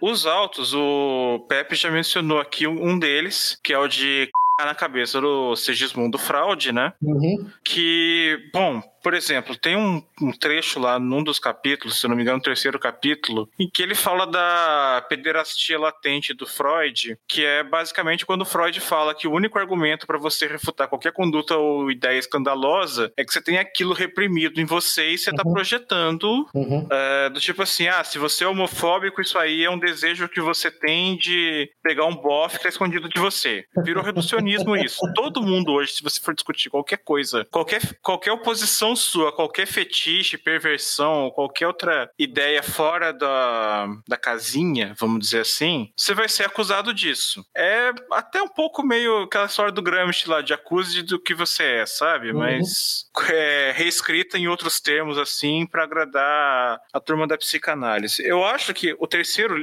Os 0.00 0.26
altos, 0.26 0.72
o 0.74 1.44
Pepe 1.48 1.74
já 1.74 1.90
mencionou 1.90 2.38
aqui 2.40 2.66
um 2.66 2.98
deles, 2.98 3.58
que 3.62 3.72
é 3.72 3.78
o 3.78 3.86
de 3.88 4.30
na 4.64 4.74
cabeça 4.76 5.20
do 5.20 5.56
Sigismundo 5.56 6.16
Fraude, 6.18 6.70
né? 6.72 6.92
Uhum. 7.02 7.50
Que, 7.64 8.38
bom, 8.52 8.80
por 9.02 9.14
exemplo, 9.14 9.56
tem 9.56 9.76
um, 9.76 10.02
um 10.20 10.32
trecho 10.32 10.78
lá 10.78 10.98
num 10.98 11.22
dos 11.22 11.38
capítulos, 11.38 11.98
se 12.00 12.06
eu 12.06 12.08
não 12.10 12.16
me 12.16 12.22
engano, 12.22 12.38
no 12.38 12.42
terceiro 12.42 12.78
capítulo, 12.78 13.48
em 13.58 13.68
que 13.68 13.82
ele 13.82 13.94
fala 13.94 14.26
da 14.26 15.04
pederastia 15.08 15.78
latente 15.78 16.32
do 16.34 16.46
Freud, 16.46 17.16
que 17.28 17.44
é 17.44 17.62
basicamente 17.62 18.24
quando 18.26 18.44
Freud 18.44 18.78
fala 18.80 19.14
que 19.14 19.26
o 19.28 19.32
único 19.32 19.58
argumento 19.58 20.06
para 20.06 20.18
você 20.18 20.46
refutar 20.46 20.88
qualquer 20.88 21.12
conduta 21.12 21.56
ou 21.56 21.90
ideia 21.90 22.18
escandalosa 22.18 23.12
é 23.16 23.24
que 23.24 23.32
você 23.32 23.42
tem 23.42 23.58
aquilo 23.58 23.92
reprimido 23.94 24.60
em 24.60 24.64
você 24.64 25.10
e 25.10 25.18
você 25.18 25.30
está 25.30 25.42
Uhum. 25.44 25.52
projetando 25.52 26.46
Uhum. 26.54 26.86
é, 26.90 27.30
do 27.30 27.40
tipo 27.40 27.62
assim, 27.62 27.88
ah, 27.88 28.04
se 28.04 28.18
você 28.18 28.44
é 28.44 28.48
homofóbico, 28.48 29.20
isso 29.20 29.38
aí 29.38 29.64
é 29.64 29.70
um 29.70 29.78
desejo 29.78 30.28
que 30.28 30.40
você 30.40 30.70
tem 30.70 31.16
de 31.16 31.70
pegar 31.82 32.04
um 32.06 32.14
bofe 32.14 32.56
que 32.58 32.62
tá 32.64 32.68
escondido 32.68 33.08
de 33.08 33.18
você. 33.20 33.64
Virou 33.84 34.02
reducionismo 34.04 34.76
isso. 34.76 35.00
Todo 35.14 35.42
mundo 35.42 35.72
hoje, 35.72 35.92
se 35.92 36.02
você 36.02 36.20
for 36.20 36.34
discutir 36.34 36.70
qualquer 36.70 36.98
coisa, 36.98 37.46
qualquer, 37.50 37.80
qualquer 38.00 38.32
oposição 38.32 38.91
sua, 38.96 39.32
qualquer 39.32 39.66
fetiche, 39.66 40.38
perversão, 40.38 41.30
qualquer 41.30 41.66
outra 41.66 42.10
ideia 42.18 42.62
fora 42.62 43.12
da, 43.12 43.86
da 44.06 44.16
casinha, 44.16 44.94
vamos 44.98 45.20
dizer 45.20 45.40
assim, 45.40 45.90
você 45.96 46.14
vai 46.14 46.28
ser 46.28 46.44
acusado 46.44 46.92
disso. 46.94 47.44
É 47.56 47.90
até 48.12 48.42
um 48.42 48.48
pouco 48.48 48.82
meio 48.82 49.22
aquela 49.22 49.46
história 49.46 49.72
do 49.72 49.82
Gramsci 49.82 50.28
lá, 50.28 50.40
de 50.40 50.52
acuse 50.52 51.02
do 51.02 51.20
que 51.20 51.34
você 51.34 51.62
é, 51.62 51.86
sabe? 51.86 52.30
Uhum. 52.30 52.38
Mas 52.38 53.06
é, 53.30 53.72
reescrita 53.74 54.38
em 54.38 54.48
outros 54.48 54.80
termos, 54.80 55.18
assim, 55.18 55.66
para 55.66 55.84
agradar 55.84 56.80
a 56.92 57.00
turma 57.00 57.26
da 57.26 57.36
psicanálise. 57.36 58.22
Eu 58.24 58.44
acho 58.44 58.72
que 58.74 58.94
o 58.98 59.06
terceiro, 59.06 59.56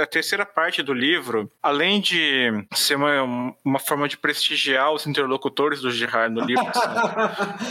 a 0.00 0.06
terceira 0.06 0.44
parte 0.44 0.82
do 0.82 0.92
livro, 0.92 1.50
além 1.62 2.00
de 2.00 2.66
ser 2.74 2.96
uma, 2.96 3.54
uma 3.64 3.78
forma 3.78 4.08
de 4.08 4.16
prestigiar 4.16 4.92
os 4.92 5.06
interlocutores 5.06 5.80
do 5.80 5.90
Girard 5.90 6.34
no 6.34 6.44
livro, 6.44 6.64
que 6.66 7.70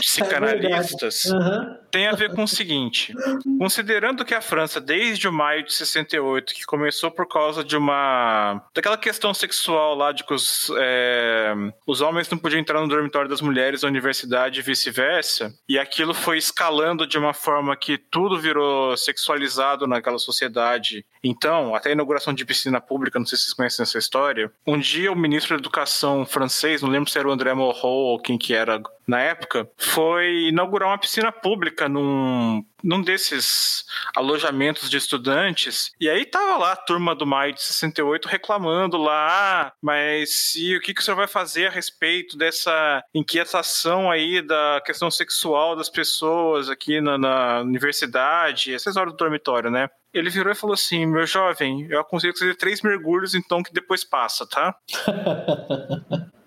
Aham. 1.06 1.78
tem 1.90 2.06
a 2.06 2.12
ver 2.12 2.34
com 2.34 2.44
o 2.44 2.48
seguinte: 2.48 3.14
considerando 3.58 4.24
que 4.24 4.34
a 4.34 4.40
França, 4.40 4.80
desde 4.80 5.28
o 5.28 5.32
maio 5.32 5.64
de 5.64 5.72
68, 5.72 6.54
que 6.54 6.64
começou 6.64 7.10
por 7.10 7.26
causa 7.26 7.64
de 7.64 7.76
uma. 7.76 8.62
daquela 8.74 8.96
questão 8.96 9.32
sexual 9.32 9.94
lá 9.94 10.12
de 10.12 10.24
que 10.24 10.34
os, 10.34 10.70
é, 10.78 11.54
os 11.86 12.00
homens 12.00 12.28
não 12.30 12.38
podiam 12.38 12.60
entrar 12.60 12.80
no 12.80 12.88
dormitório 12.88 13.28
das 13.28 13.40
mulheres 13.40 13.82
da 13.82 13.88
universidade 13.88 14.60
e 14.60 14.62
vice-versa, 14.62 15.52
e 15.68 15.78
aquilo 15.78 16.14
foi 16.14 16.38
escalando 16.38 17.06
de 17.06 17.18
uma 17.18 17.34
forma 17.34 17.76
que 17.76 17.98
tudo 17.98 18.38
virou 18.38 18.96
sexualizado 18.96 19.86
naquela 19.86 20.18
sociedade. 20.18 21.04
Então, 21.22 21.74
até 21.74 21.90
a 21.90 21.92
inauguração 21.92 22.32
de 22.32 22.44
piscina 22.44 22.80
pública, 22.80 23.18
não 23.18 23.26
sei 23.26 23.36
se 23.36 23.44
vocês 23.44 23.54
conhecem 23.54 23.82
essa 23.82 23.98
história, 23.98 24.50
um 24.66 24.78
dia 24.78 25.12
o 25.12 25.16
ministro 25.16 25.56
da 25.56 25.60
Educação 25.60 26.24
francês, 26.24 26.82
não 26.82 26.88
lembro 26.88 27.10
se 27.10 27.18
era 27.18 27.28
o 27.28 27.32
André 27.32 27.52
Morot 27.54 27.80
ou 27.84 28.20
quem 28.20 28.38
que 28.38 28.54
era 28.54 28.80
na 29.08 29.20
época, 29.20 29.66
foi 29.78 30.48
inaugurar 30.48 30.90
uma 30.90 30.98
piscina 30.98 31.32
pública 31.32 31.88
num, 31.88 32.62
num 32.84 33.00
desses 33.00 33.86
alojamentos 34.14 34.90
de 34.90 34.98
estudantes. 34.98 35.90
E 35.98 36.10
aí 36.10 36.26
tava 36.26 36.58
lá 36.58 36.72
a 36.72 36.76
turma 36.76 37.14
do 37.14 37.26
maio 37.26 37.54
de 37.54 37.62
68 37.62 38.28
reclamando 38.28 38.98
lá, 38.98 39.28
ah, 39.30 39.72
mas 39.80 40.54
e 40.54 40.76
o 40.76 40.80
que, 40.80 40.92
que 40.92 41.00
o 41.00 41.04
senhor 41.04 41.16
vai 41.16 41.26
fazer 41.26 41.68
a 41.68 41.70
respeito 41.70 42.36
dessa 42.36 43.02
inquietação 43.14 44.10
aí 44.10 44.42
da 44.42 44.82
questão 44.84 45.10
sexual 45.10 45.74
das 45.74 45.88
pessoas 45.88 46.68
aqui 46.68 47.00
na, 47.00 47.16
na 47.16 47.60
universidade, 47.62 48.74
essas 48.74 48.98
horas 48.98 49.14
do 49.14 49.16
dormitório, 49.16 49.70
né? 49.70 49.88
Ele 50.12 50.28
virou 50.28 50.52
e 50.52 50.56
falou 50.56 50.74
assim: 50.74 51.06
meu 51.06 51.26
jovem, 51.26 51.86
eu 51.88 52.00
aconselho 52.00 52.34
que 52.34 52.40
você 52.40 52.46
dê 52.46 52.54
três 52.54 52.82
mergulhos, 52.82 53.34
então 53.34 53.62
que 53.62 53.72
depois 53.72 54.04
passa, 54.04 54.46
tá? 54.46 54.74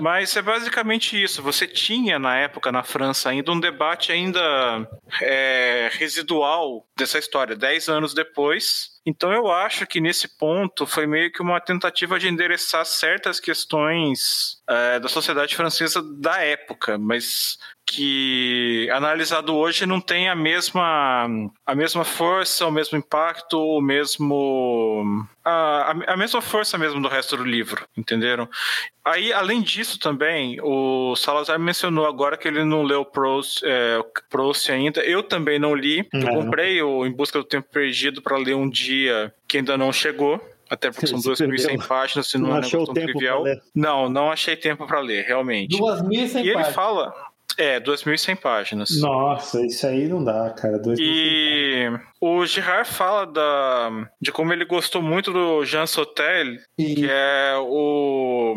Mas 0.00 0.36
é 0.36 0.42
basicamente 0.42 1.22
isso. 1.22 1.42
Você 1.42 1.66
tinha 1.66 2.18
na 2.18 2.36
época 2.36 2.72
na 2.72 2.82
França 2.82 3.30
ainda 3.30 3.52
um 3.52 3.60
debate 3.60 4.12
ainda 4.12 4.88
é, 5.20 5.90
residual 5.92 6.86
dessa 6.96 7.18
história. 7.18 7.56
Dez 7.56 7.88
anos 7.88 8.12
depois, 8.14 8.95
Então 9.06 9.32
eu 9.32 9.50
acho 9.50 9.86
que 9.86 10.00
nesse 10.00 10.36
ponto 10.36 10.84
foi 10.84 11.06
meio 11.06 11.30
que 11.30 11.40
uma 11.40 11.60
tentativa 11.60 12.18
de 12.18 12.28
endereçar 12.28 12.84
certas 12.84 13.38
questões 13.38 14.60
é, 14.68 14.98
da 14.98 15.08
sociedade 15.08 15.54
francesa 15.54 16.02
da 16.02 16.42
época, 16.42 16.98
mas 16.98 17.56
que 17.86 18.90
analisado 18.92 19.54
hoje 19.54 19.86
não 19.86 20.00
tem 20.00 20.28
a 20.28 20.34
mesma 20.34 21.28
a 21.64 21.74
mesma 21.74 22.04
força, 22.04 22.66
o 22.66 22.70
mesmo 22.70 22.98
impacto, 22.98 23.56
o 23.56 23.80
mesmo 23.80 25.24
a, 25.44 25.92
a 26.08 26.16
mesma 26.16 26.42
força 26.42 26.76
mesmo 26.76 27.00
do 27.00 27.06
resto 27.06 27.36
do 27.36 27.44
livro, 27.44 27.86
entenderam? 27.96 28.48
Aí, 29.04 29.32
além 29.32 29.62
disso 29.62 30.00
também, 30.00 30.58
o 30.60 31.14
Salazar 31.14 31.60
mencionou 31.60 32.06
agora 32.06 32.36
que 32.36 32.48
ele 32.48 32.64
não 32.64 32.82
leu 32.82 33.04
Proust, 33.04 33.62
é, 33.64 34.00
Proust 34.28 34.68
ainda. 34.72 35.00
Eu 35.04 35.22
também 35.22 35.60
não 35.60 35.76
li. 35.76 36.04
Não. 36.12 36.22
Eu 36.22 36.34
comprei 36.34 36.82
o 36.82 37.06
Em 37.06 37.12
Busca 37.12 37.38
do 37.38 37.44
Tempo 37.44 37.68
Perdido 37.70 38.20
para 38.20 38.36
ler 38.36 38.56
um 38.56 38.68
dia 38.68 38.95
que 39.46 39.58
ainda 39.58 39.76
não 39.76 39.92
chegou. 39.92 40.40
Até 40.68 40.90
porque 40.90 41.06
são 41.06 41.20
2.100 41.20 41.86
páginas, 41.86 42.28
se 42.28 42.38
não, 42.38 42.48
não 42.48 42.56
é 42.56 42.58
um 42.58 42.62
negócio 42.62 42.92
trivial. 42.92 43.44
Não, 43.72 44.08
não 44.08 44.32
achei 44.32 44.56
tempo 44.56 44.84
para 44.84 44.98
ler, 44.98 45.24
realmente. 45.24 45.78
2.100 45.78 46.02
páginas. 46.02 46.34
E 46.34 46.48
ele 46.48 46.64
fala. 46.64 47.14
É, 47.58 47.80
2.100 47.80 48.36
páginas. 48.36 49.00
Nossa, 49.00 49.64
isso 49.64 49.86
aí 49.86 50.08
não 50.08 50.22
dá, 50.22 50.50
cara. 50.50 50.78
E 50.98 51.88
o 52.20 52.44
Girard 52.46 52.88
fala 52.88 53.26
da, 53.26 54.10
de 54.20 54.32
como 54.32 54.52
ele 54.52 54.64
gostou 54.64 55.02
muito 55.02 55.32
do 55.32 55.64
Jean 55.64 55.86
Sotel, 55.86 56.56
e... 56.78 56.94
que 56.94 57.08
é 57.10 57.54
o 57.58 58.56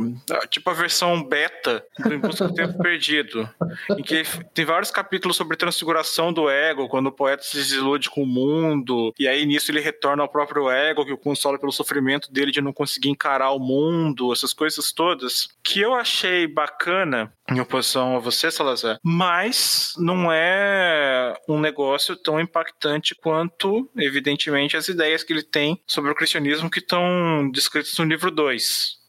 tipo 0.49 0.70
a 0.70 0.74
versão 0.74 1.24
beta 1.24 1.84
do 1.99 2.14
Em 2.14 2.20
Busca 2.20 2.47
do 2.47 2.53
Tempo 2.53 2.78
Perdido, 2.82 3.49
em 3.97 4.01
que 4.03 4.24
tem 4.53 4.66
vários 4.66 4.91
capítulos 4.91 5.38
sobre 5.38 5.57
transfiguração 5.57 6.32
do 6.32 6.49
ego, 6.49 6.88
quando 6.88 7.07
o 7.07 7.12
poeta 7.12 7.43
se 7.43 7.57
desilude 7.57 8.10
com 8.10 8.24
o 8.24 8.28
mundo, 8.28 9.14
e 9.20 9.28
aí 9.28 9.45
nisso 9.45 9.72
ele 9.72 9.80
retorna 9.80 10.24
ao 10.24 10.30
próprio 10.30 10.70
ego, 10.70 11.05
que 11.05 11.14
o 11.14 11.18
consola 11.18 11.60
pelo 11.60 11.72
sofrimento 11.72 12.32
dele 12.32 12.51
de 12.51 12.62
não 12.62 12.74
conseguir 12.74 13.10
encarar 13.10 13.51
o 13.51 13.60
mundo, 13.60 14.32
essas 14.32 14.53
coisas 14.53 14.91
todas, 14.91 15.47
que 15.64 15.80
eu 15.80 15.93
achei 15.93 16.47
bacana 16.47 17.32
em 17.51 17.60
oposição 17.60 18.16
a 18.16 18.20
você, 18.20 18.51
Salazar, 18.51 18.99
mas 19.03 19.93
não 19.97 20.32
é 20.32 21.34
um 21.47 21.60
negócio 21.60 22.16
tão 22.16 22.39
impactante 22.39 23.16
quanto, 23.16 23.48
evidentemente, 23.97 24.77
as 24.77 24.87
ideias 24.87 25.23
que 25.23 25.33
ele 25.33 25.43
tem 25.43 25.81
sobre 25.87 26.11
o 26.11 26.15
cristianismo 26.15 26.69
que 26.69 26.79
estão 26.79 27.49
descritas 27.51 27.97
no 27.97 28.05
livro 28.05 28.31
2. 28.31 28.99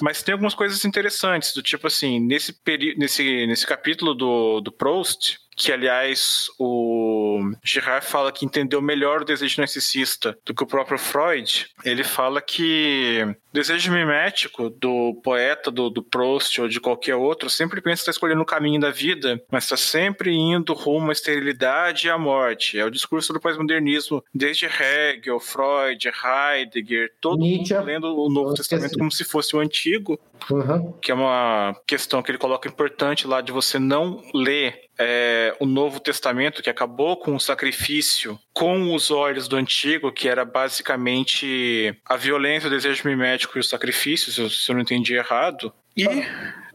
Mas 0.00 0.22
tem 0.22 0.32
algumas 0.32 0.54
coisas 0.54 0.84
interessantes, 0.84 1.54
do 1.54 1.62
tipo 1.62 1.86
assim, 1.86 2.18
nesse, 2.18 2.54
nesse, 2.96 3.46
nesse 3.46 3.66
capítulo 3.66 4.14
do, 4.14 4.60
do 4.60 4.72
Proust, 4.72 5.38
que 5.56 5.72
aliás 5.72 6.46
o 6.58 7.40
Girard 7.64 8.06
fala 8.06 8.32
que 8.32 8.44
entendeu 8.44 8.80
melhor 8.80 9.22
o 9.22 9.24
desejo 9.24 9.60
narcisista 9.60 10.36
do 10.44 10.54
que 10.54 10.62
o 10.62 10.66
próprio 10.66 10.98
Freud, 10.98 11.66
ele 11.84 12.04
fala 12.04 12.40
que 12.40 13.22
o 13.24 13.54
desejo 13.54 13.92
mimético 13.92 14.70
do 14.70 15.20
poeta, 15.22 15.70
do, 15.70 15.90
do 15.90 16.02
Proust 16.02 16.60
ou 16.60 16.68
de 16.68 16.80
qualquer 16.80 17.14
outro, 17.14 17.50
sempre 17.50 17.80
pensa 17.80 17.96
que 17.96 18.00
está 18.02 18.10
escolhendo 18.10 18.42
o 18.42 18.46
caminho 18.46 18.80
da 18.80 18.90
vida, 18.90 19.42
mas 19.50 19.64
está 19.64 19.76
sempre 19.76 20.32
indo 20.32 20.72
rumo 20.72 21.10
à 21.10 21.12
esterilidade 21.12 22.06
e 22.06 22.10
à 22.10 22.18
morte. 22.18 22.78
É 22.78 22.84
o 22.84 22.90
discurso 22.90 23.32
do 23.32 23.40
pós-modernismo, 23.40 24.24
desde 24.34 24.66
Hegel, 24.66 25.38
Freud, 25.38 26.08
Heidegger, 26.08 27.10
todo 27.20 27.40
Nietzsche. 27.40 27.74
mundo 27.74 27.86
lendo 27.86 28.16
o 28.16 28.30
Novo 28.30 28.54
Testamento 28.54 28.98
como 28.98 29.10
se 29.10 29.24
fosse 29.24 29.54
o 29.54 29.60
Antigo, 29.60 30.18
uhum. 30.50 30.92
que 31.00 31.10
é 31.10 31.14
uma 31.14 31.74
questão 31.86 32.22
que 32.22 32.30
ele 32.30 32.38
coloca 32.38 32.68
importante 32.68 33.26
lá 33.26 33.40
de 33.40 33.52
você 33.52 33.78
não 33.78 34.22
ler 34.34 34.82
é, 34.98 35.54
o 35.58 35.66
Novo 35.66 36.00
Testamento, 36.00 36.62
que 36.62 36.70
acabou 36.70 37.16
com 37.16 37.34
o 37.34 37.40
sacrifício 37.40 38.38
com 38.52 38.94
os 38.94 39.10
olhos 39.10 39.48
do 39.48 39.56
Antigo, 39.56 40.12
que 40.12 40.28
era 40.28 40.44
basicamente 40.44 41.96
a 42.04 42.16
violência, 42.16 42.68
o 42.68 42.70
desejo 42.70 43.08
mimético 43.08 43.58
e 43.58 43.60
o 43.60 43.64
sacrifício, 43.64 44.50
se 44.50 44.70
eu 44.70 44.74
não 44.74 44.82
entendi 44.82 45.14
errado. 45.14 45.72
E 45.96 46.06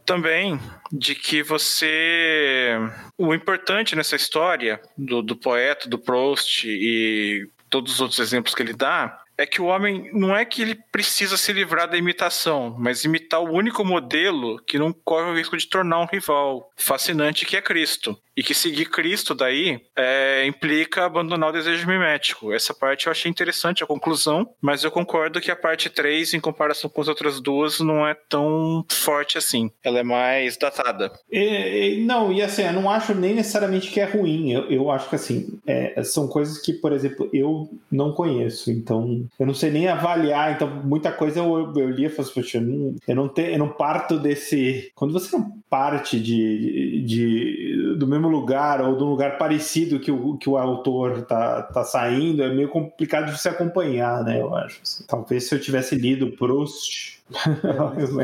também 0.04 0.58
de 0.90 1.14
que 1.14 1.42
você. 1.42 2.74
O 3.16 3.34
importante 3.34 3.94
nessa 3.94 4.16
história 4.16 4.80
do, 4.96 5.22
do 5.22 5.36
poeta, 5.36 5.88
do 5.88 5.98
Proust 5.98 6.66
e 6.66 7.46
todos 7.68 7.94
os 7.94 8.00
outros 8.00 8.18
exemplos 8.18 8.54
que 8.54 8.62
ele 8.62 8.72
dá 8.72 9.20
é 9.38 9.46
que 9.46 9.62
o 9.62 9.66
homem 9.66 10.10
não 10.12 10.36
é 10.36 10.44
que 10.44 10.60
ele 10.60 10.74
precisa 10.90 11.36
se 11.36 11.52
livrar 11.52 11.88
da 11.88 11.96
imitação, 11.96 12.74
mas 12.76 13.04
imitar 13.04 13.40
o 13.40 13.52
único 13.52 13.84
modelo 13.84 14.60
que 14.66 14.78
não 14.78 14.92
corre 14.92 15.30
o 15.30 15.34
risco 15.34 15.56
de 15.56 15.68
tornar 15.68 16.00
um 16.00 16.06
rival 16.06 16.68
fascinante 16.76 17.46
que 17.46 17.56
é 17.56 17.62
Cristo. 17.62 18.18
E 18.36 18.42
que 18.42 18.54
seguir 18.54 18.86
Cristo 18.86 19.34
daí 19.34 19.80
é, 19.96 20.46
implica 20.46 21.04
abandonar 21.04 21.50
o 21.50 21.52
desejo 21.52 21.88
mimético. 21.88 22.52
Essa 22.52 22.72
parte 22.72 23.06
eu 23.06 23.10
achei 23.10 23.28
interessante 23.28 23.82
a 23.82 23.86
conclusão, 23.86 24.48
mas 24.60 24.84
eu 24.84 24.92
concordo 24.92 25.40
que 25.40 25.50
a 25.50 25.56
parte 25.56 25.90
3, 25.90 26.34
em 26.34 26.40
comparação 26.40 26.88
com 26.88 27.00
as 27.00 27.08
outras 27.08 27.40
duas, 27.40 27.80
não 27.80 28.06
é 28.06 28.14
tão 28.14 28.84
forte 28.88 29.36
assim. 29.36 29.72
Ela 29.82 29.98
é 29.98 30.02
mais 30.04 30.56
datada. 30.56 31.12
E, 31.32 31.96
e, 31.96 32.04
não, 32.04 32.32
e 32.32 32.40
assim, 32.40 32.62
eu 32.62 32.72
não 32.72 32.88
acho 32.88 33.12
nem 33.12 33.34
necessariamente 33.34 33.90
que 33.90 33.98
é 33.98 34.04
ruim. 34.04 34.52
Eu, 34.52 34.70
eu 34.70 34.90
acho 34.90 35.08
que 35.08 35.16
assim, 35.16 35.58
é, 35.66 36.00
são 36.04 36.28
coisas 36.28 36.58
que, 36.58 36.72
por 36.72 36.92
exemplo, 36.92 37.28
eu 37.32 37.68
não 37.90 38.12
conheço, 38.12 38.70
então 38.70 39.27
eu 39.38 39.46
não 39.46 39.54
sei 39.54 39.70
nem 39.70 39.88
avaliar. 39.88 40.52
Então, 40.52 40.68
muita 40.84 41.10
coisa 41.12 41.40
eu, 41.40 41.72
eu 41.74 41.90
li 41.90 42.06
e 42.06 42.08
falei 42.08 42.30
assim, 42.30 42.58
eu 42.58 42.62
não, 42.62 42.94
eu 43.06 43.16
não, 43.16 43.28
te, 43.28 43.42
eu 43.42 43.58
não 43.58 43.68
parto 43.68 44.18
desse. 44.18 44.90
Quando 44.94 45.12
você 45.12 45.36
não 45.36 45.58
parte 45.68 46.18
de, 46.18 47.02
de, 47.02 47.94
do 47.98 48.06
mesmo 48.06 48.28
lugar 48.28 48.80
ou 48.80 48.96
de 48.96 49.02
um 49.02 49.10
lugar 49.10 49.36
parecido 49.36 50.00
que 50.00 50.10
o, 50.10 50.36
que 50.38 50.48
o 50.48 50.56
autor 50.56 51.22
tá, 51.26 51.62
tá 51.62 51.84
saindo, 51.84 52.42
é 52.42 52.52
meio 52.52 52.68
complicado 52.68 53.30
de 53.30 53.38
se 53.38 53.48
acompanhar, 53.48 54.24
né? 54.24 54.40
Eu 54.40 54.54
acho. 54.54 54.80
Assim. 54.82 55.04
Talvez 55.06 55.46
se 55.46 55.54
eu 55.54 55.60
tivesse 55.60 55.94
lido 55.94 56.32
Proust, 56.32 57.17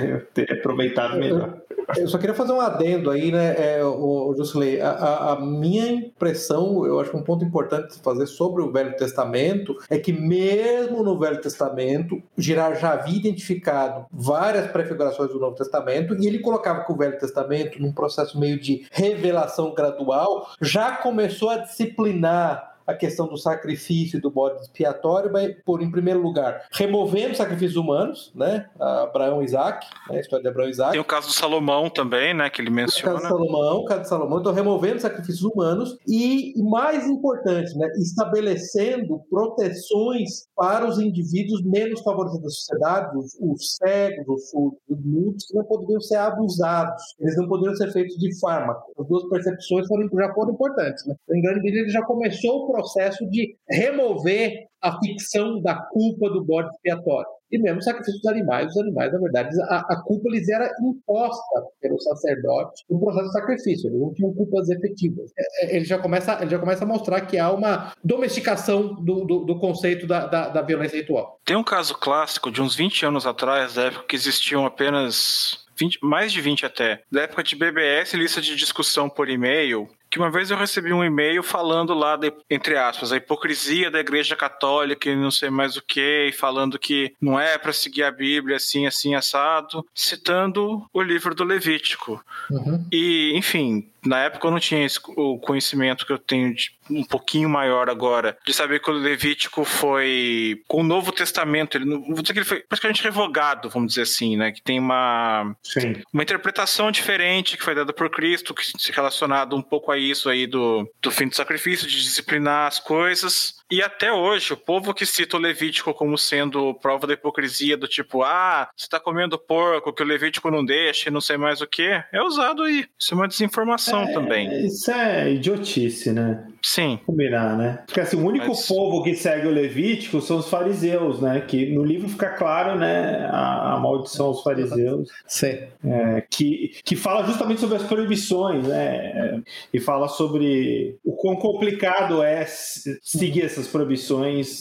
eu 0.09 0.26
teria 0.32 0.59
aproveitado 0.59 1.18
melhor. 1.18 1.59
Eu 1.98 2.09
só 2.09 2.18
queria 2.18 2.35
fazer 2.35 2.52
um 2.52 2.60
adendo 2.60 3.10
aí, 3.10 3.31
né, 3.31 3.55
é, 3.59 3.85
o, 3.85 4.35
Jusilei, 4.36 4.81
a, 4.81 5.32
a, 5.32 5.40
minha 5.40 5.86
impressão, 5.89 6.86
eu 6.86 6.98
acho 6.98 7.14
um 7.16 7.22
ponto 7.22 7.44
importante 7.44 7.94
de 7.94 8.02
fazer 8.02 8.26
sobre 8.26 8.62
o 8.62 8.72
Velho 8.72 8.97
Testamento 8.97 9.76
é 9.90 9.98
que 9.98 10.12
mesmo 10.12 11.02
no 11.02 11.18
Velho 11.18 11.40
Testamento, 11.40 12.22
Girard 12.36 12.81
já 12.81 12.93
havia 12.93 13.18
identificado 13.18 14.06
várias 14.10 14.70
prefigurações 14.70 15.31
do 15.31 15.39
Novo 15.39 15.56
Testamento 15.56 16.16
e 16.18 16.26
ele 16.26 16.39
colocava 16.39 16.85
que 16.85 16.93
o 16.93 16.97
Velho 16.97 17.18
Testamento, 17.18 17.81
num 17.81 17.93
processo 17.93 18.39
meio 18.39 18.59
de 18.59 18.86
revelação 18.90 19.74
gradual, 19.74 20.51
já 20.60 20.97
começou 20.97 21.51
a 21.51 21.59
disciplinar 21.59 22.73
a 22.86 22.94
questão 22.94 23.27
do 23.27 23.36
sacrifício 23.36 24.19
e 24.19 24.20
do 24.20 24.31
bode 24.31 24.61
expiatório 24.61 25.31
vai 25.31 25.48
por, 25.65 25.82
em 25.82 25.90
primeiro 25.90 26.20
lugar, 26.20 26.66
removendo 26.73 27.35
sacrifícios 27.35 27.77
humanos, 27.77 28.32
né? 28.35 28.69
Abraão 28.78 29.43
e 29.43 29.44
Isaac, 29.44 29.86
né? 30.11 30.19
a 30.19 30.20
história 30.20 30.43
de 30.43 30.48
Abraão 30.48 30.69
e 30.69 30.70
Isaac. 30.70 30.93
Tem 30.93 31.01
o 31.01 31.05
caso 31.05 31.28
do 31.28 31.32
Salomão 31.32 31.89
também, 31.89 32.35
né? 32.35 32.51
Que 32.51 32.61
ele 32.61 32.70
menciona. 32.70 33.16
O 33.16 33.20
caso 33.20 33.35
do 33.35 33.39
Salomão, 33.39 33.77
o 33.78 33.85
caso 33.85 34.01
do 34.02 34.09
Salomão, 34.09 34.40
então 34.40 34.52
removendo 34.52 35.01
sacrifícios 35.01 35.43
humanos 35.43 35.97
e, 36.06 36.55
mais 36.62 37.06
importante, 37.06 37.77
né? 37.77 37.89
Estabelecendo 37.97 39.20
proteções 39.31 40.47
para 40.56 40.86
os 40.86 40.98
indivíduos 40.98 41.62
menos 41.65 42.01
favorecidos 42.02 42.43
da 42.43 42.51
sociedade, 42.51 43.19
os, 43.19 43.36
os 43.40 43.77
cegos, 43.77 44.27
os 44.28 44.51
surdos, 44.51 45.47
que 45.47 45.55
não 45.55 45.65
poderiam 45.65 46.01
ser 46.01 46.16
abusados, 46.16 47.02
eles 47.20 47.36
não 47.36 47.48
poderiam 47.48 47.74
ser 47.77 47.93
feitos 47.93 48.16
de 48.16 48.39
fármaco. 48.40 48.93
As 48.98 49.06
duas 49.06 49.28
percepções 49.28 49.86
foram, 49.86 50.09
já 50.12 50.35
foram 50.35 50.52
importantes, 50.52 51.06
né? 51.06 51.15
Em 51.31 51.43
grande 51.43 51.61
medida, 51.61 51.82
ele 51.82 51.90
já 51.90 52.02
começou 52.02 52.65
o 52.65 52.73
processo 52.74 53.24
de 53.30 53.56
remover 53.70 54.66
a 54.82 54.98
ficção 54.98 55.62
da 55.62 55.76
culpa 55.76 56.28
do 56.28 56.44
bode 56.44 56.68
expiatório. 56.68 57.28
E 57.51 57.59
mesmo 57.59 57.78
o 57.78 57.82
sacrifício 57.82 58.20
dos 58.20 58.30
animais, 58.30 58.66
os 58.66 58.76
animais, 58.76 59.12
na 59.12 59.18
verdade, 59.18 59.48
a, 59.62 59.76
a 59.76 60.02
culpa 60.02 60.28
lhes 60.28 60.48
era 60.48 60.70
imposta 60.82 61.62
pelo 61.80 61.98
sacerdote 62.01 62.84
no 62.90 62.98
processo 62.98 63.26
de 63.26 63.32
sacrifício, 63.32 63.88
eles 63.88 64.01
não 64.01 64.12
tinham 64.12 64.34
culpas 64.34 64.68
efetivas. 64.68 65.30
É, 65.38 65.66
é, 65.66 65.76
ele 65.76 65.84
já 65.84 65.98
começa, 65.98 66.36
ele 66.40 66.51
já 66.51 66.59
começa 66.59 66.84
a 66.84 66.86
mostrar 66.86 67.20
que 67.22 67.38
há 67.38 67.51
uma 67.52 67.94
domesticação 68.02 68.94
do, 68.96 69.24
do, 69.24 69.38
do 69.44 69.59
conceito 69.59 70.06
da, 70.06 70.26
da, 70.26 70.48
da 70.48 70.62
violência 70.62 70.96
ritual. 70.96 71.38
Tem 71.44 71.56
um 71.56 71.64
caso 71.64 71.94
clássico 71.96 72.51
de 72.51 72.60
uns 72.60 72.74
20 72.74 73.06
anos 73.06 73.26
atrás, 73.26 73.74
da 73.74 73.84
época 73.84 74.06
que 74.09 74.16
existiam 74.16 74.66
apenas 74.66 75.64
20, 75.78 75.98
mais 76.02 76.32
de 76.32 76.40
20 76.40 76.66
até, 76.66 77.02
da 77.10 77.22
época 77.22 77.42
de 77.42 77.56
BBS, 77.56 78.14
lista 78.14 78.40
de 78.40 78.55
discussão 78.56 79.09
por 79.09 79.28
e-mail, 79.28 79.88
que 80.14 80.18
uma 80.20 80.30
vez 80.30 80.48
eu 80.48 80.56
recebi 80.56 80.92
um 80.92 81.02
e-mail 81.02 81.42
falando 81.42 81.92
lá, 81.92 82.14
de, 82.14 82.32
entre 82.48 82.76
aspas, 82.78 83.10
a 83.10 83.16
hipocrisia 83.16 83.90
da 83.90 83.98
igreja 83.98 84.36
católica 84.36 85.10
e 85.10 85.16
não 85.16 85.28
sei 85.28 85.50
mais 85.50 85.76
o 85.76 85.82
que, 85.82 86.32
falando 86.38 86.78
que 86.78 87.12
não 87.20 87.38
é 87.38 87.58
para 87.58 87.72
seguir 87.72 88.04
a 88.04 88.12
Bíblia 88.12 88.58
assim, 88.58 88.86
assim, 88.86 89.16
assado, 89.16 89.84
citando 89.92 90.88
o 90.92 91.02
livro 91.02 91.34
do 91.34 91.42
Levítico. 91.42 92.24
Uhum. 92.48 92.86
E, 92.92 93.32
enfim, 93.34 93.90
na 94.05 94.20
época 94.20 94.47
eu 94.47 94.51
não 94.51 94.60
tinha 94.60 94.85
esse, 94.85 94.98
o 95.16 95.39
conhecimento 95.39 96.06
que 96.06 96.12
eu 96.12 96.18
tenho 96.18 96.55
de, 96.55 96.72
um 96.90 97.05
pouquinho 97.05 97.48
maior 97.48 97.89
agora, 97.89 98.36
de 98.47 98.52
saber 98.52 98.81
que 98.81 98.90
o 98.90 98.94
Levítico 98.94 99.64
foi 99.64 100.62
com 100.68 100.81
o 100.81 100.85
Novo 100.85 101.12
Testamento, 101.12 101.76
ele, 101.76 101.86
vou 101.86 102.20
dizer 102.20 102.32
que 102.32 102.39
ele 102.39 102.44
foi 102.44 102.60
praticamente 102.60 103.02
revogado, 103.02 103.68
vamos 103.68 103.89
dizer 103.90 104.02
assim, 104.02 104.36
né? 104.36 104.52
Que 104.52 104.62
tem 104.62 104.78
uma, 104.78 105.56
Sim. 105.62 106.02
uma 106.12 106.22
interpretação 106.22 106.90
diferente 106.90 107.56
que 107.56 107.64
foi 107.64 107.74
dada 107.74 107.93
por 107.93 108.10
Cristo, 108.10 108.55
que 108.55 108.64
se 108.64 108.93
relacionado 108.93 109.56
um 109.56 109.62
pouco 109.62 109.90
a 109.90 109.98
isso 109.98 110.28
aí 110.28 110.47
do, 110.47 110.89
do 111.01 111.10
fim 111.10 111.28
do 111.28 111.36
sacrifício, 111.36 111.86
de 111.86 112.02
disciplinar 112.02 112.68
as 112.68 112.78
coisas. 112.78 113.63
E 113.74 113.82
até 113.82 114.12
hoje, 114.12 114.52
o 114.52 114.56
povo 114.56 114.94
que 114.94 115.05
cita 115.05 115.36
o 115.36 115.40
Levítico 115.40 115.92
como 115.92 116.16
sendo 116.16 116.72
prova 116.74 117.09
da 117.09 117.14
hipocrisia, 117.14 117.76
do 117.76 117.88
tipo, 117.88 118.22
ah, 118.22 118.68
você 118.76 118.86
tá 118.88 119.01
comendo 119.01 119.36
porco, 119.36 119.92
que 119.92 120.01
o 120.01 120.06
Levítico 120.06 120.48
não 120.48 120.64
deixa 120.64 121.09
e 121.09 121.12
não 121.12 121.20
sei 121.20 121.36
mais 121.36 121.60
o 121.60 121.66
que, 121.66 121.82
é 122.12 122.22
usado 122.22 122.62
aí. 122.62 122.86
Isso 122.96 123.14
é 123.14 123.16
uma 123.16 123.26
desinformação 123.26 124.05
É, 124.05 124.12
também. 124.12 124.66
Isso 124.66 124.92
é 124.92 125.32
idiotice, 125.32 126.12
né? 126.12 126.46
Sim. 126.66 126.98
Combinar, 127.04 127.58
né? 127.58 127.82
Porque 127.84 128.00
assim, 128.00 128.16
o 128.16 128.26
único 128.26 128.48
Mas- 128.48 128.66
povo 128.66 129.02
que 129.02 129.14
segue 129.14 129.46
o 129.46 129.50
Levítico 129.50 130.18
são 130.22 130.38
os 130.38 130.48
fariseus, 130.48 131.20
né? 131.20 131.42
Que 131.46 131.70
no 131.74 131.84
livro 131.84 132.08
fica 132.08 132.30
claro, 132.30 132.78
né? 132.78 133.28
A, 133.30 133.74
a 133.74 133.78
maldição 133.80 134.26
aos 134.28 134.42
fariseus, 134.42 135.10
Sim. 135.28 135.58
é, 135.84 136.24
que, 136.30 136.72
que 136.82 136.96
fala 136.96 137.22
justamente 137.26 137.60
sobre 137.60 137.76
as 137.76 137.82
proibições, 137.82 138.66
né? 138.66 139.42
E 139.74 139.78
fala 139.78 140.08
sobre 140.08 140.96
o 141.04 141.12
quão 141.12 141.36
complicado 141.36 142.22
é 142.22 142.46
seguir 142.46 143.42
essas 143.44 143.66
proibições, 143.68 144.60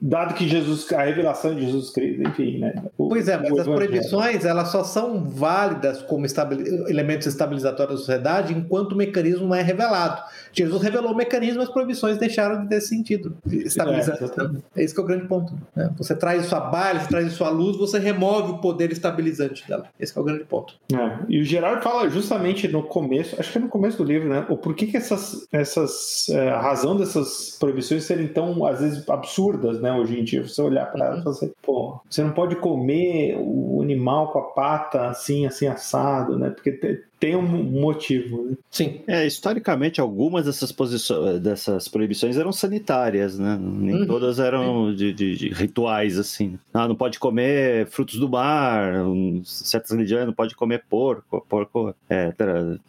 dado 0.00 0.34
que 0.34 0.46
Jesus, 0.46 0.90
a 0.92 1.02
revelação 1.02 1.52
de 1.54 1.62
Jesus 1.66 1.90
Cristo, 1.90 2.22
enfim, 2.28 2.58
né? 2.58 2.74
O- 2.96 3.08
Pois 3.08 3.26
é, 3.26 3.36
mas 3.36 3.58
as 3.58 3.66
proibições 3.66 4.44
elas 4.44 4.68
só 4.68 4.84
são 4.84 5.24
válidas 5.28 6.00
como 6.02 6.24
estabele- 6.24 6.68
elementos 6.88 7.26
estabilizatórios 7.26 7.94
da 7.94 7.98
sociedade 7.98 8.54
enquanto 8.54 8.92
o 8.92 8.96
mecanismo 8.96 9.48
não 9.48 9.54
é 9.56 9.62
revelado. 9.62 10.22
Jesus 10.52 10.80
revelou 10.80 11.10
o 11.12 11.16
mecanismo, 11.16 11.39
as 11.48 11.68
proibições 11.68 12.18
deixaram 12.18 12.62
de 12.62 12.68
ter 12.68 12.80
sentido. 12.80 13.36
Estabilizante. 13.46 14.24
É. 14.24 14.80
É, 14.80 14.84
esse 14.84 14.94
que 14.94 15.00
é 15.00 15.04
o 15.04 15.06
grande 15.06 15.26
ponto. 15.26 15.54
né? 15.74 15.90
Você 15.96 16.14
traz 16.14 16.44
isso 16.44 16.54
à 16.54 16.60
baila, 16.60 17.00
você 17.00 17.08
traz 17.08 17.26
isso 17.26 17.44
à 17.44 17.48
luz, 17.50 17.76
você 17.76 17.98
remove 17.98 18.52
o 18.52 18.58
poder 18.58 18.90
estabilizante 18.92 19.66
dela. 19.68 19.86
Esse 19.98 20.12
que 20.12 20.18
é 20.18 20.22
o 20.22 20.24
grande 20.24 20.44
ponto. 20.44 20.74
É, 20.92 21.18
e 21.28 21.40
o 21.40 21.44
Gerard 21.44 21.82
fala 21.82 22.08
justamente 22.08 22.68
no 22.68 22.82
começo, 22.82 23.36
acho 23.38 23.52
que 23.52 23.58
é 23.58 23.60
no 23.60 23.68
começo 23.68 23.98
do 23.98 24.04
livro, 24.04 24.28
né? 24.28 24.46
O 24.48 24.56
porquê 24.56 24.86
que 24.86 24.96
essas, 24.96 25.46
essas 25.52 26.28
é, 26.30 26.50
a 26.50 26.60
razão 26.60 26.96
dessas 26.96 27.56
proibições 27.58 28.04
serem 28.04 28.28
tão, 28.28 28.64
às 28.66 28.80
vezes, 28.80 29.08
absurdas, 29.08 29.80
né? 29.80 29.92
Hoje 29.92 30.18
em 30.18 30.24
dia, 30.24 30.46
você 30.46 30.60
olhar 30.62 30.86
para 30.86 31.06
elas 31.06 31.20
e 31.20 31.22
falar 31.22 31.36
assim, 31.36 31.52
pô, 31.62 32.00
você 32.08 32.22
não 32.22 32.32
pode 32.32 32.56
comer 32.56 33.36
o 33.38 33.80
animal 33.82 34.32
com 34.32 34.38
a 34.38 34.42
pata 34.42 35.08
assim, 35.08 35.46
assim, 35.46 35.66
assado, 35.66 36.38
né? 36.38 36.50
Porque 36.50 36.72
tem 37.20 37.36
um 37.36 37.42
motivo, 37.46 38.42
né? 38.46 38.56
Sim. 38.70 39.00
É, 39.06 39.26
historicamente, 39.26 40.00
algumas 40.00 40.46
dessas, 40.46 40.72
posições, 40.72 41.38
dessas 41.40 41.86
proibições 41.86 42.38
eram 42.38 42.50
sanitárias, 42.50 43.38
né? 43.38 43.58
Nem 43.60 44.00
Uhum. 44.00 44.06
todas 44.06 44.38
eram 44.38 44.94
de, 44.94 45.12
de- 45.12 45.36
de 45.36 45.48
rituais, 45.50 46.18
assim. 46.18 46.58
Ah, 46.72 46.88
não 46.88 46.94
pode 46.94 47.18
comer 47.18 47.86
frutos 47.88 48.18
do 48.18 48.28
mar, 48.28 48.94
um, 49.04 49.42
certas 49.44 49.90
religiões 49.90 50.24
não 50.26 50.32
pode 50.32 50.56
comer 50.56 50.82
porco. 50.88 51.44
Porco 51.48 51.94
é, 52.08 52.32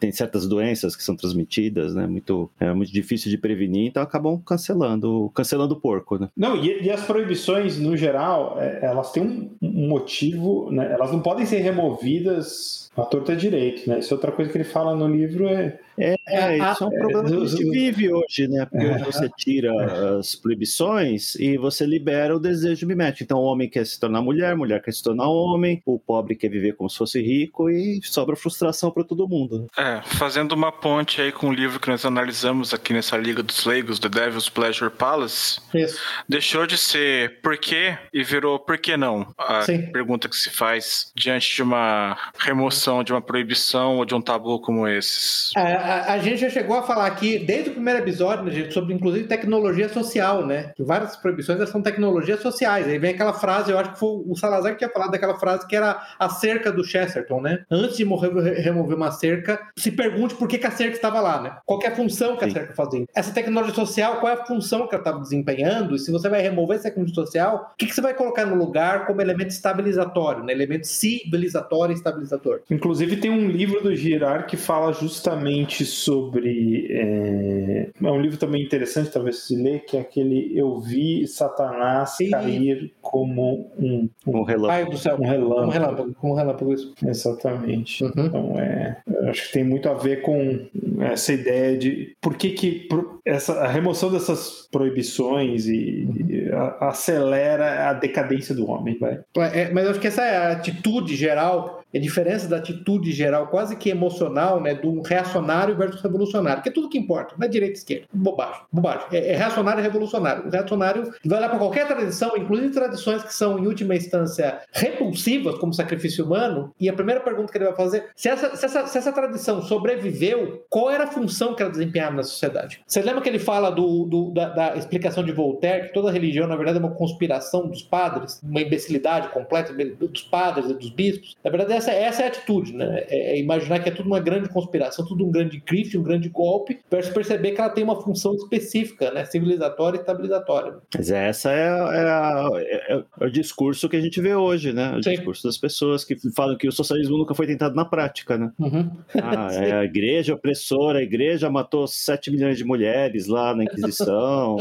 tem 0.00 0.10
certas 0.10 0.48
doenças 0.48 0.96
que 0.96 1.02
são 1.04 1.14
transmitidas, 1.14 1.94
né? 1.94 2.06
Muito, 2.06 2.50
é 2.58 2.72
muito 2.72 2.90
difícil 2.92 3.30
de 3.30 3.36
prevenir, 3.36 3.86
então 3.88 4.02
acabam 4.02 4.40
cancelando, 4.46 5.30
cancelando 5.34 5.74
o 5.74 5.80
porco, 5.80 6.18
né? 6.18 6.28
Não, 6.36 6.56
e, 6.56 6.82
e 6.84 6.90
as 6.90 7.04
proibições, 7.04 7.78
no 7.78 7.96
geral, 7.96 8.56
é, 8.58 8.80
elas 8.82 9.12
têm 9.12 9.22
um, 9.22 9.50
um 9.60 9.88
motivo, 9.88 10.70
né? 10.70 10.90
Elas 10.90 11.12
não 11.12 11.20
podem 11.20 11.44
ser 11.44 11.58
removidas 11.58 12.90
à 12.96 13.02
torta 13.02 13.34
direito, 13.34 13.88
né? 13.88 13.98
Isso 13.98 14.12
é 14.12 14.16
outra 14.16 14.32
coisa 14.32 14.50
que 14.50 14.56
ele 14.56 14.64
fala 14.64 14.94
no 14.94 15.06
livro, 15.06 15.48
é... 15.48 15.78
É, 15.98 16.16
É, 16.26 16.56
isso 16.72 16.84
é 16.84 16.86
um 16.86 16.90
problema 16.90 17.24
que 17.28 17.34
a 17.36 17.46
gente 17.46 17.64
vive 17.70 18.12
hoje, 18.12 18.48
né? 18.48 18.66
Porque 18.66 18.86
É. 18.86 18.94
hoje 18.94 19.04
você 19.04 19.28
tira 19.36 20.18
as 20.18 20.34
proibições 20.34 21.34
e 21.36 21.56
você 21.58 21.84
libera 21.84 22.34
o 22.34 22.40
desejo 22.40 22.86
mimético. 22.86 23.24
Então, 23.24 23.38
o 23.38 23.44
homem 23.44 23.68
quer 23.68 23.84
se 23.86 23.98
tornar 24.00 24.22
mulher, 24.22 24.56
mulher 24.56 24.82
quer 24.82 24.92
se 24.92 25.02
tornar 25.02 25.28
homem, 25.28 25.82
o 25.84 25.98
pobre 25.98 26.34
quer 26.34 26.48
viver 26.48 26.74
como 26.74 26.88
se 26.88 26.96
fosse 26.98 27.20
rico 27.20 27.68
e 27.70 28.00
sobra 28.02 28.36
frustração 28.36 28.90
para 28.90 29.04
todo 29.04 29.28
mundo. 29.28 29.66
É, 29.76 30.00
fazendo 30.04 30.52
uma 30.52 30.72
ponte 30.72 31.20
aí 31.20 31.30
com 31.32 31.48
o 31.48 31.52
livro 31.52 31.78
que 31.80 31.88
nós 31.90 32.04
analisamos 32.04 32.72
aqui 32.72 32.92
nessa 32.92 33.16
Liga 33.16 33.42
dos 33.42 33.64
Leigos, 33.64 33.98
The 33.98 34.08
Devil's 34.08 34.48
Pleasure 34.48 34.90
Palace, 34.90 35.60
Isso. 35.74 35.98
deixou 36.28 36.66
de 36.66 36.76
ser 36.78 37.40
por 37.42 37.56
quê 37.58 37.96
e 38.12 38.22
virou 38.24 38.58
por 38.58 38.78
que 38.78 38.96
não? 38.96 39.26
A 39.38 39.62
Sim. 39.62 39.90
pergunta 39.92 40.28
que 40.28 40.36
se 40.36 40.50
faz 40.50 41.12
diante 41.14 41.54
de 41.54 41.62
uma 41.62 42.16
remoção, 42.38 43.04
de 43.04 43.12
uma 43.12 43.20
proibição 43.20 43.98
ou 43.98 44.04
de 44.04 44.14
um 44.14 44.20
tabu 44.20 44.60
como 44.60 44.86
esses. 44.88 45.50
A, 45.56 45.60
a- 45.82 46.12
a 46.14 46.18
gente 46.18 46.38
já 46.40 46.48
chegou 46.50 46.76
a 46.76 46.82
falar 46.82 47.06
aqui, 47.06 47.38
desde 47.38 47.70
o 47.70 47.72
primeiro 47.74 48.00
episódio, 48.00 48.44
né, 48.44 48.50
gente, 48.50 48.72
sobre 48.74 48.94
inclusive 48.94 49.26
tecnologia 49.26 49.88
social, 49.88 50.46
né? 50.46 50.72
Que 50.76 50.82
várias 50.82 51.16
proibições 51.16 51.58
elas 51.58 51.70
são 51.70 51.82
tecnologias 51.82 52.40
sociais. 52.40 52.86
Aí 52.88 52.98
vem 52.98 53.14
aquela 53.14 53.32
frase, 53.32 53.70
eu 53.70 53.78
acho 53.78 53.92
que 53.92 53.98
foi 53.98 54.22
o 54.26 54.34
Salazar 54.36 54.72
que 54.72 54.78
tinha 54.78 54.90
falado 54.90 55.10
daquela 55.10 55.38
frase 55.38 55.66
que 55.66 55.76
era 55.76 56.00
a 56.18 56.28
cerca 56.28 56.70
do 56.72 56.84
Chesterton, 56.84 57.40
né? 57.40 57.64
Antes 57.70 57.96
de 57.96 58.04
morrer, 58.04 58.32
re- 58.32 58.60
remover 58.60 58.96
uma 58.96 59.10
cerca, 59.10 59.60
se 59.76 59.90
pergunte 59.92 60.34
por 60.34 60.48
que, 60.48 60.58
que 60.58 60.66
a 60.66 60.70
cerca 60.70 60.94
estava 60.94 61.20
lá, 61.20 61.40
né? 61.42 61.56
Qual 61.66 61.80
é 61.82 61.88
a 61.88 61.94
função 61.96 62.36
que 62.36 62.44
a 62.44 62.48
Sim. 62.48 62.54
cerca 62.54 62.74
fazia? 62.74 63.04
Essa 63.14 63.32
tecnologia 63.32 63.74
social, 63.74 64.16
qual 64.20 64.32
é 64.32 64.36
a 64.40 64.44
função 64.46 64.86
que 64.86 64.94
ela 64.94 65.02
estava 65.02 65.20
desempenhando? 65.20 65.94
E 65.94 65.98
se 65.98 66.10
você 66.10 66.28
vai 66.28 66.40
remover 66.42 66.76
essa 66.76 66.84
tecnologia 66.88 67.14
social, 67.14 67.70
o 67.72 67.76
que, 67.76 67.86
que 67.86 67.94
você 67.94 68.00
vai 68.00 68.14
colocar 68.14 68.44
no 68.46 68.54
lugar 68.56 69.06
como 69.06 69.20
elemento 69.20 69.50
estabilizatório, 69.50 70.44
né? 70.44 70.52
Elemento 70.52 70.86
civilizatório 70.86 71.92
e 71.92 71.96
estabilizador. 71.96 72.60
Inclusive 72.70 73.16
tem 73.16 73.30
um 73.30 73.48
livro 73.48 73.82
do 73.82 73.94
Girard 73.94 74.46
que 74.46 74.56
fala 74.56 74.92
justamente 74.92 75.71
sobre. 75.84 76.86
É, 76.90 77.88
é 78.02 78.10
um 78.10 78.20
livro 78.20 78.36
também 78.36 78.62
interessante, 78.62 79.10
talvez 79.10 79.38
se 79.40 79.56
ler, 79.56 79.84
que 79.84 79.96
é 79.96 80.00
aquele 80.00 80.52
Eu 80.56 80.78
vi 80.78 81.26
Satanás 81.26 82.10
Sim. 82.16 82.30
cair 82.30 82.92
como 83.00 83.70
um, 83.78 84.08
um, 84.26 84.38
Um 84.38 84.42
relâmpago. 84.42 84.66
Pai 84.82 84.84
do 84.86 84.98
céu. 84.98 85.14
um 85.14 85.16
Como 85.18 85.30
relâmpago. 85.30 85.70
relâmpago, 85.70 86.14
como 86.20 86.34
relâmpago 86.34 86.72
isso. 86.72 86.94
Exatamente. 87.04 88.04
Uhum. 88.04 88.10
Então, 88.16 88.58
é, 88.58 88.96
acho 89.28 89.46
que 89.46 89.52
tem 89.52 89.64
muito 89.64 89.88
a 89.88 89.94
ver 89.94 90.22
com 90.22 90.66
essa 91.00 91.32
ideia 91.32 91.76
de 91.76 92.14
por 92.20 92.36
que, 92.36 92.50
que 92.50 92.88
essa, 93.24 93.54
a 93.60 93.68
remoção 93.68 94.10
dessas 94.10 94.68
proibições 94.70 95.66
e, 95.66 96.08
e 96.28 96.50
a- 96.52 96.88
acelera 96.88 97.88
a 97.90 97.92
decadência 97.92 98.54
do 98.54 98.68
homem, 98.70 98.98
vai. 98.98 99.20
É, 99.52 99.70
mas 99.72 99.84
eu 99.84 99.90
acho 99.92 100.00
que 100.00 100.06
essa 100.08 100.22
é 100.24 100.36
a 100.36 100.52
atitude 100.52 101.14
geral, 101.16 101.81
a 101.94 101.98
diferença 101.98 102.48
da 102.48 102.56
atitude 102.56 103.12
geral, 103.12 103.48
quase 103.48 103.76
que 103.76 103.90
emocional, 103.90 104.60
né, 104.60 104.74
do 104.74 105.00
reacionário 105.02 105.76
versus 105.76 106.00
revolucionário, 106.00 106.62
que 106.62 106.68
é 106.68 106.72
tudo 106.72 106.88
que 106.88 106.98
importa, 106.98 107.34
não 107.38 107.46
é 107.46 107.48
direita 107.50 107.74
e 107.74 107.78
esquerda, 107.78 108.06
bobagem, 108.12 108.62
bobagem. 108.72 109.06
É, 109.12 109.32
é 109.32 109.36
reacionário 109.36 109.80
e 109.80 109.82
revolucionário. 109.82 110.46
O 110.46 110.50
reacionário 110.50 111.12
vai 111.24 111.40
lá 111.40 111.48
para 111.48 111.58
qualquer 111.58 111.86
tradição, 111.86 112.36
inclusive 112.36 112.70
tradições 112.72 113.22
que 113.22 113.34
são, 113.34 113.58
em 113.58 113.66
última 113.66 113.94
instância, 113.94 114.60
repulsivas, 114.72 115.58
como 115.58 115.72
sacrifício 115.72 116.24
humano, 116.24 116.72
e 116.78 116.88
a 116.88 116.92
primeira 116.92 117.20
pergunta 117.20 117.50
que 117.52 117.58
ele 117.58 117.64
vai 117.66 117.74
fazer, 117.74 118.06
se 118.14 118.28
essa, 118.28 118.54
se 118.56 118.64
essa, 118.64 118.86
se 118.86 118.98
essa 118.98 119.12
tradição 119.12 119.62
sobreviveu, 119.62 120.64
qual 120.68 120.90
era 120.90 121.04
a 121.04 121.06
função 121.06 121.54
que 121.54 121.62
ela 121.62 121.70
desempenhava 121.70 122.16
na 122.16 122.22
sociedade? 122.22 122.80
Você 122.86 123.02
lembra 123.02 123.20
que 123.20 123.28
ele 123.28 123.38
fala 123.38 123.70
do, 123.70 124.04
do- 124.04 124.30
da, 124.30 124.48
da 124.48 124.76
explicação 124.76 125.24
de 125.24 125.32
Voltaire, 125.32 125.88
que 125.88 125.94
toda 125.94 126.10
religião, 126.10 126.46
na 126.46 126.56
verdade, 126.56 126.78
é 126.78 126.80
uma 126.80 126.94
conspiração 126.94 127.68
dos 127.68 127.82
padres, 127.82 128.40
uma 128.42 128.60
imbecilidade 128.60 129.28
completa 129.28 129.72
dos 129.72 130.22
padres 130.22 130.70
e 130.70 130.74
dos 130.74 130.90
bispos? 130.90 131.36
Na 131.42 131.50
verdade, 131.50 131.72
essa, 131.82 131.92
essa 131.92 132.22
é 132.22 132.24
a 132.26 132.28
atitude, 132.28 132.72
né? 132.74 133.04
É, 133.08 133.32
é 133.34 133.40
imaginar 133.40 133.80
que 133.80 133.88
é 133.88 133.92
tudo 133.92 134.06
uma 134.06 134.20
grande 134.20 134.48
conspiração, 134.48 135.04
tudo 135.06 135.26
um 135.26 135.30
grande 135.30 135.58
grife, 135.60 135.98
um 135.98 136.02
grande 136.02 136.28
golpe, 136.28 136.80
versus 136.90 137.12
perceber 137.12 137.52
que 137.52 137.60
ela 137.60 137.70
tem 137.70 137.84
uma 137.84 138.00
função 138.00 138.34
específica, 138.34 139.10
né? 139.10 139.24
Civilizatória 139.24 139.96
e 139.98 140.00
estabilizatória. 140.00 140.74
Mas 140.94 141.10
essa 141.10 141.50
é, 141.50 141.66
é 141.66 141.68
a- 142.08 142.48
é- 142.56 143.02
é 143.20 143.24
o 143.26 143.30
discurso 143.30 143.88
que 143.88 143.96
a 143.96 144.00
gente 144.00 144.20
vê 144.20 144.34
hoje, 144.34 144.72
né? 144.72 144.96
O 144.96 145.02
Sim. 145.02 145.10
discurso 145.10 145.42
das 145.46 145.58
pessoas 145.58 146.04
que 146.04 146.16
falam 146.34 146.56
que 146.56 146.68
o 146.68 146.72
socialismo 146.72 147.18
nunca 147.18 147.34
foi 147.34 147.46
tentado 147.46 147.74
na 147.74 147.84
prática, 147.84 148.36
né? 148.38 148.50
Uhum. 148.58 148.90
Ah, 149.22 149.48
é 149.52 149.72
a 149.78 149.84
igreja 149.84 150.34
opressora, 150.34 150.98
a 151.00 151.02
igreja 151.02 151.50
matou 151.50 151.86
7 151.86 152.30
milhões 152.30 152.56
de 152.56 152.64
mulheres 152.64 153.26
lá 153.26 153.54
na 153.54 153.64
Inquisição, 153.64 154.56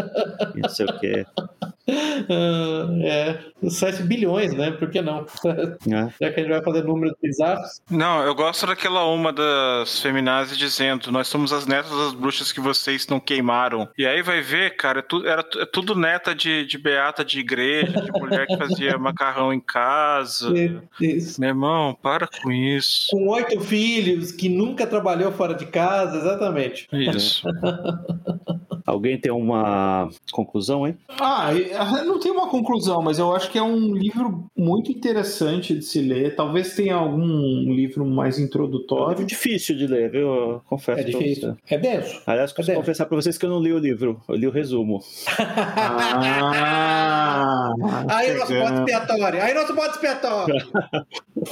e 0.56 0.60
não 0.62 0.70
sei 0.70 0.86
o 0.86 1.00
quê. 1.00 1.26
Ah, 2.30 2.88
é, 3.04 3.70
7 3.70 4.04
bilhões, 4.04 4.54
né? 4.56 4.72
Por 4.72 4.90
que 4.90 5.02
não? 5.02 5.26
né? 5.86 6.10
Já 6.22 6.32
que 6.32 6.40
a 6.40 6.44
gente 6.44 6.50
vai 6.50 6.64
fazer 6.64 6.84
números 6.84 7.11
bizarros. 7.22 7.82
Não, 7.90 8.22
eu 8.24 8.36
gosto 8.36 8.66
daquela 8.68 9.06
uma 9.06 9.32
das 9.34 10.00
feminazes 10.00 10.58
dizendo: 10.58 11.12
Nós 11.12 11.28
somos 11.28 11.52
as 11.52 11.66
netas 11.66 11.92
das 11.92 12.14
bruxas 12.14 12.52
que 12.52 12.60
vocês 12.60 13.08
não 13.08 13.20
queimaram. 13.20 13.88
E 13.98 14.06
aí 14.06 14.22
vai 14.22 14.42
ver, 14.42 14.76
cara, 14.76 15.00
é 15.00 15.02
tu- 15.02 15.26
era 15.26 15.44
é 15.58 15.66
tudo 15.66 15.96
neta 15.96 16.34
de, 16.36 16.66
de 16.66 16.78
beata 16.78 17.24
de 17.26 17.40
igreja, 17.40 18.02
de 18.02 18.12
mulher 18.12 18.46
que 18.48 18.58
fazia 18.58 18.98
macarrão 19.00 19.54
em 19.54 19.60
casa. 19.60 20.54
Isso. 21.00 21.40
Meu 21.40 21.50
irmão, 21.50 21.98
para 22.02 22.28
com 22.28 22.52
isso. 22.52 23.08
Com 23.12 23.28
oito 23.30 23.60
filhos, 23.62 24.32
que 24.32 24.48
nunca 24.50 24.86
trabalhou 24.86 25.32
fora 25.32 25.54
de 25.54 25.66
casa, 25.66 26.18
exatamente. 26.18 26.88
Isso. 26.94 27.48
Alguém 28.86 29.18
tem 29.18 29.32
uma 29.32 30.10
conclusão, 30.32 30.88
hein? 30.88 30.98
Ah, 31.20 31.54
eu 31.54 32.06
não 32.06 32.20
tem 32.20 32.32
uma 32.32 32.50
conclusão, 32.50 33.02
mas 33.02 33.20
eu 33.20 33.34
acho 33.34 33.50
que 33.50 33.58
é 33.58 33.62
um 33.64 33.94
livro 33.94 34.46
muito 34.58 34.92
interessante 34.92 35.76
de 35.76 35.84
se 35.86 36.02
ler. 36.02 36.36
Talvez 36.36 36.74
tenha 36.76 37.00
algum 37.02 37.74
livro 37.74 38.06
mais 38.06 38.38
É 38.38 38.42
um 38.42 38.46
introdutório. 38.46 39.10
livro 39.10 39.26
difícil 39.26 39.76
de 39.78 39.88
ler, 39.88 40.10
viu? 40.12 40.22
Eu 40.22 40.62
confesso 40.66 41.00
É 41.02 41.04
difícil. 41.04 41.56
você. 41.68 41.76
É 41.76 41.78
denso. 41.78 42.22
Aliás, 42.26 42.52
É 42.52 42.54
preciso 42.54 42.68
denso. 42.68 42.80
confessar 42.80 43.06
pra 43.06 43.16
vocês 43.16 43.38
que 43.38 43.46
eu 43.46 43.50
não 43.50 43.60
li 43.62 43.72
o 43.74 43.78
livro, 43.80 44.22
eu 44.28 44.36
li 44.36 44.48
o 44.48 44.52
resumo. 44.52 45.00
Ah, 46.54 47.74
Aí 48.10 48.34
nosso 48.34 48.48
chegando. 48.48 48.70
bode 48.70 48.80
expiatório. 48.92 49.42
Aí 49.42 49.54
nosso 49.54 49.74
bode 49.76 49.92
expiatório. 49.94 50.56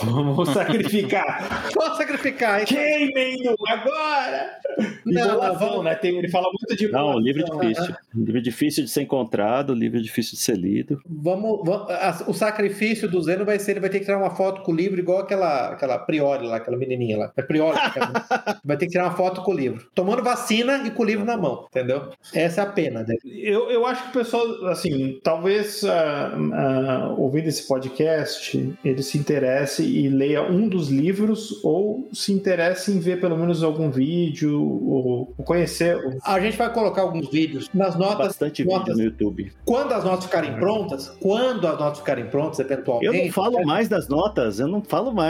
Vamos 0.03 0.49
sacrificar. 0.49 1.69
Vou 1.75 1.95
sacrificar. 1.95 2.61
Então. 2.63 2.77
Queimem-no 2.77 3.55
agora! 3.67 4.59
Não, 5.05 5.21
Enrolação, 5.25 5.69
vamos- 5.69 5.83
né? 5.85 5.95
Tem- 5.95 6.17
ele 6.17 6.29
fala 6.29 6.47
muito 6.47 6.75
de 6.77 6.91
Não, 6.91 7.15
um 7.15 7.19
livro 7.19 7.41
enrolação. 7.41 7.69
difícil. 7.69 7.95
Um 8.15 8.23
livro 8.23 8.41
difícil 8.41 8.83
de 8.83 8.89
ser 8.89 9.01
encontrado, 9.03 9.73
um 9.73 9.75
livro 9.75 10.01
difícil 10.01 10.33
de 10.37 10.43
ser 10.43 10.55
lido. 10.57 10.99
Vamos, 11.07 11.61
vamos- 11.65 11.89
a- 11.91 12.23
o 12.27 12.33
sacrifício 12.33 13.09
do 13.09 13.21
Zeno 13.21 13.45
vai 13.45 13.59
ser, 13.59 13.71
ele 13.71 13.79
vai 13.79 13.89
ter 13.89 13.99
que 13.99 14.05
tirar 14.05 14.17
uma 14.17 14.29
foto 14.35 14.61
com 14.61 14.71
o 14.71 14.75
livro, 14.75 14.99
igual 14.99 15.19
aquela, 15.19 15.38
aquela 15.47 15.97
Priori 15.99 16.45
lá, 16.45 16.57
aquela 16.57 16.77
menininha 16.77 17.17
lá. 17.17 17.31
É 17.35 17.41
Priori. 17.41 17.77
aquela- 17.79 18.59
vai 18.63 18.77
ter 18.77 18.85
que 18.85 18.91
tirar 18.91 19.05
uma 19.05 19.15
foto 19.15 19.41
com 19.41 19.51
o 19.51 19.55
livro. 19.55 19.87
Tomando 19.95 20.23
vacina 20.23 20.77
e 20.85 20.91
com 20.91 21.03
o 21.03 21.05
livro 21.05 21.25
na 21.25 21.37
mão, 21.37 21.65
entendeu? 21.69 22.09
Essa 22.33 22.61
é 22.61 22.63
a 22.63 22.67
pena 22.67 23.03
dele. 23.03 23.19
Eu, 23.25 23.69
eu 23.71 23.85
acho 23.85 24.03
que 24.03 24.09
o 24.09 24.13
pessoal, 24.21 24.45
assim, 24.67 25.19
talvez 25.23 25.83
ah, 25.83 26.31
ah, 26.53 27.15
ouvindo 27.17 27.47
esse 27.47 27.67
podcast, 27.67 28.73
ele 28.83 29.01
se 29.03 29.17
interesse 29.17 29.83
e 29.83 30.07
leia 30.09 30.43
um 30.43 30.67
dos 30.67 30.89
livros 30.89 31.63
ou 31.63 32.07
se 32.13 32.31
interesse 32.33 32.91
em 32.91 32.99
ver 32.99 33.19
pelo 33.19 33.37
menos 33.37 33.63
algum 33.63 33.89
vídeo 33.89 34.61
ou, 34.61 35.33
ou 35.37 35.43
conhecer. 35.45 35.97
A 36.25 36.39
gente 36.39 36.57
vai 36.57 36.71
colocar 36.71 37.01
alguns 37.01 37.29
vídeos 37.29 37.69
nas 37.73 37.95
notas. 37.95 38.27
Bastante 38.27 38.63
notas. 38.65 38.87
vídeo 38.87 38.97
no 38.97 39.03
YouTube. 39.03 39.51
Quando 39.65 39.93
as 39.93 40.03
notas 40.03 40.25
ficarem 40.25 40.53
prontas, 40.55 41.09
quando 41.21 41.67
as 41.67 41.79
notas 41.79 41.99
ficarem 41.99 42.25
prontas, 42.27 42.59
Eu 42.59 42.65
eventualmente. 42.65 43.25
não 43.25 43.33
falo 43.33 43.65
mais 43.65 43.87
das 43.89 44.07
notas, 44.07 44.59
eu 44.59 44.67
não 44.67 44.81
falo 44.81 45.11
mais. 45.13 45.28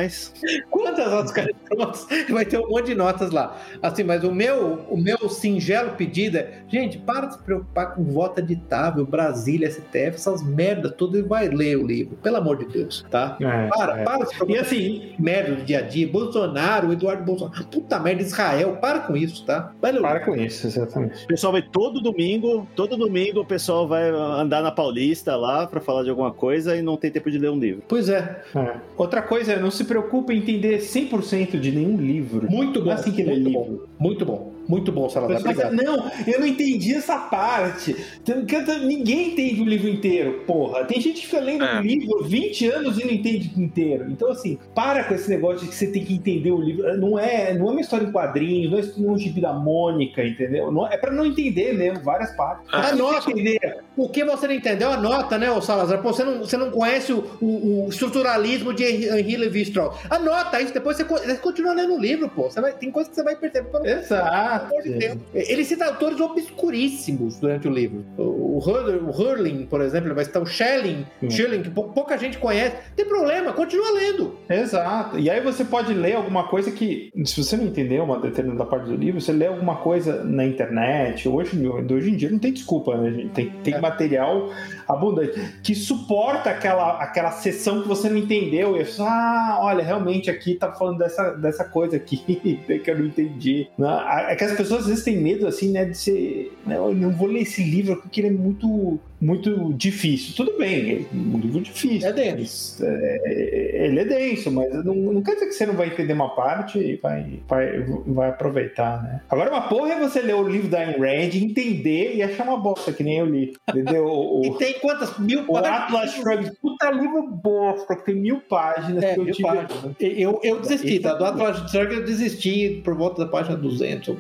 Quando 0.70 1.00
as 1.00 1.10
notas 1.12 1.32
ficarem 1.32 1.56
prontas, 1.66 2.08
vai 2.30 2.46
ter 2.46 2.58
um 2.60 2.70
monte 2.70 2.88
de 2.88 2.96
notas 2.96 3.32
lá. 3.32 3.58
Assim, 3.82 4.04
mas 4.04 4.24
o 4.24 4.32
meu, 4.32 4.86
o 4.90 4.98
meu 4.98 5.30
singelo 5.30 5.92
pedido 5.92 6.38
é, 6.38 6.64
gente, 6.68 6.98
para 6.98 7.28
de 7.28 7.34
se 7.34 7.44
preocupar 7.44 7.94
com 7.94 8.04
voto 8.04 8.40
editável, 8.40 9.06
Brasília, 9.06 9.70
STF, 9.70 10.16
essas 10.16 10.44
merdas 10.44 10.94
todas 10.98 11.22
e 11.22 11.24
vai 11.24 11.48
ler 11.50 11.78
o 11.78 11.86
livro, 11.86 12.16
pelo 12.18 12.38
amor 12.38 12.58
de 12.58 12.66
Deus, 12.66 13.06
tá? 13.10 13.38
É, 13.42 13.68
Para, 13.68 14.00
é. 14.00 14.04
para 14.04 14.26
de 14.26 14.30
se 14.30 14.36
E 14.36 14.38
preocupar 14.38 14.62
assim, 14.62 15.14
com 15.16 15.24
merda 15.24 15.56
do 15.56 15.64
dia 15.64 15.80
a 15.80 15.82
dia. 15.82 16.08
Bolsonaro, 16.08 16.92
Eduardo 16.92 17.24
Bolsonaro, 17.24 17.66
puta 17.66 18.00
merda, 18.00 18.22
Israel, 18.22 18.78
para 18.82 19.00
com 19.00 19.16
isso, 19.16 19.46
tá? 19.46 19.72
Vai 19.82 19.92
ler 19.92 20.00
o 20.00 20.02
para 20.02 20.20
livro. 20.20 20.34
com 20.34 20.38
isso, 20.38 20.68
exatamente. 20.68 21.24
O 21.24 21.28
pessoal 21.28 21.54
vai 21.54 21.62
todo 21.62 22.02
domingo, 22.02 22.68
todo 22.76 22.98
domingo 22.98 23.42
o 23.42 23.46
pessoal 23.46 23.88
vai 23.88 24.10
andar 24.10 24.62
na 24.62 24.72
Paulista 24.72 25.36
lá 25.36 25.68
pra 25.68 25.80
falar 25.80 26.04
de 26.04 26.10
alguma 26.10 26.32
coisa 26.32 26.76
e 26.76 26.82
não 26.82 26.98
tem 26.98 27.12
tempo 27.12 27.30
de 27.30 27.38
ler 27.38 27.50
um 27.50 27.60
livro. 27.60 27.84
Pois 27.88 28.10
é, 28.10 28.42
É. 28.56 28.76
Outra 28.98 29.22
coisa, 29.22 29.56
não 29.58 29.72
se 29.80 29.86
preocupe 29.86 30.34
em 30.34 30.38
entender 30.38 30.80
100% 30.80 31.60
de 31.60 31.72
nenhum 31.72 31.98
livro. 31.98 32.50
muito 32.52 32.80
bom. 32.80 32.86
Não 32.86 32.92
é 32.92 32.96
assim 32.96 33.12
que 33.12 33.24
lê 33.24 33.34
muito 33.34 33.48
livro. 33.48 33.88
bom, 33.98 34.04
muito 34.04 34.26
bom, 34.26 34.54
muito 34.70 34.92
bom, 34.92 35.08
O 35.08 35.10
Salazar. 35.10 35.40
Obrigado. 35.42 35.74
não, 35.74 36.10
eu 36.28 36.40
não 36.40 36.48
entendi 36.48 36.94
essa 36.96 37.18
parte. 37.18 37.96
Então, 38.22 38.44
Ninguém 38.84 39.30
entende 39.34 39.62
o 39.62 39.66
livro 39.66 39.90
inteiro, 39.90 40.44
porra. 40.46 40.86
Tem 40.86 41.02
gente 41.02 41.22
que 41.22 41.26
fica 41.28 41.40
lendo 41.42 41.66
É. 41.66 41.80
um 41.80 41.82
livro 41.82 42.24
20 42.24 42.68
anos 42.70 42.98
e 43.00 43.04
não 43.06 43.12
entende 43.12 43.52
inteiro. 43.58 44.06
Então, 44.10 44.30
assim, 44.32 44.58
para 44.76 45.04
com 45.04 45.14
esse 45.16 45.30
negócio 45.30 45.62
de 45.62 45.68
que 45.70 45.76
você 45.76 45.88
tem 45.88 46.06
que 46.06 46.14
entender 46.14 46.52
o 46.52 46.62
livro. 46.62 46.98
Não 46.98 47.18
é, 47.18 47.54
não 47.54 47.68
é 47.70 47.72
uma 47.72 47.82
história 47.82 48.06
em 48.06 48.12
quadrinhos, 48.12 48.96
não 48.98 49.10
é 49.10 49.12
um 49.14 49.18
gibi 49.18 49.42
da 49.42 49.52
Mônica, 49.54 50.24
entendeu? 50.24 50.72
Não- 50.72 50.88
é 50.88 50.98
pra 50.98 51.12
não 51.12 51.26
entender 51.26 51.74
mesmo, 51.74 52.04
várias 52.04 52.32
partes. 52.36 52.68
Ah, 52.72 52.92
entender, 53.28 53.78
O 53.98 54.08
que 54.08 54.24
você 54.24 54.48
não 54.48 54.54
entendeu, 54.54 54.92
anota, 54.92 55.38
né, 55.38 55.50
ô 55.52 55.62
Salazar? 55.62 56.02
Pô, 56.02 56.14
você 56.14 56.24
não, 56.24 56.40
você 56.40 56.56
não 56.58 56.70
conhece 56.72 57.12
o, 57.12 57.24
o- 57.42 57.86
o 57.86 57.90
estruturalismo 57.90 58.74
de 58.74 58.84
Henri 58.84 59.36
Levi-Strauss. 59.38 59.98
Anota 60.10 60.62
isso, 60.62 60.74
depois 60.74 60.96
você, 60.96 61.04
você 61.04 61.36
continua 61.36 61.74
lendo 61.74 61.96
o 61.96 62.00
livro, 62.00 62.30
pô. 62.30 62.44
Você 62.50 62.62
vai, 62.62 62.72
tem 62.74 62.92
coisa 62.92 63.10
que 63.10 63.16
você 63.16 63.24
vai 63.24 63.36
perceber. 63.36 63.70
Pelo 63.70 63.86
Exato. 63.86 64.59
Amor 64.66 64.82
de 64.84 64.90
Deus. 64.94 65.18
Ele 65.34 65.64
cita 65.66 65.86
autores 65.86 66.20
obscuríssimos 66.20 67.40
durante 67.40 67.68
o 67.68 67.72
livro. 67.72 68.04
O, 68.18 68.58
o, 68.58 69.12
Hurling, 69.12 69.66
por 69.70 69.82
exemplo, 69.82 70.14
vai 70.14 70.26
citar 70.26 70.42
o 70.42 70.46
Schelling, 70.46 71.06
Hum. 71.24 71.30
Schelling, 71.30 71.62
que 71.64 71.70
pou- 71.70 71.90
pouca 71.90 72.18
gente 72.18 72.38
conhece. 72.38 72.76
Tem 72.96 73.06
problema, 73.06 73.54
continua 73.54 73.92
lendo. 73.92 74.36
Exato. 74.50 75.18
E 75.18 75.30
aí 75.30 75.42
você 75.42 75.64
pode 75.64 75.94
ler 75.94 76.16
alguma 76.16 76.48
coisa 76.48 76.72
que, 76.72 77.12
se 77.26 77.42
você 77.44 77.56
não 77.58 77.66
entendeu 77.66 78.04
uma 78.04 78.20
determinada 78.20 78.66
parte 78.66 78.86
do 78.90 78.96
livro, 78.96 79.20
você 79.22 79.32
lê 79.32 79.48
alguma 79.48 79.78
coisa 79.78 80.24
na 80.24 80.46
internet. 80.46 81.28
Hoje, 81.28 81.52
hoje 81.68 82.10
em 82.12 82.16
dia 82.16 82.30
não 82.30 82.40
tem 82.40 82.52
desculpa, 82.54 82.98
né, 82.98 83.12
gente? 83.12 83.30
Tem, 83.30 83.50
tem 83.64 83.74
É. 83.76 83.80
material 83.80 84.50
abundante 84.90 85.40
que 85.62 85.76
suporta 85.76 86.50
aquela, 86.50 86.98
aquela 87.02 87.32
sessão 87.32 87.84
que 87.84 87.88
você 87.88 88.10
não 88.10 88.18
entendeu. 88.18 88.76
E 88.76 88.84
você, 88.84 89.02
ah, 89.02 89.60
olha, 89.62 89.84
realmente 89.84 90.32
aqui 90.32 90.56
tá 90.56 90.72
falando 90.72 90.98
dessa, 90.98 91.32
dessa 91.32 91.64
coisa 91.64 91.96
aqui 91.96 92.18
que 92.84 92.90
eu 92.90 92.98
não 92.98 93.06
entendi. 93.06 93.68
Né? 93.78 93.88
É 94.30 94.36
que 94.36 94.44
as 94.44 94.58
pessoas 94.58 94.82
às 94.82 94.88
vezes 94.88 95.04
têm 95.04 95.18
medo, 95.18 95.48
assim, 95.48 95.72
né, 95.72 95.86
de 95.86 95.96
ser. 95.96 96.58
né, 96.66 96.78
eu 96.78 96.94
não 96.94 97.12
vou 97.12 97.28
ler 97.28 97.42
esse 97.42 97.64
livro 97.64 97.98
porque 97.98 98.22
ele 98.22 98.30
é 98.30 98.32
muito, 98.32 99.00
muito 99.22 99.74
difícil. 99.74 100.34
Tudo 100.36 100.58
bem, 100.58 101.08
é 101.12 101.16
um 101.16 101.38
livro 101.40 101.62
difícil. 101.62 102.08
É 102.08 102.14
denso. 102.14 102.84
é, 102.86 103.86
ele 103.86 104.00
é 104.00 104.06
denso, 104.06 104.52
mas 104.52 104.74
não, 104.86 104.96
não 104.96 105.22
quer 105.22 105.34
dizer 105.34 105.48
que 105.48 105.54
você 105.54 105.66
não 105.66 105.74
vai 105.76 105.88
entender 105.88 106.14
uma 106.14 106.30
parte 106.36 106.80
e 106.80 106.96
vai, 106.98 107.40
vai, 107.48 107.80
vai 108.08 108.30
aproveitar, 108.30 109.04
né? 109.04 109.22
Agora, 109.30 109.50
uma 109.50 109.68
porra 109.68 109.94
é 109.94 110.00
você 110.00 110.22
ler 110.22 110.36
o 110.36 110.48
livro 110.48 110.70
da 110.70 110.80
Ayn 110.80 110.98
Rand, 110.98 111.36
entender 111.36 112.16
e 112.16 112.24
achar 112.24 112.44
uma 112.44 112.58
bosta, 112.58 112.94
que 112.94 113.04
nem 113.04 113.18
eu 113.20 113.26
li. 113.26 113.54
Entendeu? 113.70 114.06
O, 114.06 114.42
E 114.50 114.58
tem 114.58 114.74
quantas? 114.80 115.18
Mil 115.20 115.42
o 115.42 115.54
páginas? 115.54 115.80
Atlas 115.82 116.12
Shrugged, 116.14 116.52
puta 116.62 116.92
livro 116.92 117.28
bosta, 117.28 117.96
que 117.96 118.06
tem 118.06 118.16
mil 118.16 118.40
páginas 118.42 119.04
É, 119.04 119.14
que 119.14 119.20
eu 119.20 119.26
mil 119.26 119.34
tive. 119.34 119.48
páginas. 119.48 119.96
Eu, 120.00 120.40
eu 120.44 120.60
desisti, 120.60 121.00
tá? 121.00 121.14
Do 121.14 121.26
Atlas 121.26 121.70
Shrugged 121.70 121.96
eu 122.00 122.06
desisti 122.06 122.82
por 122.84 122.96
volta 122.96 123.26
da 123.26 123.30
página 123.32 123.56
200. 123.58 124.08
Eu, 124.08 124.18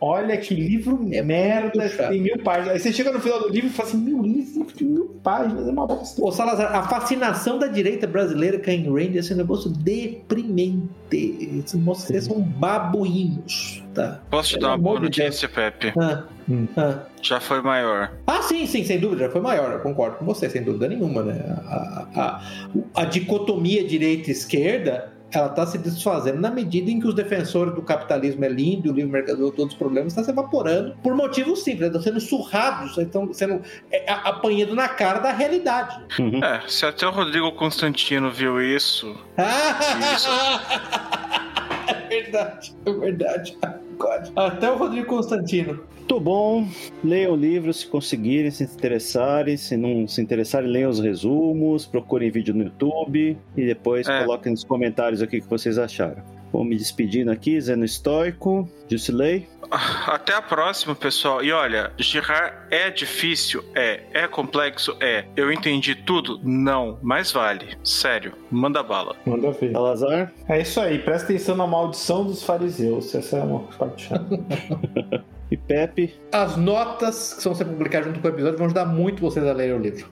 Olha 0.00 0.36
que 0.36 0.54
livro 0.54 1.08
É 1.12 1.22
merda, 1.22 1.88
tem 2.08 2.20
mil 2.20 2.38
páginas. 2.38 2.74
Aí 2.74 2.78
você 2.78 2.92
chega 2.92 3.10
no 3.10 3.20
final 3.20 3.40
do 3.40 3.48
livro 3.48 3.68
e 3.68 3.72
fala 3.72 3.88
assim: 3.88 3.98
meu 3.98 4.22
livro 4.22 4.35
de 4.74 4.84
mil 4.84 5.06
páginas 5.22 5.66
é 5.66 5.70
uma 5.70 5.86
bosta. 5.86 6.22
Ô 6.22 6.30
Salazar, 6.30 6.74
a 6.74 6.82
fascinação 6.88 7.58
da 7.58 7.66
direita 7.66 8.06
brasileira 8.06 8.58
com 8.58 8.70
a 8.70 8.72
Ayn 8.72 8.84
Rand 8.84 9.14
é 9.14 9.18
esse 9.18 9.34
negócio 9.34 9.70
deprimente. 9.70 10.88
Esses 11.10 11.80
vocês 11.80 12.24
são 12.24 12.40
babuínos, 12.40 13.82
tá? 13.94 14.20
Posso 14.30 14.50
te 14.50 14.54
Pelo 14.54 14.62
dar 14.66 14.68
uma 14.72 14.78
boa 14.78 15.00
notícia, 15.00 15.48
Pepe? 15.48 15.92
Ah, 15.98 16.24
Hum. 16.48 16.66
ah. 16.76 17.00
Já 17.22 17.40
foi 17.40 17.60
maior. 17.60 18.12
Ah, 18.26 18.40
sim, 18.42 18.66
sim, 18.66 18.84
sem 18.84 19.00
dúvida, 19.00 19.24
já 19.24 19.30
foi 19.30 19.40
maior, 19.40 19.72
eu 19.72 19.80
concordo 19.80 20.16
com 20.18 20.24
você, 20.24 20.48
sem 20.48 20.62
dúvida 20.62 20.86
nenhuma, 20.88 21.22
né? 21.22 21.40
A, 21.66 22.06
a, 22.14 22.42
a 22.94 23.04
dicotomia 23.04 23.84
direita-esquerda, 23.84 25.12
ela 25.32 25.48
está 25.48 25.66
se 25.66 25.78
desfazendo 25.78 26.40
na 26.40 26.50
medida 26.50 26.90
em 26.90 27.00
que 27.00 27.06
os 27.06 27.14
defensores 27.14 27.74
do 27.74 27.82
capitalismo 27.82 28.44
é 28.44 28.48
lindo, 28.48 28.90
o 28.90 28.94
livre 28.94 29.10
mercado 29.10 29.50
todos 29.52 29.72
os 29.72 29.78
problemas, 29.78 30.12
está 30.12 30.22
se 30.22 30.30
evaporando 30.30 30.96
por 31.02 31.14
motivos 31.14 31.62
simples, 31.62 31.86
estão 31.88 32.00
sendo 32.02 32.20
surrados, 32.20 32.96
estão 32.96 33.32
sendo 33.32 33.60
é, 33.90 34.10
apanhando 34.10 34.74
na 34.74 34.88
cara 34.88 35.18
da 35.18 35.32
realidade. 35.32 36.00
Uhum. 36.18 36.42
É, 36.42 36.62
se 36.68 36.86
até 36.86 37.06
o 37.06 37.10
Rodrigo 37.10 37.52
Constantino 37.52 38.30
viu 38.30 38.60
isso, 38.60 39.14
é 39.36 39.44
verdade, 42.30 42.74
é 42.84 42.92
verdade. 42.92 43.58
God. 43.98 44.28
Até 44.36 44.70
o 44.70 44.76
Rodrigo 44.76 45.06
Constantino. 45.06 45.84
Muito 45.96 46.20
bom. 46.20 46.68
Leiam 47.02 47.32
o 47.32 47.36
livro 47.36 47.72
se 47.72 47.86
conseguirem, 47.86 48.50
se 48.50 48.62
interessarem. 48.64 49.56
Se 49.56 49.76
não 49.76 50.06
se 50.06 50.20
interessarem, 50.20 50.68
leiam 50.70 50.90
os 50.90 51.00
resumos, 51.00 51.86
procurem 51.86 52.30
vídeo 52.30 52.54
no 52.54 52.64
YouTube 52.64 53.36
e 53.56 53.66
depois 53.66 54.06
É. 54.08 54.20
coloquem 54.22 54.52
nos 54.52 54.62
comentários 54.62 55.20
aqui 55.22 55.38
o 55.38 55.42
que 55.42 55.48
vocês 55.48 55.78
acharam. 55.78 56.22
Vou 56.52 56.64
me 56.64 56.76
despedindo 56.76 57.30
aqui, 57.30 57.60
Zeno 57.60 57.84
Estoico, 57.84 58.68
Jusilei. 58.88 59.48
Até 60.06 60.34
a 60.34 60.42
próxima, 60.42 60.94
pessoal. 60.94 61.42
E 61.42 61.52
olha, 61.52 61.92
girar 61.98 62.66
é 62.70 62.90
difícil? 62.90 63.64
É. 63.74 64.02
É 64.12 64.28
complexo? 64.28 64.96
É. 65.00 65.24
Eu 65.36 65.52
entendi 65.52 65.94
tudo? 65.94 66.40
Não. 66.42 66.98
Mas 67.02 67.32
vale. 67.32 67.76
Sério. 67.82 68.32
Manda 68.50 68.82
bala. 68.82 69.16
Manda 69.26 69.50
ver. 69.50 69.72
Salazar. 69.72 70.32
É 70.48 70.60
isso 70.60 70.80
aí, 70.80 70.98
presta 70.98 71.32
atenção 71.32 71.56
na 71.56 71.66
maldição 71.66 72.24
dos 72.24 72.42
fariseus. 72.42 73.14
Essa 73.14 73.38
é 73.38 73.42
uma 73.42 73.60
parte 73.60 74.08
chata. 74.08 74.26
E 75.48 75.56
Pepe. 75.56 76.12
As 76.32 76.56
notas 76.56 77.34
que 77.34 77.44
vão 77.44 77.54
ser 77.54 77.66
publicadas 77.66 78.08
junto 78.08 78.20
com 78.20 78.26
o 78.26 78.30
episódio 78.32 78.58
vão 78.58 78.66
ajudar 78.66 78.84
muito 78.84 79.20
vocês 79.20 79.46
a 79.46 79.52
lerem 79.52 79.76
o 79.76 79.78
livro. 79.78 80.04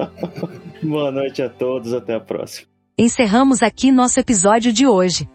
Boa 0.82 1.10
noite 1.10 1.42
a 1.42 1.50
todos, 1.50 1.92
até 1.92 2.14
a 2.14 2.20
próxima. 2.20 2.66
Encerramos 2.96 3.62
aqui 3.62 3.92
nosso 3.92 4.18
episódio 4.18 4.72
de 4.72 4.86
hoje. 4.86 5.28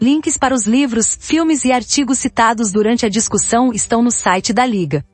Links 0.00 0.38
para 0.38 0.54
os 0.54 0.64
livros, 0.64 1.18
filmes 1.20 1.64
e 1.64 1.72
artigos 1.72 2.20
citados 2.20 2.70
durante 2.70 3.04
a 3.04 3.08
discussão 3.08 3.72
estão 3.72 4.00
no 4.00 4.12
site 4.12 4.52
da 4.52 4.64
Liga. 4.64 5.04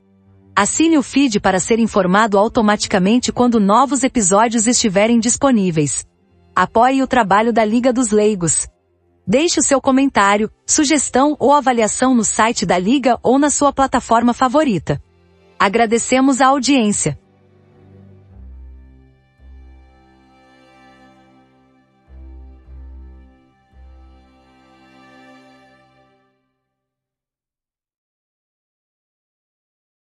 Assine 0.55 0.95
o 0.95 1.01
feed 1.01 1.39
para 1.39 1.59
ser 1.59 1.79
informado 1.79 2.37
automaticamente 2.37 3.31
quando 3.31 3.59
novos 3.59 4.03
episódios 4.03 4.67
estiverem 4.67 5.19
disponíveis. 5.19 6.05
Apoie 6.55 7.01
o 7.01 7.07
trabalho 7.07 7.51
da 7.51 7.65
Liga 7.65 7.91
dos 7.91 8.11
Leigos. 8.11 8.67
Deixe 9.25 9.59
o 9.59 9.63
seu 9.63 9.81
comentário, 9.81 10.51
sugestão 10.67 11.35
ou 11.39 11.51
avaliação 11.51 12.13
no 12.13 12.23
site 12.23 12.63
da 12.63 12.77
Liga 12.77 13.17
ou 13.23 13.39
na 13.39 13.49
sua 13.49 13.73
plataforma 13.73 14.35
favorita. 14.35 15.01
Agradecemos 15.57 16.41
a 16.41 16.47
audiência. 16.47 17.19